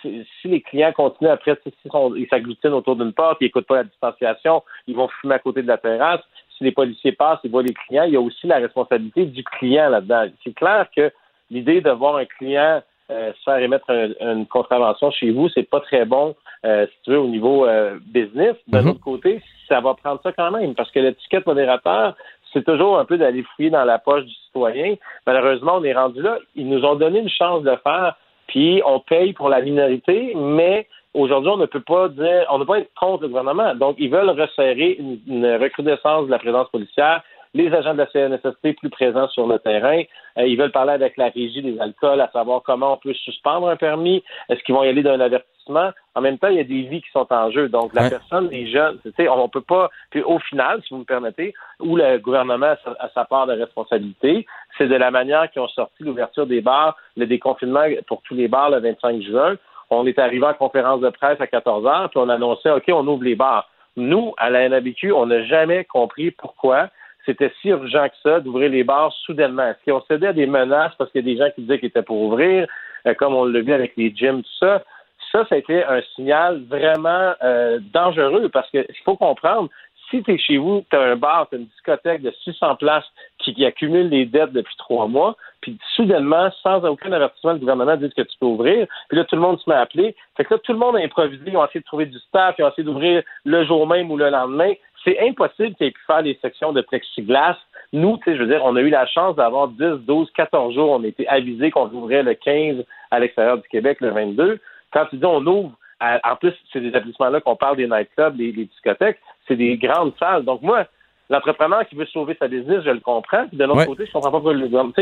si 0.02 0.48
les 0.48 0.60
clients 0.60 0.92
continuent 0.92 1.30
après, 1.30 1.56
ils 1.64 2.26
s'agglutinent 2.28 2.74
autour 2.74 2.96
d'une 2.96 3.12
porte, 3.12 3.38
ils 3.40 3.44
n'écoutent 3.44 3.66
pas 3.66 3.76
la 3.76 3.84
distanciation, 3.84 4.64
ils 4.88 4.96
vont 4.96 5.08
fumer 5.20 5.34
à 5.34 5.38
côté 5.38 5.62
de 5.62 5.68
la 5.68 5.78
terrasse. 5.78 6.22
Si 6.58 6.64
les 6.64 6.72
policiers 6.72 7.12
passent, 7.12 7.38
ils 7.44 7.50
voient 7.50 7.62
les 7.62 7.72
clients. 7.72 8.02
Il 8.02 8.12
y 8.12 8.16
a 8.16 8.20
aussi 8.20 8.46
la 8.46 8.56
responsabilité 8.56 9.24
du 9.24 9.44
client 9.44 9.88
là-dedans. 9.88 10.26
C'est 10.44 10.54
clair 10.54 10.88
que 10.94 11.10
l'idée 11.50 11.80
de 11.80 11.90
voir 11.90 12.16
un 12.16 12.24
client 12.24 12.82
se 13.08 13.42
faire 13.44 13.58
émettre 13.58 13.88
une 14.20 14.46
contravention 14.46 15.10
chez 15.10 15.30
vous, 15.30 15.48
c'est 15.48 15.62
pas 15.70 15.80
très 15.80 16.04
bon, 16.04 16.34
si 16.64 16.96
tu 17.04 17.10
veux, 17.10 17.20
au 17.20 17.28
niveau 17.28 17.66
business. 18.06 18.56
D'un 18.66 18.82
mm-hmm. 18.82 18.88
autre 18.90 19.00
côté, 19.00 19.40
ça 19.68 19.80
va 19.80 19.94
prendre 19.94 20.20
ça 20.22 20.32
quand 20.32 20.50
même, 20.50 20.74
parce 20.74 20.90
que 20.90 20.98
l'étiquette 20.98 21.46
modérateur, 21.46 22.16
c'est 22.52 22.64
toujours 22.64 22.98
un 22.98 23.04
peu 23.04 23.16
d'aller 23.16 23.44
fouiller 23.54 23.70
dans 23.70 23.84
la 23.84 23.98
poche 23.98 24.24
du 24.24 24.34
citoyen. 24.46 24.96
Malheureusement, 25.26 25.76
on 25.76 25.84
est 25.84 25.94
rendu 25.94 26.20
là. 26.20 26.38
Ils 26.54 26.68
nous 26.68 26.84
ont 26.84 26.96
donné 26.96 27.20
une 27.20 27.28
chance 27.30 27.62
de 27.62 27.70
le 27.70 27.76
faire, 27.78 28.16
puis 28.46 28.82
on 28.84 29.00
paye 29.00 29.32
pour 29.32 29.48
la 29.48 29.60
minorité, 29.60 30.34
mais 30.34 30.86
aujourd'hui, 31.14 31.50
on 31.50 31.56
ne 31.56 31.66
peut 31.66 31.80
pas 31.80 32.08
dire, 32.08 32.46
on 32.50 32.58
ne 32.58 32.64
peut 32.64 32.72
pas 32.72 32.78
être 32.80 32.94
contre 32.98 33.22
le 33.22 33.28
gouvernement. 33.28 33.74
Donc, 33.74 33.96
ils 33.98 34.10
veulent 34.10 34.30
resserrer 34.30 34.98
une 34.98 35.46
recrudescence 35.60 36.26
de 36.26 36.30
la 36.30 36.38
présence 36.38 36.68
policière 36.70 37.22
les 37.54 37.72
agents 37.72 37.94
de 37.94 37.98
la 37.98 38.06
CNSST 38.06 38.76
plus 38.76 38.90
présents 38.90 39.28
sur 39.28 39.46
le 39.46 39.58
terrain. 39.58 40.02
Euh, 40.38 40.46
ils 40.46 40.56
veulent 40.56 40.72
parler 40.72 40.92
avec 40.92 41.16
la 41.16 41.28
régie 41.28 41.62
des 41.62 41.78
alcools, 41.80 42.20
à 42.20 42.30
savoir 42.30 42.62
comment 42.62 42.94
on 42.94 42.96
peut 42.96 43.14
suspendre 43.14 43.68
un 43.68 43.76
permis. 43.76 44.22
Est-ce 44.48 44.62
qu'ils 44.62 44.74
vont 44.74 44.84
y 44.84 44.88
aller 44.88 45.02
d'un 45.02 45.20
avertissement? 45.20 45.90
En 46.14 46.20
même 46.20 46.38
temps, 46.38 46.48
il 46.48 46.56
y 46.56 46.60
a 46.60 46.64
des 46.64 46.82
vies 46.82 47.02
qui 47.02 47.10
sont 47.10 47.26
en 47.30 47.50
jeu. 47.50 47.68
Donc, 47.68 47.94
la 47.94 48.08
personne, 48.08 48.48
les 48.50 48.70
jeunes, 48.70 48.98
tu 49.02 49.12
sais, 49.16 49.28
on 49.28 49.48
peut 49.48 49.60
pas. 49.60 49.90
Puis 50.10 50.22
au 50.22 50.38
final, 50.38 50.80
si 50.82 50.94
vous 50.94 51.00
me 51.00 51.04
permettez, 51.04 51.52
où 51.80 51.96
le 51.96 52.18
gouvernement 52.18 52.74
a 52.98 53.08
sa 53.14 53.24
part 53.24 53.46
de 53.46 53.52
responsabilité, 53.52 54.46
c'est 54.76 54.88
de 54.88 54.94
la 54.94 55.10
manière 55.10 55.50
qu'ils 55.50 55.62
ont 55.62 55.68
sorti 55.68 56.04
l'ouverture 56.04 56.46
des 56.46 56.60
bars, 56.60 56.96
le 57.16 57.26
déconfinement 57.26 57.84
pour 58.06 58.22
tous 58.22 58.34
les 58.34 58.48
bars 58.48 58.70
le 58.70 58.80
25 58.80 59.22
juin. 59.22 59.56
On 59.90 60.06
est 60.06 60.18
arrivé 60.18 60.44
en 60.44 60.54
conférence 60.54 61.00
de 61.00 61.08
presse 61.08 61.40
à 61.40 61.46
14 61.46 61.86
heures, 61.86 62.10
puis 62.10 62.18
on 62.18 62.28
annonçait, 62.28 62.70
OK, 62.70 62.84
on 62.88 63.06
ouvre 63.06 63.24
les 63.24 63.34
bars. 63.34 63.70
Nous, 63.96 64.34
à 64.36 64.50
la 64.50 64.68
NABQ, 64.68 65.12
on 65.12 65.26
n'a 65.26 65.44
jamais 65.44 65.84
compris 65.84 66.30
pourquoi 66.30 66.88
c'était 67.26 67.52
si 67.60 67.68
urgent 67.68 68.08
que 68.08 68.14
ça 68.22 68.40
d'ouvrir 68.40 68.70
les 68.70 68.84
bars 68.84 69.12
soudainement. 69.24 69.68
Est-ce 69.68 69.90
qu'on 69.90 70.02
cédait 70.02 70.28
à 70.28 70.32
des 70.32 70.46
menaces 70.46 70.94
parce 70.96 71.10
qu'il 71.10 71.26
y 71.26 71.30
a 71.30 71.34
des 71.34 71.38
gens 71.38 71.50
qui 71.54 71.62
disaient 71.62 71.78
qu'ils 71.78 71.88
étaient 71.88 72.02
pour 72.02 72.22
ouvrir, 72.22 72.66
euh, 73.06 73.14
comme 73.14 73.34
on 73.34 73.44
l'a 73.44 73.60
vu 73.60 73.72
avec 73.72 73.92
les 73.96 74.14
gyms, 74.14 74.42
tout 74.42 74.58
ça? 74.58 74.82
Ça, 75.30 75.44
ça 75.46 75.56
a 75.56 75.58
été 75.58 75.84
un 75.84 76.00
signal 76.14 76.62
vraiment 76.68 77.34
euh, 77.42 77.80
dangereux 77.92 78.48
parce 78.48 78.70
qu'il 78.70 78.86
faut 79.04 79.16
comprendre, 79.16 79.68
si 80.10 80.22
tu 80.22 80.32
es 80.32 80.38
chez 80.38 80.56
vous, 80.56 80.84
tu 80.90 80.96
as 80.96 81.00
un 81.00 81.16
bar, 81.16 81.48
tu 81.48 81.56
as 81.56 81.58
une 81.58 81.66
discothèque 81.66 82.22
de 82.22 82.32
600 82.44 82.76
places 82.76 83.04
qui, 83.38 83.54
qui, 83.54 83.64
accumule 83.64 84.08
les 84.08 84.26
dettes 84.26 84.52
depuis 84.52 84.76
trois 84.76 85.06
mois, 85.06 85.36
puis 85.60 85.78
soudainement, 85.94 86.50
sans 86.62 86.84
aucun 86.84 87.12
avertissement, 87.12 87.52
le 87.52 87.58
gouvernement 87.58 87.96
dit 87.96 88.10
que 88.10 88.22
tu 88.22 88.38
peux 88.38 88.46
ouvrir, 88.46 88.86
puis 89.08 89.18
là, 89.18 89.24
tout 89.24 89.36
le 89.36 89.42
monde 89.42 89.60
se 89.60 89.68
met 89.68 89.76
à 89.76 89.80
appeler. 89.80 90.16
Fait 90.36 90.44
que 90.44 90.54
là, 90.54 90.60
tout 90.62 90.72
le 90.72 90.78
monde 90.78 90.96
a 90.96 91.00
improvisé, 91.00 91.42
ils 91.46 91.56
ont 91.56 91.64
essayé 91.64 91.80
de 91.80 91.86
trouver 91.86 92.06
du 92.06 92.18
staff, 92.18 92.54
ils 92.58 92.64
ont 92.64 92.70
essayé 92.70 92.84
d'ouvrir 92.84 93.22
le 93.44 93.64
jour 93.66 93.86
même 93.86 94.10
ou 94.10 94.16
le 94.16 94.30
lendemain. 94.30 94.72
C'est 95.04 95.18
impossible 95.20 95.74
qu'ils 95.76 95.88
aient 95.88 95.92
pu 95.92 96.00
faire 96.06 96.22
des 96.22 96.38
sections 96.42 96.72
de 96.72 96.80
plexiglas. 96.80 97.56
Nous, 97.92 98.18
tu 98.18 98.24
sais, 98.24 98.36
je 98.36 98.42
veux 98.42 98.48
dire, 98.48 98.60
on 98.64 98.76
a 98.76 98.80
eu 98.80 98.90
la 98.90 99.06
chance 99.06 99.36
d'avoir 99.36 99.68
10, 99.68 100.04
12, 100.06 100.30
14 100.32 100.74
jours. 100.74 100.90
On 100.90 101.04
a 101.04 101.06
été 101.06 101.26
avisés 101.28 101.70
qu'on 101.70 101.88
ouvrait 101.88 102.22
le 102.22 102.34
15 102.34 102.84
à 103.10 103.18
l'extérieur 103.18 103.58
du 103.58 103.68
Québec 103.68 103.98
le 104.00 104.10
22. 104.10 104.60
Quand 104.92 105.06
tu 105.06 105.16
dis 105.16 105.24
on 105.24 105.46
ouvre, 105.46 105.72
en 106.00 106.36
plus, 106.36 106.54
c'est 106.72 106.80
des 106.80 106.88
établissements-là 106.88 107.40
qu'on 107.40 107.56
parle 107.56 107.76
des 107.76 107.86
nightclubs, 107.86 108.36
des, 108.36 108.52
discothèques, 108.52 109.18
c'est 109.46 109.56
des 109.56 109.76
grandes 109.76 110.12
salles. 110.18 110.44
Donc 110.44 110.62
moi, 110.62 110.86
l'entrepreneur 111.28 111.86
qui 111.88 111.96
veut 111.96 112.06
sauver 112.06 112.36
sa 112.38 112.48
business, 112.48 112.82
je 112.84 112.90
le 112.90 113.00
comprends. 113.00 113.46
Puis 113.48 113.56
de 113.56 113.64
l'autre 113.64 113.84
côté, 113.86 114.06
je 114.06 114.12
comprends 114.12 114.30
pas 114.30 114.38
pourquoi 114.38 114.54
le 114.54 114.66
gouvernement. 114.66 114.94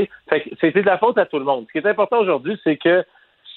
C'était 0.60 0.82
de 0.82 0.86
la 0.86 0.98
faute 0.98 1.18
à 1.18 1.26
tout 1.26 1.38
le 1.38 1.44
monde. 1.44 1.66
Ce 1.68 1.72
qui 1.72 1.86
est 1.86 1.90
important 1.90 2.18
aujourd'hui, 2.18 2.58
c'est 2.64 2.76
que 2.76 3.04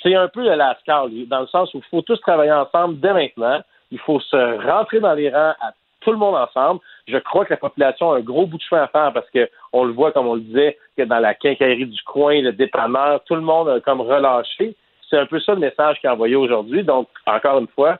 c'est 0.03 0.15
un 0.15 0.27
peu 0.27 0.43
le 0.43 0.55
lascar, 0.55 1.07
dans 1.27 1.41
le 1.41 1.47
sens 1.47 1.73
où 1.73 1.77
il 1.77 1.83
faut 1.89 2.01
tous 2.01 2.19
travailler 2.21 2.51
ensemble 2.51 2.99
dès 2.99 3.13
maintenant. 3.13 3.61
Il 3.91 3.99
faut 3.99 4.19
se 4.19 4.67
rentrer 4.67 4.99
dans 4.99 5.13
les 5.13 5.29
rangs 5.29 5.55
à 5.61 5.73
tout 6.01 6.11
le 6.11 6.17
monde 6.17 6.35
ensemble. 6.35 6.79
Je 7.07 7.17
crois 7.17 7.45
que 7.45 7.51
la 7.53 7.57
population 7.57 8.11
a 8.11 8.17
un 8.17 8.21
gros 8.21 8.45
bout 8.45 8.57
de 8.57 8.61
chemin 8.61 8.83
à 8.83 8.87
faire 8.87 9.11
parce 9.13 9.29
que 9.31 9.49
on 9.73 9.83
le 9.83 9.93
voit, 9.93 10.11
comme 10.11 10.27
on 10.27 10.35
le 10.35 10.41
disait, 10.41 10.77
que 10.97 11.03
dans 11.03 11.19
la 11.19 11.33
quincaillerie 11.33 11.87
du 11.87 12.01
coin, 12.03 12.41
le 12.41 12.53
dépanneur, 12.53 13.23
tout 13.25 13.35
le 13.35 13.41
monde 13.41 13.69
a 13.69 13.79
comme 13.79 14.01
relâché. 14.01 14.75
C'est 15.09 15.17
un 15.17 15.25
peu 15.25 15.39
ça 15.39 15.53
le 15.53 15.59
message 15.59 15.99
qui 15.99 16.07
est 16.07 16.09
envoyé 16.09 16.35
aujourd'hui. 16.35 16.83
Donc, 16.83 17.07
encore 17.25 17.59
une 17.59 17.67
fois, 17.67 17.99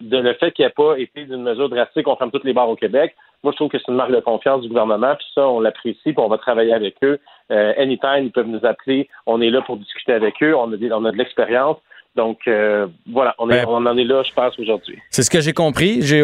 de 0.00 0.18
le 0.18 0.34
fait 0.34 0.52
qu'il 0.52 0.64
n'y 0.64 0.70
ait 0.70 0.74
pas 0.74 0.98
été 0.98 1.24
d'une 1.24 1.42
mesure 1.42 1.68
drastique, 1.68 2.06
on 2.06 2.16
ferme 2.16 2.30
toutes 2.30 2.44
les 2.44 2.52
bars 2.52 2.68
au 2.68 2.76
Québec. 2.76 3.14
Moi, 3.42 3.52
je 3.52 3.56
trouve 3.56 3.68
que 3.68 3.78
c'est 3.78 3.90
une 3.90 3.96
marque 3.96 4.12
de 4.12 4.20
confiance 4.20 4.62
du 4.62 4.68
gouvernement, 4.68 5.14
puis 5.16 5.26
ça, 5.34 5.46
on 5.46 5.60
l'apprécie, 5.60 5.98
puis 6.02 6.14
on 6.18 6.28
va 6.28 6.38
travailler 6.38 6.72
avec 6.72 6.96
eux. 7.02 7.18
Euh, 7.50 7.74
anytime, 7.76 8.22
ils 8.24 8.32
peuvent 8.32 8.46
nous 8.46 8.64
appeler. 8.64 9.08
On 9.26 9.40
est 9.40 9.50
là 9.50 9.60
pour 9.62 9.76
discuter 9.76 10.12
avec 10.12 10.42
eux. 10.42 10.54
On 10.56 10.72
a, 10.72 10.76
on 10.94 11.04
a 11.04 11.12
de 11.12 11.16
l'expérience. 11.16 11.76
Donc 12.16 12.38
euh, 12.46 12.86
voilà, 13.12 13.34
on, 13.38 13.50
est, 13.50 13.64
ben, 13.64 13.66
on 13.68 13.84
en 13.86 13.96
est 13.96 14.04
là, 14.04 14.22
je 14.22 14.32
pense, 14.32 14.56
aujourd'hui. 14.56 14.96
C'est 15.10 15.24
ce 15.24 15.30
que 15.30 15.40
j'ai 15.40 15.52
compris. 15.52 16.00
J'ai 16.00 16.22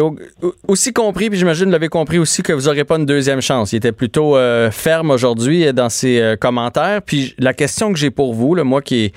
aussi 0.65 0.93
compris, 0.93 1.29
puis 1.29 1.37
j'imagine 1.37 1.65
vous 1.65 1.71
l'avez 1.71 1.89
compris 1.89 2.17
aussi, 2.17 2.43
que 2.43 2.53
vous 2.53 2.69
n'aurez 2.69 2.85
pas 2.85 2.95
une 2.95 3.05
deuxième 3.05 3.41
chance. 3.41 3.73
Il 3.73 3.75
était 3.75 3.91
plutôt 3.91 4.37
euh, 4.37 4.71
ferme 4.71 5.11
aujourd'hui 5.11 5.73
dans 5.73 5.89
ses 5.89 6.35
commentaires. 6.39 7.01
Puis 7.05 7.35
la 7.37 7.53
question 7.53 7.91
que 7.91 7.99
j'ai 7.99 8.09
pour 8.09 8.33
vous, 8.33 8.55
là, 8.55 8.63
moi 8.63 8.81
qui, 8.81 9.11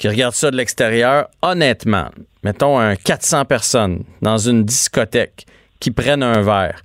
qui 0.00 0.08
regarde 0.08 0.34
ça 0.34 0.50
de 0.50 0.56
l'extérieur, 0.56 1.28
honnêtement, 1.42 2.08
mettons 2.42 2.78
un 2.78 2.96
400 2.96 3.44
personnes 3.44 4.04
dans 4.22 4.38
une 4.38 4.64
discothèque 4.64 5.44
qui 5.78 5.90
prennent 5.90 6.22
un 6.22 6.40
verre. 6.40 6.82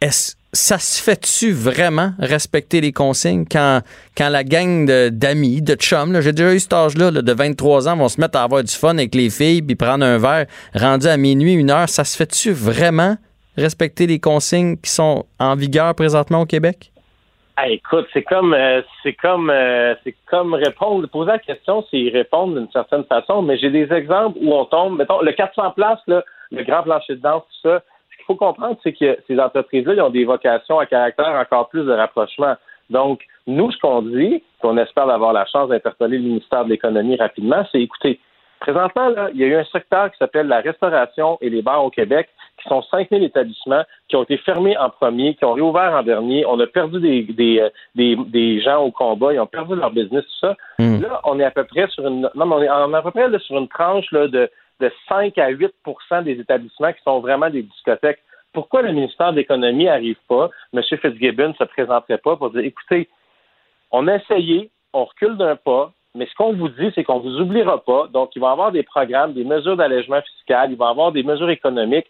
Est-ce 0.00 0.32
ça 0.54 0.78
se 0.78 1.02
fait-tu 1.02 1.52
vraiment 1.52 2.14
respecter 2.18 2.80
les 2.80 2.92
consignes 2.92 3.44
quand, 3.44 3.82
quand 4.16 4.30
la 4.30 4.42
gang 4.42 4.86
d'amis, 5.10 5.60
de, 5.60 5.74
chums, 5.74 6.18
j'ai 6.22 6.32
déjà 6.32 6.54
eu 6.54 6.60
cet 6.60 6.72
âge-là, 6.72 7.10
là, 7.10 7.20
de 7.20 7.32
23 7.32 7.86
ans, 7.88 7.96
vont 7.98 8.08
se 8.08 8.18
mettre 8.18 8.38
à 8.38 8.44
avoir 8.44 8.64
du 8.64 8.72
fun 8.72 8.96
avec 8.96 9.14
les 9.14 9.28
filles 9.28 9.60
puis 9.60 9.76
prendre 9.76 10.02
un 10.02 10.16
verre 10.16 10.46
rendu 10.74 11.08
à 11.08 11.18
minuit, 11.18 11.52
une 11.52 11.70
heure, 11.70 11.90
ça 11.90 12.04
se 12.04 12.16
fait-tu 12.16 12.52
vraiment 12.52 13.18
respecter 13.58 14.06
les 14.06 14.20
consignes 14.20 14.78
qui 14.78 14.90
sont 14.90 15.26
en 15.38 15.54
vigueur 15.54 15.94
présentement 15.94 16.40
au 16.40 16.46
Québec? 16.46 16.92
Ah, 17.58 17.70
écoute, 17.70 18.06
c'est 18.12 18.22
comme 18.22 18.52
euh, 18.52 18.82
c'est 19.02 19.14
comme 19.14 19.48
euh, 19.48 19.94
c'est 20.04 20.14
comme 20.26 20.52
répondre, 20.52 21.08
poser 21.08 21.32
la 21.32 21.38
question, 21.38 21.82
c'est 21.90 21.98
y 21.98 22.10
répondre 22.10 22.54
d'une 22.54 22.70
certaine 22.70 23.04
façon, 23.04 23.40
mais 23.40 23.56
j'ai 23.56 23.70
des 23.70 23.90
exemples 23.94 24.38
où 24.42 24.52
on 24.52 24.66
tombe, 24.66 24.98
mettons, 24.98 25.22
le 25.22 25.32
400 25.32 25.70
places, 25.70 26.02
là, 26.06 26.22
le 26.52 26.64
grand 26.64 26.82
plancher 26.82 27.14
de 27.14 27.22
danse, 27.22 27.44
tout 27.44 27.70
ça, 27.70 27.82
ce 28.10 28.16
qu'il 28.16 28.26
faut 28.26 28.34
comprendre, 28.34 28.76
c'est 28.82 28.92
que 28.92 29.16
ces 29.26 29.40
entreprises-là, 29.40 29.94
ils 29.94 30.02
ont 30.02 30.10
des 30.10 30.26
vocations 30.26 30.78
à 30.78 30.84
caractère 30.84 31.30
encore 31.30 31.70
plus 31.70 31.86
de 31.86 31.92
rapprochement. 31.92 32.56
Donc, 32.90 33.22
nous, 33.46 33.70
ce 33.70 33.78
qu'on 33.78 34.02
dit, 34.02 34.44
qu'on 34.60 34.76
espère 34.76 35.08
avoir 35.08 35.32
la 35.32 35.46
chance 35.46 35.70
d'interpeller 35.70 36.18
le 36.18 36.24
ministère 36.24 36.66
de 36.66 36.70
l'Économie 36.70 37.16
rapidement, 37.16 37.64
c'est 37.72 37.80
écoutez, 37.80 38.20
présentement, 38.60 39.08
là, 39.08 39.30
il 39.32 39.40
y 39.40 39.44
a 39.44 39.46
eu 39.46 39.54
un 39.54 39.64
secteur 39.64 40.10
qui 40.10 40.18
s'appelle 40.18 40.46
la 40.46 40.60
restauration 40.60 41.38
et 41.40 41.48
les 41.48 41.62
bars 41.62 41.82
au 41.82 41.90
Québec, 41.90 42.28
qui 42.66 42.74
sont 42.74 42.82
5000 42.82 43.22
établissements 43.22 43.82
qui 44.08 44.16
ont 44.16 44.24
été 44.24 44.36
fermés 44.38 44.76
en 44.76 44.90
premier, 44.90 45.34
qui 45.34 45.44
ont 45.44 45.52
réouvert 45.52 45.92
en 45.92 46.02
dernier. 46.02 46.44
On 46.46 46.58
a 46.58 46.66
perdu 46.66 47.00
des, 47.00 47.22
des, 47.22 47.60
euh, 47.60 47.70
des, 47.94 48.16
des 48.16 48.60
gens 48.60 48.82
au 48.82 48.90
combat, 48.90 49.32
ils 49.32 49.40
ont 49.40 49.46
perdu 49.46 49.76
leur 49.76 49.90
business, 49.90 50.24
tout 50.24 50.48
ça. 50.48 50.56
Là, 50.78 51.20
on 51.24 51.38
est 51.38 51.44
à 51.44 51.50
peu 51.50 51.64
près 51.64 51.86
sur 51.88 52.06
une 52.06 52.28
non, 52.34 52.46
mais 52.46 52.54
on 52.54 52.62
est, 52.62 52.70
on 52.70 52.92
est 52.92 52.96
à 52.96 53.02
peu 53.02 53.10
près 53.10 53.28
là, 53.28 53.38
sur 53.38 53.56
une 53.56 53.68
tranche 53.68 54.10
là, 54.12 54.28
de, 54.28 54.50
de 54.80 54.92
5 55.08 55.38
à 55.38 55.50
8% 55.50 56.24
des 56.24 56.32
établissements 56.32 56.92
qui 56.92 57.02
sont 57.02 57.20
vraiment 57.20 57.50
des 57.50 57.62
discothèques. 57.62 58.20
Pourquoi 58.52 58.82
le 58.82 58.92
ministère 58.92 59.32
de 59.32 59.36
l'Économie 59.36 59.84
n'arrive 59.84 60.18
pas? 60.28 60.50
M. 60.74 60.82
Fitzgibbon 60.82 61.48
ne 61.48 61.54
se 61.54 61.64
présenterait 61.64 62.18
pas 62.18 62.36
pour 62.36 62.50
dire 62.50 62.64
écoutez, 62.64 63.08
on 63.90 64.08
a 64.08 64.16
essayé, 64.16 64.70
on 64.92 65.04
recule 65.04 65.36
d'un 65.36 65.56
pas, 65.56 65.92
mais 66.16 66.26
ce 66.26 66.34
qu'on 66.34 66.54
vous 66.54 66.70
dit, 66.70 66.90
c'est 66.94 67.04
qu'on 67.04 67.20
vous 67.20 67.38
oubliera 67.38 67.82
pas. 67.84 68.08
Donc, 68.12 68.34
il 68.34 68.40
va 68.40 68.48
y 68.48 68.52
avoir 68.52 68.72
des 68.72 68.82
programmes, 68.82 69.34
des 69.34 69.44
mesures 69.44 69.76
d'allègement 69.76 70.22
fiscal, 70.22 70.72
il 70.72 70.78
va 70.78 70.86
y 70.86 70.90
avoir 70.90 71.12
des 71.12 71.22
mesures 71.22 71.50
économiques. 71.50 72.06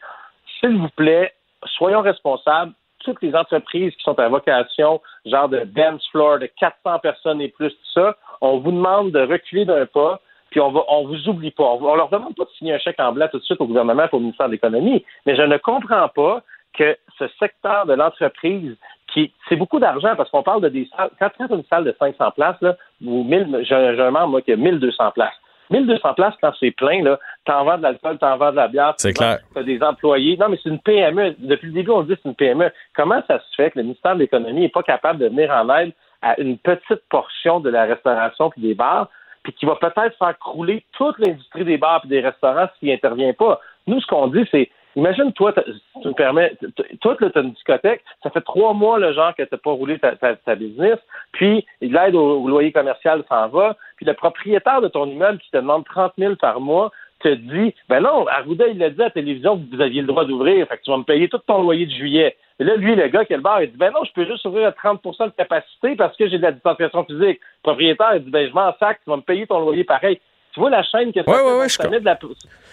S'il 0.60 0.76
vous 0.76 0.88
plaît, 0.96 1.32
soyons 1.76 2.02
responsables. 2.02 2.72
Toutes 3.00 3.22
les 3.22 3.34
entreprises 3.36 3.94
qui 3.94 4.02
sont 4.02 4.18
à 4.18 4.28
vocation, 4.28 5.00
genre 5.24 5.48
de 5.48 5.60
dance 5.60 6.06
floor, 6.10 6.40
de 6.40 6.46
400 6.58 6.98
personnes 6.98 7.40
et 7.40 7.48
plus, 7.48 7.70
tout 7.70 7.92
ça, 7.94 8.16
on 8.40 8.58
vous 8.58 8.72
demande 8.72 9.12
de 9.12 9.20
reculer 9.20 9.64
d'un 9.64 9.86
pas, 9.86 10.20
puis 10.50 10.60
on 10.60 10.72
va, 10.72 10.80
on 10.88 11.06
vous 11.06 11.28
oublie 11.28 11.50
pas. 11.50 11.64
On, 11.64 11.94
leur 11.94 12.08
demande 12.08 12.34
pas 12.34 12.44
de 12.44 12.50
signer 12.58 12.74
un 12.74 12.78
chèque 12.78 12.98
en 12.98 13.12
blanc 13.12 13.28
tout 13.30 13.38
de 13.38 13.44
suite 13.44 13.60
au 13.60 13.66
gouvernement 13.66 14.04
et 14.04 14.08
au 14.12 14.18
ministère 14.18 14.46
de 14.46 14.52
l'Économie, 14.52 15.04
mais 15.24 15.36
je 15.36 15.42
ne 15.42 15.56
comprends 15.58 16.08
pas 16.08 16.42
que 16.76 16.96
ce 17.18 17.28
secteur 17.38 17.86
de 17.86 17.94
l'entreprise 17.94 18.76
qui 19.12 19.32
c'est 19.48 19.56
beaucoup 19.56 19.78
d'argent 19.78 20.14
parce 20.16 20.30
qu'on 20.30 20.42
parle 20.42 20.60
de 20.62 20.68
des 20.68 20.88
salles 20.94 21.10
quand 21.18 21.30
tu 21.30 21.42
as 21.42 21.54
une 21.54 21.64
salle 21.64 21.84
de 21.84 21.96
500 21.98 22.32
places 22.32 22.60
là 22.60 22.76
ou 23.02 23.24
1000 23.24 23.60
j'ai 23.62 23.94
j'ai 23.96 24.02
un 24.02 24.10
membre 24.10 24.28
moi 24.28 24.42
qui 24.42 24.52
a 24.52 24.56
1200 24.56 25.12
places 25.12 25.32
1200 25.70 26.14
places 26.14 26.34
quand 26.40 26.52
c'est 26.60 26.70
plein 26.70 27.02
là 27.02 27.18
t'en 27.44 27.64
vends 27.64 27.78
de 27.78 27.82
l'alcool 27.82 28.18
t'en 28.18 28.36
vends 28.36 28.50
de 28.50 28.56
la 28.56 28.68
bière 28.68 28.94
C'est 28.98 29.12
clair. 29.12 29.38
t'as 29.54 29.62
des 29.62 29.82
employés 29.82 30.36
non 30.36 30.48
mais 30.48 30.58
c'est 30.62 30.68
une 30.70 30.80
PME 30.80 31.36
depuis 31.38 31.66
le 31.68 31.72
début 31.72 31.90
on 31.90 32.02
dit 32.02 32.14
que 32.14 32.20
c'est 32.22 32.28
une 32.28 32.34
PME 32.34 32.70
comment 32.94 33.22
ça 33.26 33.38
se 33.40 33.54
fait 33.56 33.70
que 33.70 33.78
le 33.78 33.84
ministère 33.84 34.14
de 34.14 34.20
l'économie 34.20 34.60
n'est 34.60 34.68
pas 34.68 34.82
capable 34.82 35.18
de 35.18 35.28
venir 35.28 35.50
en 35.50 35.68
aide 35.76 35.92
à 36.22 36.40
une 36.40 36.58
petite 36.58 37.02
portion 37.08 37.60
de 37.60 37.70
la 37.70 37.84
restauration 37.84 38.50
puis 38.50 38.62
des 38.62 38.74
bars 38.74 39.08
puis 39.46 39.52
qui 39.52 39.64
va 39.64 39.76
peut-être 39.76 40.18
faire 40.18 40.36
crouler 40.40 40.84
toute 40.92 41.18
l'industrie 41.20 41.64
des 41.64 41.78
bars 41.78 42.00
et 42.04 42.08
des 42.08 42.20
restaurants 42.20 42.66
s'il 42.80 42.90
intervient 42.90 43.32
pas? 43.32 43.60
Nous, 43.86 44.00
ce 44.00 44.06
qu'on 44.08 44.26
dit, 44.26 44.44
c'est 44.50 44.68
Imagine, 44.96 45.32
toi, 45.34 45.52
tu 45.52 46.08
me 46.08 46.14
permets, 46.14 46.56
toi, 47.02 47.16
tu 47.18 47.24
as 47.24 47.40
une 47.42 47.52
discothèque, 47.52 48.02
ça 48.22 48.30
fait 48.30 48.40
trois 48.40 48.72
mois, 48.72 48.98
le 48.98 49.12
genre, 49.12 49.34
que 49.34 49.42
tu 49.42 49.48
n'as 49.52 49.58
pas 49.58 49.70
roulé 49.70 49.98
ta, 49.98 50.16
ta, 50.16 50.36
ta 50.36 50.54
business, 50.54 50.98
puis 51.32 51.66
l'aide 51.82 52.14
au, 52.14 52.40
au 52.40 52.48
loyer 52.48 52.72
commercial 52.72 53.22
s'en 53.28 53.48
va, 53.48 53.76
puis 53.96 54.06
le 54.06 54.14
propriétaire 54.14 54.80
de 54.80 54.88
ton 54.88 55.06
immeuble 55.06 55.38
qui 55.38 55.50
te 55.50 55.58
demande 55.58 55.84
30 55.84 56.14
000 56.16 56.36
par 56.36 56.60
mois 56.60 56.90
te 57.20 57.28
dit, 57.28 57.74
ben 57.88 58.00
non, 58.00 58.26
Arruda, 58.26 58.68
il 58.68 58.78
l'a 58.78 58.90
dit 58.90 59.00
à 59.00 59.04
la 59.04 59.10
télévision 59.10 59.58
que 59.58 59.74
vous 59.74 59.80
aviez 59.80 60.00
le 60.00 60.06
droit 60.06 60.24
d'ouvrir, 60.24 60.66
fait 60.66 60.78
que 60.78 60.82
tu 60.82 60.90
vas 60.90 60.98
me 60.98 61.02
payer 61.02 61.28
tout 61.28 61.38
ton 61.46 61.62
loyer 61.62 61.86
de 61.86 61.90
juillet. 61.90 62.36
Et 62.58 62.64
là, 62.64 62.76
lui, 62.76 62.94
le 62.94 63.08
gars 63.08 63.24
qui 63.24 63.32
est 63.32 63.36
le 63.36 63.42
bar, 63.42 63.62
il 63.62 63.70
dit, 63.70 63.76
ben 63.76 63.90
non, 63.92 64.04
je 64.04 64.12
peux 64.12 64.26
juste 64.26 64.44
ouvrir 64.46 64.68
à 64.68 64.70
30% 64.70 65.26
de 65.26 65.30
capacité 65.30 65.96
parce 65.96 66.16
que 66.16 66.28
j'ai 66.28 66.38
de 66.38 66.42
la 66.42 66.52
distanciation 66.52 67.04
physique. 67.04 67.40
Le 67.40 67.62
propriétaire, 67.62 68.16
il 68.16 68.24
dit, 68.24 68.30
ben 68.30 68.48
je 68.48 68.54
m'en 68.54 68.72
sac, 68.78 69.00
tu 69.04 69.10
vas 69.10 69.16
me 69.16 69.22
payer 69.22 69.46
ton 69.46 69.60
loyer 69.60 69.84
pareil. 69.84 70.20
Tu 70.56 70.60
vois 70.60 70.70
la 70.70 70.82
chaîne 70.84 71.12
que 71.12 71.22
ça 71.22 71.30
Ouais, 71.30 71.36
fait, 71.36 71.42
ouais, 71.44 71.58
ouais, 71.58 71.68
ça 71.68 71.86
met 71.90 72.00
de 72.00 72.04
la- 72.06 72.16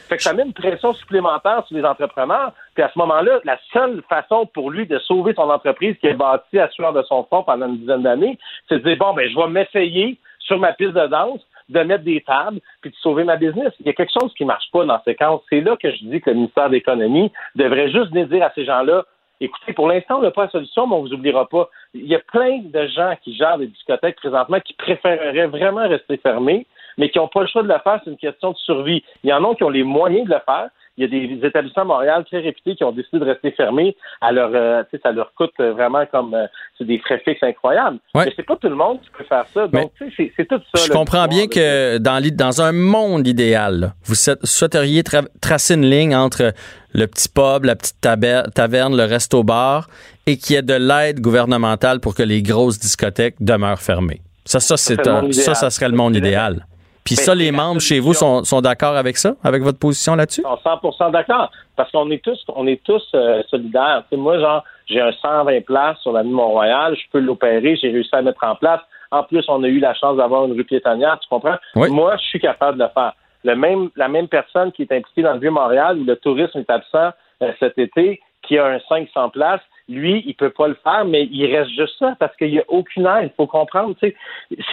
fait 0.08 0.16
que 0.16 0.24
ça 0.24 0.32
met 0.34 0.44
une 0.44 0.54
pression 0.54 0.94
supplémentaire 0.94 1.66
sur 1.68 1.76
les 1.76 1.84
entrepreneurs. 1.84 2.54
Puis 2.76 2.82
à 2.82 2.90
ce 2.94 2.98
moment-là, 3.00 3.42
la 3.44 3.60
seule 3.74 4.02
façon 4.08 4.46
pour 4.54 4.72
lui 4.72 4.88
de 4.88 4.98
sauver 5.00 5.34
son 5.34 5.50
entreprise 5.50 5.98
qui 6.00 6.08
est 6.08 6.14
bâtie 6.14 6.60
à 6.60 6.70
sueur 6.70 6.94
de 6.94 7.02
son 7.04 7.26
fond 7.26 7.44
pendant 7.44 7.68
une 7.68 7.80
dizaine 7.80 8.04
d'années, 8.04 8.40
c'est 8.70 8.76
de 8.82 8.88
dire 8.88 8.96
bon 8.98 9.14
ben 9.14 9.30
je 9.30 9.36
vais 9.38 9.48
m'essayer 9.50 10.18
sur 10.40 10.60
ma 10.60 10.72
piste 10.72 10.94
de 10.94 11.08
danse 11.08 11.42
de 11.68 11.80
mettre 11.82 12.06
des 12.06 12.22
tables 12.22 12.62
puis 12.82 12.92
de 12.92 12.96
sauver 13.02 13.26
ma 13.26 13.36
business. 13.36 13.74
Il 13.82 13.86
y 13.86 13.90
a 13.90 13.94
quelque 13.94 14.14
chose 14.18 14.34
qui 14.38 14.46
marche 14.46 14.72
pas 14.72 14.86
dans 14.86 15.02
ces 15.04 15.16
cas. 15.16 15.32
C'est 15.50 15.60
là 15.60 15.76
que 15.76 15.92
je 15.92 16.06
dis 16.06 16.22
que 16.22 16.30
le 16.30 16.38
ministère 16.38 16.70
de 16.70 16.76
l'Économie 16.76 17.34
devrait 17.56 17.92
juste 17.92 18.12
venir 18.12 18.28
dire 18.30 18.44
à 18.46 18.52
ces 18.56 18.64
gens-là 18.64 19.04
Écoutez, 19.42 19.74
pour 19.74 19.90
l'instant, 19.90 20.20
on 20.20 20.22
n'a 20.22 20.32
pas 20.32 20.44
la 20.46 20.52
solution, 20.52 20.88
mais 20.88 20.96
on 20.96 21.02
vous 21.02 21.12
oubliera 21.12 21.50
pas. 21.50 21.68
Il 21.94 22.06
y 22.08 22.16
a 22.16 22.20
plein 22.20 22.60
de 22.64 22.88
gens 22.88 23.14
qui 23.22 23.36
gèrent 23.36 23.58
des 23.58 23.68
discothèques 23.68 24.16
présentement 24.16 24.60
qui 24.62 24.74
préféreraient 24.74 25.48
vraiment 25.48 25.86
rester 25.86 26.16
fermés, 26.16 26.66
mais 26.98 27.10
qui 27.10 27.18
n'ont 27.20 27.28
pas 27.28 27.42
le 27.42 27.48
choix 27.48 27.64
de 27.64 27.68
le 27.68 27.80
faire. 27.84 28.00
C'est 28.04 28.12
une 28.12 28.18
question 28.18 28.52
de 28.52 28.58
survie. 28.58 29.04
Il 29.24 29.30
y 29.30 29.34
en 29.34 29.44
a 29.50 29.56
qui 29.56 29.64
ont 29.64 29.70
les 29.70 29.84
moyens 29.84 30.28
de 30.28 30.34
le 30.34 30.40
faire. 30.46 30.70
Il 30.96 31.02
y 31.02 31.06
a 31.06 31.08
des 31.08 31.48
établissements 31.48 31.82
à 31.82 31.86
Montréal 31.86 32.24
très 32.26 32.40
réputés 32.40 32.76
qui 32.76 32.84
ont 32.84 32.92
décidé 32.92 33.18
de 33.18 33.26
rester 33.26 33.50
fermés. 33.52 33.96
À 34.22 34.32
leur, 34.32 34.52
euh, 34.54 34.84
ça 35.02 35.12
leur 35.12 35.34
coûte 35.34 35.54
euh, 35.60 35.74
vraiment 35.74 36.06
comme 36.06 36.36
euh, 36.36 36.46
c'est 36.78 36.84
des 36.86 37.00
frais 37.00 37.20
fixes 37.26 37.42
incroyables. 37.42 37.98
Ouais. 38.14 38.26
Mais 38.26 38.34
c'est 38.36 38.46
pas 38.46 38.56
tout 38.58 38.70
le 38.70 38.76
monde 38.76 39.02
qui 39.02 39.10
peut 39.10 39.24
faire 39.24 39.46
ça. 39.48 39.68
Donc, 39.68 39.92
tu 39.98 40.12
sais, 40.12 40.32
c'est- 40.38 40.46
tout 40.46 40.60
ça. 40.76 40.84
Je 40.84 40.90
là, 40.90 40.96
comprends 40.96 41.26
bien 41.28 41.48
que 41.48 41.98
dans, 41.98 42.62
un 42.62 42.72
monde 42.74 43.28
idéal, 43.28 43.80
là, 43.80 43.94
vous 44.04 44.14
souhaiteriez 44.14 45.02
tra- 45.02 45.28
tracer 45.42 45.74
une 45.74 45.90
ligne 45.90 46.16
entre 46.16 46.54
le 46.94 47.08
petit 47.08 47.28
pub, 47.28 47.64
la 47.64 47.76
petite 47.76 48.00
taverne, 48.00 48.96
le 48.96 49.06
resto-bar 49.06 49.88
et 50.28 50.38
qu'il 50.38 50.56
y 50.56 50.60
ait 50.60 50.62
de 50.62 50.76
l'aide 50.76 51.22
gouvernementale 51.22 52.02
pour 52.02 52.14
que 52.14 52.22
les 52.22 52.44
grosses 52.44 52.78
discothèques 52.78 53.38
demeurent 53.40 53.82
fermées. 53.82 54.22
Ça, 54.46 54.60
ça, 54.60 54.78
c'est 54.78 55.04
ça, 55.32 55.56
ça 55.56 55.70
serait 55.72 55.90
le 55.90 55.96
monde 55.96 56.16
idéal. 56.16 56.68
Puis 57.04 57.16
Mais 57.18 57.24
ça, 57.24 57.36
les 57.36 57.52
membres 57.52 57.82
chez 57.82 58.00
vous 58.00 58.14
sont, 58.14 58.44
sont 58.44 58.62
d'accord 58.62 58.96
avec 58.96 59.18
ça, 59.18 59.36
avec 59.44 59.62
votre 59.62 59.80
position 59.80 60.16
là-dessus? 60.16 60.42
sont 60.42 60.56
100% 60.64 61.12
d'accord. 61.12 61.52
Parce 61.76 61.92
qu'on 61.92 62.10
est 62.12 62.24
tous, 62.24 62.40
on 62.56 62.66
est 62.68 62.82
tous 62.84 63.04
euh, 63.14 63.42
solidaires. 63.50 64.04
Moi, 64.14 64.40
genre, 64.40 64.64
j'ai 64.88 65.02
un 65.02 65.12
120 65.12 65.66
places 65.66 65.98
sur 66.00 66.14
la 66.14 66.24
Mont-Royal, 66.24 66.96
je 66.96 67.04
peux 67.12 67.20
l'opérer, 67.20 67.76
j'ai 67.76 67.90
réussi 67.90 68.10
à 68.14 68.20
le 68.20 68.26
mettre 68.26 68.44
en 68.44 68.56
place. 68.56 68.82
En 69.12 69.24
plus, 69.24 69.44
on 69.48 69.64
a 69.64 69.68
eu 69.68 69.80
la 69.80 69.94
chance 69.94 70.18
d'avoir 70.18 70.46
une 70.46 70.54
rue 70.54 70.64
piétonnière, 70.64 71.20
tu 71.20 71.28
comprends? 71.30 71.58
Oui. 71.76 71.90
Moi, 71.90 72.16
je 72.18 72.24
suis 72.24 72.40
capable 72.40 72.78
de 72.78 72.84
le 72.84 72.90
faire. 72.90 73.14
Le 73.44 73.56
même, 73.56 73.90
la 73.96 74.08
même 74.08 74.28
personne 74.28 74.72
qui 74.72 74.84
est 74.84 74.92
impliquée 74.92 75.22
dans 75.22 75.34
le 75.34 75.40
Vieux-Montréal 75.40 76.00
où 76.00 76.06
le 76.06 76.16
tourisme 76.16 76.60
est 76.60 76.70
absent 76.70 77.12
euh, 77.42 77.52
cet 77.60 77.78
été, 77.78 78.22
qui 78.42 78.58
a 78.58 78.66
un 78.66 78.80
500 78.88 79.30
places, 79.30 79.62
lui, 79.90 80.24
il 80.26 80.34
peut 80.36 80.50
pas 80.50 80.68
le 80.68 80.78
faire, 80.84 81.04
mais 81.06 81.26
il 81.32 81.46
reste 81.56 81.72
juste 81.72 81.98
ça 82.00 82.16
parce 82.20 82.36
qu'il 82.38 82.52
n'y 82.52 82.60
a 82.60 82.64
aucune 82.70 83.06
aide. 83.06 83.32
Il 83.32 83.36
faut 83.36 83.48
comprendre. 83.48 83.96
tu 84.02 84.10
sais. 84.10 84.16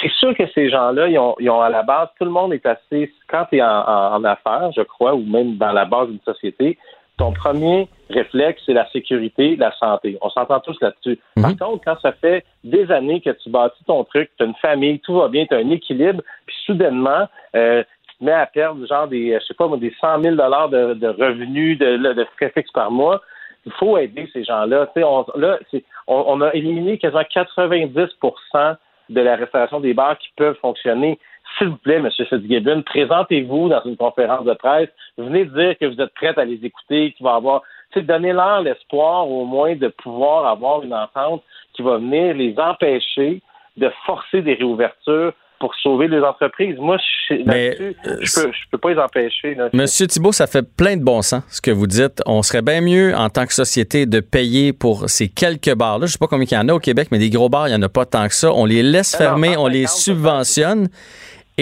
C'est 0.02 0.10
sûr 0.12 0.34
que 0.36 0.46
ces 0.54 0.70
gens-là, 0.70 1.08
ils 1.08 1.18
ont, 1.18 1.34
ils 1.40 1.50
ont 1.50 1.60
à 1.60 1.68
la 1.68 1.82
base, 1.82 2.08
tout 2.18 2.24
le 2.24 2.30
monde 2.30 2.52
est 2.52 2.64
assez. 2.66 3.12
Quand 3.28 3.46
tu 3.50 3.56
es 3.58 3.62
en, 3.62 3.66
en- 3.66 4.14
en 4.14 4.24
affaires, 4.24 4.70
je 4.76 4.82
crois, 4.82 5.14
ou 5.14 5.24
même 5.24 5.56
dans 5.56 5.72
la 5.72 5.84
base 5.84 6.08
d'une 6.08 6.20
société, 6.24 6.78
ton 7.18 7.32
premier 7.32 7.86
réflexe, 8.08 8.62
c'est 8.64 8.72
la 8.72 8.88
sécurité, 8.90 9.56
la 9.56 9.72
santé. 9.76 10.16
On 10.22 10.30
s'entend 10.30 10.58
tous 10.60 10.80
là-dessus. 10.80 11.18
Par 11.42 11.50
contre, 11.58 11.84
quand 11.84 12.00
ça 12.00 12.12
fait 12.12 12.44
des 12.64 12.90
années 12.90 13.20
que 13.20 13.30
tu 13.30 13.50
bâtis 13.50 13.84
ton 13.86 14.04
truc, 14.04 14.30
tu 14.38 14.42
as 14.44 14.46
une 14.46 14.54
famille, 14.54 15.00
tout 15.00 15.14
va 15.14 15.28
bien, 15.28 15.44
tu 15.44 15.54
as 15.54 15.58
un 15.58 15.70
équilibre, 15.70 16.22
puis 16.46 16.56
soudainement, 16.64 17.28
euh, 17.56 17.82
tu 18.08 18.16
te 18.18 18.24
mets 18.24 18.32
à 18.32 18.46
perdre 18.46 18.86
genre 18.86 19.06
des, 19.06 19.36
je 19.38 19.44
sais 19.44 19.54
pas 19.54 19.66
moi, 19.66 19.76
des 19.76 19.94
100 20.00 20.22
000 20.22 20.34
de, 20.36 20.94
de 20.94 21.08
revenus, 21.08 21.78
de, 21.78 21.96
de 21.98 22.24
frais 22.36 22.52
fixes 22.54 22.72
par 22.72 22.90
mois. 22.90 23.20
Il 23.66 23.72
faut 23.72 23.98
aider 23.98 24.28
ces 24.32 24.44
gens-là. 24.44 24.88
On, 24.96 25.24
là, 25.36 25.58
on, 26.06 26.24
on 26.26 26.40
a 26.40 26.52
éliminé 26.54 26.98
quasiment 26.98 27.22
90% 27.22 28.76
de 29.10 29.20
la 29.20 29.36
restauration 29.36 29.80
des 29.80 29.92
bars 29.92 30.16
qui 30.18 30.30
peuvent 30.36 30.56
fonctionner. 30.60 31.18
S'il 31.58 31.68
vous 31.68 31.76
plaît, 31.76 31.96
M. 31.96 32.08
Fitzgibbon, 32.10 32.82
présentez-vous 32.82 33.68
dans 33.68 33.82
une 33.84 33.96
conférence 33.96 34.44
de 34.44 34.54
presse. 34.54 34.88
Venez 35.18 35.44
dire 35.46 35.76
que 35.78 35.86
vous 35.86 36.00
êtes 36.00 36.14
prête 36.14 36.38
à 36.38 36.44
les 36.44 36.64
écouter, 36.64 37.12
qu'il 37.12 37.24
va 37.24 37.34
avoir. 37.34 37.62
Donnez-leur 37.96 38.62
l'espoir 38.62 39.28
au 39.28 39.44
moins 39.44 39.74
de 39.74 39.88
pouvoir 39.88 40.46
avoir 40.46 40.82
une 40.82 40.94
entente 40.94 41.42
qui 41.72 41.82
va 41.82 41.96
venir 41.96 42.34
les 42.34 42.56
empêcher 42.56 43.42
de 43.76 43.90
forcer 44.06 44.42
des 44.42 44.54
réouvertures 44.54 45.32
pour 45.60 45.74
sauver 45.76 46.08
les 46.08 46.20
entreprises. 46.20 46.76
Moi, 46.78 46.96
je, 47.28 47.34
Mais, 47.44 47.76
euh, 47.80 47.92
je 48.20 48.34
peux, 48.34 48.50
je 48.50 48.70
peux 48.72 48.78
pas 48.78 48.90
les 48.92 48.98
empêcher. 48.98 49.54
là. 49.54 49.68
Monsieur 49.74 50.06
Thibault, 50.06 50.32
ça 50.32 50.46
fait 50.46 50.62
plein 50.62 50.96
de 50.96 51.04
bon 51.04 51.20
sens 51.20 51.42
ce 51.50 51.60
que 51.60 51.70
vous 51.70 51.86
dites. 51.86 52.22
On 52.26 52.42
serait 52.42 52.62
bien 52.62 52.80
mieux 52.80 53.14
en 53.14 53.28
tant 53.28 53.46
que 53.46 53.52
société 53.52 54.06
de 54.06 54.20
payer 54.20 54.72
pour 54.72 55.08
ces 55.10 55.28
quelques 55.28 55.74
bars-là. 55.74 56.06
Je 56.06 56.12
sais 56.12 56.18
pas 56.18 56.26
combien 56.26 56.46
il 56.50 56.54
y 56.54 56.56
en 56.56 56.68
a 56.68 56.72
au 56.72 56.80
Québec, 56.80 57.08
mais 57.12 57.18
des 57.18 57.30
gros 57.30 57.50
bars, 57.50 57.68
il 57.68 57.72
n'y 57.72 57.76
en 57.76 57.82
a 57.82 57.90
pas 57.90 58.06
tant 58.06 58.26
que 58.26 58.34
ça. 58.34 58.52
On 58.52 58.64
les 58.64 58.82
laisse 58.82 59.14
fermer, 59.14 59.56
on 59.58 59.66
les 59.66 59.86
150, 59.86 60.00
subventionne. 60.00 60.88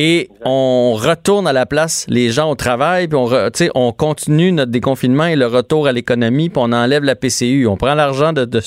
Et 0.01 0.29
on 0.45 0.93
retourne 0.95 1.49
à 1.49 1.53
la 1.53 1.67
place 1.67 2.07
les 2.09 2.31
gens 2.31 2.49
au 2.53 2.55
travail, 2.55 3.09
puis 3.09 3.17
on, 3.17 3.27
re- 3.27 3.97
continue 3.97 4.53
notre 4.53 4.71
déconfinement 4.71 5.25
et 5.27 5.35
le 5.35 5.49
retour 5.49 5.89
à 5.89 5.93
l'économie, 5.93 6.51
puis 6.51 6.63
on 6.65 6.71
enlève 6.73 7.03
la 7.03 7.17
PCU. 7.17 7.67
On 7.67 7.77
prend 7.77 7.95
l'argent 7.95 8.33
de, 8.33 8.45
de, 8.45 8.61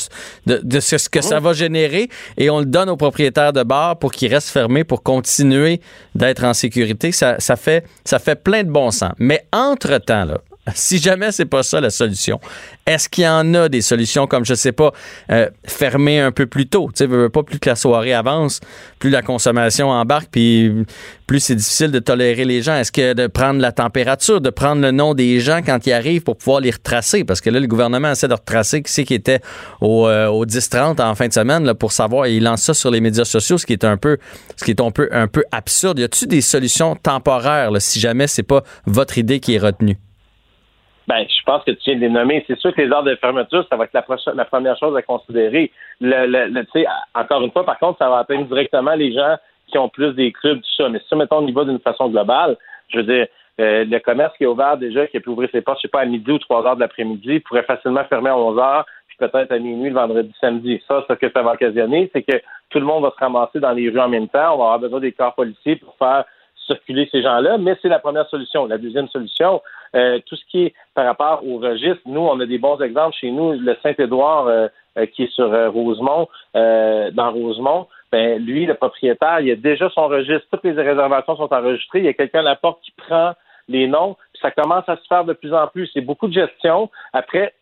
de, 0.46 0.60
de 0.62 0.80
ce 0.82 0.98
ce 0.98 1.08
que 1.08 1.22
ça 1.22 1.40
va 1.40 1.54
générer 1.54 2.10
et 2.38 2.50
on 2.50 2.60
le 2.60 2.66
donne 2.66 2.90
aux 2.90 2.98
propriétaires 2.98 3.54
de 3.54 3.64
bars 3.64 3.98
pour 3.98 4.12
qu'ils 4.12 4.34
restent 4.34 4.50
fermés 4.50 4.84
pour 4.84 5.04
continuer 5.04 5.80
d'être 6.16 6.44
en 6.44 6.54
sécurité. 6.54 7.14
Ça, 7.14 7.38
ça, 7.40 7.56
fait, 7.56 7.86
ça 8.04 8.20
fait 8.20 8.36
plein 8.36 8.64
de 8.64 8.70
bon 8.70 8.92
sens. 8.92 9.14
Mais 9.18 9.46
entre-temps, 9.54 10.26
là, 10.26 10.42
si 10.76 11.00
jamais 11.00 11.32
c'est 11.32 11.46
pas 11.46 11.64
ça 11.64 11.82
la 11.82 11.90
solution, 11.90 12.40
est-ce 12.86 13.10
qu'il 13.10 13.24
y 13.24 13.28
en 13.28 13.54
a 13.56 13.68
des 13.68 13.82
solutions 13.82 14.28
comme, 14.28 14.46
je 14.46 14.54
sais 14.54 14.72
pas, 14.72 14.92
euh, 15.32 15.50
fermer 15.66 16.20
un 16.20 16.32
peu 16.32 16.46
plus 16.46 16.68
tôt? 16.68 16.90
Tu 16.96 17.06
sais, 17.06 17.30
pas 17.30 17.44
plus 17.44 17.60
que 17.60 17.70
la 17.70 17.76
soirée 17.76 18.14
avance, 18.14 18.60
plus 19.00 19.10
la 19.10 19.22
consommation 19.22 19.90
embarque, 19.90 20.30
puis 20.32 20.86
plus 21.26 21.40
c'est 21.40 21.56
difficile 21.56 21.92
de 21.92 22.00
tolérer 22.00 22.46
les 22.46 22.62
gens. 22.62 22.76
Est-ce 22.76 22.92
que 22.92 23.14
de 23.14 23.28
prendre 23.28 23.60
la 23.60 23.72
température, 23.72 24.40
de 24.40 24.50
prendre 24.50 24.82
le 24.82 24.92
nom 24.92 25.14
des 25.14 25.40
gens 25.40 25.62
quand 25.66 25.86
ils 25.88 25.94
arrivent 25.94 26.24
pour 26.24 26.38
pouvoir 26.38 26.60
les 26.60 26.72
retracer? 26.72 27.24
Parce 27.24 27.42
que 27.42 27.50
là, 27.50 27.60
le 27.60 27.68
gouvernement 27.68 28.12
essaie 28.12 28.28
de 28.28 28.34
retracer 28.34 28.84
qui 28.84 28.92
c'est 28.92 29.04
qui 29.04 29.16
était 29.16 29.42
au, 29.80 30.08
euh, 30.08 30.28
au 30.28 30.46
10-30 30.46 31.02
en 31.02 31.16
fin 31.16 31.28
de 31.28 31.34
semaine 31.34 31.74
pour 31.74 31.92
savoir, 31.92 32.26
et 32.26 32.36
il 32.36 32.44
lance 32.44 32.62
ça 32.62 32.74
sur 32.74 32.92
les 32.92 33.02
médias 33.02 33.26
sociaux, 33.26 33.58
ce 33.58 33.66
qui 33.66 33.74
est 33.74 33.84
un 33.84 33.98
peu, 33.98 34.18
ce 34.58 34.66
qui 34.66 34.76
un 35.12 35.28
peu, 35.28 35.44
absurde. 35.52 36.00
Y 36.00 36.04
a-t-il 36.04 36.28
des 36.28 36.42
solutions 36.42 36.96
temporaires 36.96 37.72
si 37.80 38.00
jamais 38.00 38.28
c'est 38.28 38.44
pas 38.44 38.64
votre 38.86 39.18
idée 39.18 39.40
qui 39.40 39.56
est 39.56 39.60
retenue? 39.60 39.98
Ben, 41.08 41.26
je 41.28 41.44
pense 41.46 41.64
que 41.64 41.72
tu 41.72 41.82
viens 41.90 41.96
de 41.96 42.02
les 42.02 42.10
nommer. 42.10 42.44
C'est 42.48 42.58
sûr 42.60 42.74
que 42.74 42.82
les 42.82 42.92
heures 42.92 43.04
de 43.04 43.16
fermeture, 43.16 43.66
ça 43.70 43.76
va 43.76 43.86
être 43.86 43.94
la, 43.94 44.02
prochaine- 44.04 44.36
la 44.36 44.46
première 44.46 44.78
chose 44.78 44.96
à 44.96 45.02
considérer. 45.02 45.72
Le, 46.00 46.26
le, 46.28 46.46
le- 46.48 46.66
tu 46.66 46.72
sais, 46.82 46.86
encore 47.16 47.42
une 47.42 47.52
fois, 47.52 47.66
par 47.66 47.80
contre, 47.80 47.98
ça 48.00 48.10
va 48.10 48.20
atteindre 48.20 48.46
directement 48.46 48.94
les 48.94 49.12
gens 49.14 49.36
qui 49.68 49.78
ont 49.78 49.90
plus 49.90 50.14
des 50.14 50.32
clubs, 50.32 50.60
tout 50.62 50.74
ça. 50.78 50.90
Mais 50.90 51.00
si, 51.08 51.16
mettons, 51.16 51.38
on 51.40 51.48
y 51.48 51.52
va 51.52 51.66
d'une 51.66 51.80
façon 51.80 52.10
globale, 52.10 52.56
je 52.90 52.98
veux 52.98 53.04
dire, 53.04 53.28
euh, 53.60 53.84
le 53.86 54.00
commerce 54.00 54.36
qui 54.38 54.44
est 54.44 54.48
ouvert 54.48 54.78
déjà, 54.78 55.08
qui 55.08 55.18
a 55.18 55.20
pu 55.20 55.30
ouvrir 55.30 55.50
ses 55.52 55.62
portes, 55.62 55.80
je 55.80 55.84
sais 55.84 55.88
pas, 55.92 56.02
à 56.02 56.06
midi 56.06 56.32
ou 56.32 56.40
trois 56.40 56.66
heures 56.66 56.76
de 56.76 56.82
l'après-midi, 56.82 57.40
pourrait 57.42 57.64
facilement 57.64 58.04
fermer 58.06 58.30
à 58.30 58.38
11 58.38 58.58
heures, 58.60 58.86
puis 59.08 59.18
peut-être 59.18 59.52
à 59.52 59.60
minuit 59.60 59.90
le 59.90 59.96
vendredi, 59.96 60.32
samedi. 60.40 60.82
Ça, 60.88 61.04
ce 61.08 61.14
que 61.14 61.30
ça 61.32 61.42
va 61.42 61.54
occasionner, 61.54 62.10
c'est 62.14 62.24
que 62.24 62.38
tout 62.70 62.80
le 62.80 62.86
monde 62.86 63.04
va 63.04 63.12
se 63.12 63.20
ramasser 63.20 63.60
dans 63.60 63.72
les 63.72 63.90
rues 63.90 64.00
en 64.00 64.08
même 64.10 64.28
temps. 64.30 64.54
On 64.54 64.58
va 64.58 64.64
avoir 64.66 64.80
besoin 64.80 65.00
des 65.00 65.12
corps 65.12 65.36
policiers 65.36 65.76
pour 65.78 65.96
faire 65.98 66.26
circuler 66.68 67.08
ces 67.12 67.22
gens-là, 67.22 67.58
mais 67.58 67.76
c'est 67.82 67.90
la 67.90 68.00
première 68.00 68.28
solution. 68.30 68.66
La 68.66 68.78
deuxième 68.78 69.08
solution, 69.10 69.62
euh, 69.96 70.20
tout 70.26 70.36
ce 70.36 70.46
qui 70.50 70.66
est 70.66 70.74
par 70.94 71.06
rapport 71.06 71.46
au 71.46 71.58
registre, 71.58 72.02
nous, 72.06 72.22
on 72.22 72.40
a 72.40 72.46
des 72.46 72.58
bons 72.58 72.80
exemples 72.82 73.16
chez 73.20 73.32
nous. 73.32 73.54
Le 73.54 73.76
Saint-Édouard, 73.84 74.48
euh, 74.48 74.68
euh, 74.98 75.06
qui 75.06 75.24
est 75.24 75.34
sur 75.34 75.54
euh, 75.54 75.70
Rosemont, 75.70 76.28
euh, 76.56 77.12
dans 77.12 77.32
Rosemont, 77.32 77.88
ben, 78.12 78.44
lui, 78.44 78.66
le 78.66 78.74
propriétaire, 78.74 79.40
il 79.40 79.52
a 79.52 79.56
déjà 79.56 79.90
son 79.90 80.08
registre. 80.08 80.46
Toutes 80.52 80.64
les 80.64 80.72
réservations 80.74 81.38
sont 81.38 81.54
enregistrées. 81.54 82.00
Il 82.00 82.06
y 82.06 82.10
a 82.10 82.14
quelqu'un 82.14 82.40
à 82.40 82.44
la 82.44 82.56
porte 82.56 82.82
qui 82.82 82.92
prend 82.92 83.34
les 83.70 83.88
noms. 83.88 84.18
Puis 84.34 84.42
ça 84.42 84.52
commence 84.52 84.88
à 84.90 84.98
se 84.98 85.08
faire 85.08 85.24
de 85.24 85.34
plus 85.34 85.54
en 85.54 85.68
plus. 85.68 85.90
C'est 85.94 86.02
beaucoup 86.02 86.28
de 86.28 86.34
gestion. 86.34 86.90
Après, 87.14 87.54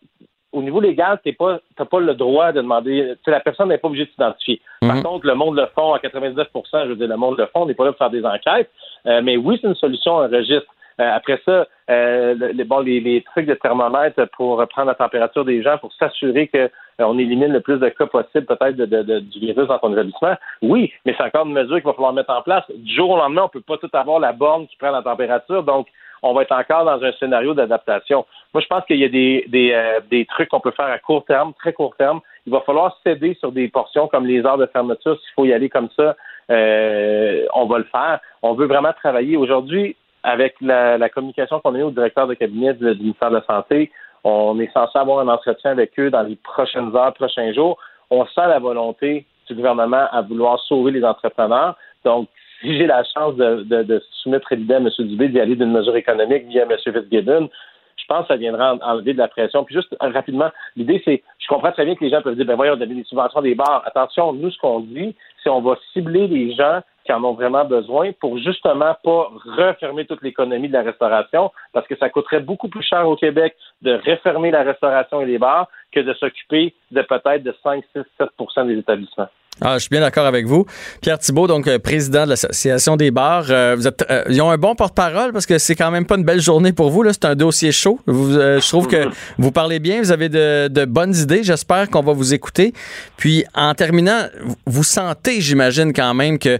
au 0.51 0.63
niveau 0.63 0.81
légal, 0.81 1.19
tu 1.23 1.33
pas, 1.33 1.59
t'as 1.77 1.85
pas 1.85 1.99
le 1.99 2.15
droit 2.15 2.51
de 2.51 2.61
demander. 2.61 3.13
La 3.27 3.39
personne 3.39 3.69
n'est 3.69 3.77
pas 3.77 3.87
obligée 3.87 4.05
de 4.05 4.11
s'identifier. 4.11 4.61
Par 4.81 5.03
contre, 5.03 5.27
le 5.27 5.35
monde 5.35 5.55
le 5.55 5.67
font 5.75 5.93
à 5.93 5.99
99% 5.99 6.47
je 6.83 6.89
veux 6.89 6.95
dire, 6.95 7.07
le 7.07 7.17
monde 7.17 7.37
le 7.37 7.45
font, 7.47 7.61
on 7.61 7.65
n'est 7.67 7.75
pas 7.75 7.85
là 7.85 7.91
pour 7.91 7.99
faire 7.99 8.09
des 8.09 8.25
enquêtes. 8.25 8.71
Euh, 9.05 9.21
mais 9.23 9.37
oui, 9.37 9.59
c'est 9.61 9.67
une 9.67 9.75
solution, 9.75 10.19
un 10.19 10.27
registre. 10.27 10.73
Euh, 10.99 11.15
après 11.15 11.39
ça, 11.45 11.65
euh, 11.89 12.35
le- 12.37 12.47
les, 12.49 12.63
bon, 12.65 12.79
les, 12.79 12.99
les 12.99 13.21
trucs 13.23 13.45
de 13.45 13.53
thermomètre 13.53 14.25
pour 14.35 14.65
prendre 14.67 14.87
la 14.89 14.95
température 14.95 15.45
des 15.45 15.61
gens, 15.63 15.77
pour 15.77 15.93
s'assurer 15.93 16.47
que 16.47 16.57
euh, 16.57 16.69
on 16.99 17.17
élimine 17.17 17.53
le 17.53 17.61
plus 17.61 17.77
de 17.79 17.87
cas 17.89 18.05
possible 18.05 18.45
peut-être 18.45 18.75
de, 18.75 18.85
de- 18.85 19.19
du 19.19 19.39
virus 19.39 19.67
dans 19.67 19.79
ton 19.79 19.93
établissement. 19.93 20.35
Oui, 20.61 20.91
mais 21.05 21.15
c'est 21.17 21.23
encore 21.23 21.45
une 21.45 21.53
mesure 21.53 21.77
qu'il 21.77 21.85
va 21.85 21.93
falloir 21.93 22.11
mettre 22.13 22.31
en 22.31 22.41
place. 22.41 22.65
Du 22.75 22.93
jour 22.93 23.11
au 23.11 23.17
lendemain, 23.17 23.43
on 23.45 23.49
peut 23.49 23.61
pas 23.61 23.77
tout 23.77 23.89
avoir 23.93 24.19
la 24.19 24.33
borne 24.33 24.67
qui 24.67 24.75
prend 24.75 24.91
la 24.91 25.01
température, 25.01 25.63
donc 25.63 25.87
on 26.21 26.33
va 26.33 26.41
être 26.41 26.51
encore 26.51 26.83
dans 26.83 27.01
un 27.01 27.13
scénario 27.13 27.53
d'adaptation. 27.53 28.25
Moi, 28.53 28.61
je 28.61 28.67
pense 28.67 28.83
qu'il 28.83 28.97
y 28.97 29.05
a 29.05 29.09
des, 29.09 29.45
des, 29.47 29.71
euh, 29.71 30.01
des 30.11 30.25
trucs 30.25 30.49
qu'on 30.49 30.59
peut 30.59 30.71
faire 30.71 30.87
à 30.87 30.99
court 30.99 31.23
terme, 31.23 31.53
très 31.53 31.71
court 31.71 31.95
terme. 31.95 32.19
Il 32.45 32.51
va 32.51 32.59
falloir 32.59 32.99
céder 33.05 33.35
sur 33.39 33.53
des 33.53 33.69
portions 33.69 34.09
comme 34.09 34.25
les 34.25 34.45
heures 34.45 34.57
de 34.57 34.65
fermeture. 34.65 35.17
S'il 35.17 35.33
faut 35.33 35.45
y 35.45 35.53
aller 35.53 35.69
comme 35.69 35.87
ça, 35.95 36.17
euh, 36.51 37.45
on 37.53 37.67
va 37.67 37.77
le 37.77 37.85
faire. 37.85 38.19
On 38.41 38.53
veut 38.53 38.65
vraiment 38.67 38.91
travailler. 38.91 39.37
Aujourd'hui, 39.37 39.95
avec 40.23 40.55
la, 40.61 40.97
la 40.97 41.09
communication 41.09 41.59
qu'on 41.59 41.75
a 41.75 41.79
eue 41.79 41.83
au 41.83 41.91
directeur 41.91 42.27
de 42.27 42.33
cabinet 42.33 42.73
du, 42.73 42.85
ministère 42.85 43.29
de 43.29 43.35
la 43.35 43.43
Santé, 43.43 43.91
on 44.23 44.59
est 44.59 44.71
censé 44.73 44.97
avoir 44.97 45.19
un 45.19 45.27
entretien 45.27 45.71
avec 45.71 45.97
eux 45.99 46.09
dans 46.09 46.23
les 46.23 46.35
prochaines 46.35 46.95
heures, 46.95 47.13
prochains 47.13 47.53
jours. 47.53 47.77
On 48.09 48.25
sent 48.25 48.47
la 48.47 48.59
volonté 48.59 49.25
du 49.47 49.55
gouvernement 49.55 50.07
à 50.11 50.21
vouloir 50.21 50.59
sauver 50.59 50.91
les 50.91 51.03
entrepreneurs. 51.03 51.75
Donc, 52.03 52.27
si 52.61 52.77
j'ai 52.77 52.87
la 52.87 53.03
chance 53.03 53.35
de, 53.35 53.63
de, 53.63 53.83
de 53.83 54.03
soumettre 54.21 54.53
l'idée 54.53 54.73
à 54.75 54.77
M. 54.77 54.89
Dubé 54.99 55.29
d'y 55.29 55.39
aller 55.39 55.55
d'une 55.55 55.71
mesure 55.71 55.95
économique 55.95 56.45
via 56.47 56.63
M. 56.63 56.77
Fitzgibbon, 56.77 57.49
je 57.95 58.05
pense 58.07 58.23
que 58.23 58.27
ça 58.33 58.35
viendra 58.35 58.75
en- 58.75 58.79
enlever 58.81 59.13
de 59.13 59.19
la 59.19 59.27
pression. 59.27 59.63
Puis 59.63 59.75
juste 59.75 59.95
euh, 60.03 60.09
rapidement, 60.09 60.49
l'idée, 60.75 61.01
c'est, 61.05 61.23
je 61.37 61.47
comprends 61.47 61.71
très 61.71 61.85
bien 61.85 61.95
que 61.95 62.03
les 62.03 62.09
gens 62.09 62.21
peuvent 62.21 62.35
dire, 62.35 62.45
ben 62.45 62.55
voyons, 62.55 62.75
donner 62.75 62.95
des 62.95 63.03
subventions 63.05 63.41
des 63.41 63.55
bars. 63.55 63.83
Attention, 63.85 64.33
nous, 64.33 64.51
ce 64.51 64.57
qu'on 64.57 64.81
dit, 64.81 65.15
c'est 65.43 65.49
on 65.49 65.61
va 65.61 65.77
cibler 65.93 66.27
les 66.27 66.53
gens 66.53 66.81
qui 67.05 67.13
en 67.13 67.23
ont 67.23 67.33
vraiment 67.33 67.65
besoin 67.65 68.11
pour 68.19 68.37
justement 68.37 68.95
pas 69.03 69.31
refermer 69.57 70.05
toute 70.05 70.21
l'économie 70.21 70.67
de 70.67 70.73
la 70.73 70.83
restauration, 70.83 71.51
parce 71.73 71.87
que 71.87 71.95
ça 71.97 72.09
coûterait 72.09 72.39
beaucoup 72.39 72.69
plus 72.69 72.83
cher 72.83 73.07
au 73.07 73.15
Québec 73.15 73.55
de 73.81 73.93
refermer 73.93 74.51
la 74.51 74.63
restauration 74.63 75.21
et 75.21 75.25
les 75.25 75.39
bars 75.39 75.67
que 75.91 76.01
de 76.01 76.13
s'occuper 76.13 76.75
de 76.91 77.01
peut-être 77.01 77.43
de 77.43 77.55
5, 77.63 77.83
6, 77.95 78.03
7% 78.19 78.67
des 78.67 78.77
établissements. 78.77 79.29
Ah, 79.61 79.73
je 79.73 79.79
suis 79.79 79.89
bien 79.89 79.99
d'accord 79.99 80.25
avec 80.25 80.45
vous. 80.45 80.65
Pierre 81.01 81.19
Thibault, 81.19 81.47
donc 81.47 81.67
euh, 81.67 81.79
président 81.79 82.23
de 82.23 82.29
l'Association 82.29 82.95
des 82.95 83.11
bars. 83.11 83.47
Euh, 83.49 83.75
vous 83.75 83.87
êtes, 83.87 84.05
euh, 84.09 84.23
ils 84.29 84.41
ont 84.41 84.49
un 84.49 84.57
bon 84.57 84.73
porte-parole 84.73 85.33
parce 85.33 85.45
que 85.45 85.57
c'est 85.57 85.75
quand 85.75 85.91
même 85.91 86.05
pas 86.05 86.15
une 86.15 86.23
belle 86.23 86.39
journée 86.39 86.71
pour 86.71 86.89
vous. 86.91 87.03
C'est 87.11 87.25
un 87.25 87.35
dossier 87.35 87.73
chaud. 87.73 87.99
Je 88.07 88.67
trouve 88.67 88.87
que 88.87 89.09
vous 89.37 89.51
parlez 89.51 89.79
bien, 89.79 89.99
vous 90.01 90.13
avez 90.13 90.29
de, 90.29 90.69
de 90.69 90.85
bonnes 90.85 91.13
idées. 91.13 91.43
J'espère 91.43 91.89
qu'on 91.89 92.01
va 92.01 92.13
vous 92.13 92.33
écouter. 92.33 92.73
Puis, 93.17 93.43
en 93.53 93.73
terminant, 93.73 94.27
vous- 94.65 94.83
sentez, 94.89 95.39
j'imagine, 95.41 95.93
quand 95.93 96.13
même 96.13 96.39
que 96.39 96.57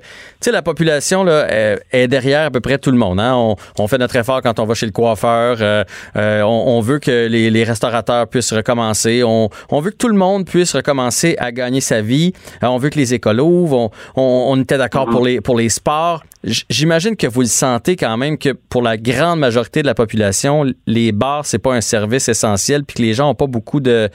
la 0.52 0.62
population 0.62 1.24
là, 1.24 1.47
est 1.91 2.08
derrière 2.08 2.47
à 2.47 2.52
peu 2.52 2.60
près 2.60 2.78
tout 2.78 2.91
le 2.91 2.97
monde. 2.97 3.20
Hein? 3.20 3.56
On, 3.78 3.88
fait 3.88 3.97
notre 3.97 4.16
effort 4.18 4.41
quand 4.41 4.60
on 4.60 4.66
va 4.66 4.74
chez 4.76 4.86
le 4.86 4.91
coiffeur. 4.91 5.86
on, 6.16 6.82
veut 6.82 7.00
que 7.00 7.28
les, 7.28 7.64
restaurateurs 7.64 8.28
puissent 8.28 8.54
recommencer. 8.54 9.24
On, 9.24 9.50
on 9.70 9.80
veut 9.80 9.91
que 9.91 9.95
tout 9.95 10.10
le 10.10 10.16
monde 10.16 10.45
puisse 10.45 10.76
recommencer 10.76 11.36
à 11.39 11.52
gagner 11.52 11.82
sa 11.82 12.02
vie. 12.02 12.34
On 12.62 12.78
veut 12.78 12.89
que 12.90 12.98
les 12.98 13.14
écoles 13.14 13.40
ouvrent. 13.42 13.92
On, 14.16 14.22
on- 14.22 14.46
on 14.54 14.62
était 14.62 14.78
d'accord 14.78 15.08
pour, 15.10 15.26
les, 15.26 15.42
pour 15.42 15.58
les 15.58 15.70
sports. 15.70 16.24
J'imagine 16.44 17.16
que 17.16 17.28
vous 17.28 17.42
le 17.42 17.48
sentez 17.48 17.96
quand 17.96 18.16
même 18.18 18.38
que 18.38 18.50
pour 18.54 18.82
la 18.82 18.98
grande 18.98 19.40
majorité 19.40 19.82
de 19.82 19.88
la 19.88 19.94
population, 19.96 20.66
les 20.88 21.12
bars, 21.12 21.46
c'est 21.46 21.60
pas 21.60 21.74
un 21.74 21.82
service 21.82 22.30
essentiel 22.30 22.84
puis 22.86 22.96
que 22.96 23.02
les 23.02 23.14
gens 23.14 23.30
ont 23.30 23.36
pas 23.36 23.48
beaucoup 23.48 23.80
de 23.80 24.10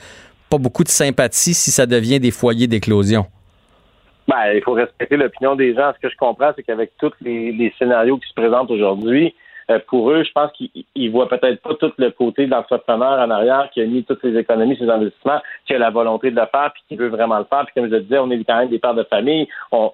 pas 0.49 0.57
beaucoup 0.59 0.83
de 0.83 0.89
sympathie 0.89 1.53
si 1.53 1.71
ça 1.71 1.85
devient 1.85 2.19
des 2.19 2.31
foyers 2.31 2.67
d'éclosion. 2.67 3.25
Ben, 4.27 4.53
il 4.55 4.61
faut 4.63 4.73
respecter 4.73 5.17
l'opinion 5.17 5.55
des 5.55 5.75
gens. 5.75 5.91
Ce 5.95 5.99
que 6.07 6.11
je 6.11 6.17
comprends, 6.17 6.51
c'est 6.55 6.63
qu'avec 6.63 6.91
tous 6.99 7.11
les, 7.21 7.51
les 7.51 7.73
scénarios 7.77 8.17
qui 8.17 8.27
se 8.27 8.33
présentent 8.33 8.71
aujourd'hui, 8.71 9.35
pour 9.87 10.11
eux, 10.11 10.23
je 10.23 10.31
pense 10.31 10.51
qu'ils 10.53 10.69
ils 10.95 11.09
voient 11.11 11.29
peut-être 11.29 11.61
pas 11.61 11.73
tout 11.75 11.91
le 11.97 12.11
côté 12.11 12.45
de 12.45 12.51
l'entrepreneur 12.51 13.19
en 13.19 13.29
arrière 13.29 13.69
qui 13.73 13.81
a 13.81 13.85
mis 13.85 14.03
toutes 14.03 14.21
ses 14.21 14.37
économies, 14.37 14.77
ses 14.77 14.89
investissements, 14.89 15.41
qui 15.65 15.73
a 15.73 15.79
la 15.79 15.89
volonté 15.89 16.31
de 16.31 16.35
le 16.35 16.45
faire, 16.51 16.71
puis 16.73 16.83
qui 16.87 16.95
veut 16.95 17.07
vraiment 17.07 17.39
le 17.39 17.45
faire. 17.45 17.65
Puis 17.65 17.73
comme 17.75 17.89
je 17.89 17.95
le 17.95 18.01
disais, 18.01 18.19
on 18.19 18.29
est 18.31 18.43
quand 18.43 18.57
même 18.57 18.69
des 18.69 18.79
pères 18.79 18.93
de 18.93 19.03
famille. 19.03 19.47
On, 19.71 19.91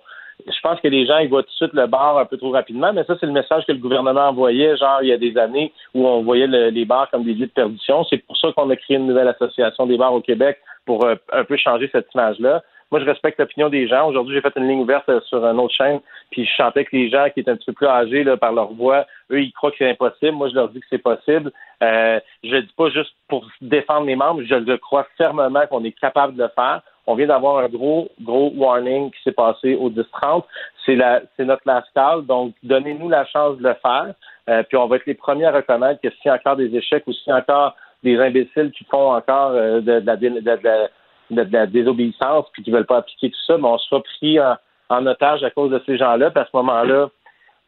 je 0.48 0.60
pense 0.62 0.80
que 0.82 0.88
les 0.88 1.06
gens, 1.06 1.20
ils 1.20 1.30
voient 1.30 1.44
tout 1.44 1.50
de 1.50 1.56
suite 1.56 1.74
le 1.74 1.88
bar 1.88 2.18
un 2.18 2.26
peu 2.26 2.38
trop 2.38 2.50
rapidement, 2.52 2.92
mais 2.94 3.04
ça, 3.04 3.16
c'est 3.20 3.28
le 3.28 3.32
message 3.32 3.64
que 3.66 3.72
le 3.72 3.78
gouvernement 3.78 4.28
envoyait, 4.30 4.76
genre, 4.76 5.00
il 5.02 5.10
y 5.10 5.14
a 5.14 5.18
des 5.18 5.38
années 5.38 5.72
où 5.94 6.08
on 6.08 6.24
voyait 6.24 6.48
le- 6.48 6.70
les 6.70 6.86
bars 6.86 7.10
comme 7.12 7.24
des 7.24 7.34
lieux 7.34 7.46
de 7.48 7.52
perdition. 7.52 8.04
C'est 8.06 8.18
pour 8.26 8.38
ça 8.38 8.52
qu'on 8.56 8.70
a 8.70 8.76
créé 8.76 8.98
une 8.98 9.08
nouvelle 9.08 9.28
association 9.28 9.86
des 9.86 9.98
bars 9.98 10.14
au 10.14 10.22
Québec 10.22 10.58
pour 10.86 11.06
euh, 11.06 11.16
un 11.32 11.44
peu 11.44 11.58
changer 11.58 11.90
cette 11.92 12.14
image-là. 12.14 12.64
Moi, 12.92 13.00
je 13.00 13.06
respecte 13.06 13.40
l'opinion 13.40 13.70
des 13.70 13.88
gens. 13.88 14.10
Aujourd'hui, 14.10 14.36
j'ai 14.36 14.42
fait 14.42 14.52
une 14.58 14.68
ligne 14.68 14.82
ouverte 14.82 15.08
euh, 15.10 15.22
sur 15.22 15.46
une 15.46 15.60
autre 15.60 15.74
chaîne, 15.74 16.02
puis 16.32 16.46
je 16.46 16.52
chantais 16.56 16.86
que 16.86 16.96
les 16.96 17.10
gens 17.10 17.28
qui 17.30 17.42
étaient 17.42 17.52
un 17.52 17.58
petit 17.58 17.66
peu 17.66 17.74
plus 17.74 17.88
âgés 17.88 18.24
là, 18.24 18.38
par 18.38 18.54
leur 18.54 18.72
voix, 18.74 19.06
eux, 19.32 19.42
ils 19.42 19.52
croient 19.52 19.72
que 19.72 19.78
c'est 19.78 19.90
impossible. 19.90 20.32
Moi, 20.32 20.50
je 20.50 20.56
leur 20.56 20.70
dis 20.70 20.80
que 20.80 20.86
c'est 20.90 20.98
possible. 20.98 21.52
Euh, 21.84 22.20
je 22.44 22.56
le 22.56 22.62
dis 22.64 22.74
pas 22.76 22.90
juste 22.90 23.14
pour 23.28 23.46
défendre 23.60 24.06
mes 24.06 24.16
membres, 24.16 24.42
je 24.44 24.56
le 24.56 24.78
crois 24.78 25.06
fermement 25.18 25.68
qu'on 25.68 25.84
est 25.84 25.92
capable 25.92 26.36
de 26.36 26.44
le 26.44 26.50
faire. 26.56 26.82
On 27.08 27.16
vient 27.16 27.28
d'avoir 27.28 27.58
un 27.58 27.68
gros, 27.68 28.10
gros 28.22 28.52
warning 28.56 29.12
qui 29.12 29.22
s'est 29.24 29.32
passé 29.34 29.76
au 29.76 29.90
10-30. 29.90 30.44
C'est 30.86 30.96
la, 30.96 31.22
c'est 31.36 31.46
notre 31.46 31.64
last 31.66 31.88
call. 31.94 32.26
Donc, 32.26 32.54
donnez-nous 32.64 33.10
la 33.10 33.26
chance 33.26 33.58
de 33.58 33.64
le 33.64 33.76
faire. 33.82 34.14
Euh, 34.50 34.64
puis 34.64 34.78
on 34.78 34.88
va 34.88 34.96
être 34.96 35.06
les 35.06 35.16
premiers 35.16 35.46
à 35.46 35.52
reconnaître 35.52 36.00
que 36.02 36.10
s'il 36.10 36.28
y 36.28 36.30
a 36.30 36.36
encore 36.36 36.56
des 36.56 36.74
échecs 36.76 37.04
ou 37.08 37.14
s'il 37.14 37.30
y 37.30 37.32
a 37.32 37.38
encore 37.38 37.76
des 38.04 38.18
imbéciles 38.20 38.72
qui 38.72 38.86
font 38.86 39.14
encore 39.14 39.52
euh, 39.52 39.82
de, 39.82 40.04
la, 40.04 41.66
désobéissance 41.66 42.46
puis 42.54 42.64
qui 42.64 42.72
veulent 42.72 42.86
pas 42.86 42.98
appliquer 42.98 43.30
tout 43.30 43.42
ça, 43.46 43.58
mais 43.58 43.68
on 43.68 43.78
sera 43.78 44.02
pris 44.02 44.40
en, 44.40 44.56
en 44.92 45.06
otage 45.06 45.44
à 45.44 45.50
cause 45.50 45.72
de 45.72 45.82
ces 45.86 45.98
gens-là. 45.98 46.30
Puis 46.32 46.42
à 46.42 46.46
ce 46.46 46.56
moment-là, 46.58 47.10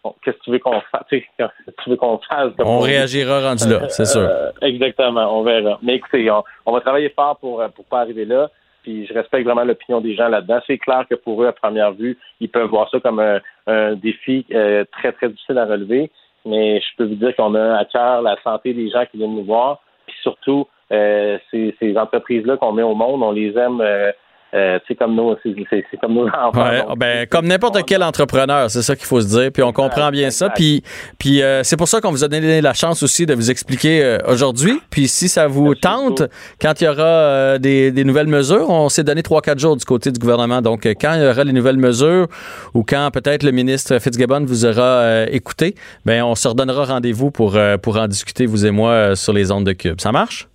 bon, 0.03 0.13
qu'est-ce 0.23 0.37
que 0.37 0.43
tu 0.43 0.51
veux 0.51 0.59
qu'on 0.59 0.81
fasse? 0.91 1.05
Qu'est-ce 1.09 1.43
que 1.71 1.83
tu 1.83 1.89
veux 1.89 1.95
qu'on 1.95 2.19
fasse? 2.29 2.51
On 2.59 2.79
réagira 2.79 3.41
rendu 3.41 3.67
là, 3.69 3.87
c'est 3.89 4.05
sûr. 4.05 4.21
Euh, 4.21 4.51
exactement, 4.61 5.39
on 5.39 5.43
verra. 5.43 5.79
Mais 5.81 5.95
écoutez, 5.95 6.29
on, 6.29 6.43
on 6.65 6.73
va 6.73 6.81
travailler 6.81 7.09
fort 7.09 7.37
pour 7.37 7.63
pour 7.75 7.85
pas 7.85 8.01
arriver 8.01 8.25
là. 8.25 8.49
puis 8.83 9.07
je 9.07 9.13
respecte 9.13 9.45
vraiment 9.45 9.63
l'opinion 9.63 10.01
des 10.01 10.15
gens 10.15 10.27
là-dedans. 10.27 10.59
C'est 10.67 10.77
clair 10.77 11.05
que 11.09 11.15
pour 11.15 11.41
eux, 11.41 11.47
à 11.47 11.53
première 11.53 11.93
vue, 11.93 12.17
ils 12.39 12.49
peuvent 12.49 12.69
voir 12.69 12.89
ça 12.89 12.99
comme 12.99 13.19
un, 13.19 13.95
défi 13.95 14.45
euh, 14.53 14.83
très, 14.91 15.13
très 15.13 15.29
difficile 15.29 15.57
à 15.57 15.65
relever. 15.65 16.11
Mais 16.45 16.81
je 16.81 16.97
peux 16.97 17.05
vous 17.05 17.15
dire 17.15 17.33
qu'on 17.37 17.55
a 17.55 17.77
à 17.77 17.85
cœur 17.85 18.21
la 18.21 18.35
santé 18.43 18.73
des 18.73 18.89
gens 18.89 19.05
qui 19.09 19.17
viennent 19.17 19.35
nous 19.35 19.45
voir, 19.45 19.79
puis 20.05 20.15
surtout 20.21 20.67
euh, 20.91 21.37
ces, 21.49 21.73
ces 21.79 21.97
entreprises-là 21.97 22.57
qu'on 22.57 22.73
met 22.73 22.83
au 22.83 22.95
monde, 22.95 23.23
on 23.23 23.31
les 23.31 23.57
aime 23.57 23.79
euh, 23.79 24.11
euh, 24.53 24.77
c'est 24.87 24.95
comme 24.95 25.15
nous, 25.15 25.35
c'est 25.43 25.97
comme 25.99 26.13
nos 26.13 26.27
enfants. 26.27 26.63
Ouais, 26.63 26.83
ben, 26.95 27.25
comme 27.27 27.47
n'importe 27.47 27.83
quel 27.85 28.03
entrepreneur, 28.03 28.69
c'est 28.69 28.83
ça 28.83 28.95
qu'il 28.95 29.05
faut 29.07 29.19
se 29.19 29.27
dire. 29.27 29.51
Puis 29.51 29.63
on 29.63 29.73
comprend 29.73 30.11
bien 30.11 30.29
ça. 30.29 30.49
Puis, 30.49 30.83
puis 31.17 31.41
euh, 31.41 31.63
c'est 31.63 31.77
pour 31.77 31.87
ça 31.87 32.01
qu'on 32.01 32.11
vous 32.11 32.23
a 32.23 32.27
donné 32.27 32.61
la 32.61 32.73
chance 32.73 33.01
aussi 33.01 33.25
de 33.25 33.33
vous 33.33 33.49
expliquer 33.49 34.03
euh, 34.03 34.17
aujourd'hui. 34.27 34.79
Puis 34.91 35.07
si 35.07 35.27
ça 35.27 35.47
vous 35.47 35.73
tente, 35.73 36.23
quand 36.61 36.81
il 36.81 36.83
y 36.83 36.87
aura 36.87 37.57
des, 37.57 37.91
des, 37.91 38.03
nouvelles 38.03 38.27
mesures, 38.27 38.69
on 38.69 38.89
s'est 38.89 39.03
donné 39.03 39.21
3-4 39.21 39.59
jours 39.59 39.75
du 39.75 39.85
côté 39.85 40.11
du 40.11 40.19
gouvernement. 40.19 40.61
Donc, 40.61 40.85
quand 40.85 41.15
il 41.15 41.23
y 41.23 41.27
aura 41.27 41.43
les 41.43 41.53
nouvelles 41.53 41.77
mesures 41.77 42.27
ou 42.75 42.83
quand 42.83 43.09
peut-être 43.11 43.43
le 43.43 43.51
ministre 43.51 43.97
Fitzgibbon 43.99 44.45
vous 44.45 44.65
aura 44.65 45.25
écouté, 45.31 45.75
ben 46.05 46.23
on 46.23 46.35
se 46.35 46.47
redonnera 46.47 46.85
rendez-vous 46.85 47.31
pour, 47.31 47.57
pour 47.81 47.97
en 47.97 48.07
discuter, 48.07 48.45
vous 48.45 48.65
et 48.65 48.71
moi, 48.71 49.15
sur 49.15 49.33
les 49.33 49.51
ondes 49.51 49.65
de 49.65 49.73
Cube. 49.73 49.99
Ça 49.99 50.11
marche? 50.11 50.47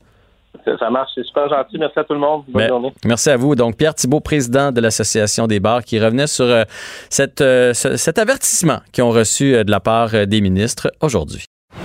Ça 0.78 0.90
marche, 0.90 1.10
c'est 1.14 1.24
super 1.24 1.48
gentil. 1.48 1.78
Merci 1.78 1.98
à 1.98 2.04
tout 2.04 2.14
le 2.14 2.20
monde. 2.20 2.44
Bonne 2.48 2.62
ben, 2.62 2.68
journée. 2.68 2.92
Merci 3.04 3.30
à 3.30 3.36
vous. 3.36 3.54
Donc, 3.54 3.76
Pierre 3.76 3.94
Thibault, 3.94 4.20
président 4.20 4.72
de 4.72 4.80
l'Association 4.80 5.46
des 5.46 5.60
bars, 5.60 5.84
qui 5.84 5.98
revenait 6.00 6.26
sur 6.26 6.46
euh, 6.46 6.64
cette, 7.10 7.40
euh, 7.40 7.72
cet 7.74 8.18
avertissement 8.18 8.78
qu'ils 8.92 9.04
ont 9.04 9.10
reçu 9.10 9.54
euh, 9.54 9.64
de 9.64 9.70
la 9.70 9.80
part 9.80 10.10
des 10.26 10.40
ministres 10.40 10.90
aujourd'hui. 11.00 11.44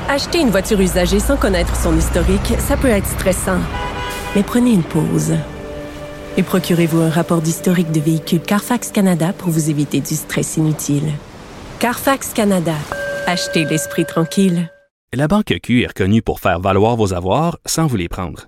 Acheter 0.10 0.40
une 0.40 0.50
voiture 0.50 0.80
usagée 0.80 1.20
sans 1.20 1.38
connaître 1.38 1.76
son 1.76 1.96
historique, 1.98 2.56
ça 2.58 2.78
peut 2.78 2.90
être 2.90 3.06
stressant. 3.06 3.60
Mais 4.36 4.44
prenez 4.44 4.72
une 4.72 4.84
pause. 4.84 5.34
Et 6.38 6.44
procurez-vous 6.44 7.02
un 7.02 7.10
rapport 7.10 7.42
d'historique 7.42 7.92
de 7.92 8.00
véhicule 8.00 8.42
Carfax 8.42 8.92
Canada 8.92 9.34
pour 9.38 9.50
vous 9.50 9.70
éviter 9.70 10.00
du 10.00 10.16
stress 10.16 10.58
inutile. 10.58 11.12
Carfax 11.80 12.34
Canada. 12.34 12.76
Achetez 13.28 13.66
l'esprit 13.66 14.06
tranquille. 14.06 14.70
La 15.14 15.28
Banque 15.28 15.54
Q 15.62 15.84
est 15.84 15.88
reconnue 15.88 16.24
pour 16.24 16.40
faire 16.40 16.60
valoir 16.60 16.96
vos 16.96 17.14
avoirs 17.14 17.60
sans 17.66 17.86
vous 17.86 17.98
les 17.98 18.10
prendre. 18.10 18.48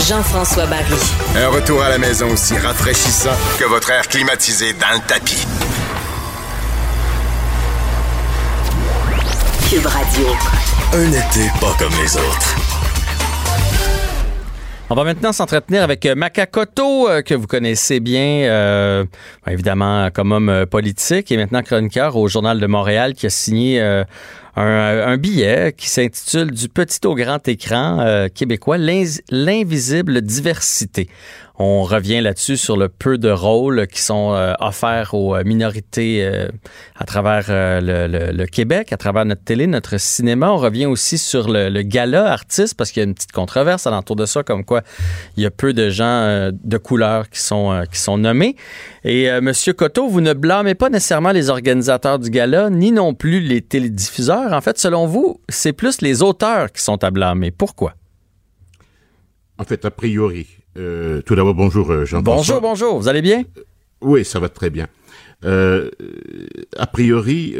Jean-François 0.00 0.66
Barry. 0.66 0.94
Un 1.36 1.48
retour 1.48 1.82
à 1.82 1.88
la 1.88 1.98
maison 1.98 2.30
aussi 2.30 2.56
rafraîchissant 2.58 3.36
que 3.58 3.64
votre 3.64 3.90
air 3.90 4.06
climatisé 4.08 4.72
dans 4.74 4.92
le 4.94 5.06
tapis. 5.06 5.46
Cube 9.70 9.86
Radio. 9.86 10.26
Un 10.92 11.10
été 11.10 11.50
pas 11.60 11.74
comme 11.78 11.92
les 12.02 12.16
autres. 12.16 12.54
On 14.90 14.94
va 14.94 15.04
maintenant 15.04 15.32
s'entretenir 15.32 15.82
avec 15.82 16.04
euh, 16.04 16.14
Makakoto, 16.14 17.08
euh, 17.08 17.22
que 17.22 17.34
vous 17.34 17.46
connaissez 17.46 18.00
bien, 18.00 18.44
euh, 18.50 19.06
évidemment 19.46 20.10
comme 20.12 20.30
homme 20.30 20.66
politique 20.70 21.32
et 21.32 21.38
maintenant 21.38 21.62
chroniqueur 21.62 22.16
au 22.16 22.28
Journal 22.28 22.60
de 22.60 22.66
Montréal, 22.66 23.14
qui 23.14 23.24
a 23.26 23.30
signé 23.30 23.82
un, 24.56 25.16
billet 25.16 25.74
qui 25.76 25.88
s'intitule 25.88 26.50
Du 26.50 26.68
petit 26.68 27.06
au 27.06 27.14
grand 27.14 27.46
écran 27.48 28.00
euh, 28.00 28.28
québécois, 28.28 28.78
l'invisible 28.78 30.20
diversité. 30.20 31.08
On 31.56 31.84
revient 31.84 32.20
là-dessus 32.20 32.56
sur 32.56 32.76
le 32.76 32.88
peu 32.88 33.16
de 33.16 33.30
rôles 33.30 33.86
qui 33.86 34.00
sont 34.00 34.34
euh, 34.34 34.54
offerts 34.58 35.14
aux 35.14 35.36
euh, 35.36 35.44
minorités 35.44 36.24
euh, 36.24 36.48
à 36.96 37.04
travers 37.04 37.44
le, 37.48 38.46
Québec, 38.46 38.92
à 38.92 38.96
travers 38.96 39.24
notre 39.24 39.44
télé, 39.44 39.68
notre 39.68 39.96
cinéma. 39.98 40.50
On 40.50 40.56
revient 40.56 40.86
aussi 40.86 41.16
sur 41.16 41.48
le, 41.48 41.82
gala 41.82 42.32
artiste 42.32 42.76
parce 42.76 42.90
qu'il 42.90 43.02
y 43.02 43.06
a 43.06 43.08
une 43.08 43.14
petite 43.14 43.30
controverse 43.30 43.86
alentour 43.86 44.16
de 44.16 44.26
ça, 44.26 44.42
comme 44.42 44.64
quoi 44.64 44.82
il 45.36 45.44
y 45.44 45.46
a 45.46 45.50
peu 45.52 45.72
de 45.72 45.90
gens 45.90 46.50
de 46.52 46.78
couleur 46.78 47.30
qui 47.30 47.40
sont, 47.40 48.18
nommés. 48.18 48.56
Et 49.04 49.28
Monsieur 49.40 49.74
Coteau, 49.74 50.08
vous 50.08 50.20
ne 50.20 50.32
blâmez 50.32 50.74
pas 50.74 50.90
nécessairement 50.90 51.32
les 51.32 51.50
organisateurs 51.50 52.18
du 52.18 52.30
gala, 52.30 52.70
ni 52.70 52.90
non 52.90 53.14
plus 53.14 53.40
les 53.40 53.60
télédiffuseurs. 53.60 54.52
En 54.52 54.60
fait, 54.60 54.78
selon 54.78 55.06
vous, 55.06 55.40
c'est 55.48 55.72
plus 55.72 56.00
les 56.00 56.22
auteurs 56.22 56.72
qui 56.72 56.82
sont 56.82 57.02
à 57.04 57.10
blâmer. 57.10 57.50
Pourquoi? 57.50 57.94
En 59.58 59.64
fait, 59.64 59.84
a 59.84 59.90
priori, 59.90 60.46
euh, 60.76 61.22
tout 61.22 61.34
d'abord, 61.34 61.54
bonjour 61.54 61.90
euh, 61.90 62.04
Bonjour, 62.04 62.06
Jean-François. 62.06 62.60
bonjour, 62.60 62.98
vous 62.98 63.08
allez 63.08 63.22
bien? 63.22 63.44
Euh, 63.56 63.62
Oui, 64.00 64.24
ça 64.24 64.40
va 64.40 64.48
très 64.48 64.70
bien. 64.70 64.88
a 65.42 66.86
priori, 66.86 67.56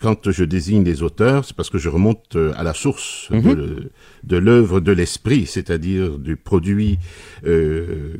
quand 0.00 0.30
je 0.30 0.44
désigne 0.44 0.84
les 0.84 1.02
auteurs, 1.02 1.44
c'est 1.44 1.56
parce 1.56 1.70
que 1.70 1.78
je 1.78 1.88
remonte 1.88 2.36
à 2.56 2.62
la 2.62 2.74
source 2.74 3.28
de, 3.30 3.36
mhm. 3.38 3.88
De 4.26 4.36
l'œuvre 4.36 4.80
de 4.80 4.92
l'esprit, 4.92 5.46
c'est-à-dire 5.46 6.18
du 6.18 6.36
produit 6.36 6.98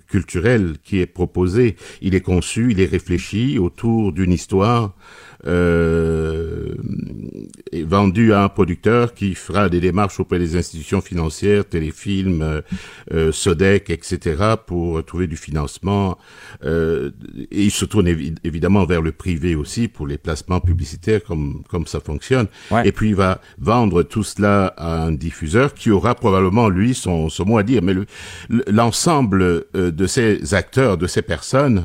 culturel 0.09 0.75
qui 0.85 1.01
est 1.01 1.07
proposé. 1.07 1.77
Il 2.01 2.15
est 2.15 2.21
conçu, 2.21 2.69
il 2.71 2.81
est 2.81 2.87
réfléchi 2.87 3.59
autour 3.59 4.13
d'une 4.13 4.33
histoire 4.33 4.95
euh, 5.47 6.75
est 7.71 7.83
vendu 7.83 8.33
à 8.33 8.43
un 8.45 8.49
producteur 8.49 9.15
qui 9.15 9.35
fera 9.35 9.69
des 9.69 9.81
démarches 9.81 10.19
auprès 10.19 10.39
des 10.39 10.57
institutions 10.57 11.01
financières, 11.01 11.65
téléfilms, 11.65 12.43
euh, 12.43 12.61
euh 13.13 13.33
Sodec, 13.33 13.91
etc., 13.91 14.55
pour 14.67 15.05
trouver 15.05 15.27
du 15.27 15.37
financement. 15.37 16.19
Euh, 16.65 17.11
et 17.51 17.65
il 17.65 17.71
se 17.71 17.85
tourne 17.85 18.09
évidemment 18.45 18.85
vers 18.87 19.03
le 19.03 19.13
privé 19.13 19.55
aussi 19.55 19.89
pour 19.89 20.07
les 20.07 20.19
placements 20.19 20.61
publicitaires, 20.61 21.23
comme 21.23 21.63
comme 21.69 21.87
ça 21.87 22.01
fonctionne. 22.01 22.49
Et 22.85 22.93
puis 22.93 23.11
il 23.11 23.15
va 23.15 23.41
vendre 23.59 24.03
tout 24.03 24.23
cela 24.23 24.67
à 24.77 25.05
un 25.05 25.13
diffuseur 25.13 25.75
qui 25.75 25.91
aura 25.97 26.15
probablement 26.15 26.69
lui 26.69 26.95
son, 26.95 27.29
mot 27.47 27.59
à 27.59 27.63
dire. 27.63 27.83
Mais 27.83 27.95
l'ensemble 28.69 29.43
euh, 29.43 29.91
de 29.91 30.07
ces 30.07 30.55
acteurs, 30.55 30.99
de 30.99 31.07
ces 31.07 31.23
personnes 31.23 31.85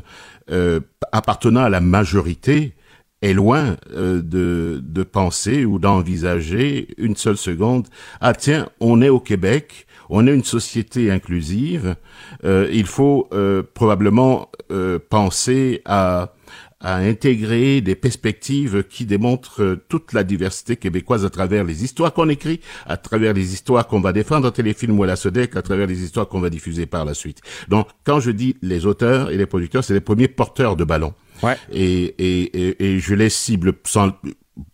appartenant 1.12 1.62
à 1.62 1.70
la 1.70 1.80
majorité, 1.80 2.74
est 3.22 3.32
loin 3.32 3.76
euh, 3.92 4.20
de, 4.20 4.82
de 4.84 5.02
penser 5.02 5.64
ou 5.64 5.78
d'envisager 5.78 6.88
une 6.98 7.16
seule 7.16 7.36
seconde, 7.36 7.86
ah 8.20 8.34
tiens, 8.34 8.68
on 8.80 9.00
est 9.00 9.08
au 9.08 9.20
Québec, 9.20 9.86
on 10.10 10.26
est 10.26 10.34
une 10.34 10.44
société 10.44 11.10
inclusive, 11.10 11.94
euh, 12.44 12.68
il 12.72 12.86
faut 12.86 13.28
euh, 13.32 13.62
probablement 13.74 14.50
penser 15.10 15.82
à, 15.84 16.32
à 16.82 16.96
intégrer 16.96 17.80
des 17.80 17.94
perspectives 17.94 18.84
qui 18.84 19.06
démontrent 19.06 19.78
toute 19.88 20.12
la 20.12 20.24
diversité 20.24 20.76
québécoise 20.76 21.24
à 21.24 21.30
travers 21.30 21.64
les 21.64 21.84
histoires 21.84 22.12
qu'on 22.12 22.28
écrit, 22.28 22.60
à 22.86 22.96
travers 22.96 23.32
les 23.32 23.54
histoires 23.54 23.86
qu'on 23.86 24.00
va 24.00 24.12
défendre 24.12 24.48
en 24.48 24.50
téléfilm 24.50 24.98
ou 24.98 25.04
à 25.04 25.06
la 25.06 25.16
SODEC, 25.16 25.56
à 25.56 25.62
travers 25.62 25.86
les 25.86 26.02
histoires 26.02 26.28
qu'on 26.28 26.40
va 26.40 26.50
diffuser 26.50 26.86
par 26.86 27.04
la 27.04 27.14
suite. 27.14 27.40
Donc, 27.68 27.86
quand 28.04 28.20
je 28.20 28.32
dis 28.32 28.56
les 28.62 28.84
auteurs 28.84 29.30
et 29.30 29.36
les 29.36 29.46
producteurs, 29.46 29.84
c'est 29.84 29.94
les 29.94 30.00
premiers 30.00 30.28
porteurs 30.28 30.76
de 30.76 30.84
ballon. 30.84 31.14
Et, 31.72 32.14
et, 32.18 32.84
et, 32.84 32.98
je 33.00 33.14
les 33.14 33.30
cible 33.30 33.72
sans, 33.84 34.12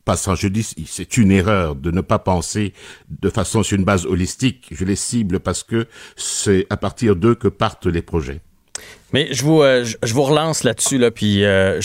pas 0.04 0.16
sans, 0.16 0.34
je 0.34 0.48
dis, 0.48 0.62
c'est 0.86 1.16
une 1.16 1.30
erreur 1.30 1.76
de 1.76 1.90
ne 1.90 2.00
pas 2.00 2.18
penser 2.18 2.74
de 3.08 3.30
façon 3.30 3.62
sur 3.62 3.78
une 3.78 3.84
base 3.84 4.04
holistique. 4.06 4.66
Je 4.70 4.84
les 4.84 4.96
cible 4.96 5.40
parce 5.40 5.62
que 5.62 5.86
c'est 6.16 6.66
à 6.68 6.76
partir 6.76 7.16
d'eux 7.16 7.34
que 7.34 7.48
partent 7.48 7.86
les 7.86 8.02
projets. 8.02 8.40
Mais 9.12 9.28
je 9.32 9.42
vous, 9.42 9.62
euh, 9.62 9.84
je, 10.02 10.14
vous 10.14 10.22
relance 10.22 10.64
là-dessus, 10.64 10.98
là, 10.98 11.10
puis 11.10 11.44
euh, 11.44 11.80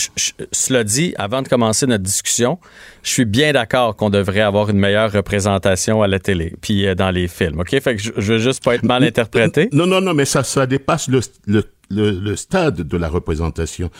cela 0.52 0.84
dit, 0.84 1.14
avant 1.16 1.40
de 1.40 1.48
commencer 1.48 1.86
notre 1.86 2.04
discussion, 2.04 2.58
je 3.02 3.10
suis 3.10 3.24
bien 3.24 3.52
d'accord 3.52 3.96
qu'on 3.96 4.10
devrait 4.10 4.42
avoir 4.42 4.68
une 4.68 4.78
meilleure 4.78 5.10
représentation 5.10 6.02
à 6.02 6.06
la 6.06 6.18
télé, 6.18 6.54
puis 6.60 6.86
euh, 6.86 6.94
dans 6.94 7.10
les 7.10 7.28
films, 7.28 7.60
OK? 7.60 7.70
Fait 7.80 7.96
que 7.96 8.02
je, 8.02 8.12
je 8.16 8.32
veux 8.34 8.38
juste 8.38 8.62
pas 8.62 8.74
être 8.74 8.82
mal 8.82 9.02
interprété. 9.04 9.68
Non, 9.72 9.86
non, 9.86 10.02
non, 10.02 10.12
mais 10.12 10.26
ça, 10.26 10.42
ça 10.42 10.66
dépasse 10.66 11.08
le, 11.08 11.20
le 11.46 11.64
le, 11.90 12.36
stade 12.36 12.82
de 12.82 12.96
la 12.96 13.08
représentation. 13.08 13.90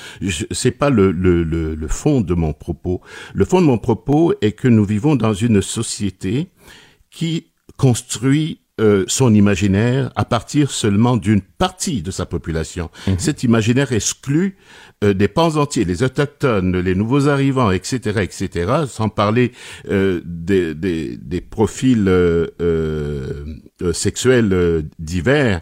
C'est 0.51 0.71
pas 0.71 0.91
le, 0.91 1.13
le, 1.13 1.45
le, 1.45 1.89
fond 1.89 2.21
de 2.21 2.35
mon 2.35 2.53
propos. 2.53 3.01
Le 3.35 3.45
fond 3.45 3.61
de 3.61 3.67
mon 3.67 3.79
propos 3.79 4.35
est 4.41 4.53
que 4.53 4.69
nous 4.69 4.85
vivons 4.85 5.17
dans 5.17 5.35
une 5.35 5.63
société 5.63 6.49
qui 7.11 7.53
construit 7.77 8.61
euh, 8.81 9.05
son 9.07 9.33
imaginaire 9.33 10.11
à 10.17 10.25
partir 10.25 10.73
seulement 10.73 11.17
d'une 11.17 11.43
partie 11.43 12.03
de 12.03 12.11
sa 12.11 12.27
population. 12.27 12.91
Mhm. 13.07 13.19
Cet 13.21 13.45
imaginaire 13.45 13.93
exclut 13.93 14.57
euh, 15.05 15.15
des 15.15 15.29
pans 15.29 15.55
entiers, 15.55 15.85
les 15.85 16.03
autochtones, 16.03 16.81
les 16.81 16.97
nouveaux 16.97 17.29
arrivants, 17.29 17.71
etc., 17.71 18.21
etc., 18.23 18.73
sans 18.89 19.11
parler 19.11 19.53
euh, 19.89 20.21
des, 20.25 20.75
des, 20.75 21.17
des, 21.17 21.41
profils 21.41 22.11
sexuels 23.93 24.89
divers. 24.99 25.61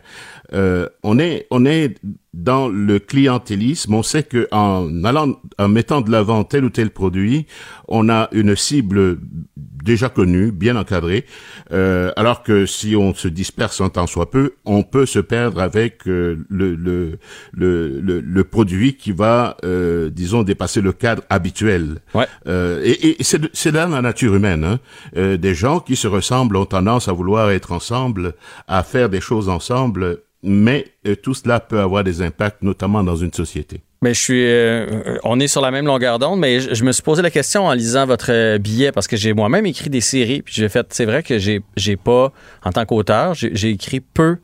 on 0.55 1.19
est 1.19 1.47
on 1.51 1.67
est 1.67 1.97
dans 2.35 2.69
le 2.69 2.99
clientélisme, 2.99 3.95
on 3.95 4.03
sait 4.03 4.23
que 4.23 4.49
en 4.53 5.05
allant, 5.05 5.39
en 5.59 5.69
mettant 5.69 6.01
de 6.01 6.11
l'avant 6.11 6.45
tel 6.45 6.65
ou 6.65 6.71
tel 6.71 6.91
produit, 6.91 7.47
on 7.89 8.09
a 8.09 8.29
une 8.33 8.57
cible 8.57 9.19
déjà 9.57 10.09
connue, 10.09 10.51
bien 10.51 10.77
encadrée, 10.77 11.27
euh, 11.73 12.11
alors 12.17 12.43
que 12.43 12.67
si 12.67 12.97
on 12.97 13.15
se 13.15 13.29
disperse 13.29 13.81
un 13.81 13.89
temps 13.89 14.07
soit 14.07 14.31
peu, 14.31 14.55
on 14.65 14.83
peut 14.83 15.07
se 15.07 15.19
perdre 15.19 15.61
avec 15.61 16.07
euh, 16.07 16.39
le, 16.49 16.75
le, 16.75 17.19
le, 17.53 18.21
le, 18.21 18.45
produit 18.45 18.97
qui 18.97 19.13
va, 19.13 19.57
euh, 19.65 20.09
disons, 20.09 20.43
dépasser 20.43 20.81
le 20.81 20.93
cadre 20.93 21.23
habituel. 21.29 21.99
Ouais. 22.15 22.27
Euh, 22.47 22.81
et, 22.85 23.21
et 23.21 23.25
c'est 23.25 23.73
dans 23.73 23.89
la 23.91 24.03
nature 24.03 24.35
humaine. 24.35 24.65
Hein. 24.65 24.79
Euh, 25.17 25.37
des 25.37 25.55
gens 25.55 25.81
qui 25.81 25.97
se 25.97 26.07
ressemblent 26.07 26.57
ont 26.57 26.67
tendance 26.67 27.09
à 27.09 27.13
vouloir 27.13 27.51
être 27.51 27.73
ensemble, 27.73 28.35
à 28.69 28.83
faire 28.83 29.09
des 29.09 29.21
choses 29.21 29.49
ensemble 29.49 30.21
mais 30.43 30.87
euh, 31.07 31.15
tout 31.15 31.35
cela 31.35 31.61
peut 31.61 31.81
avoir 31.81 32.05
des 32.05 32.21
impacts, 32.23 32.63
notamment 32.63 33.05
dans 33.05 33.17
une 33.17 33.33
société. 33.33 33.83
Mais 34.03 34.15
je 34.15 34.21
suis, 34.21 34.45
euh, 34.45 35.17
on 35.23 35.39
est 35.39 35.47
sur 35.47 35.61
la 35.61 35.71
même 35.71 35.87
longueur 35.87 36.19
d'onde, 36.19 36.41
mais 36.41 36.61
je, 36.61 36.85
me 36.85 36.91
suis 36.91 37.05
posé 37.05 37.23
la 37.23 37.31
question 37.31 37.67
en 37.67 37.73
lisant 37.73 38.05
votre 38.05 38.33
euh, 38.33 38.59
billet 38.59 38.91
parce 38.91 39.07
que 39.07 39.17
j'ai 39.17 39.33
moi-même 39.33 39.65
écrit 39.67 39.91
des 39.91 40.01
séries, 40.01 40.43
puis 40.43 40.55
j'ai 40.55 40.69
fait, 40.69 40.87
c'est 40.93 41.05
vrai 41.05 41.23
que 41.23 41.39
j'ai, 41.39 41.63
j'ai 41.77 41.97
pas, 41.97 42.33
en 42.65 42.73
tant 42.73 42.85
qu'auteur, 42.85 43.35
j'ai, 43.35 43.71
écrit 43.71 44.01
peu 44.01 44.39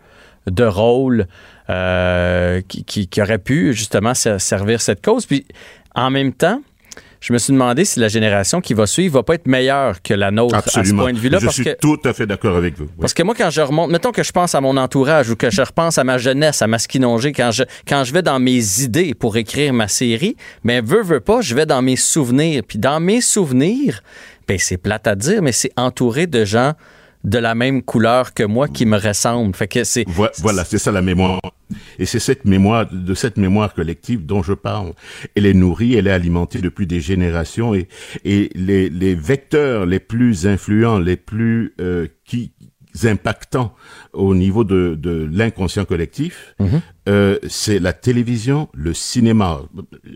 de 0.46 0.64
rôles 0.64 1.26
qui, 2.68 2.84
qui, 2.84 3.08
qui, 3.08 3.20
auraient 3.20 3.38
pu 3.38 3.74
justement 3.74 4.14
servir 4.14 4.80
cette 4.80 5.04
cause. 5.04 5.26
Puis 5.26 5.44
en 5.94 6.10
même 6.10 6.32
temps, 6.32 6.62
je 7.20 7.32
me 7.32 7.38
suis 7.38 7.52
demandé 7.52 7.84
si 7.84 7.98
la 7.98 8.08
génération 8.08 8.60
qui 8.60 8.74
va 8.74 8.86
suivre 8.86 9.14
va 9.14 9.22
pas 9.22 9.34
être 9.34 9.46
meilleure 9.46 10.02
que 10.02 10.14
la 10.14 10.30
nôtre 10.30 10.54
à 10.54 10.62
ce 10.62 10.94
point 10.94 11.12
de 11.12 11.18
vue-là. 11.18 11.38
Je 11.40 11.48
suis 11.48 11.66
tout 11.80 11.98
à 12.04 12.12
fait 12.12 12.26
d'accord 12.26 12.56
avec 12.56 12.78
vous. 12.78 12.86
Parce 13.00 13.14
que 13.14 13.22
moi, 13.22 13.34
quand 13.36 13.50
je 13.50 13.60
remonte, 13.60 13.90
mettons 13.90 14.12
que 14.12 14.22
je 14.22 14.32
pense 14.32 14.54
à 14.54 14.60
mon 14.60 14.76
entourage 14.76 15.30
ou 15.30 15.36
que 15.36 15.50
je 15.50 15.62
repense 15.62 15.98
à 15.98 16.04
ma 16.04 16.18
jeunesse, 16.18 16.62
à 16.62 16.66
ma 16.66 16.78
skinongée, 16.78 17.32
quand 17.32 17.50
je, 17.50 17.64
quand 17.86 18.04
je 18.04 18.12
vais 18.12 18.22
dans 18.22 18.38
mes 18.38 18.82
idées 18.82 19.14
pour 19.14 19.36
écrire 19.36 19.72
ma 19.72 19.88
série, 19.88 20.36
mais 20.62 20.80
veux, 20.80 21.02
veux 21.02 21.20
pas, 21.20 21.40
je 21.40 21.54
vais 21.54 21.66
dans 21.66 21.82
mes 21.82 21.96
souvenirs. 21.96 22.62
Puis 22.66 22.78
dans 22.78 23.00
mes 23.00 23.20
souvenirs, 23.20 24.02
ben 24.46 24.58
c'est 24.58 24.78
plate 24.78 25.06
à 25.06 25.14
dire, 25.14 25.42
mais 25.42 25.52
c'est 25.52 25.72
entouré 25.76 26.26
de 26.26 26.44
gens 26.44 26.72
de 27.24 27.38
la 27.38 27.54
même 27.54 27.82
couleur 27.82 28.32
que 28.32 28.44
moi 28.44 28.68
qui 28.68 28.86
me 28.86 28.98
ressemblent. 28.98 29.54
Fait 29.54 29.68
que 29.68 29.84
c'est 29.84 30.04
voilà, 30.38 30.64
c'est 30.64 30.78
ça 30.78 30.92
la 30.92 31.02
mémoire. 31.02 31.40
Et 31.98 32.06
c'est 32.06 32.18
cette 32.18 32.44
mémoire 32.44 32.86
de 32.90 33.14
cette 33.14 33.36
mémoire 33.36 33.74
collective 33.74 34.24
dont 34.24 34.42
je 34.42 34.52
parle. 34.52 34.92
Elle 35.34 35.46
est 35.46 35.54
nourrie, 35.54 35.94
elle 35.94 36.06
est 36.06 36.12
alimentée 36.12 36.60
depuis 36.60 36.86
des 36.86 37.00
générations 37.00 37.74
et 37.74 37.88
et 38.24 38.50
les 38.54 38.88
les 38.88 39.14
vecteurs 39.14 39.86
les 39.86 40.00
plus 40.00 40.46
influents, 40.46 40.98
les 40.98 41.16
plus 41.16 41.74
euh, 41.80 42.06
qui 42.24 42.52
impactants 43.06 43.74
au 44.12 44.34
niveau 44.34 44.64
de, 44.64 44.96
de 44.98 45.28
l'inconscient 45.30 45.84
collectif, 45.84 46.54
mhm. 46.58 46.80
euh, 47.08 47.38
c'est 47.48 47.78
la 47.78 47.92
télévision, 47.92 48.68
le 48.74 48.94
cinéma. 48.94 49.60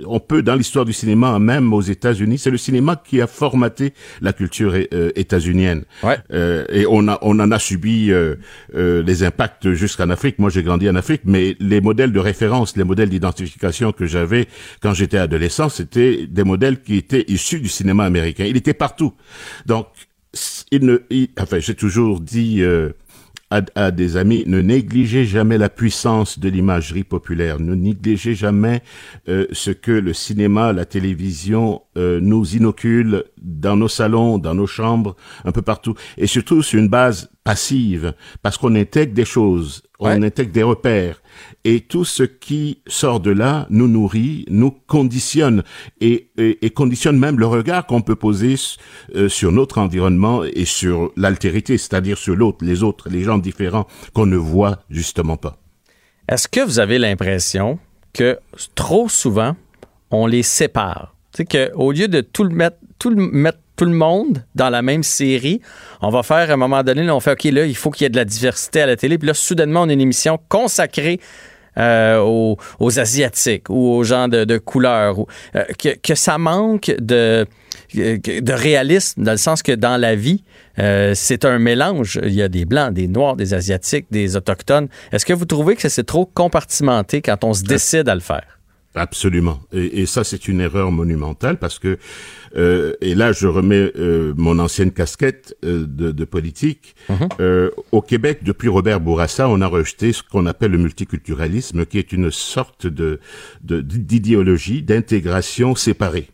On 0.06 0.20
peut, 0.20 0.42
dans 0.42 0.54
l'histoire 0.54 0.84
du 0.84 0.92
cinéma, 0.92 1.38
même 1.38 1.72
aux 1.72 1.80
États-Unis, 1.80 2.38
c'est 2.38 2.50
le 2.50 2.58
cinéma 2.58 3.00
qui 3.02 3.20
a 3.20 3.26
formaté 3.26 3.94
la 4.20 4.32
culture 4.32 4.74
euh, 4.74 5.10
états-unienne. 5.14 5.84
Ouais. 6.02 6.18
Euh, 6.32 6.64
et 6.70 6.86
on, 6.88 7.08
a, 7.08 7.18
on 7.22 7.38
en 7.38 7.50
a 7.50 7.58
subi 7.58 8.10
euh, 8.10 8.36
euh, 8.74 9.02
les 9.02 9.22
impacts 9.22 9.72
jusqu'en 9.72 10.10
Afrique. 10.10 10.38
Moi, 10.38 10.50
j'ai 10.50 10.62
grandi 10.62 10.88
en 10.88 10.96
Afrique, 10.96 11.22
mais 11.24 11.56
les 11.60 11.80
modèles 11.80 12.12
de 12.12 12.20
référence, 12.20 12.76
les 12.76 12.84
modèles 12.84 13.10
d'identification 13.10 13.92
que 13.92 14.06
j'avais 14.06 14.48
quand 14.80 14.94
j'étais 14.94 15.18
adolescent, 15.18 15.68
c'était 15.68 16.26
des 16.26 16.44
modèles 16.44 16.82
qui 16.82 16.96
étaient 16.96 17.24
issus 17.28 17.60
du 17.60 17.68
cinéma 17.68 18.04
américain. 18.04 18.44
Il 18.44 18.56
était 18.56 18.74
partout. 18.74 19.12
Donc, 19.66 19.86
il 20.70 20.84
ne, 20.84 20.98
enfin, 21.38 21.58
j'ai 21.58 21.74
toujours 21.74 22.20
dit 22.20 22.62
euh, 22.62 22.90
à, 23.74 23.90
des 23.90 24.16
amis, 24.16 24.44
ne 24.46 24.60
négligez 24.60 25.24
jamais 25.24 25.58
la 25.58 25.68
puissance 25.68 26.38
de 26.38 26.48
l'imagerie 26.48 27.04
populaire, 27.04 27.60
ne 27.60 27.74
négligez 27.74 28.34
jamais 28.34 28.82
euh, 29.28 29.46
ce 29.52 29.70
que 29.70 29.92
le 29.92 30.14
cinéma, 30.14 30.72
la 30.72 30.86
télévision 30.86 31.82
euh, 31.98 32.20
nous 32.20 32.56
inocule 32.56 33.24
dans 33.40 33.76
nos 33.76 33.88
salons, 33.88 34.38
dans 34.38 34.54
nos 34.54 34.66
chambres, 34.66 35.16
un 35.44 35.52
peu 35.52 35.62
partout, 35.62 35.94
et 36.16 36.26
surtout 36.26 36.62
sur 36.62 36.78
une 36.78 36.88
base 36.88 37.30
passive, 37.44 38.14
parce 38.42 38.56
qu'on 38.56 38.74
intègre 38.74 39.12
des 39.12 39.24
choses, 39.24 39.82
on 39.98 40.22
intègre 40.22 40.52
des 40.52 40.62
repères, 40.62 41.21
et 41.64 41.80
tout 41.80 42.04
ce 42.04 42.22
qui 42.22 42.78
sort 42.86 43.20
de 43.20 43.30
là 43.30 43.66
nous 43.70 43.88
nourrit, 43.88 44.44
nous 44.48 44.70
conditionne, 44.70 45.62
et, 46.00 46.28
conditionne 46.74 47.18
même 47.18 47.38
le 47.38 47.46
regard 47.46 47.86
qu'on 47.86 48.00
peut 48.00 48.16
poser 48.16 48.56
euh, 49.14 49.28
sur 49.28 49.52
notre 49.52 49.78
environnement 49.78 50.44
et 50.44 50.64
sur 50.64 51.12
l'altérité, 51.16 51.78
c'est-à-dire 51.78 52.18
sur 52.18 52.34
l'autre, 52.34 52.64
les 52.64 52.82
autres, 52.82 53.08
les 53.08 53.22
gens 53.22 53.38
différents 53.38 53.86
qu'on 54.12 54.26
ne 54.26 54.36
voit 54.36 54.78
justement 54.90 55.36
pas. 55.36 55.58
Est-ce 56.28 56.48
que 56.48 56.60
vous 56.60 56.78
avez 56.78 56.98
l'impression 56.98 57.78
que 58.12 58.38
trop 58.74 59.08
souvent, 59.08 59.56
on 60.10 60.26
les 60.26 60.42
sépare? 60.42 61.14
Sais, 61.34 61.46
qu'au 61.46 61.92
lieu 61.92 62.08
de 62.08 62.20
tout 62.20 62.44
mettre, 62.44 62.76
tout 62.98 63.10
le 63.10 63.16
mettre 63.16 63.58
tout 63.76 63.84
le 63.84 63.92
monde 63.92 64.44
dans 64.54 64.70
la 64.70 64.82
même 64.82 65.02
série. 65.02 65.60
On 66.00 66.10
va 66.10 66.22
faire, 66.22 66.50
à 66.50 66.54
un 66.54 66.56
moment 66.56 66.82
donné, 66.82 67.08
on 67.10 67.20
fait, 67.20 67.32
OK, 67.32 67.44
là, 67.44 67.64
il 67.64 67.76
faut 67.76 67.90
qu'il 67.90 68.04
y 68.04 68.06
ait 68.06 68.10
de 68.10 68.16
la 68.16 68.24
diversité 68.24 68.82
à 68.82 68.86
la 68.86 68.96
télé. 68.96 69.18
Puis 69.18 69.26
là, 69.26 69.34
soudainement, 69.34 69.82
on 69.82 69.88
a 69.88 69.92
une 69.92 70.00
émission 70.00 70.38
consacrée 70.48 71.20
euh, 71.78 72.18
aux, 72.18 72.98
Asiatiques 72.98 73.70
ou 73.70 73.92
aux 73.92 74.04
gens 74.04 74.28
de, 74.28 74.58
couleur. 74.58 75.16
Euh, 75.56 75.64
que, 76.02 76.14
ça 76.14 76.36
manque 76.36 76.94
de, 77.00 77.46
de 77.94 78.52
réalisme, 78.52 79.22
dans 79.22 79.32
le 79.32 79.38
sens 79.38 79.62
que 79.62 79.72
dans 79.72 79.96
la 79.96 80.14
vie, 80.14 80.44
euh, 80.78 81.12
c'est 81.14 81.44
un 81.44 81.58
mélange. 81.58 82.20
Il 82.22 82.34
y 82.34 82.42
a 82.42 82.48
des 82.48 82.66
Blancs, 82.66 82.92
des 82.92 83.08
Noirs, 83.08 83.36
des 83.36 83.54
Asiatiques, 83.54 84.06
des 84.10 84.36
Autochtones. 84.36 84.88
Est-ce 85.12 85.24
que 85.24 85.32
vous 85.32 85.46
trouvez 85.46 85.76
que 85.76 85.88
c'est 85.88 86.04
trop 86.04 86.26
compartimenté 86.26 87.22
quand 87.22 87.42
on 87.44 87.54
se 87.54 87.62
décide 87.62 88.08
à 88.08 88.14
le 88.14 88.20
faire? 88.20 88.58
Absolument. 88.94 89.60
Et, 89.72 90.02
et 90.02 90.06
ça, 90.06 90.22
c'est 90.22 90.48
une 90.48 90.60
erreur 90.60 90.92
monumentale 90.92 91.58
parce 91.58 91.78
que, 91.78 91.98
euh, 92.56 92.92
et 93.00 93.14
là, 93.14 93.32
je 93.32 93.46
remets 93.46 93.90
euh, 93.96 94.34
mon 94.36 94.58
ancienne 94.58 94.90
casquette 94.90 95.56
euh, 95.64 95.86
de, 95.86 96.12
de, 96.12 96.24
politique. 96.24 96.94
Mhm. 97.08 97.28
Euh, 97.40 97.70
au 97.90 98.02
Québec, 98.02 98.40
depuis 98.42 98.68
Robert 98.68 99.00
Bourassa, 99.00 99.48
on 99.48 99.62
a 99.62 99.66
rejeté 99.66 100.12
ce 100.12 100.22
qu'on 100.22 100.44
appelle 100.44 100.72
le 100.72 100.78
multiculturalisme, 100.78 101.86
qui 101.86 101.98
est 101.98 102.12
une 102.12 102.30
sorte 102.30 102.86
de 102.86 103.20
d'idéologie 103.62 104.82
d'intégration 104.82 105.74
séparée. 105.74 106.28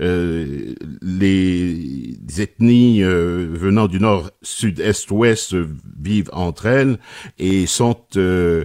Euh, 0.00 0.74
les 1.02 2.16
ethnies 2.38 3.02
euh, 3.02 3.48
venant 3.52 3.86
du 3.86 4.00
nord, 4.00 4.30
sud, 4.42 4.80
est, 4.80 5.10
ouest 5.10 5.56
vivent 6.00 6.30
entre 6.32 6.66
elles 6.66 6.98
et 7.38 7.66
sont 7.66 7.96
euh, 8.16 8.64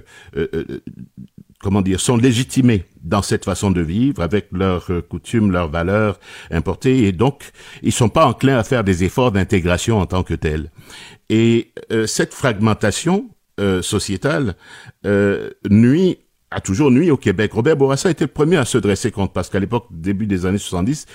comment 1.61 1.81
dire, 1.81 1.99
sont 1.99 2.17
légitimés 2.17 2.85
dans 3.03 3.21
cette 3.21 3.45
façon 3.45 3.71
de 3.71 3.81
vivre 3.81 4.21
avec 4.21 4.47
leurs 4.51 4.91
euh, 4.91 5.01
coutumes, 5.01 5.51
leurs 5.51 5.69
valeurs 5.69 6.19
importées 6.49 7.05
et 7.05 7.11
donc 7.11 7.51
ils 7.81 7.91
sont 7.91 8.09
pas 8.09 8.25
enclins 8.25 8.57
à 8.57 8.63
faire 8.63 8.83
des 8.83 9.03
efforts 9.03 9.31
d'intégration 9.31 9.99
en 9.99 10.05
tant 10.05 10.23
que 10.23 10.33
tels. 10.33 10.71
Et 11.29 11.71
euh, 11.91 12.05
cette 12.07 12.33
fragmentation 12.33 13.29
euh, 13.59 13.81
sociétale 13.81 14.55
nuit 15.69 16.19
a 16.53 16.59
toujours 16.59 16.91
nuit 16.91 17.11
au 17.11 17.17
Québec. 17.17 17.53
Robert 17.53 17.77
Bourassa 17.77 18.09
était 18.09 18.25
le 18.25 18.31
premier 18.31 18.57
à 18.57 18.65
se 18.65 18.77
dresser 18.77 19.09
contre, 19.09 19.31
parce 19.31 19.49
qu'à 19.49 19.59
l'époque, 19.59 19.87
début 19.89 20.27
des 20.27 20.45
années 20.45 20.57
70, 20.57 21.05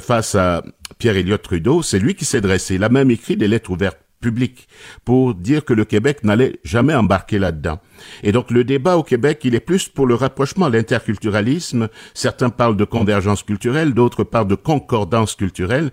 face 0.00 0.36
à 0.36 0.62
Pierre 0.98 1.16
Elliott 1.16 1.42
Trudeau, 1.42 1.82
c'est 1.82 1.98
lui 1.98 2.14
qui 2.14 2.24
s'est 2.24 2.40
dressé. 2.40 2.76
Il 2.76 2.84
a 2.84 2.88
même 2.88 3.10
écrit 3.10 3.36
des 3.36 3.48
lettres 3.48 3.70
ouvertes 3.70 3.98
public 4.20 4.68
pour 5.04 5.34
dire 5.34 5.64
que 5.64 5.72
le 5.72 5.84
Québec 5.84 6.24
n'allait 6.24 6.58
jamais 6.64 6.94
embarquer 6.94 7.38
là-dedans. 7.38 7.78
Et 8.22 8.32
donc 8.32 8.50
le 8.50 8.64
débat 8.64 8.96
au 8.96 9.02
Québec, 9.02 9.40
il 9.44 9.54
est 9.54 9.60
plus 9.60 9.88
pour 9.88 10.06
le 10.06 10.14
rapprochement, 10.14 10.68
l'interculturalisme. 10.68 11.88
Certains 12.14 12.50
parlent 12.50 12.76
de 12.76 12.84
convergence 12.84 13.42
culturelle, 13.42 13.94
d'autres 13.94 14.24
parlent 14.24 14.48
de 14.48 14.54
concordance 14.54 15.34
culturelle. 15.34 15.90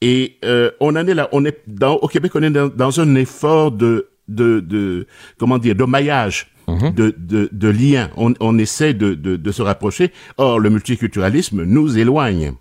Et 0.00 0.38
euh, 0.44 0.70
on 0.80 0.96
en 0.96 1.06
est 1.06 1.14
là, 1.14 1.28
on 1.32 1.44
est 1.44 1.62
dans, 1.66 1.94
au 1.94 2.08
Québec, 2.08 2.32
on 2.34 2.42
est 2.42 2.50
dans, 2.50 3.00
un 3.00 3.14
effort 3.16 3.72
de, 3.72 4.08
de, 4.28 4.60
de, 4.60 5.06
comment 5.38 5.58
dire, 5.58 5.74
de 5.74 5.84
maillage. 5.84 6.48
Mhm. 6.68 6.90
De, 6.94 7.14
de, 7.16 7.48
de 7.52 7.68
lien. 7.68 8.10
On, 8.16 8.34
on 8.40 8.58
essaie 8.58 8.92
de, 8.92 9.14
de, 9.14 9.36
de 9.36 9.52
se 9.52 9.62
rapprocher. 9.62 10.10
Or, 10.36 10.58
le 10.58 10.68
multiculturalisme 10.68 11.62
nous 11.62 11.96
éloigne. 11.96 12.54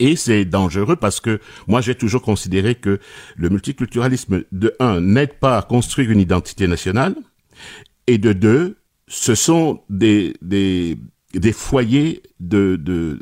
Et 0.00 0.16
c'est 0.16 0.44
dangereux 0.44 0.96
parce 0.96 1.20
que 1.20 1.40
moi 1.66 1.80
j'ai 1.80 1.94
toujours 1.94 2.22
considéré 2.22 2.74
que 2.76 3.00
le 3.36 3.48
multiculturalisme 3.48 4.44
de 4.52 4.74
un 4.78 5.00
n'aide 5.00 5.34
pas 5.34 5.58
à 5.58 5.62
construire 5.62 6.10
une 6.10 6.20
identité 6.20 6.68
nationale 6.68 7.16
et 8.06 8.18
de 8.18 8.32
deux 8.32 8.76
ce 9.08 9.34
sont 9.34 9.80
des 9.90 10.34
des 10.42 10.98
des 11.34 11.52
foyers 11.52 12.22
de 12.40 12.76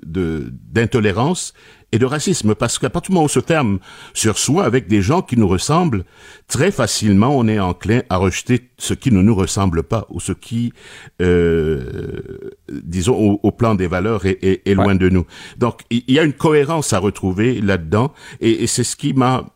d'intolérance 0.05 1.53
de, 1.53 1.97
et 1.97 1.99
de 1.99 2.05
racisme 2.05 2.55
parce 2.55 2.78
qu'à 2.78 2.91
partir 2.91 3.11
du 3.11 3.15
moment 3.15 3.23
où 3.23 3.27
on 3.27 3.28
se 3.28 3.41
ferme 3.41 3.78
sur 4.15 4.39
soi 4.39 4.65
avec 4.65 4.87
des 4.87 5.03
gens 5.03 5.23
qui 5.23 5.37
nous 5.37 5.49
ressemblent, 5.49 6.05
très 6.47 6.70
facilement 6.70 7.37
on 7.37 7.49
est 7.49 7.59
enclin 7.59 8.03
à 8.09 8.16
rejeter 8.16 8.70
ce 8.78 8.95
qui 8.95 9.11
ne 9.11 9.23
nous 9.23 9.35
ressemble 9.35 9.83
pas 9.83 10.07
ou 10.11 10.20
ce 10.20 10.33
qui, 10.33 10.73
euh, 11.20 12.51
disons, 12.70 13.41
au, 13.43 13.53
plan 13.53 13.74
des 13.74 13.87
valeurs 13.87 14.27
est, 14.27 14.39
est, 14.43 14.74
loin 14.74 14.95
de 14.95 15.09
nous. 15.09 15.27
Donc 15.59 15.83
il 15.91 16.05
y 16.09 16.19
a 16.19 16.23
une 16.23 16.33
cohérence 16.33 16.93
à 16.93 16.99
retrouver 16.99 17.61
là-dedans 17.61 18.12
et, 18.41 18.62
et 18.62 18.66
c'est 18.66 18.85
ce 18.85 18.95
qui 18.95 19.15
m'a 19.15 19.47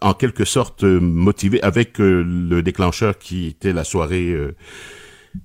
en 0.00 0.14
quelque 0.14 0.44
sorte 0.44 0.84
motivé 0.84 1.62
avec 1.62 2.00
euh, 2.00 2.22
le 2.22 2.62
déclencheur 2.62 3.18
qui 3.18 3.46
était 3.46 3.72
la 3.72 3.84
soirée. 3.84 4.30
Euh, 4.30 4.54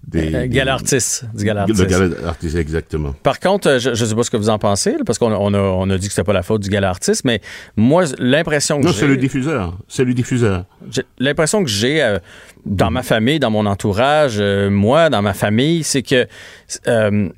des, 0.07 0.33
Euh, 0.33 0.41
des- 0.47 0.47
du 0.47 1.73
Le 1.73 2.59
exactement. 2.59 3.13
Par 3.23 3.39
contre, 3.39 3.67
euh, 3.69 3.79
je 3.79 3.89
ne 3.89 3.95
sais 3.95 4.15
pas 4.15 4.23
ce 4.23 4.31
que 4.31 4.37
vous 4.37 4.49
en 4.49 4.57
pensez, 4.59 4.91
là, 4.93 4.99
parce 5.05 5.17
qu'on 5.19 5.31
a, 5.31 5.35
on 5.37 5.53
a, 5.53 5.59
on 5.59 5.89
a 5.89 5.97
dit 5.97 6.07
que 6.07 6.13
c'était 6.13 6.25
pas 6.25 6.33
la 6.33 6.43
faute 6.43 6.61
du 6.61 6.69
gala 6.69 6.89
artiste, 6.89 7.23
mais 7.25 7.41
moi, 7.75 8.03
l'impression 8.17 8.79
que 8.79 8.85
Non, 8.85 8.91
j'ai... 8.91 8.99
c'est 9.01 9.07
le 9.07 9.17
diffuseur. 9.17 9.77
C'est 9.87 10.05
le 10.05 10.13
diffuseur. 10.13 10.65
L'impression 11.19 11.63
que 11.63 11.69
j'ai 11.69 12.01
euh, 12.01 12.17
dans 12.65 12.91
ma 12.91 13.03
famille, 13.03 13.39
dans 13.39 13.51
mon 13.51 13.65
entourage, 13.65 14.37
euh, 14.39 14.69
moi, 14.69 15.09
dans 15.09 15.21
ma 15.21 15.33
famille, 15.33 15.83
c'est 15.83 16.03
que 16.03 16.27
euh, 16.87 17.29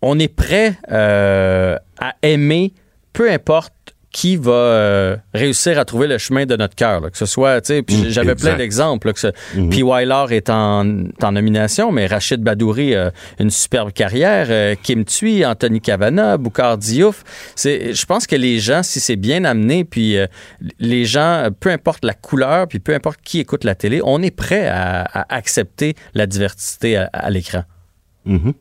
on 0.00 0.18
est 0.18 0.32
prêt 0.34 0.76
à 0.88 2.14
aimer, 2.22 2.72
peu 3.12 3.30
importe 3.30 3.72
qui 4.12 4.36
va 4.36 4.52
euh, 4.52 5.16
réussir 5.32 5.78
à 5.78 5.86
trouver 5.86 6.06
le 6.06 6.18
chemin 6.18 6.44
de 6.44 6.54
notre 6.54 6.74
cœur. 6.74 7.00
Que 7.10 7.16
ce 7.16 7.24
soit, 7.24 7.62
tu 7.62 7.68
sais, 7.68 7.80
Mm, 7.80 8.08
j'avais 8.10 8.34
plein 8.34 8.56
d'exemples. 8.56 9.06
là, 9.06 9.12
que 9.14 9.20
ce- 9.20 9.32
Mhm. 9.56 9.70
P. 9.70 9.82
Wyler 9.82 10.24
est 10.36 10.50
en, 10.50 11.04
en 11.22 11.32
nomination, 11.32 11.90
mais 11.92 12.06
Rachid 12.06 12.42
Badouri 12.42 12.94
a 12.94 13.10
une 13.40 13.48
superbe 13.50 13.90
carrière. 13.92 14.48
euh, 14.50 14.74
Kim 14.82 15.04
Thuy, 15.06 15.46
Anthony 15.46 15.80
Cavana, 15.80 16.36
Boukhar 16.36 16.76
Diouf. 16.76 17.24
C'est, 17.56 17.94
je 17.94 18.04
pense 18.06 18.26
que 18.26 18.36
les 18.36 18.58
gens, 18.58 18.82
si 18.82 19.00
c'est 19.00 19.16
bien 19.16 19.44
amené, 19.44 19.84
puis 19.84 20.18
euh, 20.18 20.26
les 20.78 21.06
gens, 21.06 21.44
euh, 21.44 21.50
peu 21.58 21.70
importe 21.70 22.04
la 22.04 22.12
couleur, 22.14 22.68
puis 22.68 22.80
peu 22.80 22.94
importe 22.94 23.20
qui 23.24 23.40
écoute 23.40 23.64
la 23.64 23.74
télé, 23.74 24.00
on 24.04 24.20
est 24.22 24.30
prêt 24.30 24.68
à, 24.68 25.02
à 25.04 25.34
accepter 25.34 25.94
la 26.12 26.26
diversité 26.26 26.98
à, 26.98 27.08
à 27.12 27.30
l'écran. 27.30 27.62
Mhm. 28.26 28.52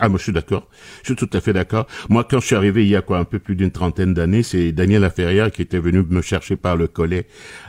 Ah, 0.00 0.08
moi, 0.08 0.18
je 0.18 0.24
suis 0.24 0.32
d'accord. 0.32 0.68
Je 1.02 1.12
suis 1.12 1.16
tout 1.16 1.30
à 1.32 1.40
fait 1.40 1.52
d'accord. 1.52 1.86
Moi, 2.08 2.24
quand 2.24 2.40
je 2.40 2.46
suis 2.46 2.54
arrivé 2.56 2.84
il 2.84 2.88
y 2.88 2.96
a 2.96 3.02
quoi, 3.02 3.18
un 3.18 3.24
peu 3.24 3.38
plus 3.38 3.56
d'une 3.56 3.70
trentaine 3.70 4.14
d'années, 4.14 4.42
c'est 4.42 4.72
Daniel 4.72 5.02
Laferrière 5.02 5.50
qui 5.50 5.62
était 5.62 5.80
venu 5.80 6.04
me 6.08 6.22
chercher 6.22 6.56
par 6.56 6.76
le 6.76 6.86
collet 6.86 7.26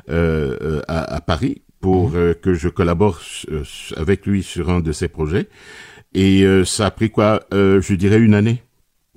euh, 0.09 0.55
euh, 0.61 0.81
à, 0.87 1.15
à 1.15 1.21
Paris 1.21 1.63
pour 1.81 2.11
euh, 2.15 2.33
que 2.33 2.53
je 2.53 2.69
collabore 2.69 3.21
euh, 3.51 3.63
avec 3.95 4.25
lui 4.25 4.43
sur 4.43 4.69
un 4.69 4.81
de 4.81 4.91
ses 4.91 5.07
projets. 5.07 5.47
Et 6.13 6.43
euh, 6.43 6.65
ça 6.65 6.87
a 6.87 6.91
pris 6.91 7.09
quoi, 7.09 7.41
euh, 7.53 7.81
je 7.81 7.93
dirais 7.93 8.19
une 8.19 8.33
année 8.33 8.63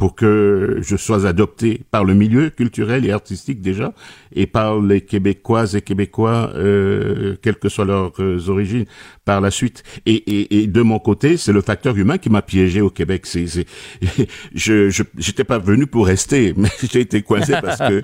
pour 0.02 0.16
que 0.16 0.80
je 0.80 0.96
sois 0.96 1.28
adopté 1.28 1.82
par 1.92 2.02
le 2.02 2.12
milieu 2.12 2.50
culturel 2.50 3.06
et 3.06 3.12
artistique 3.12 3.60
déjà, 3.60 3.92
et 4.34 4.48
par 4.48 4.80
les 4.80 5.02
Québécoises 5.02 5.76
et 5.76 5.80
Québécois, 5.80 6.50
euh, 6.56 7.36
quelles 7.40 7.54
que 7.54 7.68
soient 7.68 7.84
leurs 7.84 8.10
euh, 8.18 8.48
origines, 8.48 8.84
par 9.24 9.40
la 9.40 9.52
suite. 9.52 9.84
Et, 10.04 10.14
et, 10.14 10.58
et 10.58 10.66
de 10.66 10.82
mon 10.82 10.98
côté, 10.98 11.36
c'est 11.36 11.52
le 11.52 11.60
facteur 11.60 11.96
humain 11.96 12.18
qui 12.18 12.30
m'a 12.30 12.42
piégé 12.42 12.80
au 12.80 12.90
Québec. 12.90 13.26
C'est, 13.26 13.46
c'est, 13.46 13.66
je, 14.56 14.90
je, 14.90 15.04
j'étais 15.18 15.44
pas 15.44 15.60
venu 15.60 15.86
pour 15.86 16.08
rester, 16.08 16.52
mais 16.56 16.70
j'ai 16.82 17.02
été 17.02 17.22
coincé 17.22 17.52
parce 17.62 17.78
que 17.78 18.02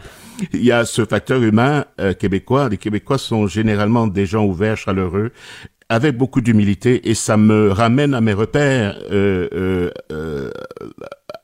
il 0.53 0.63
y 0.63 0.71
a 0.71 0.85
ce 0.85 1.05
facteur 1.05 1.43
humain 1.43 1.85
euh, 2.01 2.15
québécois. 2.15 2.69
Les 2.69 2.77
Québécois 2.77 3.19
sont 3.19 3.49
généralement 3.49 4.07
des 4.07 4.25
gens 4.25 4.45
ouverts, 4.45 4.77
chaleureux, 4.77 5.33
avec 5.89 6.17
beaucoup 6.17 6.41
d'humilité, 6.41 7.09
et 7.09 7.15
ça 7.15 7.37
me 7.37 7.71
ramène 7.71 8.15
à 8.15 8.21
mes 8.21 8.35
repères 8.35 8.99
euh, 9.11 9.49
euh, 9.53 9.91
euh, 10.13 10.51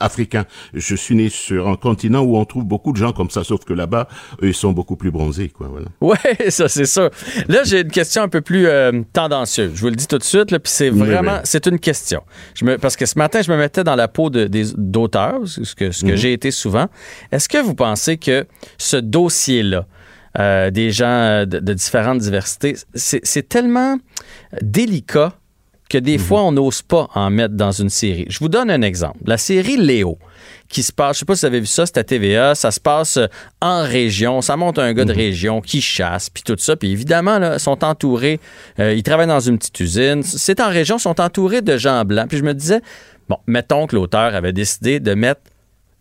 africains. 0.04 0.44
Je 0.72 0.94
suis 0.94 1.14
né 1.14 1.28
sur 1.28 1.68
un 1.68 1.76
continent 1.76 2.20
où 2.20 2.36
on 2.36 2.44
trouve 2.44 2.64
beaucoup 2.64 2.92
de 2.92 2.96
gens 2.96 3.12
comme 3.12 3.30
ça, 3.30 3.44
sauf 3.44 3.64
que 3.64 3.72
là-bas, 3.72 4.08
eux, 4.42 4.48
ils 4.48 4.54
sont 4.54 4.72
beaucoup 4.72 4.96
plus 4.96 5.10
bronzés, 5.10 5.48
quoi. 5.48 5.68
Voilà. 5.68 5.86
Ouais, 6.00 6.48
ça 6.50 6.68
c'est 6.68 6.86
sûr. 6.86 7.10
Là, 7.48 7.64
j'ai 7.64 7.80
une 7.80 7.90
question 7.90 8.22
un 8.22 8.28
peu 8.28 8.40
plus 8.40 8.66
euh, 8.66 9.02
tendancieuse. 9.12 9.72
Je 9.74 9.80
vous 9.80 9.88
le 9.88 9.96
dis 9.96 10.06
tout 10.06 10.18
de 10.18 10.22
suite, 10.24 10.50
là, 10.50 10.58
puis 10.58 10.72
c'est 10.72 10.90
vraiment, 10.90 11.34
oui. 11.36 11.40
c'est 11.44 11.66
une 11.66 11.78
question. 11.78 12.22
Je 12.54 12.64
me, 12.64 12.78
parce 12.78 12.96
que 12.96 13.06
ce 13.06 13.18
matin, 13.18 13.42
je 13.42 13.50
me 13.50 13.56
mettais 13.56 13.84
dans 13.84 13.96
la 13.96 14.08
peau 14.08 14.30
de- 14.30 14.44
des 14.46 14.64
d'auteurs, 14.76 15.40
ce 15.46 15.74
que, 15.74 15.90
ce 15.90 16.02
que 16.04 16.10
Mhm. 16.10 16.16
j'ai 16.16 16.32
été 16.32 16.50
souvent. 16.50 16.86
Est-ce 17.32 17.48
que 17.48 17.58
vous 17.58 17.74
pensez 17.74 18.16
que 18.18 18.46
ce 18.78 18.96
dossier-là, 18.96 19.86
euh, 20.38 20.70
des 20.70 20.90
gens 20.90 21.06
euh, 21.06 21.44
de, 21.46 21.58
de 21.60 21.72
différentes 21.74 22.18
diversités, 22.18 22.74
c'est 22.94 23.48
tellement 23.48 23.98
délicat 24.62 25.32
que 25.94 25.98
des 26.04 26.18
fois, 26.18 26.42
on 26.42 26.52
n'ose 26.52 26.82
pas 26.82 27.08
en 27.14 27.30
mettre 27.30 27.54
dans 27.54 27.70
une 27.70 27.88
série. 27.88 28.26
Je 28.28 28.38
vous 28.40 28.48
donne 28.48 28.70
un 28.70 28.82
exemple. 28.82 29.18
La 29.26 29.36
série 29.38 29.76
Léo, 29.76 30.18
qui 30.68 30.82
se 30.82 30.92
passe, 30.92 31.16
je 31.16 31.18
sais 31.20 31.24
pas 31.24 31.36
si 31.36 31.42
vous 31.42 31.46
avez 31.46 31.60
vu 31.60 31.66
ça, 31.66 31.86
c'est 31.86 31.98
à 31.98 32.04
TVA, 32.04 32.54
ça 32.56 32.70
se 32.72 32.80
passe 32.80 33.16
euh, 33.16 33.26
en 33.60 33.82
région, 33.84 34.42
ça 34.42 34.56
monte 34.56 34.78
un 34.78 34.92
gars 34.92 35.04
de 35.04 35.12
région 35.12 35.60
qui 35.60 35.80
chasse, 35.80 36.30
puis 36.30 36.42
tout 36.42 36.56
ça, 36.58 36.74
puis 36.74 36.90
évidemment, 36.90 37.38
là, 37.38 37.54
ils 37.54 37.60
sont 37.60 37.84
entourés, 37.84 38.40
euh, 38.80 38.92
ils 38.92 39.02
travaillent 39.04 39.28
dans 39.28 39.38
une 39.40 39.56
petite 39.58 39.78
usine, 39.78 40.22
c'est 40.24 40.60
en 40.60 40.68
région, 40.68 40.96
ils 40.96 41.00
sont 41.02 41.20
entourés 41.20 41.62
de 41.62 41.76
gens 41.76 42.04
blancs, 42.04 42.28
puis 42.28 42.38
je 42.38 42.44
me 42.44 42.54
disais, 42.54 42.80
bon, 43.28 43.36
mettons 43.46 43.86
que 43.86 43.94
l'auteur 43.94 44.34
avait 44.34 44.52
décidé 44.52 44.98
de 44.98 45.14
mettre 45.14 45.42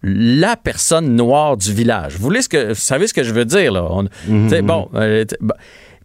la 0.01 0.57
personne 0.57 1.15
noire 1.15 1.55
du 1.55 1.71
village. 1.71 2.15
Vous, 2.17 2.23
voulez 2.23 2.41
ce 2.41 2.49
que, 2.49 2.69
vous 2.69 2.75
savez 2.75 3.07
ce 3.07 3.13
que 3.13 3.23
je 3.23 3.33
veux 3.33 3.45
dire, 3.45 3.71
là? 3.71 3.87
On- 3.89 4.07
sais, 4.49 4.61
Bon, 4.61 4.89
euh, 4.95 5.23
bon. 5.39 5.53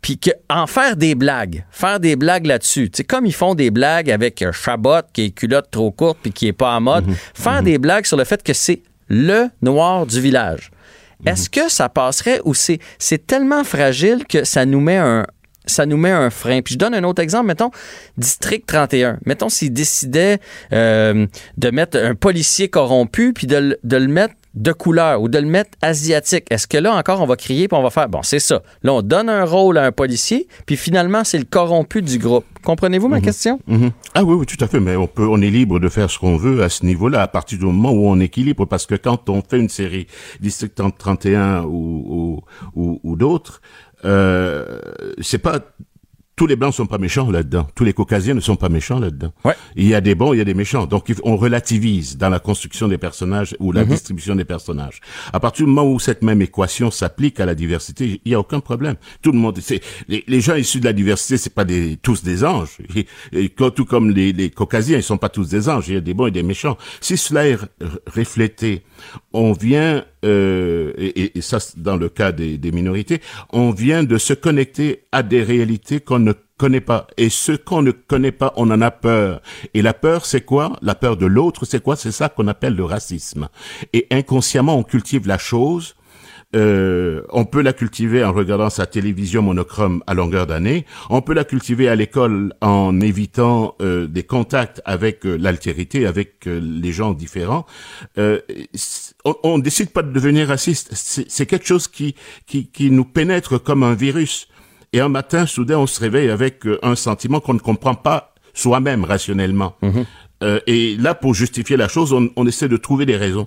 Puis 0.00 0.18
que, 0.18 0.30
en 0.48 0.66
faire 0.66 0.96
des 0.96 1.14
blagues, 1.14 1.64
faire 1.70 2.00
des 2.00 2.16
blagues 2.16 2.46
là-dessus. 2.46 2.90
Tu 2.90 3.04
comme 3.04 3.26
ils 3.26 3.34
font 3.34 3.54
des 3.54 3.70
blagues 3.70 4.10
avec 4.10 4.42
euh, 4.42 4.52
Chabot, 4.52 5.02
qui 5.12 5.26
est 5.26 5.30
culotte 5.30 5.70
trop 5.70 5.90
courte 5.90 6.18
puis 6.22 6.32
qui 6.32 6.46
est 6.46 6.52
pas 6.52 6.76
en 6.76 6.80
mode, 6.80 7.06
faire 7.34 7.62
des 7.62 7.78
blagues 7.78 8.06
sur 8.06 8.16
le 8.16 8.24
fait 8.24 8.42
que 8.42 8.52
c'est 8.52 8.82
le 9.08 9.48
noir 9.62 10.06
du 10.06 10.20
village. 10.20 10.70
Est-ce 11.26 11.50
que 11.50 11.68
ça 11.68 11.88
passerait 11.88 12.40
ou 12.44 12.54
c'est, 12.54 12.78
c'est 12.98 13.26
tellement 13.26 13.64
fragile 13.64 14.24
que 14.26 14.44
ça 14.44 14.64
nous 14.64 14.80
met 14.80 14.98
un, 14.98 15.26
ça 15.66 15.84
nous 15.84 15.96
met 15.96 16.12
un 16.12 16.30
frein? 16.30 16.62
Puis 16.62 16.74
je 16.74 16.78
donne 16.78 16.94
un 16.94 17.02
autre 17.04 17.20
exemple, 17.20 17.46
mettons, 17.46 17.70
District 18.16 18.64
31. 18.64 19.18
Mettons 19.26 19.48
s'ils 19.48 19.72
décidaient 19.72 20.38
euh, 20.72 21.26
de 21.56 21.70
mettre 21.70 21.98
un 21.98 22.14
policier 22.14 22.68
corrompu 22.68 23.32
puis 23.32 23.46
de, 23.46 23.78
de 23.82 23.96
le 23.96 24.06
mettre 24.06 24.34
de 24.54 24.72
couleur 24.72 25.20
ou 25.22 25.28
de 25.28 25.38
le 25.38 25.46
mettre 25.46 25.70
asiatique. 25.82 26.46
Est-ce 26.50 26.66
que 26.66 26.78
là 26.78 26.94
encore 26.94 27.20
on 27.20 27.26
va 27.26 27.36
crier 27.36 27.68
puis 27.68 27.78
on 27.78 27.82
va 27.82 27.90
faire 27.90 28.08
bon 28.08 28.22
c'est 28.22 28.38
ça. 28.40 28.62
Là 28.82 28.94
on 28.94 29.02
donne 29.02 29.28
un 29.28 29.44
rôle 29.44 29.78
à 29.78 29.84
un 29.84 29.92
policier 29.92 30.48
puis 30.66 30.76
finalement 30.76 31.24
c'est 31.24 31.38
le 31.38 31.44
corrompu 31.44 32.02
du 32.02 32.18
groupe. 32.18 32.44
Comprenez-vous 32.62 33.08
ma 33.08 33.20
question? 33.20 33.60
Mhm. 33.66 33.92
Ah 34.14 34.24
oui, 34.24 34.34
oui, 34.34 34.46
tout 34.46 34.62
à 34.62 34.68
fait. 34.68 34.80
Mais 34.80 34.96
on 34.96 35.06
peut, 35.06 35.26
on 35.26 35.40
est 35.40 35.50
libre 35.50 35.78
de 35.78 35.88
faire 35.88 36.10
ce 36.10 36.18
qu'on 36.18 36.36
veut 36.36 36.62
à 36.62 36.68
ce 36.68 36.84
niveau-là, 36.84 37.22
à 37.22 37.28
partir 37.28 37.58
du 37.58 37.64
moment 37.64 37.92
où 37.92 38.06
on 38.06 38.20
équilibre. 38.20 38.66
Parce 38.66 38.84
que 38.84 38.94
quand 38.94 39.28
on 39.30 39.42
fait 39.42 39.58
une 39.58 39.68
série 39.68 40.06
District 40.40 40.74
31 40.98 41.62
ou, 41.62 41.70
ou, 41.74 42.40
ou, 42.74 43.00
ou 43.02 43.16
d'autres, 43.16 43.60
euh, 44.04 44.80
c'est 45.20 45.38
pas 45.38 45.60
tous 46.38 46.46
les 46.46 46.56
blancs 46.56 46.72
sont 46.72 46.86
pas 46.86 46.98
méchants 46.98 47.30
là-dedans. 47.30 47.66
Tous 47.74 47.84
les 47.84 47.92
caucasiens 47.92 48.32
ne 48.32 48.40
sont 48.40 48.54
pas 48.56 48.68
méchants 48.68 49.00
là-dedans. 49.00 49.32
Il 49.76 49.86
y 49.88 49.94
a 49.94 50.00
des 50.00 50.14
bons, 50.14 50.32
il 50.34 50.38
y 50.38 50.40
a 50.40 50.44
des 50.44 50.54
méchants. 50.54 50.86
Donc 50.86 51.12
on 51.24 51.36
relativise 51.36 52.16
dans 52.16 52.28
la 52.30 52.38
construction 52.38 52.86
des 52.86 52.96
personnages 52.96 53.56
ou 53.58 53.72
la 53.72 53.82
Mhm. 53.84 53.90
distribution 53.90 54.36
des 54.36 54.44
personnages. 54.44 55.00
À 55.32 55.40
partir 55.40 55.66
du 55.66 55.72
moment 55.72 55.90
où 55.92 55.98
cette 55.98 56.22
même 56.22 56.40
équation 56.40 56.90
s'applique 56.92 57.40
à 57.40 57.46
la 57.46 57.56
diversité, 57.56 58.20
il 58.24 58.30
y 58.32 58.34
a 58.36 58.40
aucun 58.40 58.60
problème. 58.60 58.94
Tout 59.20 59.32
le 59.32 59.38
monde, 59.38 59.58
c'est 59.60 59.80
les, 60.06 60.22
les 60.28 60.40
gens 60.40 60.54
issus 60.54 60.78
de 60.78 60.84
la 60.84 60.92
diversité, 60.92 61.38
c'est 61.38 61.52
pas 61.54 61.64
des 61.64 61.96
tous 62.00 62.22
des 62.22 62.44
anges. 62.44 62.78
Et, 63.32 63.48
tout 63.48 63.84
comme 63.84 64.10
les, 64.12 64.32
les 64.32 64.50
caucasiens, 64.50 64.96
ils 64.98 65.02
sont 65.02 65.18
pas 65.18 65.28
tous 65.28 65.48
des 65.48 65.68
anges. 65.68 65.88
Il 65.88 65.94
y 65.94 65.96
a 65.96 66.00
des 66.00 66.14
bons 66.14 66.26
et 66.28 66.30
des 66.30 66.44
méchants. 66.44 66.76
Si 67.00 67.16
cela 67.16 67.48
est 67.48 67.58
reflété, 68.14 68.82
on 69.32 69.52
vient 69.52 70.04
euh, 70.24 70.92
et, 70.98 71.38
et- 71.38 71.40
ça 71.42 71.58
dans 71.76 71.96
le 71.96 72.08
cas 72.08 72.32
des, 72.32 72.58
des 72.58 72.72
minorités, 72.72 73.20
on 73.52 73.70
vient 73.70 74.02
de 74.04 74.18
se 74.18 74.32
connecter 74.32 75.04
à 75.12 75.22
des 75.22 75.42
réalités 75.42 76.00
qu'on 76.00 76.18
ne 76.18 76.32
connaît 76.56 76.80
pas. 76.80 77.06
Et 77.16 77.28
ce 77.30 77.52
qu'on 77.52 77.82
ne 77.82 77.92
connaît 77.92 78.32
pas, 78.32 78.52
on 78.56 78.70
en 78.70 78.80
a 78.80 78.90
peur. 78.90 79.40
Et 79.74 79.82
la 79.82 79.94
peur, 79.94 80.26
c'est 80.26 80.40
quoi? 80.40 80.76
La 80.82 80.94
peur 80.96 81.16
de 81.16 81.26
l'autre, 81.26 81.64
c'est 81.64 81.82
quoi? 81.82 81.94
C'est 81.96 82.10
ça 82.12 82.28
qu'on 82.28 82.48
appelle 82.48 82.74
le 82.74 82.84
racisme. 82.84 83.48
Et 83.92 84.06
inconsciemment, 84.10 84.76
on 84.76 84.82
cultive 84.82 85.26
la 85.28 85.38
chose. 85.38 85.94
Euh, 86.56 87.22
on 87.28 87.44
peut 87.44 87.60
la 87.60 87.74
cultiver 87.74 88.24
en 88.24 88.32
regardant 88.32 88.70
sa 88.70 88.86
télévision 88.86 89.42
monochrome 89.42 90.02
à 90.06 90.14
longueur 90.14 90.46
d'année. 90.46 90.86
On 91.10 91.20
peut 91.20 91.34
la 91.34 91.44
cultiver 91.44 91.88
à 91.88 91.94
l'école 91.94 92.54
en 92.62 93.00
évitant 93.00 93.74
euh, 93.82 94.06
des 94.06 94.22
contacts 94.22 94.80
avec 94.86 95.26
euh, 95.26 95.36
l'altérité, 95.36 96.06
avec 96.06 96.46
euh, 96.46 96.58
les 96.58 96.90
gens 96.90 97.12
différents. 97.12 97.66
Euh, 98.16 98.40
on, 99.26 99.34
on 99.42 99.58
décide 99.58 99.90
pas 99.90 100.02
de 100.02 100.10
devenir 100.10 100.48
raciste. 100.48 100.90
C'est 100.94 101.44
quelque 101.46 101.66
chose 101.66 101.86
qui, 101.86 102.14
qui, 102.46 102.68
qui 102.68 102.90
nous 102.90 103.04
pénètre 103.04 103.62
comme 103.62 103.82
un 103.82 103.94
virus. 103.94 104.48
Et 104.94 105.00
un 105.00 105.10
matin, 105.10 105.44
soudain, 105.44 105.76
on 105.78 105.86
se 105.86 106.00
réveille 106.00 106.30
avec 106.30 106.62
un 106.82 106.94
sentiment 106.94 107.40
qu'on 107.40 107.54
ne 107.54 107.58
comprend 107.58 107.94
pas 107.94 108.32
soi-même 108.54 109.04
rationnellement. 109.04 109.76
Euh, 110.42 110.60
et 110.66 110.96
là, 110.96 111.14
pour 111.14 111.34
justifier 111.34 111.76
la 111.76 111.88
chose, 111.88 112.14
on, 112.14 112.30
on 112.36 112.46
essaie 112.46 112.68
de 112.68 112.76
trouver 112.78 113.04
des 113.04 113.16
raisons 113.16 113.44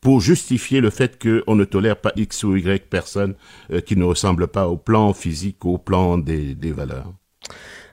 pour 0.00 0.20
justifier 0.20 0.80
le 0.80 0.90
fait 0.90 1.20
qu'on 1.20 1.54
ne 1.54 1.64
tolère 1.64 1.96
pas 1.96 2.12
X 2.16 2.44
ou 2.44 2.56
Y 2.56 2.88
personne 2.88 3.34
euh, 3.72 3.80
qui 3.80 3.96
ne 3.96 4.04
ressemble 4.04 4.46
pas 4.48 4.68
au 4.68 4.76
plan 4.76 5.12
physique, 5.12 5.64
au 5.64 5.78
plan 5.78 6.18
des, 6.18 6.54
des 6.54 6.72
valeurs. 6.72 7.12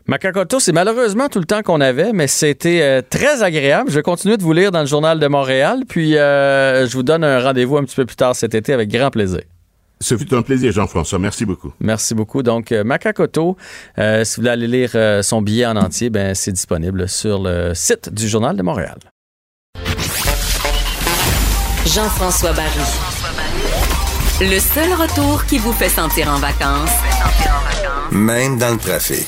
Macacoto, 0.05 0.59
c'est 0.59 0.73
malheureusement 0.73 1.29
tout 1.29 1.39
le 1.39 1.45
temps 1.45 1.61
qu'on 1.61 1.79
avait, 1.79 2.11
mais 2.11 2.27
c'était 2.27 2.81
euh, 2.81 3.01
très 3.07 3.41
agréable. 3.41 3.89
Je 3.89 3.95
vais 3.95 4.01
continuer 4.01 4.35
de 4.35 4.43
vous 4.43 4.51
lire 4.51 4.71
dans 4.71 4.81
le 4.81 4.85
Journal 4.85 5.17
de 5.17 5.27
Montréal, 5.27 5.83
puis 5.87 6.17
euh, 6.17 6.85
je 6.85 6.93
vous 6.93 7.03
donne 7.03 7.23
un 7.23 7.39
rendez-vous 7.39 7.77
un 7.77 7.83
petit 7.85 7.95
peu 7.95 8.05
plus 8.05 8.17
tard 8.17 8.35
cet 8.35 8.53
été 8.53 8.73
avec 8.73 8.89
grand 8.89 9.11
plaisir. 9.11 9.41
Ce 10.01 10.17
fut 10.17 10.33
un 10.33 10.41
plaisir, 10.41 10.73
Jean-François. 10.73 11.17
Merci 11.17 11.45
beaucoup. 11.45 11.71
Merci 11.79 12.13
beaucoup. 12.13 12.43
Donc, 12.43 12.71
Macacoto, 12.71 13.55
si 13.95 14.03
vous 14.03 14.41
voulez 14.41 14.49
aller 14.49 14.67
lire 14.67 15.23
son 15.23 15.41
billet 15.41 15.65
en 15.65 15.77
entier, 15.77 16.09
ben, 16.09 16.35
c'est 16.35 16.51
disponible 16.51 17.07
sur 17.07 17.41
le 17.41 17.73
site 17.73 18.13
du 18.13 18.27
Journal 18.27 18.57
de 18.57 18.63
Montréal. 18.63 18.97
Jean-François 21.85 22.53
Barry. 22.53 22.79
Le 24.41 24.59
seul 24.59 24.93
retour 24.93 25.45
qui 25.45 25.57
vous 25.57 25.73
fait 25.73 25.89
sentir 25.89 26.29
en 26.29 26.37
vacances, 26.37 26.91
Même 28.11 28.57
dans 28.57 28.71
le 28.71 28.77
trafic. 28.77 29.27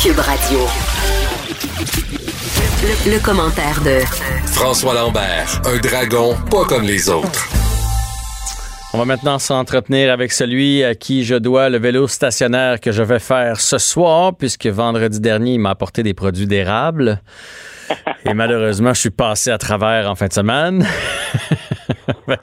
Cube 0.00 0.18
Radio. 0.18 0.60
Le, 2.82 3.12
le 3.12 3.18
commentaire 3.20 3.80
de 3.82 4.00
François 4.46 4.94
Lambert, 4.94 5.62
un 5.64 5.78
dragon 5.78 6.36
pas 6.50 6.64
comme 6.64 6.82
les 6.82 7.08
autres. 7.08 7.48
On 8.94 8.98
va 8.98 9.04
maintenant 9.06 9.38
s'entretenir 9.38 10.12
avec 10.12 10.32
celui 10.32 10.84
à 10.84 10.94
qui 10.94 11.24
je 11.24 11.34
dois 11.34 11.70
le 11.70 11.78
vélo 11.78 12.06
stationnaire 12.08 12.78
que 12.78 12.92
je 12.92 13.02
vais 13.02 13.20
faire 13.20 13.58
ce 13.58 13.78
soir, 13.78 14.32
puisque 14.38 14.66
vendredi 14.66 15.18
dernier, 15.18 15.54
il 15.54 15.60
m'a 15.60 15.70
apporté 15.70 16.02
des 16.02 16.12
produits 16.12 16.46
d'érable. 16.46 17.22
Et 18.24 18.34
malheureusement, 18.34 18.94
je 18.94 19.00
suis 19.00 19.10
passé 19.10 19.50
à 19.50 19.58
travers 19.58 20.10
en 20.10 20.14
fin 20.14 20.26
de 20.26 20.32
semaine. 20.32 20.84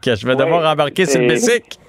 Que 0.02 0.16
je 0.16 0.26
vais 0.26 0.36
devoir 0.36 0.72
embarquer 0.72 1.06
sur 1.06 1.20
le 1.22 1.28
bicycle. 1.28 1.78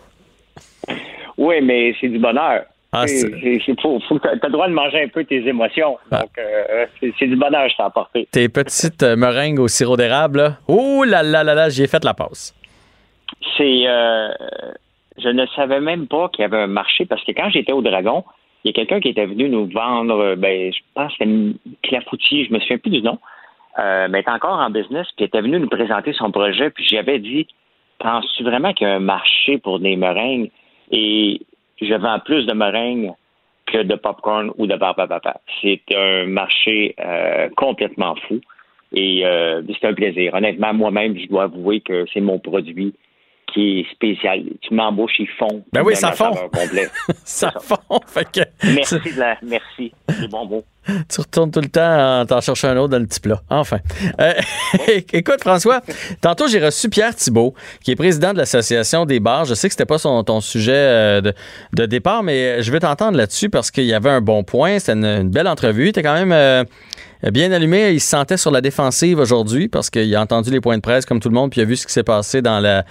Oui, 1.38 1.54
mais 1.62 1.94
c'est 1.98 2.08
du 2.08 2.18
bonheur. 2.18 2.64
Ah, 2.92 3.06
C'est- 3.06 3.30
t'as 3.30 4.46
le 4.48 4.52
droit 4.52 4.68
de 4.68 4.74
manger 4.74 5.04
un 5.04 5.08
peu 5.08 5.24
tes 5.24 5.46
émotions. 5.46 5.96
Ah. 6.10 6.20
Donc, 6.20 6.30
euh, 6.38 6.84
c'est 7.18 7.26
du 7.26 7.36
bonheur, 7.36 7.66
je 7.70 7.76
t'ai 7.76 7.82
apporté. 7.82 8.28
Tes 8.30 8.48
petites 8.50 9.02
euh, 9.02 9.16
meringues 9.16 9.58
au 9.58 9.68
sirop 9.68 9.96
d'érable, 9.96 10.38
là. 10.38 10.56
Ouh 10.68 11.04
là 11.04 11.22
là 11.22 11.42
là 11.42 11.54
là, 11.54 11.68
j'y 11.70 11.84
ai 11.84 11.86
fait 11.86 12.04
la 12.04 12.12
passe. 12.12 12.54
C'est, 13.56 13.86
euh, 13.86 14.28
je 15.16 15.28
ne 15.28 15.46
savais 15.56 15.80
même 15.80 16.08
pas 16.08 16.28
qu'il 16.28 16.42
y 16.42 16.44
avait 16.44 16.58
un 16.58 16.66
marché 16.66 17.06
parce 17.06 17.24
que 17.24 17.32
quand 17.32 17.48
j'étais 17.48 17.72
au 17.72 17.80
Dragon, 17.80 18.22
il 18.64 18.68
y 18.68 18.70
a 18.70 18.74
quelqu'un 18.74 19.00
qui 19.00 19.08
était 19.08 19.24
venu 19.26 19.48
nous 19.48 19.66
vendre, 19.68 20.34
ben, 20.34 20.70
je 20.72 20.78
pense 20.94 21.12
que 21.16 21.24
c'était 21.24 21.56
Clafoutis, 21.84 22.46
je 22.46 22.52
me 22.52 22.58
souviens 22.60 22.76
plus 22.78 22.90
du 22.90 23.00
nom, 23.02 23.18
euh, 23.78 24.08
mais 24.10 24.20
était 24.20 24.30
encore 24.30 24.58
en 24.58 24.70
business, 24.70 25.06
puis 25.16 25.26
était 25.26 25.40
venu 25.40 25.60
nous 25.60 25.68
présenter 25.68 26.12
son 26.12 26.30
projet, 26.30 26.70
puis 26.70 26.84
j'avais 26.84 27.18
dit, 27.18 27.46
penses-tu 27.98 28.42
vraiment 28.42 28.72
qu'il 28.72 28.86
y 28.86 28.90
a 28.90 28.94
un 28.94 29.00
marché 29.00 29.58
pour 29.58 29.78
des 29.78 29.96
meringues? 29.96 30.50
Et 30.90 31.40
je 31.80 31.94
vends 31.94 32.18
plus 32.18 32.46
de 32.46 32.52
meringues 32.52 33.12
que 33.66 33.82
de 33.82 33.94
popcorn 33.94 34.50
ou 34.58 34.66
de 34.66 34.74
à 34.74 34.94
papa. 34.94 35.40
C'est 35.62 35.80
un 35.94 36.26
marché 36.26 36.94
euh, 36.98 37.48
complètement 37.56 38.16
fou. 38.26 38.40
Et 38.92 39.24
euh, 39.24 39.62
c'est 39.68 39.86
un 39.86 39.94
plaisir. 39.94 40.34
Honnêtement, 40.34 40.74
moi-même, 40.74 41.16
je 41.16 41.26
dois 41.28 41.44
avouer 41.44 41.80
que 41.80 42.04
c'est 42.12 42.20
mon 42.20 42.40
produit 42.40 42.92
qui 43.52 43.80
est 43.80 43.90
spécial. 43.92 44.44
Tu 44.62 44.74
m'embauches, 44.74 45.18
ils 45.18 45.28
font. 45.28 45.64
Ben 45.72 45.82
oui, 45.84 45.94
ça 45.94 46.12
fond. 46.12 46.32
Complet. 46.52 46.88
ça 47.24 47.52
fond. 47.60 48.00
Fait 48.06 48.30
que 48.30 48.40
Merci 48.74 49.14
de 49.14 49.18
la, 49.18 49.36
merci. 49.42 49.92
C'est 50.08 50.30
bon 50.30 50.46
mot. 50.46 50.64
Tu 51.08 51.20
retournes 51.20 51.50
tout 51.50 51.60
le 51.60 51.68
temps 51.68 52.20
en 52.20 52.26
t'en 52.26 52.40
chercher 52.40 52.68
un 52.68 52.76
autre 52.76 52.90
dans 52.90 52.98
le 52.98 53.06
petit 53.06 53.20
plat. 53.20 53.42
Enfin. 53.50 53.78
Euh, 54.20 54.32
écoute, 55.12 55.40
François, 55.40 55.82
tantôt 56.20 56.48
j'ai 56.48 56.64
reçu 56.64 56.88
Pierre 56.88 57.14
Thibault, 57.14 57.54
qui 57.82 57.92
est 57.92 57.96
président 57.96 58.32
de 58.32 58.38
l'Association 58.38 59.04
des 59.04 59.20
bars. 59.20 59.44
Je 59.44 59.54
sais 59.54 59.68
que 59.68 59.74
c'était 59.74 59.86
pas 59.86 59.98
son, 59.98 60.22
ton 60.24 60.40
sujet 60.40 60.72
euh, 60.72 61.32
de, 61.72 61.86
départ, 61.86 62.22
mais 62.22 62.62
je 62.62 62.72
vais 62.72 62.80
t'entendre 62.80 63.16
là-dessus 63.16 63.50
parce 63.50 63.70
qu'il 63.70 63.84
y 63.84 63.94
avait 63.94 64.10
un 64.10 64.20
bon 64.20 64.42
point. 64.42 64.78
C'était 64.78 64.92
une, 64.92 65.28
belle 65.28 65.48
entrevue. 65.48 65.92
T'es 65.92 66.02
quand 66.02 66.14
même 66.14 66.32
euh, 66.32 66.64
bien 67.30 67.52
allumé. 67.52 67.90
Il 67.90 68.00
se 68.00 68.08
sentait 68.08 68.36
sur 68.36 68.50
la 68.50 68.60
défensive 68.60 69.18
aujourd'hui 69.18 69.68
parce 69.68 69.90
qu'il 69.90 70.14
a 70.14 70.20
entendu 70.20 70.50
les 70.50 70.60
points 70.60 70.76
de 70.76 70.82
presse 70.82 71.04
comme 71.04 71.20
tout 71.20 71.28
le 71.28 71.34
monde, 71.34 71.50
puis 71.50 71.60
il 71.60 71.64
a 71.64 71.66
vu 71.66 71.76
ce 71.76 71.86
qui 71.86 71.92
s'est 71.92 72.02
passé 72.02 72.40
euh, 72.44 72.82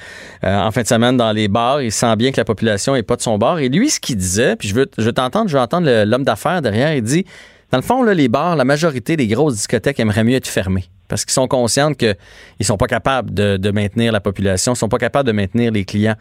en 0.43 0.71
fin 0.71 0.81
de 0.81 0.87
semaine 0.87 1.17
dans 1.17 1.31
les 1.31 1.47
bars. 1.47 1.81
Il 1.81 1.91
sent 1.91 2.15
bien 2.15 2.31
que 2.31 2.37
la 2.37 2.45
population 2.45 2.95
est 2.95 3.03
pas 3.03 3.15
de 3.15 3.21
son 3.21 3.37
bord. 3.37 3.59
Et 3.59 3.69
lui, 3.69 3.89
ce 3.89 3.99
qu'il 3.99 4.17
disait, 4.17 4.55
puis 4.55 4.67
je 4.67 4.75
veux, 4.75 4.89
je 4.97 5.03
veux 5.03 5.13
t'entendre, 5.13 5.49
je 5.49 5.55
veux 5.55 5.61
entendre 5.61 6.03
l'homme 6.05 6.23
d'affaires 6.23 6.61
derrière, 6.61 6.93
il 6.93 7.01
dit, 7.01 7.25
dans 7.71 7.77
le 7.77 7.83
fond, 7.83 8.03
les 8.03 8.27
bars, 8.27 8.55
la 8.55 8.65
majorité 8.65 9.15
des 9.15 9.27
grosses 9.27 9.55
discothèques 9.55 9.99
aimeraient 9.99 10.23
mieux 10.23 10.35
être 10.35 10.47
fermées 10.47 10.89
parce 11.09 11.25
qu'ils 11.25 11.33
sont 11.33 11.49
conscients 11.49 11.93
qu'ils 11.93 12.15
sont 12.61 12.77
pas 12.77 12.87
capables 12.87 13.33
de, 13.33 13.71
maintenir 13.71 14.13
la 14.13 14.21
population, 14.21 14.73
ils 14.73 14.77
sont 14.77 14.87
pas 14.87 14.97
capables 14.97 15.27
de 15.27 15.33
maintenir 15.33 15.71
les 15.71 15.83
clients. 15.83 16.15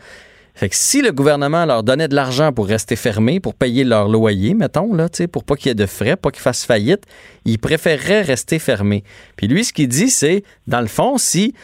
Fait 0.55 0.69
que 0.69 0.75
si 0.75 1.03
le 1.03 1.13
gouvernement 1.13 1.67
leur 1.67 1.85
donnait 1.85 2.09
de 2.09 2.17
l'argent 2.17 2.53
pour 2.53 2.67
rester 2.67 2.97
fermés, 2.97 3.39
pour 3.39 3.55
payer 3.55 3.85
leur 3.85 4.09
loyer, 4.09 4.55
mettons, 4.55 4.93
là, 4.93 5.09
pour 5.31 5.45
pas 5.45 5.55
qu'il 5.55 5.69
y 5.69 5.71
ait 5.71 5.77
de 5.77 5.87
frais, 5.87 6.17
pas 6.17 6.33
qu'ils 6.33 6.43
fassent 6.43 6.65
faillite, 6.65 7.05
ils 7.45 7.61
préféreraient 7.61 8.23
rester 8.23 8.59
fermés. 8.59 9.05
Puis 9.37 9.47
lui, 9.47 9.65
ce 9.65 9.73
qu'il 9.73 9.87
dit, 9.87 10.11
c'est, 10.11 10.43
dans 10.67 10.81
le 10.81 10.89
fond, 10.89 11.17
si 11.17 11.55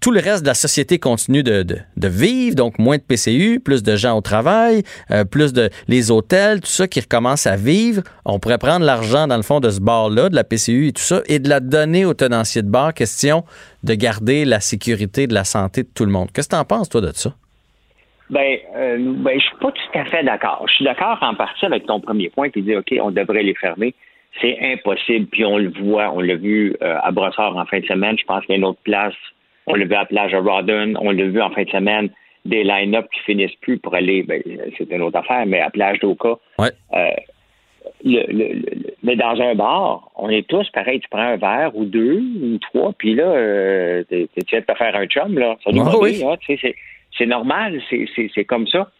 tout 0.00 0.10
le 0.10 0.20
reste 0.20 0.42
de 0.42 0.48
la 0.48 0.54
société 0.54 0.98
continue 0.98 1.42
de 1.42 2.08
vivre, 2.08 2.54
donc 2.54 2.78
moins 2.78 2.96
de 2.96 3.02
PCU, 3.02 3.60
plus 3.60 3.82
de 3.82 3.96
gens 3.96 4.16
au 4.16 4.20
travail, 4.20 4.82
euh, 5.10 5.24
plus 5.24 5.52
de 5.52 5.70
les 5.88 6.10
hôtels, 6.10 6.60
tout 6.60 6.66
ça 6.66 6.88
qui 6.88 7.00
recommence 7.00 7.46
à 7.46 7.56
vivre, 7.56 8.02
on 8.24 8.38
pourrait 8.38 8.58
prendre 8.58 8.84
l'argent, 8.84 9.26
dans 9.26 9.36
le 9.36 9.42
fond, 9.42 9.60
de 9.60 9.70
ce 9.70 9.80
bar-là, 9.80 10.28
de 10.28 10.34
la 10.34 10.44
PCU 10.44 10.88
et 10.88 10.92
tout 10.92 11.02
ça, 11.02 11.22
et 11.26 11.38
de 11.38 11.48
la 11.48 11.60
donner 11.60 12.04
aux 12.04 12.14
tenanciers 12.14 12.62
de 12.62 12.70
bar, 12.70 12.94
question 12.94 13.44
de 13.82 13.94
garder 13.94 14.44
la 14.44 14.60
sécurité 14.60 15.26
de 15.26 15.34
la 15.34 15.44
santé 15.44 15.82
de 15.82 15.88
tout 15.94 16.04
le 16.04 16.12
monde. 16.12 16.30
Qu'est-ce 16.32 16.48
que 16.48 16.54
tu 16.54 16.60
en 16.60 16.64
penses, 16.64 16.88
toi, 16.88 17.00
de 17.00 17.12
ça? 17.12 17.34
Ben, 18.30 18.56
euh, 18.76 18.96
ben, 18.98 19.38
je 19.38 19.44
suis 19.44 19.56
pas 19.60 19.72
tout 19.72 19.98
à 19.98 20.04
fait 20.06 20.24
d'accord. 20.24 20.64
Je 20.68 20.74
suis 20.74 20.84
d'accord 20.84 21.18
en 21.20 21.34
partie 21.34 21.66
avec 21.66 21.84
ton 21.86 22.00
premier 22.00 22.30
point 22.30 22.48
qui 22.48 22.62
dit, 22.62 22.74
OK, 22.74 22.94
on 23.02 23.10
devrait 23.10 23.42
les 23.42 23.54
fermer. 23.54 23.94
C'est 24.40 24.58
impossible, 24.72 25.26
puis 25.26 25.44
on 25.44 25.58
le 25.58 25.70
voit, 25.80 26.10
on 26.14 26.20
l'a 26.20 26.36
vu 26.36 26.74
euh, 26.82 26.96
à 27.02 27.10
Brossard 27.10 27.56
en 27.56 27.66
fin 27.66 27.80
de 27.80 27.86
semaine. 27.86 28.16
Je 28.18 28.24
pense 28.24 28.40
qu'il 28.46 28.52
y 28.52 28.54
a 28.54 28.58
une 28.58 28.64
autre 28.64 28.80
place. 28.82 29.14
On 29.66 29.74
l'a 29.74 29.84
vu 29.84 29.94
à 29.94 30.00
la 30.00 30.04
plage 30.06 30.34
à 30.34 30.40
Rawdon. 30.40 30.94
On 31.00 31.10
l'a 31.10 31.24
vu 31.24 31.40
en 31.40 31.50
fin 31.50 31.62
de 31.64 31.70
semaine, 31.70 32.08
des 32.44 32.64
line-up 32.64 33.06
qui 33.12 33.20
finissent 33.20 33.54
plus 33.60 33.78
pour 33.78 33.94
aller, 33.94 34.22
ben, 34.22 34.42
c'est 34.78 34.90
une 34.90 35.02
autre 35.02 35.18
affaire, 35.18 35.44
mais 35.46 35.60
à 35.60 35.70
plage 35.70 35.98
d'Oka. 36.00 36.34
Ouais. 36.58 36.70
Euh, 36.94 37.10
le- 38.04 38.26
le- 38.32 38.54
le- 38.54 38.94
mais 39.02 39.16
dans 39.16 39.40
un 39.40 39.54
bar, 39.54 40.10
on 40.16 40.28
est 40.30 40.46
tous 40.48 40.68
pareil. 40.70 41.00
Tu 41.00 41.08
prends 41.08 41.20
un 41.20 41.36
verre 41.36 41.76
ou 41.76 41.84
deux 41.84 42.20
ou 42.42 42.58
trois, 42.58 42.92
puis 42.96 43.14
là, 43.14 43.24
euh, 43.24 44.02
tu 44.10 44.26
viens 44.50 44.60
de 44.60 44.64
te 44.64 44.74
faire 44.74 44.96
un 44.96 45.06
chum, 45.06 45.38
là. 45.38 45.56
Ça 45.62 45.70
nous 45.72 45.84
va 45.84 45.98
oui. 45.98 46.22
hein, 46.24 46.36
tu 46.40 46.54
sais, 46.56 46.58
c'est- 46.60 46.76
c'est 47.16 47.26
normal, 47.26 47.80
c'est- 47.90 48.06
c'est 48.16 48.30
c'est 48.34 48.44
comme 48.44 48.66
ça. 48.66 48.90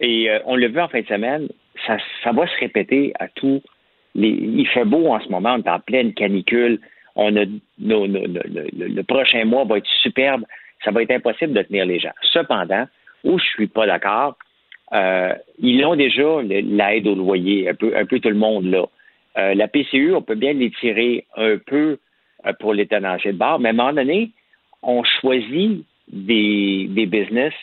Et 0.00 0.28
euh, 0.28 0.40
on 0.46 0.56
l'a 0.56 0.68
vu 0.68 0.80
en 0.80 0.88
fin 0.88 1.00
de 1.00 1.06
semaine, 1.06 1.48
ça, 1.86 1.96
ça 2.24 2.32
va 2.32 2.46
se 2.46 2.58
répéter 2.58 3.12
à 3.20 3.28
tous 3.28 3.62
Il 4.14 4.66
fait 4.68 4.84
beau 4.84 5.08
en 5.08 5.20
ce 5.20 5.28
moment, 5.28 5.54
on 5.54 5.62
est 5.62 5.68
en 5.68 5.80
pleine 5.80 6.12
canicule. 6.14 6.80
On 7.14 7.34
a 7.36 7.44
le, 7.80 9.02
prochain 9.02 9.44
mois 9.44 9.64
va 9.64 9.78
être 9.78 9.86
superbe. 10.02 10.44
Ça 10.84 10.90
va 10.90 11.02
être 11.02 11.12
impossible 11.12 11.52
de 11.52 11.62
tenir 11.62 11.86
les 11.86 11.98
gens. 11.98 12.12
Cependant, 12.22 12.86
où 13.24 13.38
je 13.38 13.44
suis 13.44 13.68
pas 13.68 13.86
d'accord, 13.86 14.36
euh, 14.92 15.34
ils 15.58 15.84
ont 15.84 15.96
déjà 15.96 16.42
l'aide 16.42 17.06
au 17.06 17.14
loyer, 17.14 17.68
un 17.68 17.74
peu, 17.74 18.20
tout 18.20 18.28
le 18.28 18.34
monde 18.34 18.66
là. 18.66 18.84
Euh, 19.38 19.54
la 19.54 19.66
PCU, 19.66 20.14
on 20.14 20.20
peut 20.20 20.34
bien 20.34 20.52
l'étirer 20.52 21.24
un 21.36 21.56
peu 21.56 21.98
euh, 22.44 22.52
pour 22.60 22.74
les 22.74 22.86
tenanciers 22.86 23.32
de 23.32 23.38
bar, 23.38 23.58
mais 23.58 23.70
à 23.70 23.72
un 23.72 23.74
moment 23.74 23.92
donné, 23.94 24.30
on 24.82 25.02
choisit 25.04 25.84
des, 26.08 26.86
business 27.06 27.54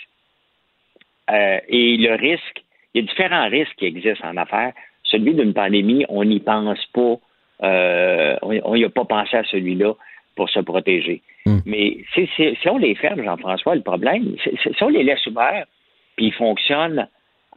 et 1.31 1.97
le 1.97 2.15
risque, 2.15 2.63
il 2.93 3.01
y 3.01 3.03
a 3.03 3.07
différents 3.07 3.49
risques 3.49 3.76
qui 3.77 3.85
existent 3.85 4.27
en 4.27 4.38
affaires. 4.38 4.73
Celui 5.10 5.34
d'une 5.34 5.53
pandémie, 5.53 6.06
on 6.10 6.23
n'y 6.23 6.40
pense 6.40 6.86
pas, 6.94 7.15
euh, 7.64 8.36
on 8.41 8.76
n'y 8.76 8.86
a 8.86 8.90
pas 8.90 9.06
pensé 9.06 9.38
à 9.38 9.44
celui-là 9.44 9.94
pour 10.36 10.49
se 10.49 10.60
protéger. 10.60 11.22
Mais 11.65 11.98
si, 12.14 12.30
on 12.68 12.77
les 12.77 12.95
ferme, 12.95 13.23
Jean-François, 13.23 13.76
le 13.76 13.81
problème, 13.81 14.36
si 14.44 14.84
on 14.84 14.90
les 14.90 15.03
laisse 15.03 15.26
ouverts, 15.26 15.65
puis 16.15 16.27
ils 16.27 16.34
fonctionnent 16.34 17.07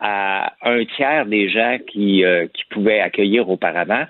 à 0.00 0.54
un 0.62 0.84
tiers 0.96 1.26
des 1.26 1.48
gens 1.48 1.78
qui, 1.86 2.24
euh, 2.24 2.46
qui 2.52 2.64
pouvaient 2.70 3.00
accueillir 3.00 3.48
auparavant, 3.48 4.04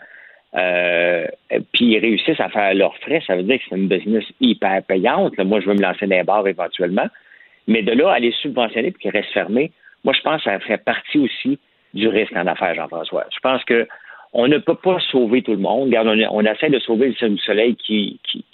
euh, 0.54 1.26
puis 1.72 1.86
ils 1.86 1.98
réussissent 1.98 2.40
à 2.40 2.48
faire 2.48 2.74
leurs 2.74 2.96
frais, 2.98 3.22
ça 3.26 3.36
veut 3.36 3.42
dire 3.42 3.58
que 3.58 3.64
c'est 3.68 3.76
une 3.76 3.88
business 3.88 4.24
hyper 4.40 4.82
payante. 4.84 5.36
Là, 5.36 5.44
moi, 5.44 5.60
je 5.60 5.66
veux 5.66 5.74
me 5.74 5.82
lancer 5.82 6.06
dans 6.06 6.16
les 6.16 6.22
bars 6.22 6.46
éventuellement. 6.46 7.08
Mais 7.66 7.82
de 7.82 7.92
là, 7.92 8.12
à 8.12 8.18
les 8.18 8.32
subventionner 8.32 8.90
puis 8.90 9.02
qu'ils 9.02 9.10
restent 9.10 9.32
fermés, 9.32 9.72
moi, 10.04 10.14
je 10.14 10.20
pense 10.22 10.42
que 10.42 10.50
ça 10.50 10.58
fait 10.60 10.82
partie 10.82 11.18
aussi 11.18 11.58
du 11.94 12.08
risque 12.08 12.34
en 12.36 12.46
affaires, 12.46 12.74
Jean-François. 12.74 13.26
Je 13.34 13.40
pense 13.40 13.64
que 13.64 13.86
on 14.32 14.48
ne 14.48 14.58
peut 14.58 14.76
pas 14.76 14.98
sauver 15.10 15.42
tout 15.42 15.52
le 15.52 15.58
monde. 15.58 15.94
On, 16.30 16.44
essaie 16.44 16.70
de 16.70 16.78
sauver 16.78 17.14
le 17.20 17.36
soleil 17.38 17.76
qui, 17.76 18.18
qui, 18.24 18.44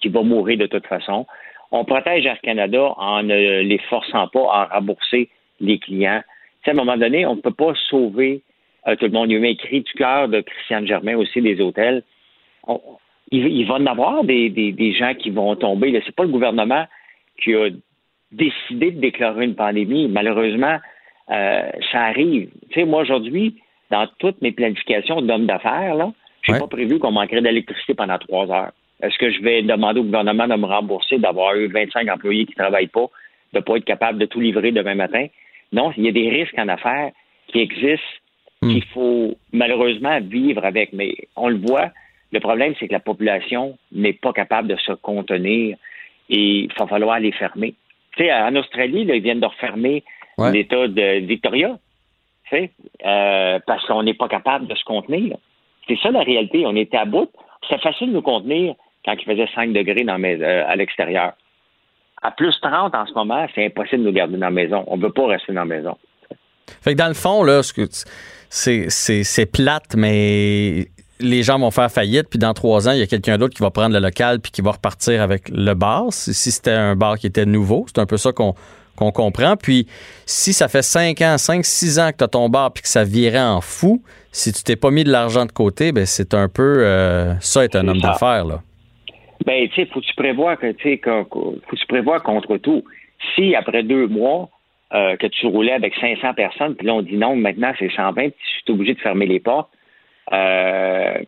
qui, 0.00 0.08
va 0.08 0.22
mourir 0.22 0.56
de 0.56 0.66
toute 0.66 0.86
façon. 0.86 1.26
On 1.72 1.84
protège 1.84 2.26
Air 2.26 2.40
Canada 2.42 2.94
en 2.96 3.24
ne 3.24 3.60
les 3.62 3.78
forçant 3.78 4.28
pas 4.28 4.52
à 4.52 4.64
rembourser 4.66 5.28
les 5.60 5.78
clients. 5.80 6.22
À 6.64 6.70
un 6.70 6.74
moment 6.74 6.96
donné, 6.96 7.26
on 7.26 7.36
ne 7.36 7.40
peut 7.40 7.52
pas 7.52 7.74
sauver 7.88 8.42
euh, 8.86 8.94
tout 8.96 9.06
le 9.06 9.12
monde. 9.12 9.30
Il 9.30 9.34
y 9.34 9.36
a 9.36 9.48
eu 9.48 9.50
un 9.50 9.54
cri 9.56 9.80
du 9.80 9.92
cœur 9.94 10.28
de 10.28 10.40
Christiane 10.40 10.86
Germain 10.86 11.16
aussi 11.16 11.40
des 11.40 11.60
hôtels. 11.60 12.02
Il 13.32 13.66
va 13.66 13.74
en 13.74 13.86
avoir 13.86 14.22
des, 14.22 14.48
des, 14.50 14.72
des 14.72 14.92
gens 14.92 15.14
qui 15.14 15.30
vont 15.30 15.56
tomber. 15.56 15.88
Ce 16.00 16.06
n'est 16.06 16.12
pas 16.12 16.24
le 16.24 16.30
gouvernement 16.30 16.86
qui 17.42 17.54
a 17.54 17.68
décidé 18.30 18.92
de 18.92 19.00
déclarer 19.00 19.44
une 19.44 19.54
pandémie. 19.56 20.08
Malheureusement, 20.08 20.78
euh, 21.30 21.70
ça 21.92 22.02
arrive. 22.04 22.50
Tu 22.70 22.80
sais, 22.80 22.84
moi, 22.86 23.02
aujourd'hui, 23.02 23.56
dans 23.90 24.06
toutes 24.18 24.40
mes 24.42 24.52
planifications 24.52 25.20
d'hommes 25.22 25.46
d'affaires, 25.46 25.94
là, 25.94 26.12
j'ai 26.42 26.52
Ouais. 26.52 26.60
pas 26.60 26.66
prévu 26.68 26.98
qu'on 26.98 27.10
manquerait 27.12 27.40
d'électricité 27.42 27.94
pendant 27.94 28.18
trois 28.18 28.50
heures. 28.50 28.72
Est-ce 29.02 29.18
que 29.18 29.30
je 29.30 29.40
vais 29.42 29.62
demander 29.62 30.00
au 30.00 30.04
gouvernement 30.04 30.46
de 30.48 30.54
me 30.54 30.66
rembourser 30.66 31.18
d'avoir 31.18 31.54
eu 31.56 31.66
25 31.66 32.08
employés 32.08 32.46
qui 32.46 32.52
ne 32.52 32.62
travaillent 32.62 32.86
pas, 32.86 33.06
de 33.52 33.58
ne 33.58 33.62
pas 33.62 33.76
être 33.76 33.84
capable 33.84 34.18
de 34.18 34.26
tout 34.26 34.40
livrer 34.40 34.72
demain 34.72 34.94
matin? 34.94 35.26
Non, 35.72 35.92
il 35.96 36.04
y 36.04 36.08
a 36.08 36.12
des 36.12 36.28
risques 36.30 36.58
en 36.58 36.68
affaires 36.68 37.10
qui 37.48 37.58
existent, 37.60 38.06
qu'il 38.62 38.84
faut 38.84 39.36
malheureusement 39.52 40.18
vivre 40.20 40.64
avec. 40.64 40.92
Mais 40.92 41.14
on 41.36 41.48
le 41.48 41.58
voit, 41.58 41.90
le 42.32 42.40
problème, 42.40 42.74
c'est 42.78 42.88
que 42.88 42.92
la 42.92 43.00
population 43.00 43.76
n'est 43.92 44.14
pas 44.14 44.32
capable 44.32 44.68
de 44.68 44.76
se 44.76 44.92
contenir 44.92 45.76
et 46.30 46.60
il 46.64 46.72
va 46.78 46.86
falloir 46.86 47.20
les 47.20 47.32
fermer. 47.32 47.74
Tu 48.16 48.24
sais, 48.24 48.32
en 48.32 48.54
Australie, 48.56 49.04
là, 49.04 49.14
ils 49.14 49.22
viennent 49.22 49.40
de 49.40 49.46
refermer 49.46 50.02
Ouais. 50.38 50.52
l'État 50.52 50.86
de 50.88 51.24
Victoria, 51.26 51.78
euh, 52.52 53.58
parce 53.66 53.84
qu'on 53.86 54.02
n'est 54.02 54.14
pas 54.14 54.28
capable 54.28 54.66
de 54.66 54.74
se 54.74 54.84
contenir. 54.84 55.36
C'est 55.88 55.98
ça 56.02 56.10
la 56.10 56.20
réalité. 56.22 56.64
On 56.66 56.76
était 56.76 56.96
à 56.96 57.04
bout. 57.04 57.30
C'était 57.68 57.80
facile 57.82 58.08
de 58.08 58.14
nous 58.14 58.22
contenir 58.22 58.74
quand 59.04 59.14
il 59.18 59.24
faisait 59.24 59.48
5 59.54 59.72
degrés 59.72 60.04
dans 60.04 60.18
mes- 60.18 60.40
euh, 60.42 60.66
à 60.66 60.76
l'extérieur. 60.76 61.32
À 62.22 62.30
plus 62.30 62.54
30 62.60 62.94
en 62.94 63.06
ce 63.06 63.12
moment, 63.14 63.46
c'est 63.54 63.66
impossible 63.66 64.02
de 64.02 64.08
nous 64.08 64.14
garder 64.14 64.34
dans 64.36 64.46
la 64.46 64.50
maison. 64.50 64.84
On 64.88 64.96
ne 64.96 65.02
veut 65.02 65.12
pas 65.12 65.26
rester 65.26 65.52
dans 65.52 65.60
la 65.60 65.66
maison. 65.76 65.96
Fait 66.82 66.92
que 66.94 66.98
dans 66.98 67.08
le 67.08 67.14
fond, 67.14 67.42
là, 67.44 67.60
c'est, 68.48 68.90
c'est, 68.90 69.22
c'est 69.24 69.46
plate, 69.46 69.94
mais 69.96 70.86
les 71.20 71.42
gens 71.42 71.58
vont 71.58 71.70
faire 71.70 71.90
faillite, 71.90 72.28
puis 72.28 72.38
dans 72.38 72.52
trois 72.52 72.88
ans, 72.88 72.92
il 72.92 72.98
y 72.98 73.02
a 73.02 73.06
quelqu'un 73.06 73.38
d'autre 73.38 73.54
qui 73.54 73.62
va 73.62 73.70
prendre 73.70 73.94
le 73.94 74.00
local 74.00 74.40
puis 74.40 74.50
qui 74.50 74.60
va 74.62 74.72
repartir 74.72 75.22
avec 75.22 75.48
le 75.50 75.74
bar. 75.74 76.12
Si, 76.12 76.34
si 76.34 76.50
c'était 76.50 76.72
un 76.72 76.96
bar 76.96 77.18
qui 77.18 77.26
était 77.26 77.46
nouveau, 77.46 77.86
c'est 77.88 78.00
un 78.00 78.06
peu 78.06 78.16
ça 78.16 78.32
qu'on, 78.32 78.54
qu'on 78.96 79.12
comprend. 79.12 79.56
Puis 79.56 79.86
si 80.26 80.52
ça 80.52 80.68
fait 80.68 80.82
cinq 80.82 81.20
ans, 81.22 81.38
cinq, 81.38 81.64
six 81.64 81.98
ans 81.98 82.10
que 82.12 82.16
tu 82.18 82.24
as 82.24 82.28
ton 82.28 82.48
bar 82.48 82.72
puis 82.72 82.82
que 82.82 82.88
ça 82.88 83.04
virait 83.04 83.38
en 83.40 83.60
fou, 83.60 84.02
si 84.32 84.52
tu 84.52 84.62
t'es 84.64 84.76
pas 84.76 84.90
mis 84.90 85.04
de 85.04 85.10
l'argent 85.12 85.46
de 85.46 85.52
côté, 85.52 85.92
ben 85.92 86.06
c'est 86.06 86.34
un 86.34 86.48
peu 86.48 86.78
euh, 86.84 87.34
ça 87.40 87.64
être 87.64 87.76
un 87.76 87.86
homme 87.88 88.00
d'affaires, 88.00 88.44
là. 88.44 88.60
Ben, 89.44 89.68
tu 89.68 89.74
sais, 89.76 89.86
faut 89.92 90.00
que 90.00 90.06
tu 90.06 90.14
prévois 90.14 90.56
que, 90.56 90.72
tu 90.72 90.82
sais, 90.82 90.98
que- 90.98 91.22
que- 91.22 91.28
faut 91.28 91.60
que 91.70 91.76
tu 91.76 91.86
prévois 91.86 92.18
contre 92.20 92.56
tout. 92.56 92.82
Si 93.34 93.54
après 93.54 93.82
deux 93.84 94.08
mois 94.08 94.48
euh, 94.94 95.16
que 95.16 95.26
tu 95.28 95.46
roulais 95.46 95.72
avec 95.72 95.94
500 96.00 96.34
personnes, 96.34 96.74
puis 96.74 96.86
là 96.86 96.94
on 96.94 97.02
dit 97.02 97.16
non, 97.16 97.36
maintenant 97.36 97.72
c'est 97.78 97.90
120, 97.90 98.12
puis 98.30 98.32
tu 98.64 98.72
es 98.72 98.74
obligé 98.74 98.94
de 98.94 99.00
fermer 99.00 99.26
les 99.26 99.40
portes. 99.40 99.68
Euh, 100.32 101.18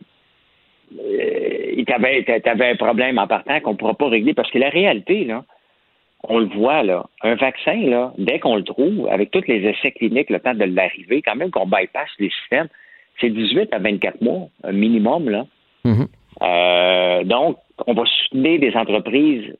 euh, 0.99 1.83
t'avais, 1.85 2.23
t'avais 2.43 2.69
un 2.71 2.75
problème 2.75 3.17
en 3.19 3.27
partant 3.27 3.59
qu'on 3.61 3.71
ne 3.73 3.77
pourra 3.77 3.93
pas 3.93 4.07
régler 4.09 4.33
parce 4.33 4.49
que 4.51 4.57
la 4.57 4.69
réalité, 4.69 5.23
là, 5.25 5.43
on 6.23 6.39
le 6.39 6.47
voit, 6.47 6.83
là, 6.83 7.05
un 7.21 7.35
vaccin, 7.35 7.75
là, 7.75 8.13
dès 8.17 8.39
qu'on 8.39 8.55
le 8.55 8.63
trouve, 8.63 9.07
avec 9.09 9.31
tous 9.31 9.43
les 9.47 9.65
essais 9.65 9.91
cliniques, 9.91 10.29
le 10.29 10.39
temps 10.39 10.53
de 10.53 10.65
l'arriver, 10.65 11.21
quand 11.21 11.35
même 11.35 11.51
qu'on 11.51 11.65
bypasse 11.65 12.09
les 12.19 12.29
systèmes, 12.41 12.67
c'est 13.21 13.29
18 13.29 13.73
à 13.73 13.79
24 13.79 14.21
mois, 14.21 14.47
un 14.63 14.71
minimum, 14.71 15.29
là. 15.29 15.45
Euh, 16.41 17.23
donc, 17.23 17.57
on 17.87 17.93
va 17.93 18.03
soutenir 18.05 18.59
des 18.59 18.75
entreprises 18.75 19.55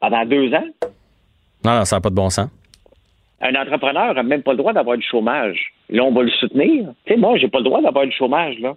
pendant 0.00 0.24
deux 0.24 0.52
ans. 0.54 0.66
Non, 1.64 1.78
non, 1.78 1.84
ça 1.84 1.96
n'a 1.96 2.00
pas 2.00 2.10
de 2.10 2.14
bon 2.14 2.30
sens. 2.30 2.50
Un 3.40 3.54
entrepreneur 3.54 4.14
n'a 4.14 4.22
même 4.22 4.42
pas 4.42 4.52
le 4.52 4.58
droit 4.58 4.72
d'avoir 4.72 4.96
du 4.96 5.06
chômage. 5.06 5.72
Là, 5.90 6.04
on 6.04 6.12
va 6.12 6.22
le 6.22 6.30
soutenir. 6.30 6.92
Tu 7.06 7.14
sais, 7.14 7.18
moi, 7.18 7.36
j'ai 7.36 7.48
pas 7.48 7.58
le 7.58 7.64
droit 7.64 7.80
d'avoir 7.80 8.04
du 8.04 8.12
chômage, 8.12 8.58
là. 8.58 8.74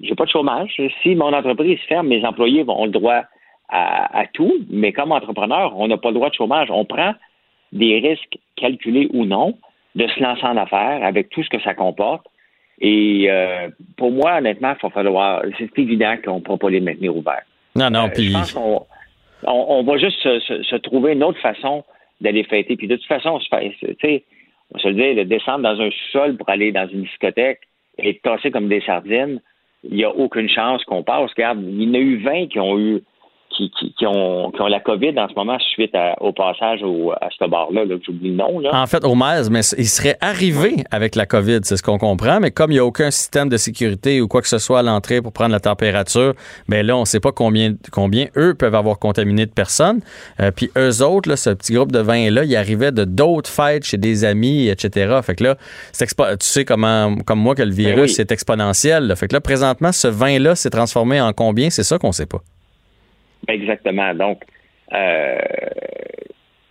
J'ai 0.00 0.14
pas 0.14 0.24
de 0.24 0.30
chômage. 0.30 0.74
Si 1.02 1.14
mon 1.14 1.32
entreprise 1.32 1.78
ferme, 1.88 2.08
mes 2.08 2.24
employés 2.24 2.64
ont 2.66 2.84
le 2.84 2.90
droit 2.90 3.22
à, 3.68 4.18
à 4.20 4.26
tout, 4.26 4.54
mais 4.70 4.92
comme 4.92 5.12
entrepreneur, 5.12 5.72
on 5.78 5.88
n'a 5.88 5.96
pas 5.96 6.08
le 6.08 6.14
droit 6.14 6.30
de 6.30 6.34
chômage. 6.34 6.68
On 6.70 6.84
prend 6.84 7.14
des 7.72 7.98
risques 7.98 8.38
calculés 8.56 9.08
ou 9.12 9.24
non 9.24 9.56
de 9.94 10.06
se 10.06 10.20
lancer 10.20 10.44
en 10.44 10.56
affaires 10.56 11.04
avec 11.04 11.30
tout 11.30 11.42
ce 11.42 11.48
que 11.48 11.60
ça 11.60 11.74
comporte. 11.74 12.26
Et 12.80 13.26
euh, 13.30 13.68
pour 13.96 14.10
moi, 14.10 14.38
honnêtement, 14.38 14.74
il 14.78 14.82
va 14.82 14.90
falloir. 14.90 15.42
C'est 15.58 15.78
évident 15.78 16.16
qu'on 16.24 16.36
ne 16.36 16.40
pourra 16.40 16.58
pas 16.58 16.70
les 16.70 16.80
maintenir 16.80 17.16
ouverts. 17.16 17.44
Non, 17.76 17.90
non, 17.90 18.06
Euh, 18.06 18.08
puis. 18.12 18.24
Je 18.28 18.32
pense 18.32 18.52
qu'on 18.52 18.84
on, 19.46 19.66
on 19.68 19.82
va 19.84 19.96
juste 19.98 20.18
se, 20.20 20.40
se- 20.40 20.62
se 20.62 20.76
trouver 20.76 21.12
une 21.12 21.22
autre 21.22 21.40
façon 21.40 21.84
d'aller 22.20 22.44
fêter. 22.44 22.76
Puis 22.76 22.88
de 22.88 22.96
toute 22.96 23.06
façon, 23.06 23.30
on 23.30 23.40
se 23.40 23.48
fait- 23.48 23.70
tu 23.80 23.94
sais, 24.00 24.24
on 24.74 24.78
se 24.78 24.88
le 24.88 24.94
dit, 24.94 25.14
de 25.14 25.22
descendre 25.24 25.60
dans 25.62 25.80
un 25.80 25.90
sous-sol 25.90 26.36
pour 26.36 26.48
aller 26.48 26.72
dans 26.72 26.88
une 26.88 27.02
discothèque 27.02 27.60
et 27.98 28.10
être 28.10 28.22
tassé 28.22 28.50
comme 28.50 28.68
des 28.68 28.80
sardines, 28.80 29.40
il 29.84 29.94
n'y 29.96 30.04
a 30.04 30.10
aucune 30.10 30.48
chance 30.48 30.82
qu'on 30.84 31.02
passe. 31.02 31.30
Regarde, 31.30 31.62
il 31.62 31.82
y 31.82 31.88
en 31.90 31.94
a 31.94 31.98
eu 31.98 32.16
20 32.16 32.46
qui 32.48 32.58
ont 32.58 32.78
eu 32.78 33.02
qui, 33.56 33.70
qui, 33.78 33.94
qui 33.98 34.06
ont, 34.06 34.50
qui 34.50 34.60
ont 34.60 34.66
la 34.66 34.80
COVID 34.80 35.18
en 35.18 35.28
ce 35.28 35.34
moment 35.34 35.58
suite 35.72 35.94
à- 35.94 36.14
au 36.20 36.32
passage 36.32 36.82
au- 36.82 37.12
à 37.12 37.28
ce 37.38 37.48
bar-là, 37.48 37.84
là, 37.84 37.96
que 37.96 38.02
j'oublie 38.04 38.30
le 38.30 38.36
nom. 38.36 38.58
Là. 38.58 38.70
En 38.72 38.86
fait, 38.86 39.04
au 39.04 39.14
MES, 39.14 39.48
mais 39.50 39.60
il 39.78 39.86
serait 39.86 40.16
arrivé 40.20 40.76
avec 40.90 41.14
la 41.14 41.26
COVID, 41.26 41.60
c'est 41.62 41.76
ce 41.76 41.82
qu'on 41.82 41.98
comprend, 41.98 42.40
mais 42.40 42.50
comme 42.50 42.70
il 42.70 42.74
n'y 42.74 42.80
a 42.80 42.84
aucun 42.84 43.10
système 43.10 43.48
de 43.48 43.56
sécurité 43.56 44.20
ou 44.20 44.28
quoi 44.28 44.42
que 44.42 44.48
ce 44.48 44.58
soit 44.58 44.80
à 44.80 44.82
l'entrée 44.82 45.22
pour 45.22 45.32
prendre 45.32 45.52
la 45.52 45.60
température, 45.60 46.34
ben 46.68 46.84
là, 46.84 46.96
on 46.96 47.00
ne 47.00 47.04
sait 47.04 47.20
pas 47.20 47.32
combien, 47.32 47.74
combien 47.92 48.26
eux 48.36 48.54
peuvent 48.54 48.74
avoir 48.74 48.98
contaminé 48.98 49.46
de 49.46 49.50
personnes. 49.52 50.00
Euh, 50.40 50.50
puis 50.50 50.70
eux 50.76 51.02
autres, 51.02 51.28
là, 51.28 51.36
ce 51.36 51.50
petit 51.50 51.72
groupe 51.74 51.92
de 51.92 52.00
20-là, 52.00 52.44
ils 52.44 52.56
arrivaient 52.56 52.92
de 52.92 53.04
d'autres 53.04 53.50
fêtes 53.50 53.84
chez 53.84 53.96
des 53.98 54.24
amis, 54.24 54.68
etc. 54.68 55.20
Fait 55.22 55.34
que 55.34 55.44
là, 55.44 55.56
tu 55.56 56.06
sais 56.40 56.64
comment, 56.64 57.14
comme 57.26 57.38
moi 57.40 57.54
que 57.54 57.62
le 57.62 57.70
virus, 57.72 57.94
Ben 57.94 58.02
oui. 58.02 58.08
c'est 58.08 58.32
exponentiel. 58.32 59.06
là. 59.06 59.16
Fait 59.16 59.28
que 59.28 59.34
là, 59.34 59.40
présentement, 59.40 59.92
ce 59.92 60.08
vin-là 60.08 60.54
s'est 60.54 60.70
transformé 60.70 61.20
en 61.20 61.32
combien? 61.32 61.70
C'est 61.70 61.82
ça 61.84 61.98
qu'on 61.98 62.12
sait 62.12 62.26
pas. 62.26 62.38
Exactement. 63.48 64.14
Donc, 64.14 64.42
euh, 64.92 65.38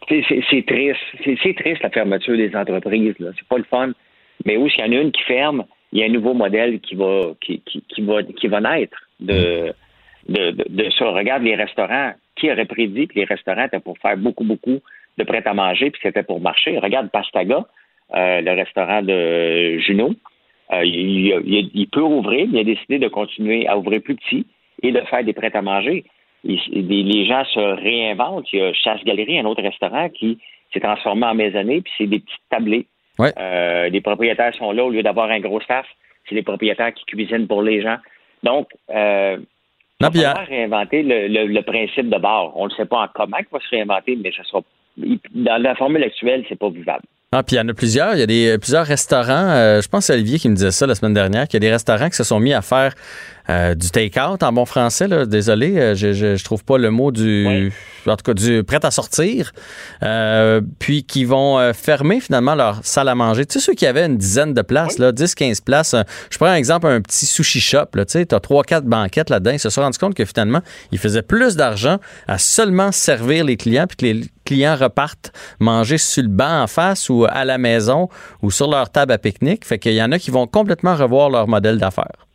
c'est- 0.10 0.66
triste. 0.66 1.00
C'est 1.24 1.56
triste 1.56 1.82
la 1.84 1.90
fermeture 1.90 2.38
des 2.38 2.56
entreprises. 2.56 3.16
C'est 3.20 3.48
pas 3.48 3.58
le 3.58 3.64
fun. 3.64 3.92
Mais 4.46 4.58
où 4.58 4.68
s'il 4.70 4.84
y 4.86 4.88
en 4.88 4.92
a 4.92 5.02
une 5.02 5.12
qui 5.12 5.24
ferme, 5.24 5.64
il 5.92 6.00
y 6.00 6.04
a 6.04 6.06
un 6.06 6.10
nouveau 6.10 6.34
modèle 6.34 6.80
qui 6.80 6.96
va 6.96 7.34
qui, 7.42 7.62
qui, 7.62 8.02
va 8.02 8.24
qui 8.24 8.48
va 8.48 8.60
naître 8.62 8.98
de, 9.20 9.74
de, 10.28 10.52
de, 10.52 10.90
ça. 10.92 11.06
Regarde 11.12 11.44
les 11.44 11.56
restaurants. 11.56 12.14
Qui 12.36 12.52
aurait 12.52 12.66
prédit 12.66 13.08
que 13.08 13.14
les 13.14 13.26
restaurants 13.26 13.66
étaient 13.66 13.80
pour 13.80 13.96
faire 14.00 14.18
beaucoup, 14.18 14.44
beaucoup 14.44 14.80
de 15.20 15.24
prêt 15.24 15.44
à 15.46 15.54
manger, 15.54 15.92
puis 15.92 16.02
c'était 16.02 16.24
pour 16.24 16.42
marcher? 16.42 16.80
Regarde 16.80 17.12
Pastaga, 17.12 17.68
euh, 18.16 18.42
le 18.42 18.52
restaurant 18.54 19.04
de 19.04 19.78
Juno. 19.78 20.16
Euh, 20.72 20.84
il, 20.84 21.70
il- 21.76 21.88
peut 21.90 22.02
rouvrir, 22.02 22.48
mais 22.52 22.62
il 22.62 22.72
a 22.72 22.74
décidé 22.74 22.98
de 22.98 23.08
continuer 23.08 23.68
à 23.68 23.78
ouvrir 23.78 24.02
plus 24.02 24.16
petit 24.16 24.48
et 24.82 24.92
de 24.92 25.00
faire 25.02 25.24
des 25.24 25.34
prêts 25.34 25.56
à 25.56 25.62
manger. 25.62 26.06
Les 26.44 27.26
gens 27.26 27.44
se 27.46 27.60
réinventent. 27.60 28.52
Il 28.52 28.60
y 28.60 28.62
a 28.62 28.74
Chasse 28.74 29.04
Galerie, 29.06 29.40
un 29.40 29.46
autre 29.46 29.62
restaurant 29.64 30.10
qui 30.10 30.40
s'est 30.74 30.80
transformé 30.80 31.26
en 31.26 31.36
maisonnée, 31.36 31.82
puis 31.82 31.92
c'est 31.98 32.08
des 32.08 32.20
petites 32.20 32.42
tablées. 32.50 32.86
Euh, 33.20 33.90
les 33.90 34.02
propriétaires 34.02 34.54
sont 34.56 34.72
là 34.72 34.84
au 34.84 34.90
lieu 34.90 35.04
d'avoir 35.04 35.30
un 35.30 35.40
gros 35.40 35.62
staff. 35.62 35.86
C'est 36.28 36.36
les 36.36 36.42
propriétaires 36.44 36.94
qui 36.94 37.06
cuisinent 37.06 37.48
pour 37.48 37.62
les 37.62 37.82
gens. 37.82 37.98
Donc, 38.44 38.68
euh, 38.94 39.38
Non, 40.02 40.10
puis, 40.10 40.22
va 40.22 40.34
réinventer 40.34 41.04
le, 41.04 41.28
le- 41.28 41.46
le 41.48 41.62
principe 41.62 42.10
de 42.10 42.18
bar. 42.18 42.52
On 42.58 42.66
ne 42.66 42.72
sait 42.72 42.86
pas 42.86 43.04
en 43.04 43.08
comment 43.14 43.38
il 43.40 43.46
va 43.52 43.60
se 43.60 43.70
réinventer, 43.70 44.18
mais 44.22 44.32
ça 44.36 44.44
sera, 44.44 44.62
dans 44.98 45.62
la 45.62 45.76
formule 45.76 46.04
actuelle, 46.04 46.44
c'est 46.50 46.58
pas 46.60 46.70
vivable. 46.70 47.04
Ah, 47.36 47.42
puis 47.42 47.56
il 47.56 47.60
y 47.60 47.62
en 47.62 47.68
a 47.70 47.74
plusieurs. 47.74 48.14
Il 48.14 48.20
y 48.20 48.24
a 48.24 48.28
des, 48.28 48.58
plusieurs 48.60 48.86
restaurants. 48.86 49.50
euh, 49.50 49.82
je 49.82 49.88
pense 49.90 50.02
que 50.02 50.06
c'est 50.08 50.14
Olivier 50.14 50.38
qui 50.40 50.50
me 50.50 50.56
disait 50.56 50.70
ça 50.72 50.86
la 50.86 50.94
semaine 50.96 51.14
dernière, 51.16 51.48
qu'il 51.48 51.56
y 51.56 51.66
a 51.66 51.68
des 51.68 51.72
restaurants 51.72 52.08
qui 52.10 52.16
se 52.16 52.24
sont 52.24 52.40
mis 52.40 52.54
à 52.54 52.62
faire 52.62 52.94
euh, 53.50 53.76
du 53.76 53.90
take-out 53.90 54.42
en 54.44 54.54
bon 54.54 54.66
français. 54.66 55.08
Là. 55.08 55.26
Désolé, 55.26 55.78
euh, 55.78 55.96
je, 55.96 56.14
je, 56.14 56.36
je 56.36 56.44
trouve 56.44 56.64
pas 56.64 56.78
le 56.78 56.92
mot 56.92 57.12
du. 57.12 57.72
En 58.06 58.18
tout 58.18 58.24
cas, 58.24 58.34
du 58.34 58.64
prêt 58.64 58.80
à 58.84 58.92
sortir. 58.92 59.52
Euh, 60.02 60.62
puis 60.80 61.04
qui 61.04 61.24
vont 61.26 61.58
euh, 61.60 61.74
fermer 61.74 62.20
finalement 62.20 62.56
leur 62.56 62.80
salle 62.84 63.08
à 63.08 63.16
manger. 63.16 63.46
Tu 63.46 63.60
sais, 63.60 63.66
ceux 63.66 63.74
qui 63.74 63.86
avaient 63.86 64.06
une 64.06 64.18
dizaine 64.18 64.54
de 64.54 64.62
places, 64.62 64.98
là, 65.00 65.12
10, 65.12 65.36
15 65.36 65.62
places. 65.62 65.94
euh, 65.94 66.04
je 66.30 66.38
prends 66.38 66.48
un 66.48 66.56
exemple, 66.56 66.88
un 66.88 67.02
petit 67.02 67.26
sushi 67.26 67.62
shop. 67.62 67.86
Tu 67.94 68.04
sais, 68.08 68.34
as 68.34 68.40
3, 68.40 68.64
4 68.64 68.86
banquettes 68.86 69.30
là-dedans. 69.30 69.52
Ils 69.52 69.60
se 69.60 69.70
sont 69.70 69.82
rendus 69.82 70.00
compte 70.00 70.16
que 70.16 70.26
finalement, 70.26 70.62
ils 70.92 70.98
faisaient 71.00 71.22
plus 71.22 71.56
d'argent 71.56 71.98
à 72.28 72.38
seulement 72.38 72.92
servir 72.92 73.46
les 73.46 73.58
clients 73.58 73.86
puis 73.88 73.98
que 73.98 74.06
les 74.06 74.26
clients 74.46 74.76
repartent 74.76 75.32
manger 75.60 75.98
sur 75.98 76.24
le 76.24 76.30
banc 76.30 76.64
en 76.64 76.68
face 76.68 77.10
ou 77.10 77.26
à 77.30 77.46
la 77.46 77.58
maison 77.58 78.10
ou 78.42 78.52
sur 78.52 78.70
leur 78.70 78.90
table 78.90 79.14
à 79.14 79.18
pique-nique. 79.18 79.66
Fait 79.66 79.80
qu'il 79.80 79.94
y 79.94 80.04
en 80.04 80.12
a 80.12 80.20
qui 80.20 80.32
vont 80.32 80.48
complètement 80.48 80.96
revoir 80.96 81.30
leur 81.30 81.48
modèle 81.48 81.78
d'affaires. 81.78 82.28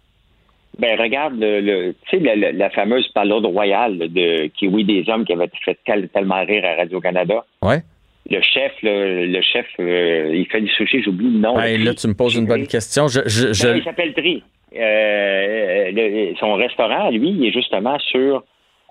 Ben 0.78 0.98
regarde 0.98 1.34
le, 1.38 1.60
le- 1.60 1.94
tu 2.08 2.18
sais 2.18 2.22
la, 2.22 2.36
la- 2.36 2.52
la 2.52 2.70
fameuse 2.70 3.08
palade 3.08 3.44
royale 3.44 3.98
de 3.98 4.46
Kiwi 4.56 4.84
des 4.84 5.08
hommes 5.10 5.24
qui 5.24 5.32
avait 5.32 5.50
fait 5.64 5.76
tel- 5.84 6.08
tellement 6.10 6.44
rire 6.44 6.64
à 6.64 6.76
Radio 6.76 7.00
Canada. 7.00 7.44
Ouais. 7.62 7.82
Le 8.30 8.40
chef, 8.42 8.72
le, 8.82 9.26
le 9.26 9.40
chef, 9.42 9.66
euh, 9.80 10.30
il 10.34 10.46
fait 10.46 10.60
du 10.60 10.68
sushi, 10.68 11.02
j'oublie 11.02 11.30
le 11.32 11.38
nom. 11.38 11.58
Hey, 11.58 11.78
le 11.78 11.84
là, 11.86 11.94
tu 11.94 12.06
me 12.08 12.14
poses 12.14 12.36
une 12.36 12.46
bonne 12.46 12.66
question. 12.66 13.08
Je, 13.08 13.20
je, 13.26 13.52
je- 13.52 13.68
Non, 13.68 13.74
il 13.76 13.82
s'appelle 13.84 14.12
Tri. 14.14 14.42
Euh, 14.76 15.90
le- 15.92 16.34
son 16.38 16.54
restaurant, 16.54 17.10
lui, 17.10 17.30
il 17.30 17.46
est 17.46 17.52
justement 17.52 17.98
sur 17.98 18.44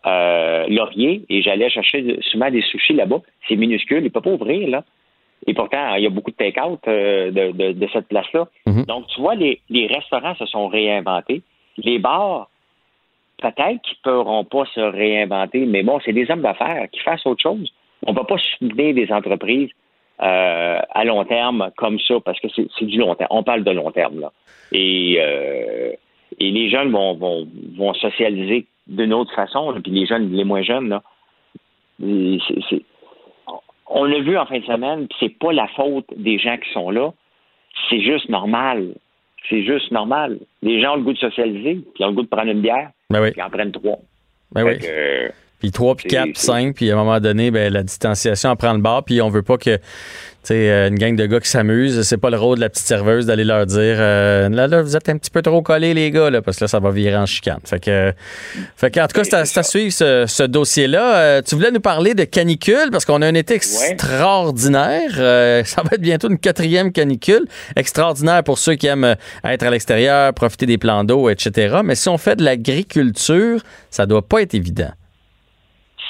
euh, 0.05 0.65
Laurier 0.69 1.23
et 1.29 1.41
j'allais 1.41 1.69
chercher 1.69 2.17
souvent 2.31 2.49
des 2.49 2.61
sushis 2.61 2.93
là-bas. 2.93 3.21
C'est 3.47 3.55
minuscule, 3.55 3.99
il 3.99 4.03
ne 4.05 4.09
peut 4.09 4.21
pas 4.21 4.31
ouvrir, 4.31 4.67
là. 4.69 4.83
Et 5.45 5.53
pourtant, 5.53 5.95
il 5.95 6.03
y 6.03 6.07
a 6.07 6.09
beaucoup 6.09 6.31
de 6.31 6.35
take-out 6.35 6.79
euh, 6.87 7.31
de, 7.31 7.51
de- 7.51 7.71
de 7.73 7.87
cette 7.93 8.07
place-là. 8.07 8.47
Donc, 8.85 9.05
tu 9.13 9.21
vois, 9.21 9.35
les, 9.35 9.61
les 9.69 9.87
restaurants 9.87 10.35
se 10.35 10.45
sont 10.47 10.67
réinventés. 10.67 11.41
Les 11.77 11.99
bars, 11.99 12.49
peut-être 13.37 13.81
qu'ils 13.81 13.97
ne 14.05 14.11
pourront 14.11 14.43
pas 14.43 14.65
se 14.73 14.79
réinventer, 14.79 15.65
mais 15.65 15.83
bon, 15.83 15.99
c'est 16.03 16.13
des 16.13 16.29
hommes 16.31 16.41
d'affaires 16.41 16.87
qui 16.91 16.99
fassent 17.01 17.25
autre 17.25 17.41
chose. 17.41 17.71
On 18.05 18.11
ne 18.11 18.17
va 18.17 18.23
pas 18.23 18.37
soutenir 18.37 18.93
des 18.93 19.11
entreprises 19.11 19.69
euh, 20.21 20.79
à 20.89 21.05
long 21.05 21.23
terme 21.25 21.71
comme 21.77 21.99
ça, 21.99 22.15
parce 22.23 22.39
que 22.39 22.47
c'est 22.49 22.85
du 22.85 22.97
long 22.97 23.15
terme. 23.15 23.27
On 23.31 23.43
parle 23.43 23.63
de 23.63 23.71
long 23.71 23.91
terme, 23.91 24.19
là. 24.19 24.31
Et, 24.71 25.17
euh, 25.19 25.91
et 26.39 26.51
les 26.51 26.69
jeunes 26.69 26.91
vont, 26.91 27.13
vont, 27.13 27.47
vont 27.77 27.93
socialiser 27.93 28.65
d'une 28.87 29.13
autre 29.13 29.33
façon, 29.33 29.71
là, 29.71 29.79
puis 29.81 29.91
les 29.91 30.05
jeunes, 30.05 30.31
les 30.31 30.43
moins 30.43 30.63
jeunes, 30.63 30.89
là. 30.89 31.03
On 33.89 34.03
l'a 34.03 34.19
vu 34.19 34.37
en 34.37 34.45
fin 34.45 34.59
de 34.59 34.65
semaine, 34.65 35.07
c'est 35.19 35.37
pas 35.37 35.53
la 35.53 35.67
faute 35.69 36.05
des 36.15 36.37
gens 36.37 36.57
qui 36.57 36.69
sont 36.71 36.89
là. 36.89 37.11
C'est 37.89 38.01
juste 38.01 38.29
normal. 38.29 38.95
C'est 39.49 39.63
juste 39.63 39.91
normal. 39.91 40.39
Les 40.61 40.81
gens 40.81 40.93
ont 40.93 40.97
le 40.97 41.03
goût 41.03 41.13
de 41.13 41.17
socialiser, 41.17 41.75
puis 41.75 41.93
ils 41.99 42.05
ont 42.05 42.09
le 42.09 42.15
goût 42.15 42.23
de 42.23 42.27
prendre 42.27 42.51
une 42.51 42.61
bière, 42.61 42.89
Ben 43.09 43.21
oui. 43.21 43.31
puis 43.31 43.39
ils 43.41 43.43
en 43.43 43.49
prennent 43.49 43.71
trois. 43.71 43.99
Ben 44.51 44.65
Fait 44.65 44.73
oui. 44.73 44.79
que, 44.79 45.31
Puis 45.59 45.71
3, 45.71 45.95
puis 45.95 46.05
C'est- 46.09 46.15
4, 46.15 46.23
puis 46.25 46.33
c'est- 46.35 46.45
5, 46.45 46.75
puis 46.75 46.91
à 46.91 46.93
un 46.93 46.97
moment 46.97 47.19
donné, 47.19 47.49
ben, 47.51 47.73
la 47.73 47.83
distanciation 47.83 48.49
en 48.51 48.55
prend 48.55 48.73
le 48.73 48.79
bord, 48.79 49.03
puis 49.03 49.21
on 49.21 49.29
veut 49.29 49.41
pas 49.41 49.57
que, 49.57 49.75
tu 49.77 49.81
sais, 50.43 50.69
euh, 50.69 50.87
une 50.87 50.99
gang 50.99 51.15
de 51.15 51.25
gars 51.25 51.39
qui 51.39 51.49
s'amusent, 51.49 52.03
c'est 52.03 52.17
pas 52.17 52.29
le 52.29 52.37
rôle 52.37 52.57
de 52.57 52.61
la 52.61 52.69
petite 52.69 52.85
serveuse 52.85 53.25
d'aller 53.25 53.43
leur 53.43 53.65
dire, 53.65 53.95
euh, 53.97 54.49
là, 54.49 54.67
là, 54.67 54.83
vous 54.83 54.95
êtes 54.95 55.09
un 55.09 55.17
petit 55.17 55.31
peu 55.31 55.41
trop 55.41 55.63
collés, 55.63 55.95
les 55.95 56.11
gars, 56.11 56.29
là, 56.29 56.43
parce 56.43 56.57
que 56.57 56.65
là, 56.65 56.67
ça 56.67 56.79
va 56.79 56.91
virer 56.91 57.15
en 57.17 57.25
chicane. 57.25 57.57
Fait 57.65 57.79
que, 57.79 58.13
fait 58.75 58.91
que 58.91 58.99
en 58.99 59.07
tout 59.07 59.15
cas, 59.19 59.23
c'est 59.23 59.33
à, 59.33 59.45
c'est 59.45 59.59
à 59.59 59.63
suivre 59.63 59.91
ce, 59.91 60.25
ce 60.27 60.43
dossier-là. 60.43 61.15
Euh, 61.17 61.41
tu 61.41 61.55
voulais 61.55 61.71
nous 61.71 61.79
parler 61.81 62.13
de 62.13 62.23
canicule, 62.23 62.89
parce 62.91 63.03
qu'on 63.05 63.23
a 63.23 63.27
un 63.27 63.33
été 63.33 63.55
extraordinaire. 63.55 65.11
Euh, 65.17 65.63
ça 65.65 65.81
va 65.81 65.89
être 65.93 66.01
bientôt 66.01 66.29
une 66.29 66.37
quatrième 66.39 66.91
canicule. 66.91 67.47
Extraordinaire 67.75 68.43
pour 68.43 68.59
ceux 68.59 68.75
qui 68.75 68.85
aiment 68.87 69.03
euh, 69.05 69.15
être 69.43 69.63
à 69.63 69.71
l'extérieur, 69.71 70.33
profiter 70.35 70.67
des 70.67 70.77
plans 70.77 71.03
d'eau, 71.03 71.29
etc. 71.29 71.77
Mais 71.83 71.95
si 71.95 72.09
on 72.09 72.17
fait 72.19 72.35
de 72.35 72.43
l'agriculture, 72.43 73.61
ça 73.89 74.05
doit 74.05 74.21
pas 74.27 74.43
être 74.43 74.53
évident. 74.53 74.91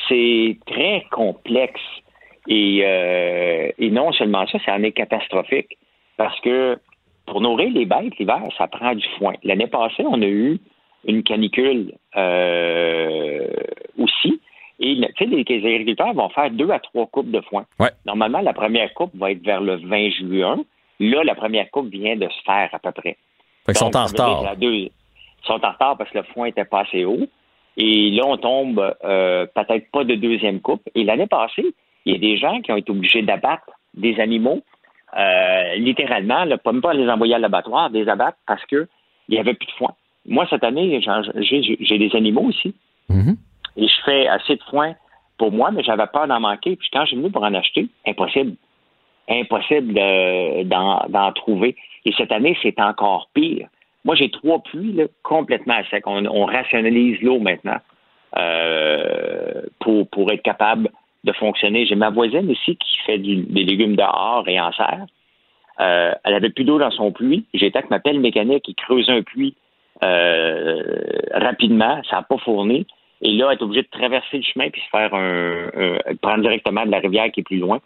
C'est 0.08 0.58
très 0.66 1.06
complexe. 1.12 1.82
Et, 2.50 2.82
euh, 2.84 3.70
et 3.78 3.90
non 3.90 4.12
seulement 4.14 4.48
ça, 4.48 4.58
ça 4.66 4.76
en 4.76 4.84
est 4.84 4.94
catastrophique. 4.94 5.78
Parce 6.16 6.40
que 6.40 6.78
pour 7.26 7.42
nourrir 7.42 7.72
les 7.74 7.86
bêtes, 7.86 8.18
l'hiver, 8.18 8.42
ça 8.58 8.68
prend 8.68 8.96
du 8.96 9.06
foin. 9.18 9.34
L'année 9.44 9.68
passée, 9.68 10.04
on 10.08 10.22
a 10.22 10.26
eu 10.26 10.58
une 11.06 11.24
canicule 11.24 11.92
euh, 12.16 13.48
aussi. 13.98 14.42
Et 14.80 14.96
tu 14.96 15.02
sais, 15.18 15.26
les, 15.26 15.44
les 15.44 15.66
agriculteurs 15.74 16.14
vont 16.14 16.30
faire 16.30 16.52
deux 16.52 16.70
à 16.70 16.80
trois 16.80 17.08
coupes 17.08 17.32
de 17.32 17.42
foin. 17.42 17.66
Ouais. 17.80 17.90
Normalement, 18.06 18.40
la 18.42 18.54
première 18.54 18.94
coupe 18.94 19.16
va 19.16 19.32
être 19.32 19.44
vers 19.44 19.62
le 19.62 19.76
20 19.78 20.10
juin. 20.12 20.64
Là, 21.00 21.24
la 21.24 21.36
première 21.36 21.70
coupe 21.72 21.90
vient 21.90 22.16
de 22.16 22.28
se 22.30 22.42
faire 22.46 22.70
à 22.72 22.80
peu 22.80 22.92
près. 22.92 23.18
Fait 23.66 23.74
qu'ils 23.74 23.78
sont 23.78 23.96
en 23.96 24.06
retard. 24.06 24.56
deux- 24.58 24.74
Ils 24.74 24.92
sont 25.44 25.54
en 25.64 25.72
retard 25.72 25.98
parce 25.98 26.10
que 26.12 26.20
le 26.20 26.24
foin 26.26 26.46
était 26.46 26.66
pas 26.66 26.82
assez 26.82 27.06
haut. 27.06 27.28
Et 27.78 28.10
là, 28.12 28.24
on 28.26 28.38
tombe 28.38 28.96
euh, 29.06 29.46
peut-être 29.54 29.92
pas 29.92 30.04
de 30.04 30.16
deuxième 30.16 30.60
coupe. 30.62 30.82
Et 30.96 31.04
l'année 31.04 31.28
passée, 31.28 31.66
il 32.06 32.14
y 32.14 32.16
a 32.16 32.20
des 32.20 32.38
gens 32.38 32.60
qui 32.62 32.72
ont 32.72 32.78
été 32.78 32.92
obligés 32.92 33.22
d'abattre 33.22 33.70
des 33.94 34.20
animaux, 34.20 34.62
euh, 35.18 35.76
littéralement, 35.76 36.44
là, 36.46 36.58
pas 36.58 36.72
même 36.72 36.82
pas 36.82 36.94
les 36.94 37.08
envoyer 37.10 37.36
à 37.36 37.40
l'abattoir, 37.40 37.90
des 37.90 38.08
abattre 38.10 38.38
parce 38.48 38.66
que 38.66 38.88
il 39.30 39.36
y 39.36 39.40
avait 39.40 39.54
plus 39.54 39.68
de 39.68 39.72
foin. 39.74 39.94
Moi, 40.26 40.46
cette 40.50 40.64
année, 40.64 41.00
j'ai 41.02 41.98
des 41.98 42.16
animaux 42.16 42.50
ici. 42.50 42.74
Et 43.78 43.88
je 43.88 44.02
fais 44.06 44.28
assez 44.28 44.56
de 44.56 44.64
foin 44.64 44.96
pour 45.38 45.52
moi, 45.52 45.70
mais 45.72 45.84
j'avais 45.84 46.08
peur 46.08 46.28
d'en 46.28 46.40
manquer. 46.40 46.76
Puis 46.76 46.90
quand 46.92 47.06
j'ai 47.06 47.16
venu 47.16 47.30
pour 47.30 47.44
en 47.44 47.54
acheter, 47.54 47.88
impossible. 48.08 48.56
Impossible 49.30 49.94
de- 49.94 50.64
d'en 50.64 51.06
d'en 51.10 51.32
trouver. 51.34 51.76
Et 52.06 52.14
cette 52.18 52.32
année, 52.32 52.58
c'est 52.62 52.80
encore 52.80 53.30
pire. 53.34 53.68
Moi, 54.08 54.16
j'ai 54.16 54.32
trois 54.32 54.60
puits 54.64 54.98
complètement 55.22 55.74
à 55.74 55.84
sec. 55.90 56.08
On, 56.08 56.26
on 56.28 56.46
rationalise 56.46 57.22
l'eau 57.22 57.40
maintenant 57.40 57.76
euh, 58.38 59.64
pour, 59.82 60.32
être 60.32 60.44
capable 60.44 60.90
de 61.26 61.34
fonctionner. 61.34 61.86
J'ai 61.86 61.96
ma 61.96 62.10
voisine 62.10 62.50
ici 62.50 62.78
qui 62.78 62.98
fait 63.06 63.18
des 63.18 63.64
légumes 63.66 63.98
dehors 63.98 64.46
et 64.48 64.62
en 64.62 64.72
serre. 64.72 65.08
Euh, 65.82 66.14
elle 66.24 66.34
avait 66.34 66.52
plus 66.52 66.64
d'eau 66.64 66.80
dans 66.80 66.90
son 66.90 67.12
puits. 67.12 67.48
J'étais 67.54 67.80
avec 67.80 67.90
ma 67.90 68.00
pelle 68.00 68.22
mécanique 68.22 68.64
qui 68.64 68.76
creuse 68.76 69.10
un 69.10 69.24
puits 69.24 69.56
euh, 70.02 70.84
rapidement. 71.34 72.02
Ça 72.10 72.16
n'a 72.16 72.22
pas 72.22 72.38
fourni. 72.38 72.88
Et 73.22 73.34
là, 73.34 73.50
elle 73.52 73.58
est 73.58 73.62
obligée 73.62 73.82
de 73.82 73.90
traverser 73.90 74.38
le 74.38 74.44
chemin 74.44 74.70
puis 74.70 74.82
se 74.84 74.90
faire 74.90 75.14
un, 75.14 75.68
un- 75.76 76.16
prendre 76.22 76.44
directement 76.44 76.86
de 76.86 76.92
la 76.92 77.00
rivière 77.00 77.30
qui 77.34 77.42
est 77.42 77.44
plus 77.44 77.60
loin. 77.60 77.82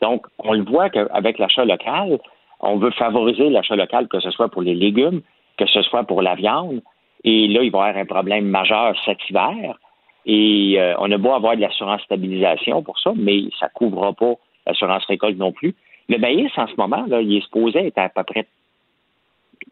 Donc, 0.00 0.24
on 0.38 0.54
le 0.54 0.62
voit 0.62 0.88
qu'avec 0.88 1.38
l'achat 1.38 1.66
local, 1.66 2.18
on 2.60 2.76
veut 2.78 2.92
favoriser 2.92 3.50
l'achat 3.50 3.76
local, 3.76 4.08
que 4.08 4.20
ce 4.20 4.30
soit 4.30 4.48
pour 4.48 4.62
les 4.62 4.74
légumes, 4.74 5.20
que 5.60 5.66
ce 5.66 5.82
soit 5.82 6.04
pour 6.04 6.22
la 6.22 6.34
viande. 6.34 6.80
Et 7.22 7.46
là, 7.48 7.62
il 7.62 7.70
va 7.70 7.78
y 7.78 7.90
avoir 7.90 7.96
un 7.96 8.06
problème 8.06 8.46
majeur 8.46 8.96
cet 9.04 9.18
hiver. 9.28 9.78
Et 10.26 10.76
euh, 10.78 10.94
on 10.98 11.10
a 11.10 11.18
beau 11.18 11.32
avoir 11.32 11.54
de 11.56 11.60
l'assurance 11.60 12.02
stabilisation 12.02 12.82
pour 12.82 12.98
ça, 12.98 13.12
mais 13.14 13.42
ça 13.58 13.66
ne 13.66 13.72
couvrira 13.74 14.12
pas 14.12 14.34
l'assurance 14.66 15.04
récolte 15.06 15.36
non 15.36 15.52
plus. 15.52 15.74
Le 16.08 16.18
maïs, 16.18 16.50
en 16.56 16.66
ce 16.66 16.74
moment, 16.76 17.04
là, 17.06 17.20
il 17.20 17.36
est 17.36 17.42
supposé 17.42 17.86
être 17.86 17.98
à 17.98 18.08
peu 18.08 18.22
près 18.24 18.46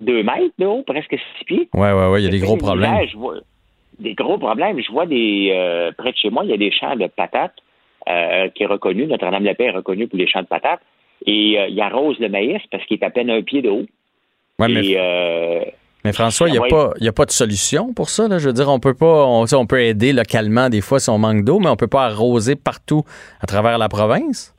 2 0.01 0.23
mètres 0.23 0.55
de 0.59 0.67
haut, 0.67 0.83
presque 0.83 1.17
6 1.39 1.45
pieds. 1.45 1.69
Ouais, 1.75 1.93
ouais, 1.93 2.09
ouais, 2.09 2.21
il 2.21 2.25
y 2.25 2.29
a 2.29 2.31
des 2.31 2.39
gros 2.39 2.57
problèmes. 2.57 3.07
je 3.09 3.17
vois 3.17 3.35
des 3.99 4.15
gros 4.15 4.39
problèmes. 4.39 4.81
Je 4.81 4.93
vois 4.93 5.07
des 5.07 5.51
euh, 5.53 5.91
près 5.97 6.13
de 6.13 6.17
chez 6.17 6.31
moi, 6.31 6.45
il 6.45 6.51
y 6.51 6.55
a 6.55 6.59
des 6.59 6.71
champs 6.71 6.95
de 6.95 7.07
patates 7.07 7.57
euh, 8.09 8.49
qui 8.51 8.63
est 8.63 8.67
reconnu. 8.67 9.07
Notre-Dame-la-Paix 9.07 9.65
est 9.65 9.71
reconnu 9.71 10.07
pour 10.07 10.19
les 10.19 10.29
champs 10.29 10.43
de 10.43 10.47
patates. 10.47 10.83
Et 11.27 11.59
il 11.69 11.81
arrose 11.81 12.19
le 12.21 12.29
maïs 12.29 12.63
parce 12.71 12.85
qu'il 12.85 12.99
est 12.99 13.05
à 13.05 13.11
peine 13.11 13.29
un 13.29 13.43
pied 13.43 13.61
de 13.61 13.71
haut. 13.71 13.87
Ouais, 14.61 14.69
mais, 14.69 14.97
mais 16.05 16.13
François, 16.13 16.49
il 16.49 16.53
n'y 16.53 16.59
a, 16.59 16.63
pas- 16.69 16.93
y 17.01 17.09
a 17.09 17.13
pas 17.13 17.25
de 17.25 17.31
solution 17.31 17.93
pour 17.93 18.09
ça. 18.09 18.29
Là. 18.29 18.39
Je 18.39 18.47
veux 18.47 18.53
dire, 18.53 18.69
on 18.69 18.79
peut 18.81 18.95
pas. 18.95 19.27
On, 19.27 19.45
on 19.53 19.67
peut 19.67 19.81
aider 19.83 20.13
localement 20.13 20.69
des 20.69 20.81
fois 20.81 21.01
si 21.01 21.11
on 21.11 21.19
manque 21.19 21.45
d'eau, 21.45 21.59
mais 21.59 21.69
on 21.69 21.77
peut 21.77 21.89
pas 21.89 22.05
arroser 22.07 22.55
partout 22.57 23.03
à 23.41 23.47
travers 23.47 23.79
la 23.79 23.89
province. 23.89 24.55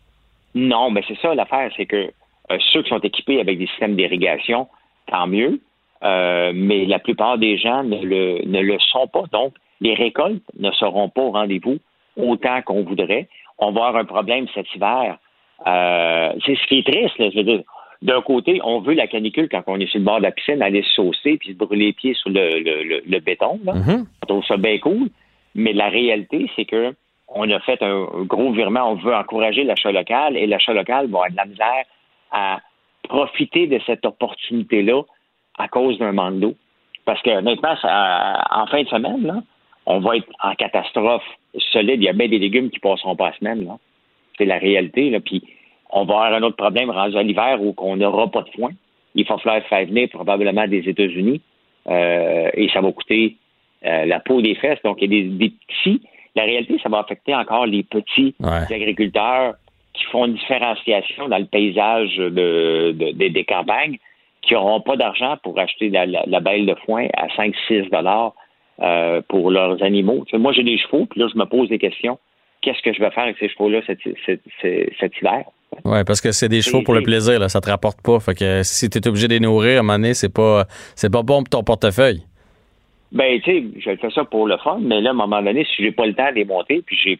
Non, 0.55 0.89
mais 0.91 1.01
c'est 1.07 1.17
ça 1.21 1.33
l'affaire, 1.35 1.71
c'est 1.77 1.85
que 1.85 2.11
euh, 2.51 2.57
ceux 2.73 2.83
qui 2.83 2.89
sont 2.89 2.99
équipés 2.99 3.39
avec 3.39 3.57
des 3.57 3.67
systèmes 3.67 3.95
d'irrigation, 3.95 4.67
tant 5.07 5.27
mieux. 5.27 5.59
Euh, 6.03 6.51
mais 6.55 6.85
la 6.85 6.97
plupart 6.99 7.37
des 7.37 7.57
gens 7.57 7.83
ne 7.83 7.97
le, 8.03 8.41
ne 8.45 8.61
le 8.61 8.77
sont 8.79 9.07
pas. 9.07 9.23
Donc, 9.31 9.53
les 9.81 9.93
récoltes 9.93 10.41
ne 10.57 10.71
seront 10.71 11.09
pas 11.09 11.21
au 11.21 11.31
rendez-vous 11.31 11.77
autant 12.17 12.61
qu'on 12.61 12.83
voudrait. 12.83 13.27
On 13.57 13.71
va 13.71 13.87
avoir 13.87 13.97
un 13.97 14.05
problème 14.05 14.47
cet 14.55 14.73
hiver. 14.73 15.17
Euh, 15.67 16.31
c'est 16.45 16.55
ce 16.55 16.67
qui 16.67 16.79
est 16.79 16.87
triste. 16.89 17.17
Là, 17.19 17.29
je 17.31 17.37
veux 17.37 17.43
dire, 17.43 17.61
d'un 18.01 18.21
côté, 18.21 18.61
on 18.63 18.79
veut 18.79 18.93
la 18.93 19.07
canicule 19.07 19.49
quand 19.49 19.63
on 19.67 19.79
est 19.79 19.87
sur 19.87 19.99
le 19.99 20.05
bord 20.05 20.17
de 20.19 20.23
la 20.23 20.31
piscine, 20.31 20.61
aller 20.61 20.83
se 20.83 20.93
saucer 20.95 21.37
puis 21.37 21.49
se 21.49 21.53
brûler 21.57 21.87
les 21.87 21.93
pieds 21.93 22.13
sur 22.13 22.29
le, 22.29 22.59
le, 22.59 22.83
le- 22.83 23.01
le 23.05 23.19
béton. 23.19 23.59
Là. 23.65 23.73
On 24.23 24.25
trouve 24.25 24.45
ça 24.45 24.55
bien 24.57 24.77
cool. 24.79 25.09
Mais 25.55 25.73
la 25.73 25.89
réalité, 25.89 26.49
c'est 26.55 26.65
que 26.65 26.93
on 27.27 27.49
a 27.51 27.59
fait 27.59 27.81
un, 27.83 28.05
gros 28.23 28.51
virement. 28.53 28.91
On 28.91 28.95
veut 28.95 29.13
encourager 29.13 29.63
l'achat 29.63 29.91
local 29.91 30.37
et 30.37 30.47
l'achat 30.47 30.73
local 30.73 31.07
va 31.07 31.17
avoir 31.17 31.29
de 31.31 31.35
la 31.35 31.45
misère 31.45 31.83
à 32.31 32.59
profiter 33.03 33.67
de 33.67 33.79
cette 33.85 34.05
opportunité-là 34.05 35.01
à 35.57 35.67
cause 35.67 35.97
d'un 35.99 36.11
manque 36.13 36.39
d'eau. 36.39 36.55
Parce 37.05 37.21
que, 37.21 37.31
ça- 37.81 38.43
en 38.51 38.67
fin 38.67 38.83
de 38.83 38.87
semaine, 38.87 39.25
là, 39.25 39.41
on 39.85 39.99
va 39.99 40.17
être 40.17 40.27
en 40.43 40.53
catastrophe 40.55 41.23
solide. 41.71 42.01
Il 42.01 42.05
y 42.05 42.09
a 42.09 42.13
bien 42.13 42.27
des 42.27 42.39
légumes 42.39 42.69
qui 42.69 42.79
passeront 42.79 43.15
pas 43.15 43.31
la 43.31 43.37
semaine. 43.37 43.65
là. 43.65 43.77
C'est 44.37 44.45
la 44.45 44.57
réalité. 44.57 45.09
Là. 45.09 45.19
Puis, 45.19 45.43
on 45.91 46.05
va 46.05 46.13
avoir 46.15 46.33
un 46.33 46.43
autre 46.43 46.55
problème 46.57 46.89
rendu 46.89 47.17
à 47.17 47.23
l'hiver 47.23 47.61
où 47.61 47.73
on 47.77 47.95
n'aura 47.97 48.27
pas 48.29 48.41
de 48.43 48.49
foin. 48.49 48.71
Il 49.15 49.25
va 49.25 49.37
falloir 49.37 49.63
faire 49.67 49.85
venir 49.87 50.07
probablement 50.09 50.67
des 50.67 50.87
États-Unis 50.87 51.41
euh, 51.87 52.49
et 52.53 52.69
ça 52.69 52.81
va 52.81 52.91
coûter 52.91 53.35
euh, 53.85 54.05
la 54.05 54.19
peau 54.19 54.41
des 54.41 54.55
fesses. 54.55 54.81
Donc, 54.83 54.97
il 55.01 55.11
y 55.13 55.19
a 55.19 55.21
des, 55.23 55.29
des 55.29 55.51
petits. 55.67 56.01
La 56.35 56.43
réalité, 56.43 56.79
ça 56.83 56.89
va 56.89 56.99
affecter 56.99 57.33
encore 57.33 57.65
les 57.65 57.83
petits 57.83 58.35
agriculteurs 58.71 59.55
qui 59.93 60.03
font 60.05 60.25
une 60.25 60.33
différenciation 60.35 61.27
dans 61.27 61.39
le 61.39 61.45
paysage 61.45 62.15
de, 62.17 62.29
de- 62.91 63.11
de- 63.11 63.27
des 63.29 63.43
campagnes, 63.43 63.97
qui 64.41 64.53
n'auront 64.53 64.79
pas 64.81 64.95
d'argent 64.95 65.35
pour 65.43 65.59
acheter 65.59 65.89
la, 65.89 66.05
la, 66.05 66.23
la 66.27 66.39
belle 66.39 66.65
de 66.65 66.75
foin 66.85 67.07
à 67.17 67.27
5-6 67.27 67.89
dollars 67.89 68.33
euh, 68.81 69.21
pour 69.27 69.51
leurs 69.51 69.81
animaux. 69.83 70.23
Tu 70.25 70.31
sais, 70.31 70.37
moi, 70.37 70.53
j'ai 70.53 70.63
des 70.63 70.77
chevaux, 70.77 71.05
puis 71.07 71.19
là, 71.19 71.27
je 71.33 71.37
me 71.37 71.45
pose 71.45 71.67
des 71.67 71.79
questions. 71.79 72.17
Qu'est-ce 72.61 72.81
que 72.81 72.93
je 72.93 72.99
vais 73.01 73.09
faire 73.11 73.23
avec 73.23 73.37
ces 73.39 73.49
chevaux-là 73.49 73.81
cet, 73.87 73.99
cet- 74.25 74.41
cet- 74.61 74.93
cet 74.99 75.17
hiver? 75.17 75.43
Oui, 75.85 76.03
parce 76.05 76.19
que 76.21 76.31
c'est 76.31 76.49
des 76.49 76.61
chevaux 76.61 76.81
pour 76.83 76.93
le 76.93 77.01
plaisir, 77.03 77.39
là, 77.39 77.47
ça 77.49 77.61
te 77.61 77.69
rapporte 77.69 78.01
pas. 78.01 78.19
Fait 78.19 78.33
que 78.35 78.63
si 78.63 78.89
tu 78.89 78.97
es 78.97 79.07
obligé 79.07 79.27
de 79.27 79.33
les 79.33 79.39
nourrir, 79.39 79.77
à 79.77 79.79
un 79.79 79.83
moment 79.83 79.93
donné, 79.99 80.13
c'est 80.13 80.33
pas, 80.33 80.65
c'est 80.95 81.11
pas 81.11 81.21
bon 81.23 81.43
pour 81.43 81.49
ton 81.49 81.63
portefeuille. 81.63 82.23
Ben, 83.11 83.39
tu 83.41 83.51
sais, 83.51 83.63
je 83.79 83.95
fais 83.95 84.09
ça 84.11 84.23
pour 84.25 84.47
le 84.47 84.57
fun, 84.57 84.79
mais 84.81 85.01
là, 85.01 85.09
à 85.09 85.13
un 85.13 85.15
moment 85.15 85.41
donné, 85.41 85.65
si 85.65 85.81
j'ai 85.83 85.91
pas 85.91 86.05
le 86.05 86.13
temps 86.13 86.29
de 86.29 86.35
les 86.35 86.45
monter, 86.45 86.81
puis 86.85 86.97
j'ai 87.03 87.19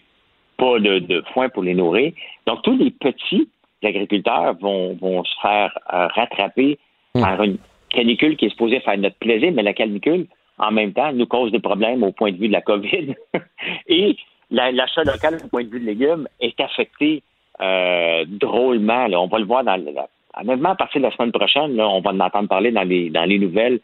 pas 0.58 0.78
de, 0.80 1.00
de 1.00 1.24
foin 1.34 1.50
pour 1.50 1.64
les 1.64 1.74
nourrir. 1.74 2.12
Donc, 2.46 2.62
tous 2.64 2.78
les 2.78 2.92
petits 2.92 3.50
agriculteurs 3.84 4.56
vont, 4.60 4.96
vont 5.02 5.24
se 5.24 5.34
faire 5.42 5.78
euh, 5.94 6.08
rattraper 6.08 6.78
par 7.14 7.42
une 7.44 7.58
canicule 7.90 8.36
qui 8.38 8.46
est 8.46 8.50
supposée 8.50 8.80
faire 8.82 8.98
notre 8.98 9.16
plaisir, 9.18 9.52
mais 9.54 9.64
la 9.64 9.74
canicule, 9.74 10.28
en 10.58 10.72
même 10.72 10.94
temps, 10.94 11.12
nous 11.14 11.26
cause 11.26 11.52
des 11.52 11.60
problèmes 11.60 12.04
au 12.04 12.12
point 12.12 12.32
de 12.32 12.38
vue 12.38 12.48
de 12.50 12.54
la 12.54 12.62
COVID. 12.62 13.16
Et 13.88 14.16
la- 14.52 14.72
l'achat 14.72 15.04
local 15.04 15.38
au 15.44 15.48
point 15.48 15.64
de 15.64 15.70
vue 15.70 15.80
de 15.80 15.86
légumes 15.86 16.28
est 16.42 16.60
affecté 16.60 17.24
euh, 17.62 18.26
drôlement. 18.28 19.08
là. 19.08 19.20
On 19.20 19.28
va 19.28 19.40
le 19.40 19.46
voir 19.46 19.64
dans 19.64 19.76
la- 19.76 20.08
honnêtement, 20.42 20.70
à 20.72 20.76
partir 20.76 21.02
de 21.02 21.06
la 21.08 21.12
semaine 21.16 21.32
prochaine, 21.32 21.76
là, 21.76 21.88
on 21.88 22.02
va 22.02 22.12
en 22.12 22.20
entendre 22.20 22.48
parler 22.50 22.72
dans 22.72 22.84
les, 22.84 23.10
dans 23.10 23.26
les 23.26 23.40
nouvelles 23.40 23.80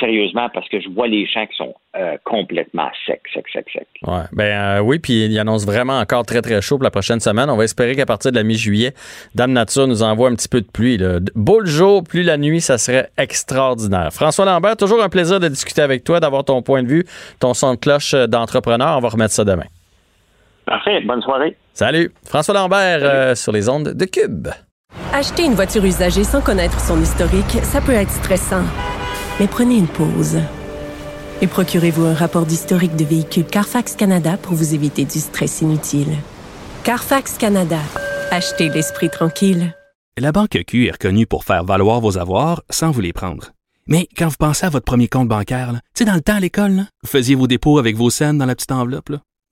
sérieusement 0.00 0.48
parce 0.52 0.68
que 0.70 0.80
je 0.80 0.88
vois 0.88 1.06
les 1.06 1.26
champs 1.26 1.46
qui 1.46 1.56
sont 1.56 1.74
euh, 1.96 2.16
complètement 2.24 2.88
secs, 3.06 3.20
secs, 3.32 3.44
secs, 3.52 3.66
secs. 3.72 3.86
Ouais, 4.02 4.22
ben 4.32 4.78
euh, 4.78 4.80
oui, 4.80 4.98
puis 4.98 5.26
il 5.26 5.38
annonce 5.38 5.66
vraiment 5.66 5.98
encore 6.00 6.24
très 6.24 6.40
très 6.42 6.60
chaud 6.62 6.78
pour 6.78 6.84
la 6.84 6.90
prochaine 6.90 7.20
semaine. 7.20 7.48
On 7.50 7.56
va 7.56 7.64
espérer 7.64 7.94
qu'à 7.94 8.06
partir 8.06 8.32
de 8.32 8.36
la 8.36 8.42
mi-juillet, 8.42 8.92
Dame 9.34 9.52
Nature 9.52 9.86
nous 9.86 10.02
envoie 10.02 10.30
un 10.30 10.34
petit 10.34 10.48
peu 10.48 10.62
de 10.62 10.66
pluie. 10.66 10.96
Là. 10.96 11.20
Beau 11.34 11.60
le 11.60 11.66
jour, 11.66 12.02
plus 12.02 12.22
la 12.22 12.38
nuit, 12.38 12.60
ça 12.60 12.78
serait 12.78 13.10
extraordinaire. 13.18 14.08
François 14.12 14.46
Lambert, 14.46 14.76
toujours 14.76 15.02
un 15.02 15.08
plaisir 15.10 15.38
de 15.38 15.48
discuter 15.48 15.82
avec 15.82 16.02
toi, 16.02 16.18
d'avoir 16.18 16.44
ton 16.44 16.62
point 16.62 16.82
de 16.82 16.88
vue, 16.88 17.04
ton 17.38 17.54
son 17.54 17.74
de 17.74 17.78
cloche 17.78 18.14
euh, 18.14 18.26
d'entrepreneur. 18.26 18.96
On 18.96 19.00
va 19.00 19.08
remettre 19.10 19.34
ça 19.34 19.44
demain. 19.44 19.66
Parfait, 20.66 21.00
bonne 21.06 21.22
soirée. 21.22 21.56
Salut, 21.74 22.12
François 22.24 22.54
Lambert 22.54 23.00
euh, 23.02 23.34
sur 23.34 23.52
les 23.52 23.68
ondes 23.68 23.88
de 23.90 24.04
Cube. 24.04 24.48
Acheter 25.12 25.44
une 25.44 25.54
voiture 25.54 25.84
usagée 25.84 26.24
sans 26.24 26.40
connaître 26.40 26.80
son 26.80 27.00
historique, 27.00 27.58
ça 27.62 27.80
peut 27.80 27.92
être 27.92 28.10
stressant. 28.10 28.64
Mais 29.40 29.46
prenez 29.46 29.76
une 29.76 29.88
pause. 29.88 30.38
Et 31.42 31.46
procurez-vous 31.46 32.04
un 32.06 32.14
rapport 32.14 32.46
d'historique 32.46 32.96
de 32.96 33.04
véhicule 33.04 33.44
Carfax 33.44 33.96
Canada 33.96 34.36
pour 34.40 34.54
vous 34.54 34.74
éviter 34.74 35.04
du 35.04 35.18
stress 35.18 35.60
inutile. 35.62 36.14
Carfax 36.84 37.36
Canada. 37.38 37.78
Achetez 38.30 38.68
l'esprit 38.68 39.10
tranquille. 39.10 39.74
La 40.16 40.32
Banque 40.32 40.58
Q 40.66 40.86
est 40.86 40.92
reconnue 40.92 41.26
pour 41.26 41.44
faire 41.44 41.64
valoir 41.64 42.00
vos 42.00 42.18
avoirs 42.18 42.62
sans 42.70 42.90
vous 42.92 43.00
les 43.00 43.12
prendre. 43.12 43.50
Mais 43.86 44.08
quand 44.16 44.28
vous 44.28 44.36
pensez 44.38 44.64
à 44.64 44.70
votre 44.70 44.84
premier 44.84 45.08
compte 45.08 45.28
bancaire, 45.28 45.72
tu 45.72 45.80
sais, 45.94 46.04
dans 46.04 46.14
le 46.14 46.20
temps 46.20 46.36
à 46.36 46.40
l'école, 46.40 46.84
vous 47.02 47.08
faisiez 47.08 47.34
vos 47.34 47.46
dépôts 47.46 47.78
avec 47.78 47.96
vos 47.96 48.10
scènes 48.10 48.38
dans 48.38 48.46
la 48.46 48.54
petite 48.54 48.72
enveloppe. 48.72 49.10
là. 49.10 49.18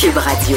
Cube 0.00 0.16
Radio. 0.16 0.56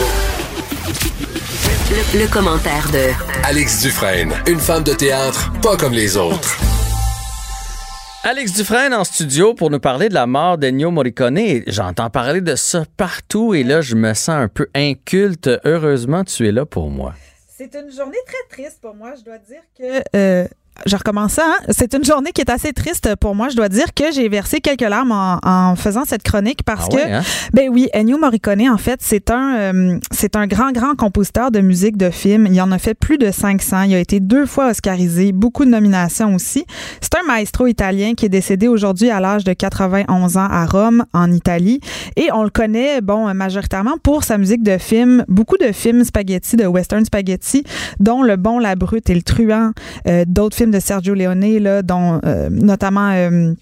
Le, 1.92 2.20
le 2.22 2.28
commentaire 2.32 2.90
de 2.92 3.10
Alex 3.46 3.82
Dufresne, 3.82 4.32
une 4.48 4.60
femme 4.60 4.84
de 4.84 4.94
théâtre 4.94 5.52
pas 5.62 5.76
comme 5.78 5.94
les 5.94 6.16
autres. 6.18 6.58
Alex 8.24 8.54
Dufresne 8.54 8.94
en 8.94 9.04
studio 9.04 9.54
pour 9.54 9.70
nous 9.70 9.80
parler 9.80 10.08
de 10.10 10.14
la 10.14 10.26
mort 10.28 10.58
d'Ennio 10.58 10.92
Morricone. 10.92 11.62
J'entends 11.68 12.10
parler 12.10 12.42
de 12.42 12.56
ça 12.56 12.86
partout 12.96 13.54
et 13.54 13.64
là, 13.64 13.82
je 13.82 13.96
me 13.96 14.14
sens 14.14 14.30
un 14.30 14.48
peu 14.48 14.68
inculte. 14.74 15.50
Heureusement, 15.66 16.24
tu 16.24 16.48
es 16.48 16.52
là 16.52 16.66
pour 16.66 16.90
moi. 16.90 17.14
C'est 17.58 17.76
une 17.76 17.92
journée 17.92 18.18
très 18.26 18.56
triste 18.64 18.80
pour 18.82 18.96
moi. 18.96 19.14
Je 19.18 19.24
dois 19.24 19.38
dire 19.40 19.62
que. 19.78 20.04
euh, 20.16 20.48
je 20.86 20.96
recommence 20.96 21.34
ça. 21.34 21.44
hein? 21.46 21.64
C'est 21.70 21.94
une 21.94 22.04
journée 22.04 22.32
qui 22.32 22.42
est 22.42 22.50
assez 22.50 22.74
triste 22.74 23.16
pour 23.20 23.36
moi. 23.36 23.50
Je 23.50 23.56
dois 23.56 23.70
dire 23.70 23.94
que 23.96 24.12
j'ai 24.12 24.28
versé 24.30 24.60
quelques 24.60 24.82
larmes 24.82 25.12
en, 25.12 25.40
en 25.44 25.76
faisant 25.76 26.04
cette 26.06 26.24
chronique 26.24 26.64
parce 26.64 26.88
Ah 26.92 26.96
ouais, 26.96 27.04
que, 27.04 27.14
hein? 27.14 27.22
ben 27.54 27.70
oui, 27.72 27.90
Ennio 27.94 28.18
Morricone, 28.18 28.70
en 28.70 28.78
fait, 28.78 29.00
c'est 29.02 29.30
un, 29.32 29.56
euh, 29.56 30.00
c'est 30.12 30.36
un 30.36 30.48
grand, 30.48 30.72
grand 30.72 30.96
compositeur 30.96 31.52
de 31.52 31.60
musique 31.62 31.98
de 31.98 32.10
film. 32.10 32.48
Il 32.50 32.60
en 32.62 32.72
a 32.72 32.78
fait 32.80 32.94
plus 32.96 33.18
de 33.18 33.32
500. 33.32 33.84
Il 33.84 33.96
a 33.96 34.00
été 34.00 34.20
deux 34.20 34.46
fois 34.46 34.70
oscarisé, 34.70 35.32
beaucoup 35.32 35.66
de 35.66 35.70
nominations 35.70 36.34
aussi. 36.36 36.66
C'est 37.02 37.16
un 37.16 37.24
maestro 37.28 37.68
italien 37.68 38.14
qui 38.16 38.26
est 38.26 38.30
décédé 38.30 38.68
aujourd'hui 38.68 39.10
à 39.10 39.20
l'âge 39.20 39.44
de 39.44 39.54
91 39.54 40.38
ans 40.38 40.48
à 40.50 40.66
Rome, 40.66 41.06
en 41.14 41.32
Italie. 41.32 41.80
Et 42.16 42.30
on 42.34 42.44
le 42.44 42.50
connaît, 42.50 43.02
bon, 43.02 43.34
majoritairement 43.34 43.98
pour 44.02 44.24
sa 44.24 44.38
musique 44.38 44.64
de 44.64 44.78
film. 44.78 45.24
Beaucoup 45.28 45.58
de 45.58 45.72
films 45.72 46.04
spaghetti, 46.04 46.56
de 46.56 46.66
western 46.66 47.06
spaghetti, 47.06 47.64
dont 48.00 48.24
Le 48.24 48.36
Bon, 48.36 48.60
la 48.60 48.76
Brute 48.76 49.10
et 49.10 49.16
le 49.16 49.22
Truand. 49.22 49.72
Euh, 50.08 50.24
D'autres 50.28 50.56
films 50.56 50.63
de 50.72 50.80
Sergio 50.80 51.14
Leone, 51.14 51.60
là, 51.60 51.82
dont 51.82 52.20
euh, 52.26 52.50
notamment... 52.50 53.12
euh, 53.12 53.54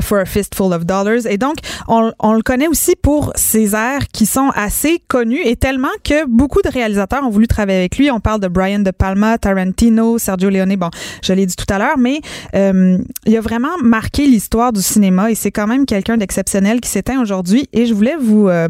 For 0.00 0.18
a 0.18 0.24
Fistful 0.24 0.72
of 0.72 0.84
Dollars. 0.86 1.26
Et 1.28 1.38
donc, 1.38 1.56
on, 1.88 2.32
le 2.32 2.42
connaît 2.42 2.68
aussi 2.68 2.94
pour 3.00 3.32
ses 3.34 3.74
airs 3.74 4.08
qui 4.12 4.26
sont 4.26 4.50
assez 4.54 5.02
connus 5.08 5.40
et 5.44 5.56
tellement 5.56 5.88
que 6.04 6.26
beaucoup 6.26 6.62
de 6.62 6.68
réalisateurs 6.68 7.22
ont 7.24 7.30
voulu 7.30 7.46
travailler 7.46 7.78
avec 7.78 7.98
lui. 7.98 8.10
On 8.10 8.20
parle 8.20 8.40
de 8.40 8.48
Brian 8.48 8.80
De 8.80 8.90
Palma, 8.90 9.38
Tarantino, 9.38 10.18
Sergio 10.18 10.48
Leone. 10.48 10.76
Bon, 10.76 10.90
je 11.22 11.32
l'ai 11.32 11.46
dit 11.46 11.56
tout 11.56 11.72
à 11.72 11.78
l'heure, 11.78 11.98
mais 11.98 12.20
euh, 12.54 12.98
il 13.26 13.36
a 13.36 13.40
vraiment 13.40 13.76
marqué 13.82 14.26
l'histoire 14.26 14.72
du 14.72 14.82
cinéma 14.82 15.30
et 15.30 15.34
c'est 15.34 15.50
quand 15.50 15.66
même 15.66 15.86
quelqu'un 15.86 16.16
d'exceptionnel 16.16 16.80
qui 16.80 16.88
s'éteint 16.88 17.20
aujourd'hui. 17.20 17.68
Et 17.72 17.86
je 17.86 17.94
voulais 17.94 18.16
vous 18.18 18.48
euh, 18.48 18.68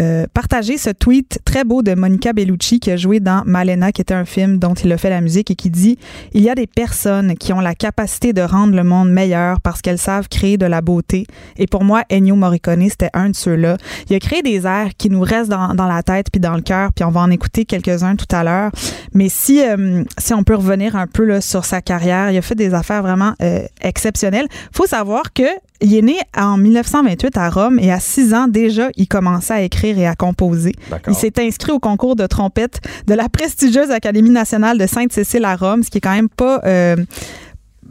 euh, 0.00 0.26
partager 0.32 0.78
ce 0.78 0.90
tweet 0.90 1.40
très 1.44 1.64
beau 1.64 1.82
de 1.82 1.94
Monica 1.94 2.32
Bellucci 2.32 2.80
qui 2.80 2.90
a 2.90 2.96
joué 2.96 3.20
dans 3.20 3.42
Malena, 3.46 3.92
qui 3.92 4.00
était 4.00 4.14
un 4.14 4.24
film 4.24 4.58
dont 4.58 4.74
il 4.74 4.92
a 4.92 4.98
fait 4.98 5.10
la 5.10 5.20
musique 5.20 5.50
et 5.50 5.54
qui 5.54 5.70
dit 5.70 5.98
Il 6.32 6.42
y 6.42 6.50
a 6.50 6.54
des 6.54 6.66
personnes 6.66 7.34
qui 7.36 7.52
ont 7.52 7.60
la 7.60 7.74
capacité 7.74 8.32
de 8.32 8.42
rendre 8.42 8.74
le 8.74 8.84
monde 8.84 9.10
meilleur 9.10 9.60
parce 9.60 9.82
qu'elles 9.82 9.98
savent 9.98 10.28
créer 10.28 10.51
de 10.56 10.66
la 10.66 10.80
beauté. 10.80 11.26
Et 11.56 11.66
pour 11.66 11.84
moi, 11.84 12.02
Ennio 12.10 12.36
Morricone, 12.36 12.88
c'était 12.88 13.10
un 13.14 13.30
de 13.30 13.36
ceux-là. 13.36 13.76
Il 14.08 14.16
a 14.16 14.18
créé 14.18 14.42
des 14.42 14.66
airs 14.66 14.90
qui 14.96 15.10
nous 15.10 15.20
restent 15.20 15.50
dans, 15.50 15.74
dans 15.74 15.86
la 15.86 16.02
tête 16.02 16.26
puis 16.30 16.40
dans 16.40 16.54
le 16.54 16.62
cœur, 16.62 16.92
puis 16.92 17.04
on 17.04 17.10
va 17.10 17.20
en 17.20 17.30
écouter 17.30 17.64
quelques-uns 17.64 18.16
tout 18.16 18.26
à 18.30 18.44
l'heure. 18.44 18.70
Mais 19.14 19.28
si, 19.28 19.62
euh, 19.62 20.04
si 20.18 20.34
on 20.34 20.42
peut 20.42 20.54
revenir 20.54 20.96
un 20.96 21.06
peu 21.06 21.24
là, 21.24 21.40
sur 21.40 21.64
sa 21.64 21.80
carrière, 21.80 22.30
il 22.30 22.38
a 22.38 22.42
fait 22.42 22.54
des 22.54 22.74
affaires 22.74 23.02
vraiment 23.02 23.34
euh, 23.42 23.62
exceptionnelles. 23.82 24.46
faut 24.72 24.86
savoir 24.86 25.32
que 25.32 25.42
il 25.82 25.94
est 25.96 26.02
né 26.02 26.16
en 26.36 26.56
1928 26.56 27.36
à 27.36 27.50
Rome 27.50 27.78
et 27.80 27.90
à 27.90 27.98
6 27.98 28.34
ans 28.34 28.46
déjà, 28.46 28.90
il 28.96 29.08
commençait 29.08 29.54
à 29.54 29.62
écrire 29.62 29.98
et 29.98 30.06
à 30.06 30.14
composer. 30.14 30.72
Il 31.08 31.14
s'est 31.14 31.32
inscrit 31.40 31.72
au 31.72 31.80
concours 31.80 32.14
de 32.14 32.26
trompette 32.26 32.80
de 33.08 33.14
la 33.14 33.28
prestigieuse 33.28 33.90
Académie 33.90 34.30
nationale 34.30 34.78
de 34.78 34.86
Sainte-Cécile 34.86 35.44
à 35.44 35.56
Rome, 35.56 35.82
ce 35.82 35.90
qui 35.90 35.98
est 35.98 36.00
quand 36.00 36.14
même 36.14 36.28
pas 36.28 36.60
euh, 36.64 36.96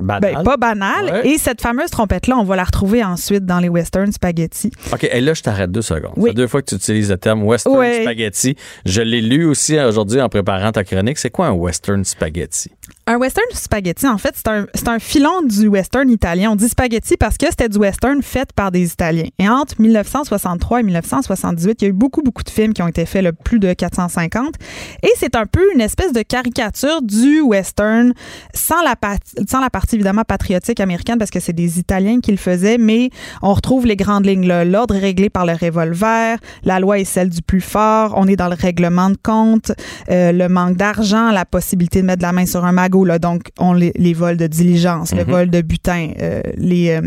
Banal. 0.02 0.34
ben, 0.36 0.44
pas 0.44 0.57
banal. 0.57 1.06
Ouais. 1.06 1.28
Et 1.30 1.38
cette 1.38 1.61
fameuse 1.61 1.90
trompette-là, 1.90 2.38
on 2.38 2.44
va 2.44 2.56
la 2.56 2.64
retrouver 2.64 3.03
ensuite 3.03 3.45
dans 3.45 3.60
les 3.60 3.69
western 3.69 4.11
spaghetti. 4.11 4.72
OK, 4.91 5.03
et 5.03 5.22
là, 5.22 5.34
je 5.34 5.41
t'arrête 5.41 5.72
deux 5.72 5.82
secondes. 5.82 6.14
Oui. 6.18 6.30
C'est 6.32 6.36
deux 6.36 6.48
fois 6.48 6.61
que 6.61 6.68
tu 6.68 6.76
utilises 6.76 7.10
le 7.10 7.18
terme 7.18 7.44
western 7.44 7.76
Ouais. 7.78 8.02
spaghetti. 8.02 8.56
Je 8.86 9.02
l'ai 9.02 9.22
lu 9.22 9.45
aussi 9.45 9.80
aujourd'hui 9.80 10.22
en 10.22 10.30
préparant 10.30 10.72
ta 10.72 10.84
chronique. 10.84 11.18
C'est 11.18 11.30
quoi 11.30 11.48
un 11.48 11.52
western 11.53 12.03
spaghetti? 12.03 12.69
Un 13.07 13.18
western 13.18 13.45
spaghetti, 13.53 14.07
en 14.07 14.18
fait, 14.18 14.34
c'est 14.36 14.48
un, 14.48 14.65
un 14.88 14.99
filon 14.99 15.41
du 15.44 15.68
western 15.68 16.10
italien. 16.10 16.52
On 16.52 16.56
dit 16.56 16.69
spaghetti 16.69 17.18
parce 17.18 17.38
que 17.38 17.48
c'était 17.49 17.68
du 17.69 17.78
western 17.78 18.22
fait 18.22 18.49
par 18.53 18.72
des 18.72 18.91
Italiens. 18.91 19.28
Et 19.40 19.49
entre 19.49 19.76
1963 19.82 20.80
et 20.80 20.84
1978, 20.84 21.82
il 21.82 21.86
y 21.86 21.88
a 21.88 21.90
eu 21.90 21.94
beaucoup, 21.94 22.22
beaucoup 22.22 22.44
de 22.44 22.49
films 22.49 22.73
qui 22.73 22.82
ont 22.82 22.88
été 22.88 23.06
faits, 23.06 23.23
le 23.23 23.34
plus 23.34 23.60
de 23.60 23.73
450. 23.73 24.56
Et 25.03 25.10
c'est 25.18 25.36
un 25.36 25.45
peu 25.45 25.61
une 25.73 25.82
espèce 25.82 26.14
de 26.14 26.22
caricature 26.22 27.02
du 27.02 27.41
western 27.41 28.14
sans 28.53 28.82
la, 28.84 28.95
pat- 28.95 29.19
sans 29.49 29.60
la 29.60 29.69
partie 29.69 29.90
évidemment 29.93 30.23
patriotique 30.23 30.80
américaine 30.80 31.18
parce 31.18 31.31
que 31.31 31.39
c'est 31.39 31.53
des 31.53 31.80
Italiens 31.80 32.19
qui 32.22 32.31
le 32.31 32.38
faisaient, 32.38 32.77
mais 32.77 33.09
on 33.41 33.53
retrouve 33.53 33.85
les 33.85 33.95
grandes 33.95 34.26
lignes 34.26 34.47
là. 34.47 34.65
L'ordre 34.65 34.95
est 34.95 34.99
réglé 34.99 35.30
par 35.30 35.45
le 35.45 35.53
revolver, 35.53 36.38
la 36.63 36.80
loi 36.80 36.99
est 36.99 37.05
celle 37.05 37.30
du 37.30 37.41
plus 37.41 37.61
fort, 37.61 38.13
on 38.18 38.27
est 38.27 38.35
dans 38.35 38.49
le 38.49 38.55
règlement 38.55 39.09
de 39.09 39.18
compte, 39.22 39.72
euh, 40.09 40.31
le 40.31 40.47
manque 40.49 40.77
d'argent, 40.77 41.31
la 41.31 41.45
possibilité 41.45 42.01
de 42.01 42.07
mettre 42.07 42.22
la 42.22 42.31
main 42.31 42.45
sur 42.45 42.65
un 42.65 42.72
magot, 42.72 43.05
là, 43.05 43.19
donc 43.19 43.43
on 43.59 43.73
les, 43.73 43.91
les 43.95 44.13
vols 44.13 44.38
de 44.38 44.47
diligence, 44.47 45.13
le 45.13 45.23
Mhm. 45.26 45.31
vol 45.31 45.49
de 45.49 45.61
butin, 45.61 46.09
euh, 46.22 46.41
les, 46.57 46.89
euh, 46.91 47.01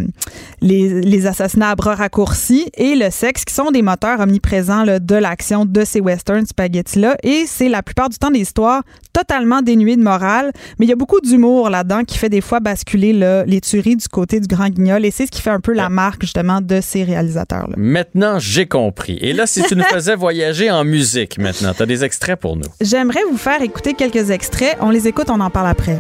les, 0.61 1.01
les 1.03 1.27
assassinats 1.27 1.71
à 1.71 1.75
bras 1.75 1.95
raccourcis 1.95 2.67
et 2.77 2.95
le 2.95 3.11
sexe 3.11 3.45
qui 3.45 3.55
sont 3.55 3.71
des 3.71 3.83
moteurs 3.83 4.21
omniprésents 4.21 4.85
là, 4.85 4.99
de 4.99 5.15
l'action 5.15 5.65
de 5.67 5.85
ces 5.85 6.01
western 6.01 6.47
spaghetti-là. 6.47 7.17
Et 7.23 7.45
c'est 7.47 7.69
la 7.69 7.83
plupart 7.83 8.09
du 8.09 8.19
temps 8.19 8.31
des 8.31 8.41
histoires 8.41 8.83
totalement 9.13 9.63
dénuées 9.63 9.97
de 9.97 10.03
morale, 10.03 10.51
mais 10.79 10.87
il 10.87 10.89
y 10.89 10.93
a 10.93 10.97
beaucoup 10.97 11.21
d'humour 11.21 11.71
là-dedans 11.71 12.03
qui 12.05 12.19
fait 12.19 12.29
des 12.29 12.41
fois 12.41 12.61
basculer 12.65 13.13
là, 13.13 13.45
les 13.45 13.61
tueries 13.61 13.97
du 13.97 14.09
côté 14.09 14.41
du 14.41 14.49
grand 14.49 14.69
guignol 14.69 15.05
et 15.05 15.13
c'est 15.13 15.27
ce 15.27 15.31
qui 15.31 15.41
fait 15.41 15.51
un 15.51 15.61
peu 15.61 15.73
la 15.73 15.89
marque 15.89 16.23
justement 16.23 16.61
de 16.61 16.81
ces 16.81 17.05
réalisateurs-là. 17.05 17.75
Maintenant, 17.77 18.39
j'ai 18.41 18.67
compris. 18.67 19.19
Et 19.21 19.33
là, 19.33 19.47
si 19.47 19.63
tu 19.63 19.77
nous 19.77 19.85
faisais 19.85 20.17
voyager 20.17 20.71
en 20.71 20.85
musique 20.85 21.39
maintenant, 21.39 21.73
tu 21.75 21.83
as 21.83 21.87
des 21.87 22.03
extraits 22.03 22.41
pour 22.41 22.57
nous. 22.57 22.69
J'aimerais 22.81 23.21
vous 23.31 23.37
faire 23.37 23.63
écouter 23.63 23.95
quelques 23.95 24.31
extraits. 24.31 24.77
On 24.81 24.91
les 24.91 25.07
écoute, 25.07 25.27
on 25.29 25.41
en 25.41 25.51
parle 25.51 25.69
après. 25.69 25.99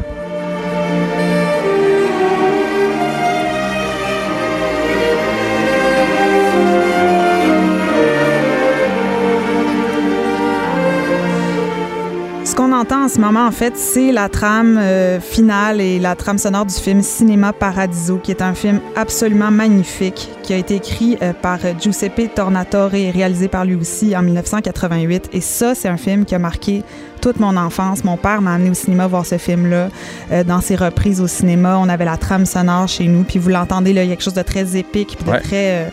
Entend 12.84 13.04
en 13.04 13.08
ce 13.08 13.18
moment, 13.18 13.46
en 13.46 13.50
fait, 13.50 13.78
c'est 13.78 14.12
la 14.12 14.28
trame 14.28 14.76
euh, 14.78 15.18
finale 15.18 15.80
et 15.80 15.98
la 15.98 16.14
trame 16.14 16.36
sonore 16.36 16.66
du 16.66 16.74
film 16.74 17.00
Cinéma 17.00 17.54
Paradiso, 17.54 18.18
qui 18.18 18.30
est 18.30 18.42
un 18.42 18.52
film 18.52 18.78
absolument 18.94 19.50
magnifique, 19.50 20.28
qui 20.42 20.52
a 20.52 20.58
été 20.58 20.74
écrit 20.74 21.16
euh, 21.22 21.32
par 21.32 21.60
euh, 21.64 21.72
Giuseppe 21.80 22.34
Tornatore 22.34 22.92
et 22.94 23.10
réalisé 23.10 23.48
par 23.48 23.64
lui 23.64 23.74
aussi 23.74 24.14
en 24.14 24.20
1988. 24.20 25.30
Et 25.32 25.40
ça, 25.40 25.74
c'est 25.74 25.88
un 25.88 25.96
film 25.96 26.26
qui 26.26 26.34
a 26.34 26.38
marqué 26.38 26.82
toute 27.22 27.40
mon 27.40 27.56
enfance. 27.56 28.04
Mon 28.04 28.18
père 28.18 28.42
m'a 28.42 28.52
amené 28.52 28.68
au 28.68 28.74
cinéma 28.74 29.06
voir 29.06 29.24
ce 29.24 29.38
film-là. 29.38 29.88
Euh, 30.30 30.44
dans 30.44 30.60
ses 30.60 30.76
reprises 30.76 31.22
au 31.22 31.26
cinéma, 31.26 31.78
on 31.78 31.88
avait 31.88 32.04
la 32.04 32.18
trame 32.18 32.44
sonore 32.44 32.86
chez 32.86 33.06
nous, 33.06 33.24
puis 33.24 33.38
vous 33.38 33.48
l'entendez, 33.48 33.94
là, 33.94 34.04
il 34.04 34.10
y 34.10 34.12
a 34.12 34.14
quelque 34.14 34.24
chose 34.24 34.34
de 34.34 34.42
très 34.42 34.76
épique, 34.76 35.16
puis 35.16 35.24
de 35.24 35.30
Ouais. 35.30 35.40
très... 35.40 35.90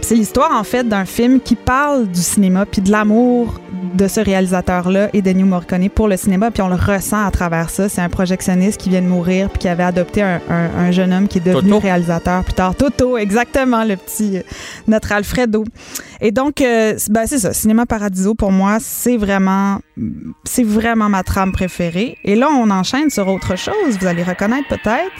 c'est 0.00 0.14
l'histoire, 0.14 0.50
en 0.52 0.64
fait, 0.64 0.86
d'un 0.88 1.04
film 1.04 1.40
qui 1.40 1.56
parle 1.56 2.06
du 2.08 2.20
cinéma 2.20 2.66
puis 2.66 2.82
de 2.82 2.90
l'amour 2.90 3.60
de 3.94 4.08
ce 4.08 4.20
réalisateur-là 4.20 5.08
et 5.12 5.22
de 5.22 5.30
New 5.32 5.46
Morricone 5.46 5.88
pour 5.88 6.08
le 6.08 6.16
cinéma. 6.16 6.50
Puis 6.50 6.62
on 6.62 6.68
le 6.68 6.74
ressent 6.74 7.24
à 7.24 7.30
travers 7.30 7.70
ça. 7.70 7.88
C'est 7.88 8.00
un 8.00 8.08
projectionniste 8.08 8.80
qui 8.80 8.88
vient 8.90 9.02
de 9.02 9.06
mourir 9.06 9.48
puis 9.50 9.60
qui 9.60 9.68
avait 9.68 9.84
adopté 9.84 10.20
un, 10.22 10.40
un- 10.50 10.70
un 10.78 10.90
jeune 10.90 11.12
homme 11.12 11.28
qui 11.28 11.38
est 11.38 11.40
devenu 11.42 11.70
Toto. 11.70 11.80
réalisateur 11.80 12.42
plus 12.44 12.54
tard. 12.54 12.74
Toto, 12.74 13.16
exactement, 13.18 13.84
le 13.84 13.96
petit, 13.96 14.38
euh, 14.38 14.42
notre 14.88 15.12
Alfredo. 15.12 15.64
Et 16.20 16.32
donc, 16.32 16.60
euh, 16.60 16.96
ben, 17.10 17.26
c'est 17.26 17.38
ça. 17.38 17.52
Cinéma 17.52 17.86
Paradiso, 17.86 18.34
pour 18.34 18.50
moi, 18.52 18.78
c'est 18.80 19.16
vraiment, 19.16 19.78
c'est 20.44 20.64
vraiment 20.64 21.08
ma 21.08 21.22
trame 21.22 21.52
préférée. 21.52 22.18
Et 22.24 22.34
là, 22.34 22.48
on 22.50 22.70
enchaîne 22.70 23.10
sur 23.10 23.28
autre 23.28 23.56
chose. 23.56 23.98
Vous 24.00 24.06
allez 24.06 24.22
reconnaître 24.24 24.68
peut-être? 24.68 25.12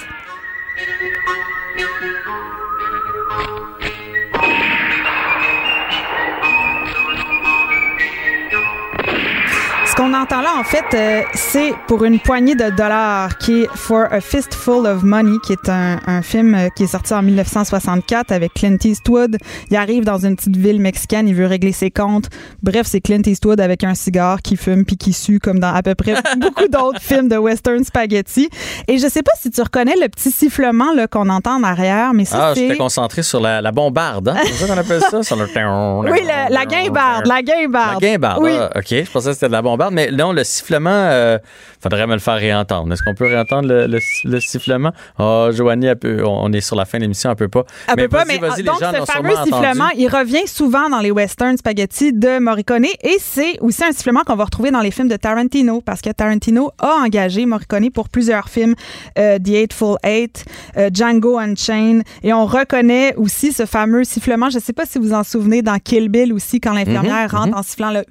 Entend 10.03 10.41
là, 10.41 10.55
en 10.59 10.65
fait, 10.65 10.85
euh, 10.95 11.23
c'est 11.35 11.73
pour 11.87 12.05
une 12.05 12.19
poignée 12.19 12.55
de 12.55 12.71
dollars, 12.71 13.39
qui 13.39 13.63
est 13.63 13.69
For 13.75 14.07
a 14.11 14.21
Fistful 14.21 14.87
of 14.87 15.03
Money, 15.03 15.37
qui 15.45 15.53
est 15.53 15.69
un, 15.69 15.99
un 16.07 16.21
film 16.23 16.55
euh, 16.55 16.69
qui 16.75 16.85
est 16.85 16.89
sorti 16.89 17.15
en 17.15 17.23
1964 17.23 18.33
avec 18.33 18.55
Clint 18.55 18.77
Eastwood. 18.83 19.37
Il 19.71 19.77
arrive 19.77 20.05
dans 20.05 20.19
une 20.19 20.35
petite 20.37 20.57
ville 20.57 20.81
mexicaine, 20.81 21.29
il 21.29 21.35
veut 21.35 21.47
régler 21.47 21.73
ses 21.73 21.91
comptes. 21.91 22.29
Bref, 22.63 22.87
c'est 22.87 23.01
Clint 23.01 23.23
Eastwood 23.25 23.61
avec 23.61 23.85
un 23.85 23.95
cigare 23.95 24.43
qui 24.43 24.57
fume 24.57 24.85
puis 24.85 24.97
qui 24.97 25.13
sue, 25.13 25.39
comme 25.39 25.59
dans 25.61 25.73
à 25.73 25.83
peu 25.83 25.95
près 25.95 26.15
beaucoup 26.39 26.69
d'autres 26.69 27.01
films 27.01 27.29
de 27.29 27.37
western 27.37 27.85
spaghetti. 27.85 28.49
Et 28.89 28.99
je 28.99 29.07
sais 29.09 29.23
pas 29.23 29.33
si 29.41 29.51
tu 29.51 29.63
reconnais 29.63 29.95
le 30.01 30.09
petit 30.09 30.31
sifflement 30.31 30.93
là, 30.93 31.07
qu'on 31.07 31.29
entend 31.29 31.57
en 31.57 31.63
arrière, 31.63 32.13
mais 32.15 32.25
ça, 32.25 32.49
Ah, 32.49 32.53
c'est... 32.55 32.63
j'étais 32.63 32.77
concentré 32.77 33.23
sur 33.23 33.41
la, 33.41 33.61
la 33.63 33.71
bombarde. 33.73 34.29
Hein? 34.29 34.37
C'est 34.45 34.67
ça 34.67 34.67
qu'on 34.75 34.81
appelle 34.81 35.01
ça? 35.03 35.23
Sur 35.23 35.37
le... 35.37 35.45
Oui, 35.55 36.21
la, 36.27 36.49
la 36.49 36.67
guimbarde, 36.67 37.27
la 37.27 37.43
guimbarde. 37.43 38.03
La 38.03 38.09
guimbarde. 38.11 38.43
Oui. 38.43 38.51
ah, 38.59 38.71
OK. 38.77 38.87
Je 38.91 39.11
pensais 39.11 39.29
que 39.29 39.35
c'était 39.35 39.47
de 39.47 39.53
la 39.53 39.63
bombarde. 39.63 39.84
Mais 39.91 40.11
non, 40.11 40.33
le 40.33 40.45
sifflement, 40.45 40.91
euh, 40.91 41.39
faudrait 41.83 42.07
me 42.07 42.15
le 42.15 42.21
faire 42.21 42.37
réentendre. 42.37 42.93
Est-ce 42.93 43.03
qu'on 43.03 43.15
peut 43.15 43.27
réentendre 43.27 43.69
le, 43.69 43.87
le, 43.87 43.99
le 44.25 44.41
sifflement? 44.41 44.93
Ah, 45.19 45.49
Joanie, 45.53 45.89
on 46.25 46.53
est 46.53 46.61
sur 46.61 46.77
la 46.77 46.85
fin 46.85 46.99
de 46.99 47.03
l'émission, 47.03 47.31
elle 47.31 47.37
peut 47.37 47.49
pas. 47.49 47.65
Elle 47.89 47.95
mais 47.97 48.03
peut 48.03 48.17
pas, 48.17 48.25
mais 48.25 48.39
vas-y, 48.39 48.63
donc 48.63 48.81
les 48.81 48.87
gens 48.87 48.93
ce 48.93 49.13
fameux 49.13 49.37
sifflement, 49.45 49.85
entendu. 49.85 49.95
il 49.99 50.09
revient 50.09 50.47
souvent 50.47 50.89
dans 50.89 51.01
les 51.01 51.11
westerns 51.11 51.57
spaghetti 51.57 52.13
de 52.13 52.39
Morricone 52.39 52.85
et 52.85 53.17
c'est 53.21 53.59
aussi 53.61 53.85
un 53.85 53.93
sifflement 53.93 54.23
qu'on 54.27 54.37
va 54.37 54.45
retrouver 54.45 54.71
dans 54.71 54.81
les 54.81 54.91
films 54.91 55.09
de 55.09 55.17
Tarantino 55.17 55.81
parce 55.81 56.01
que 56.01 56.11
Tarantino 56.11 56.71
a 56.79 57.03
engagé 57.05 57.47
Morricone 57.47 57.91
pour 57.91 58.09
plusieurs 58.09 58.49
films, 58.49 58.75
euh, 59.19 59.39
The 59.39 59.51
Eightful 59.51 59.97
Eight, 60.03 60.45
euh, 60.77 60.91
Django 60.93 61.39
Unchained 61.39 62.03
et 62.23 62.33
on 62.33 62.47
reconnaît 62.47 63.15
aussi 63.17 63.53
ce 63.53 63.67
fameux 63.67 64.05
sifflement. 64.05 64.51
Je 64.51 64.59
sais 64.59 64.73
pas 64.73 64.87
si 64.87 64.99
vous 64.99 65.13
en 65.13 65.25
souvenez 65.25 65.63
dans 65.63 65.79
Kill 65.79 66.09
Bill 66.09 66.33
aussi 66.33 66.61
quand 66.61 66.73
l'infirmière 66.73 67.05
Mhm, 67.05 67.29
rentre 67.31 67.49
mhm. 67.49 67.55
en 67.59 67.63
sifflant 67.63 67.91
le 67.91 68.05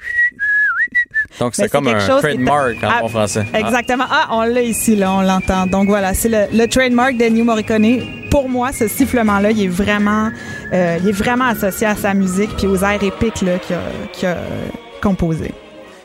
Donc, 1.40 1.56
c'est 1.56 1.70
comme 1.70 1.88
un 1.88 1.98
trademark 1.98 2.76
en 2.84 2.88
Ah, 2.90 3.02
bon 3.02 3.08
français. 3.08 3.46
Ah. 3.54 3.60
Exactement. 3.60 4.06
Ah, 4.10 4.28
on 4.32 4.42
l'a 4.44 4.62
ici, 4.62 4.96
là, 4.96 5.12
on 5.12 5.22
l'entend. 5.22 5.66
Donc 5.68 5.88
voilà, 5.88 6.14
c'est 6.14 6.30
le, 6.30 6.46
le 6.58 6.68
trademark 6.68 7.18
d'Ennio 7.18 7.44
Morricone. 7.44 8.02
Pour 8.30 8.50
moi, 8.50 8.72
ce 8.72 8.88
sifflement-là, 8.88 9.52
il 9.52 9.64
est 9.64 9.68
vraiment, 9.68 10.30
euh, 10.74 10.98
il 11.02 11.10
est 11.10 11.14
vraiment 11.14 11.46
associé 11.46 11.88
à 11.88 11.96
sa 11.96 12.14
musique 12.14 12.50
puis 12.58 12.68
aux 12.68 12.78
airs 12.84 13.04
épiques 13.04 13.34
qu'il 13.36 13.50
a, 13.50 13.58
qu'il 14.12 14.28
a 14.28 14.38
composés. 15.02 15.54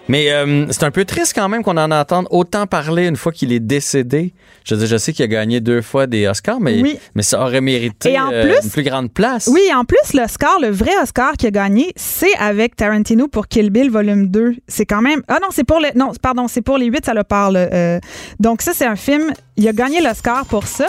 Mais 0.08 0.30
euh, 0.32 0.66
c'est 0.70 0.84
un 0.84 0.90
peu 0.90 1.04
triste 1.04 1.32
quand 1.34 1.48
même 1.48 1.62
qu'on 1.62 1.76
en 1.76 1.90
entende 1.90 2.26
autant 2.30 2.66
parler 2.66 3.06
une 3.06 3.16
fois 3.16 3.30
qu'il 3.30 3.52
est 3.52 3.60
décédé. 3.60 4.32
Je, 4.64 4.74
veux 4.74 4.80
dire, 4.80 4.88
je 4.88 4.96
sais 4.96 5.12
qu'il 5.12 5.22
a 5.24 5.28
gagné 5.28 5.60
deux 5.60 5.82
fois 5.82 6.06
des 6.06 6.26
Oscars, 6.26 6.60
mais, 6.60 6.80
Oui. 6.80 6.98
mais 7.14 7.22
ça 7.22 7.40
aurait 7.42 7.60
mérité 7.60 8.12
Et 8.12 8.18
en 8.18 8.30
euh, 8.32 8.42
plus- 8.42 8.64
une 8.64 8.70
plus 8.70 8.82
grande 8.82 9.12
place. 9.12 9.48
Oui, 9.52 9.60
en 9.74 9.84
plus, 9.84 10.14
l'Oscar, 10.14 10.58
le 10.60 10.68
vrai 10.70 10.92
Oscar 11.02 11.32
qu'il 11.32 11.48
a 11.48 11.50
gagné, 11.50 11.92
c'est 11.96 12.34
avec 12.38 12.74
Tarantino 12.76 13.28
pour 13.28 13.48
Kill 13.48 13.70
Bill 13.70 13.90
volume 13.90 14.28
2. 14.28 14.54
C'est 14.66 14.86
quand 14.86 15.02
même... 15.02 15.22
Ah 15.28 15.38
non, 15.42 15.48
c'est 15.50 15.64
pour 15.64 15.78
le... 15.80 15.88
Non, 15.94 16.12
pardon, 16.22 16.48
c'est 16.48 16.62
pour 16.62 16.78
les 16.78 16.86
8, 16.86 17.04
ça 17.04 17.12
le 17.14 17.24
parle. 17.24 17.56
euh. 17.56 17.98
donc 18.40 18.62
ça, 18.62 18.72
c'est 18.74 18.86
un 18.86 18.96
film... 18.96 19.30
Il 19.56 19.66
a 19.68 19.72
gagné 19.72 20.00
l'Oscar 20.00 20.46
pour 20.46 20.66
ça, 20.66 20.86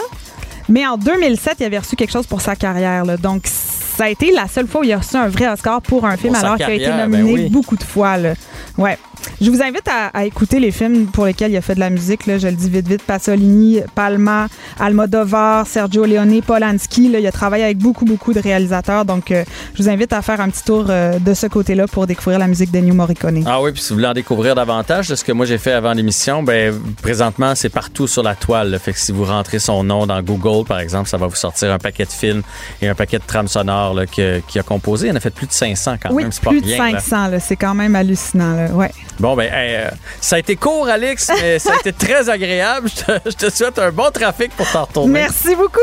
mais 0.68 0.86
en 0.86 0.96
2007, 0.96 1.56
il 1.60 1.64
avait 1.64 1.78
reçu 1.78 1.96
quelque 1.96 2.12
chose 2.12 2.26
pour 2.26 2.40
sa 2.40 2.54
carrière. 2.56 3.04
là. 3.04 3.16
Donc 3.16 3.42
ça 3.46 4.04
a 4.04 4.08
été 4.08 4.30
la 4.32 4.46
seule 4.48 4.66
fois 4.68 4.80
où 4.82 4.84
il 4.84 4.92
a 4.92 4.98
reçu 4.98 5.16
un 5.16 5.28
vrai 5.28 5.48
Oscar 5.48 5.82
pour 5.82 6.06
un 6.06 6.16
film, 6.16 6.32
Pour 6.34 6.44
alors 6.44 6.56
qu'il 6.56 6.64
a 6.66 6.72
été 6.72 6.88
nominé 6.88 7.22
ben 7.34 7.44
oui. 7.44 7.48
beaucoup 7.50 7.76
de 7.76 7.82
fois. 7.82 8.16
Là. 8.16 8.34
Ouais. 8.78 8.96
Je 9.40 9.50
vous 9.50 9.62
invite 9.62 9.86
à, 9.88 10.06
à 10.08 10.24
écouter 10.24 10.60
les 10.60 10.70
films 10.70 11.06
pour 11.06 11.24
lesquels 11.26 11.50
il 11.50 11.56
a 11.56 11.60
fait 11.60 11.74
de 11.74 11.80
la 11.80 11.90
musique. 11.90 12.26
Là. 12.26 12.38
Je 12.38 12.48
le 12.48 12.54
dis 12.54 12.68
vite, 12.70 12.88
vite. 12.88 13.02
Pasolini, 13.02 13.80
Palma, 13.94 14.48
Almodovar, 14.78 15.66
Sergio 15.66 16.04
Leone, 16.04 16.42
Polanski. 16.42 17.08
Là. 17.10 17.18
Il 17.20 17.26
a 17.26 17.32
travaillé 17.32 17.64
avec 17.64 17.78
beaucoup, 17.78 18.04
beaucoup 18.04 18.32
de 18.32 18.40
réalisateurs. 18.40 19.04
Donc, 19.04 19.30
euh, 19.30 19.44
je 19.74 19.82
vous 19.82 19.88
invite 19.88 20.12
à 20.12 20.22
faire 20.22 20.40
un 20.40 20.48
petit 20.50 20.64
tour 20.64 20.86
euh, 20.88 21.18
de 21.18 21.34
ce 21.34 21.46
côté-là 21.46 21.86
pour 21.86 22.06
découvrir 22.06 22.38
la 22.38 22.46
musique 22.46 22.70
d'Ennio 22.70 22.94
Morricone. 22.94 23.44
Ah 23.46 23.60
oui, 23.62 23.72
puis 23.72 23.80
si 23.82 23.90
vous 23.90 23.96
voulez 23.96 24.08
en 24.08 24.12
découvrir 24.14 24.54
davantage 24.54 25.08
de 25.08 25.14
ce 25.14 25.24
que 25.24 25.32
moi 25.32 25.46
j'ai 25.46 25.58
fait 25.58 25.72
avant 25.72 25.92
l'émission, 25.92 26.42
ben 26.42 26.74
présentement 27.02 27.54
c'est 27.54 27.68
partout 27.68 28.06
sur 28.06 28.22
la 28.22 28.34
toile. 28.34 28.70
là. 28.70 28.78
Fait 28.78 28.92
que 28.92 28.98
si 28.98 29.12
vous 29.12 29.24
rentrez 29.24 29.58
son 29.58 29.84
nom 29.84 30.06
dans 30.06 30.20
Google, 30.22 30.66
par 30.66 30.80
exemple, 30.80 31.08
ça 31.08 31.16
va 31.16 31.26
vous 31.26 31.34
sortir 31.36 31.72
un 31.72 31.78
paquet 31.78 32.04
de 32.04 32.10
films 32.10 32.42
et 32.82 32.88
un 32.88 32.94
paquet 32.94 33.18
de 33.18 33.24
trames 33.26 33.48
sonores 33.48 33.98
qu'il 34.10 34.42
a 34.58 34.62
composé. 34.62 35.08
Il 35.08 35.12
en 35.12 35.16
a 35.16 35.20
fait 35.20 35.30
plus 35.30 35.46
de 35.46 35.52
500 35.52 35.96
quand 36.02 36.10
oui, 36.12 36.22
même. 36.24 36.32
C'est 36.32 36.42
pas 36.42 36.50
plus 36.50 36.60
de 36.60 36.66
rien. 36.66 36.92
là. 36.92 37.00
500. 37.00 37.28
là. 37.28 37.40
C'est 37.40 37.56
quand 37.56 37.74
même 37.74 37.94
hallucinant. 37.94 38.54
Là. 38.54 38.68
Ouais. 38.72 38.90
Bon, 39.18 39.36
ben, 39.36 39.52
hey, 39.52 39.76
euh, 39.76 39.90
ça 40.20 40.36
a 40.36 40.38
été 40.38 40.56
court, 40.56 40.88
Alex, 40.88 41.30
mais 41.40 41.58
ça 41.58 41.72
a 41.72 41.76
été 41.76 41.92
très 41.92 42.28
agréable. 42.28 42.88
Je 42.88 43.04
te, 43.04 43.30
je 43.30 43.36
te 43.36 43.50
souhaite 43.50 43.78
un 43.78 43.90
bon 43.90 44.10
trafic 44.10 44.54
pour 44.56 44.70
t'en 44.70 44.84
retourner. 44.84 45.12
Merci 45.12 45.54
beaucoup. 45.54 45.78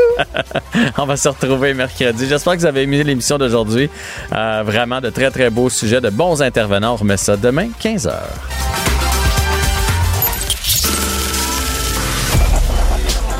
On 0.98 1.06
va 1.06 1.16
se 1.16 1.28
retrouver 1.28 1.74
mercredi. 1.74 2.26
J'espère 2.28 2.54
que 2.54 2.58
vous 2.58 2.66
avez 2.66 2.82
aimé 2.82 3.02
l'émission 3.04 3.38
d'aujourd'hui. 3.38 3.90
Euh, 4.32 4.62
vraiment 4.64 5.00
de 5.00 5.10
très, 5.10 5.30
très 5.30 5.50
beaux 5.50 5.70
sujets, 5.70 6.00
de 6.00 6.10
bons 6.10 6.42
intervenants. 6.42 6.94
On 6.94 6.96
remet 6.96 7.16
ça 7.16 7.36
demain, 7.36 7.68
15h. 7.80 8.12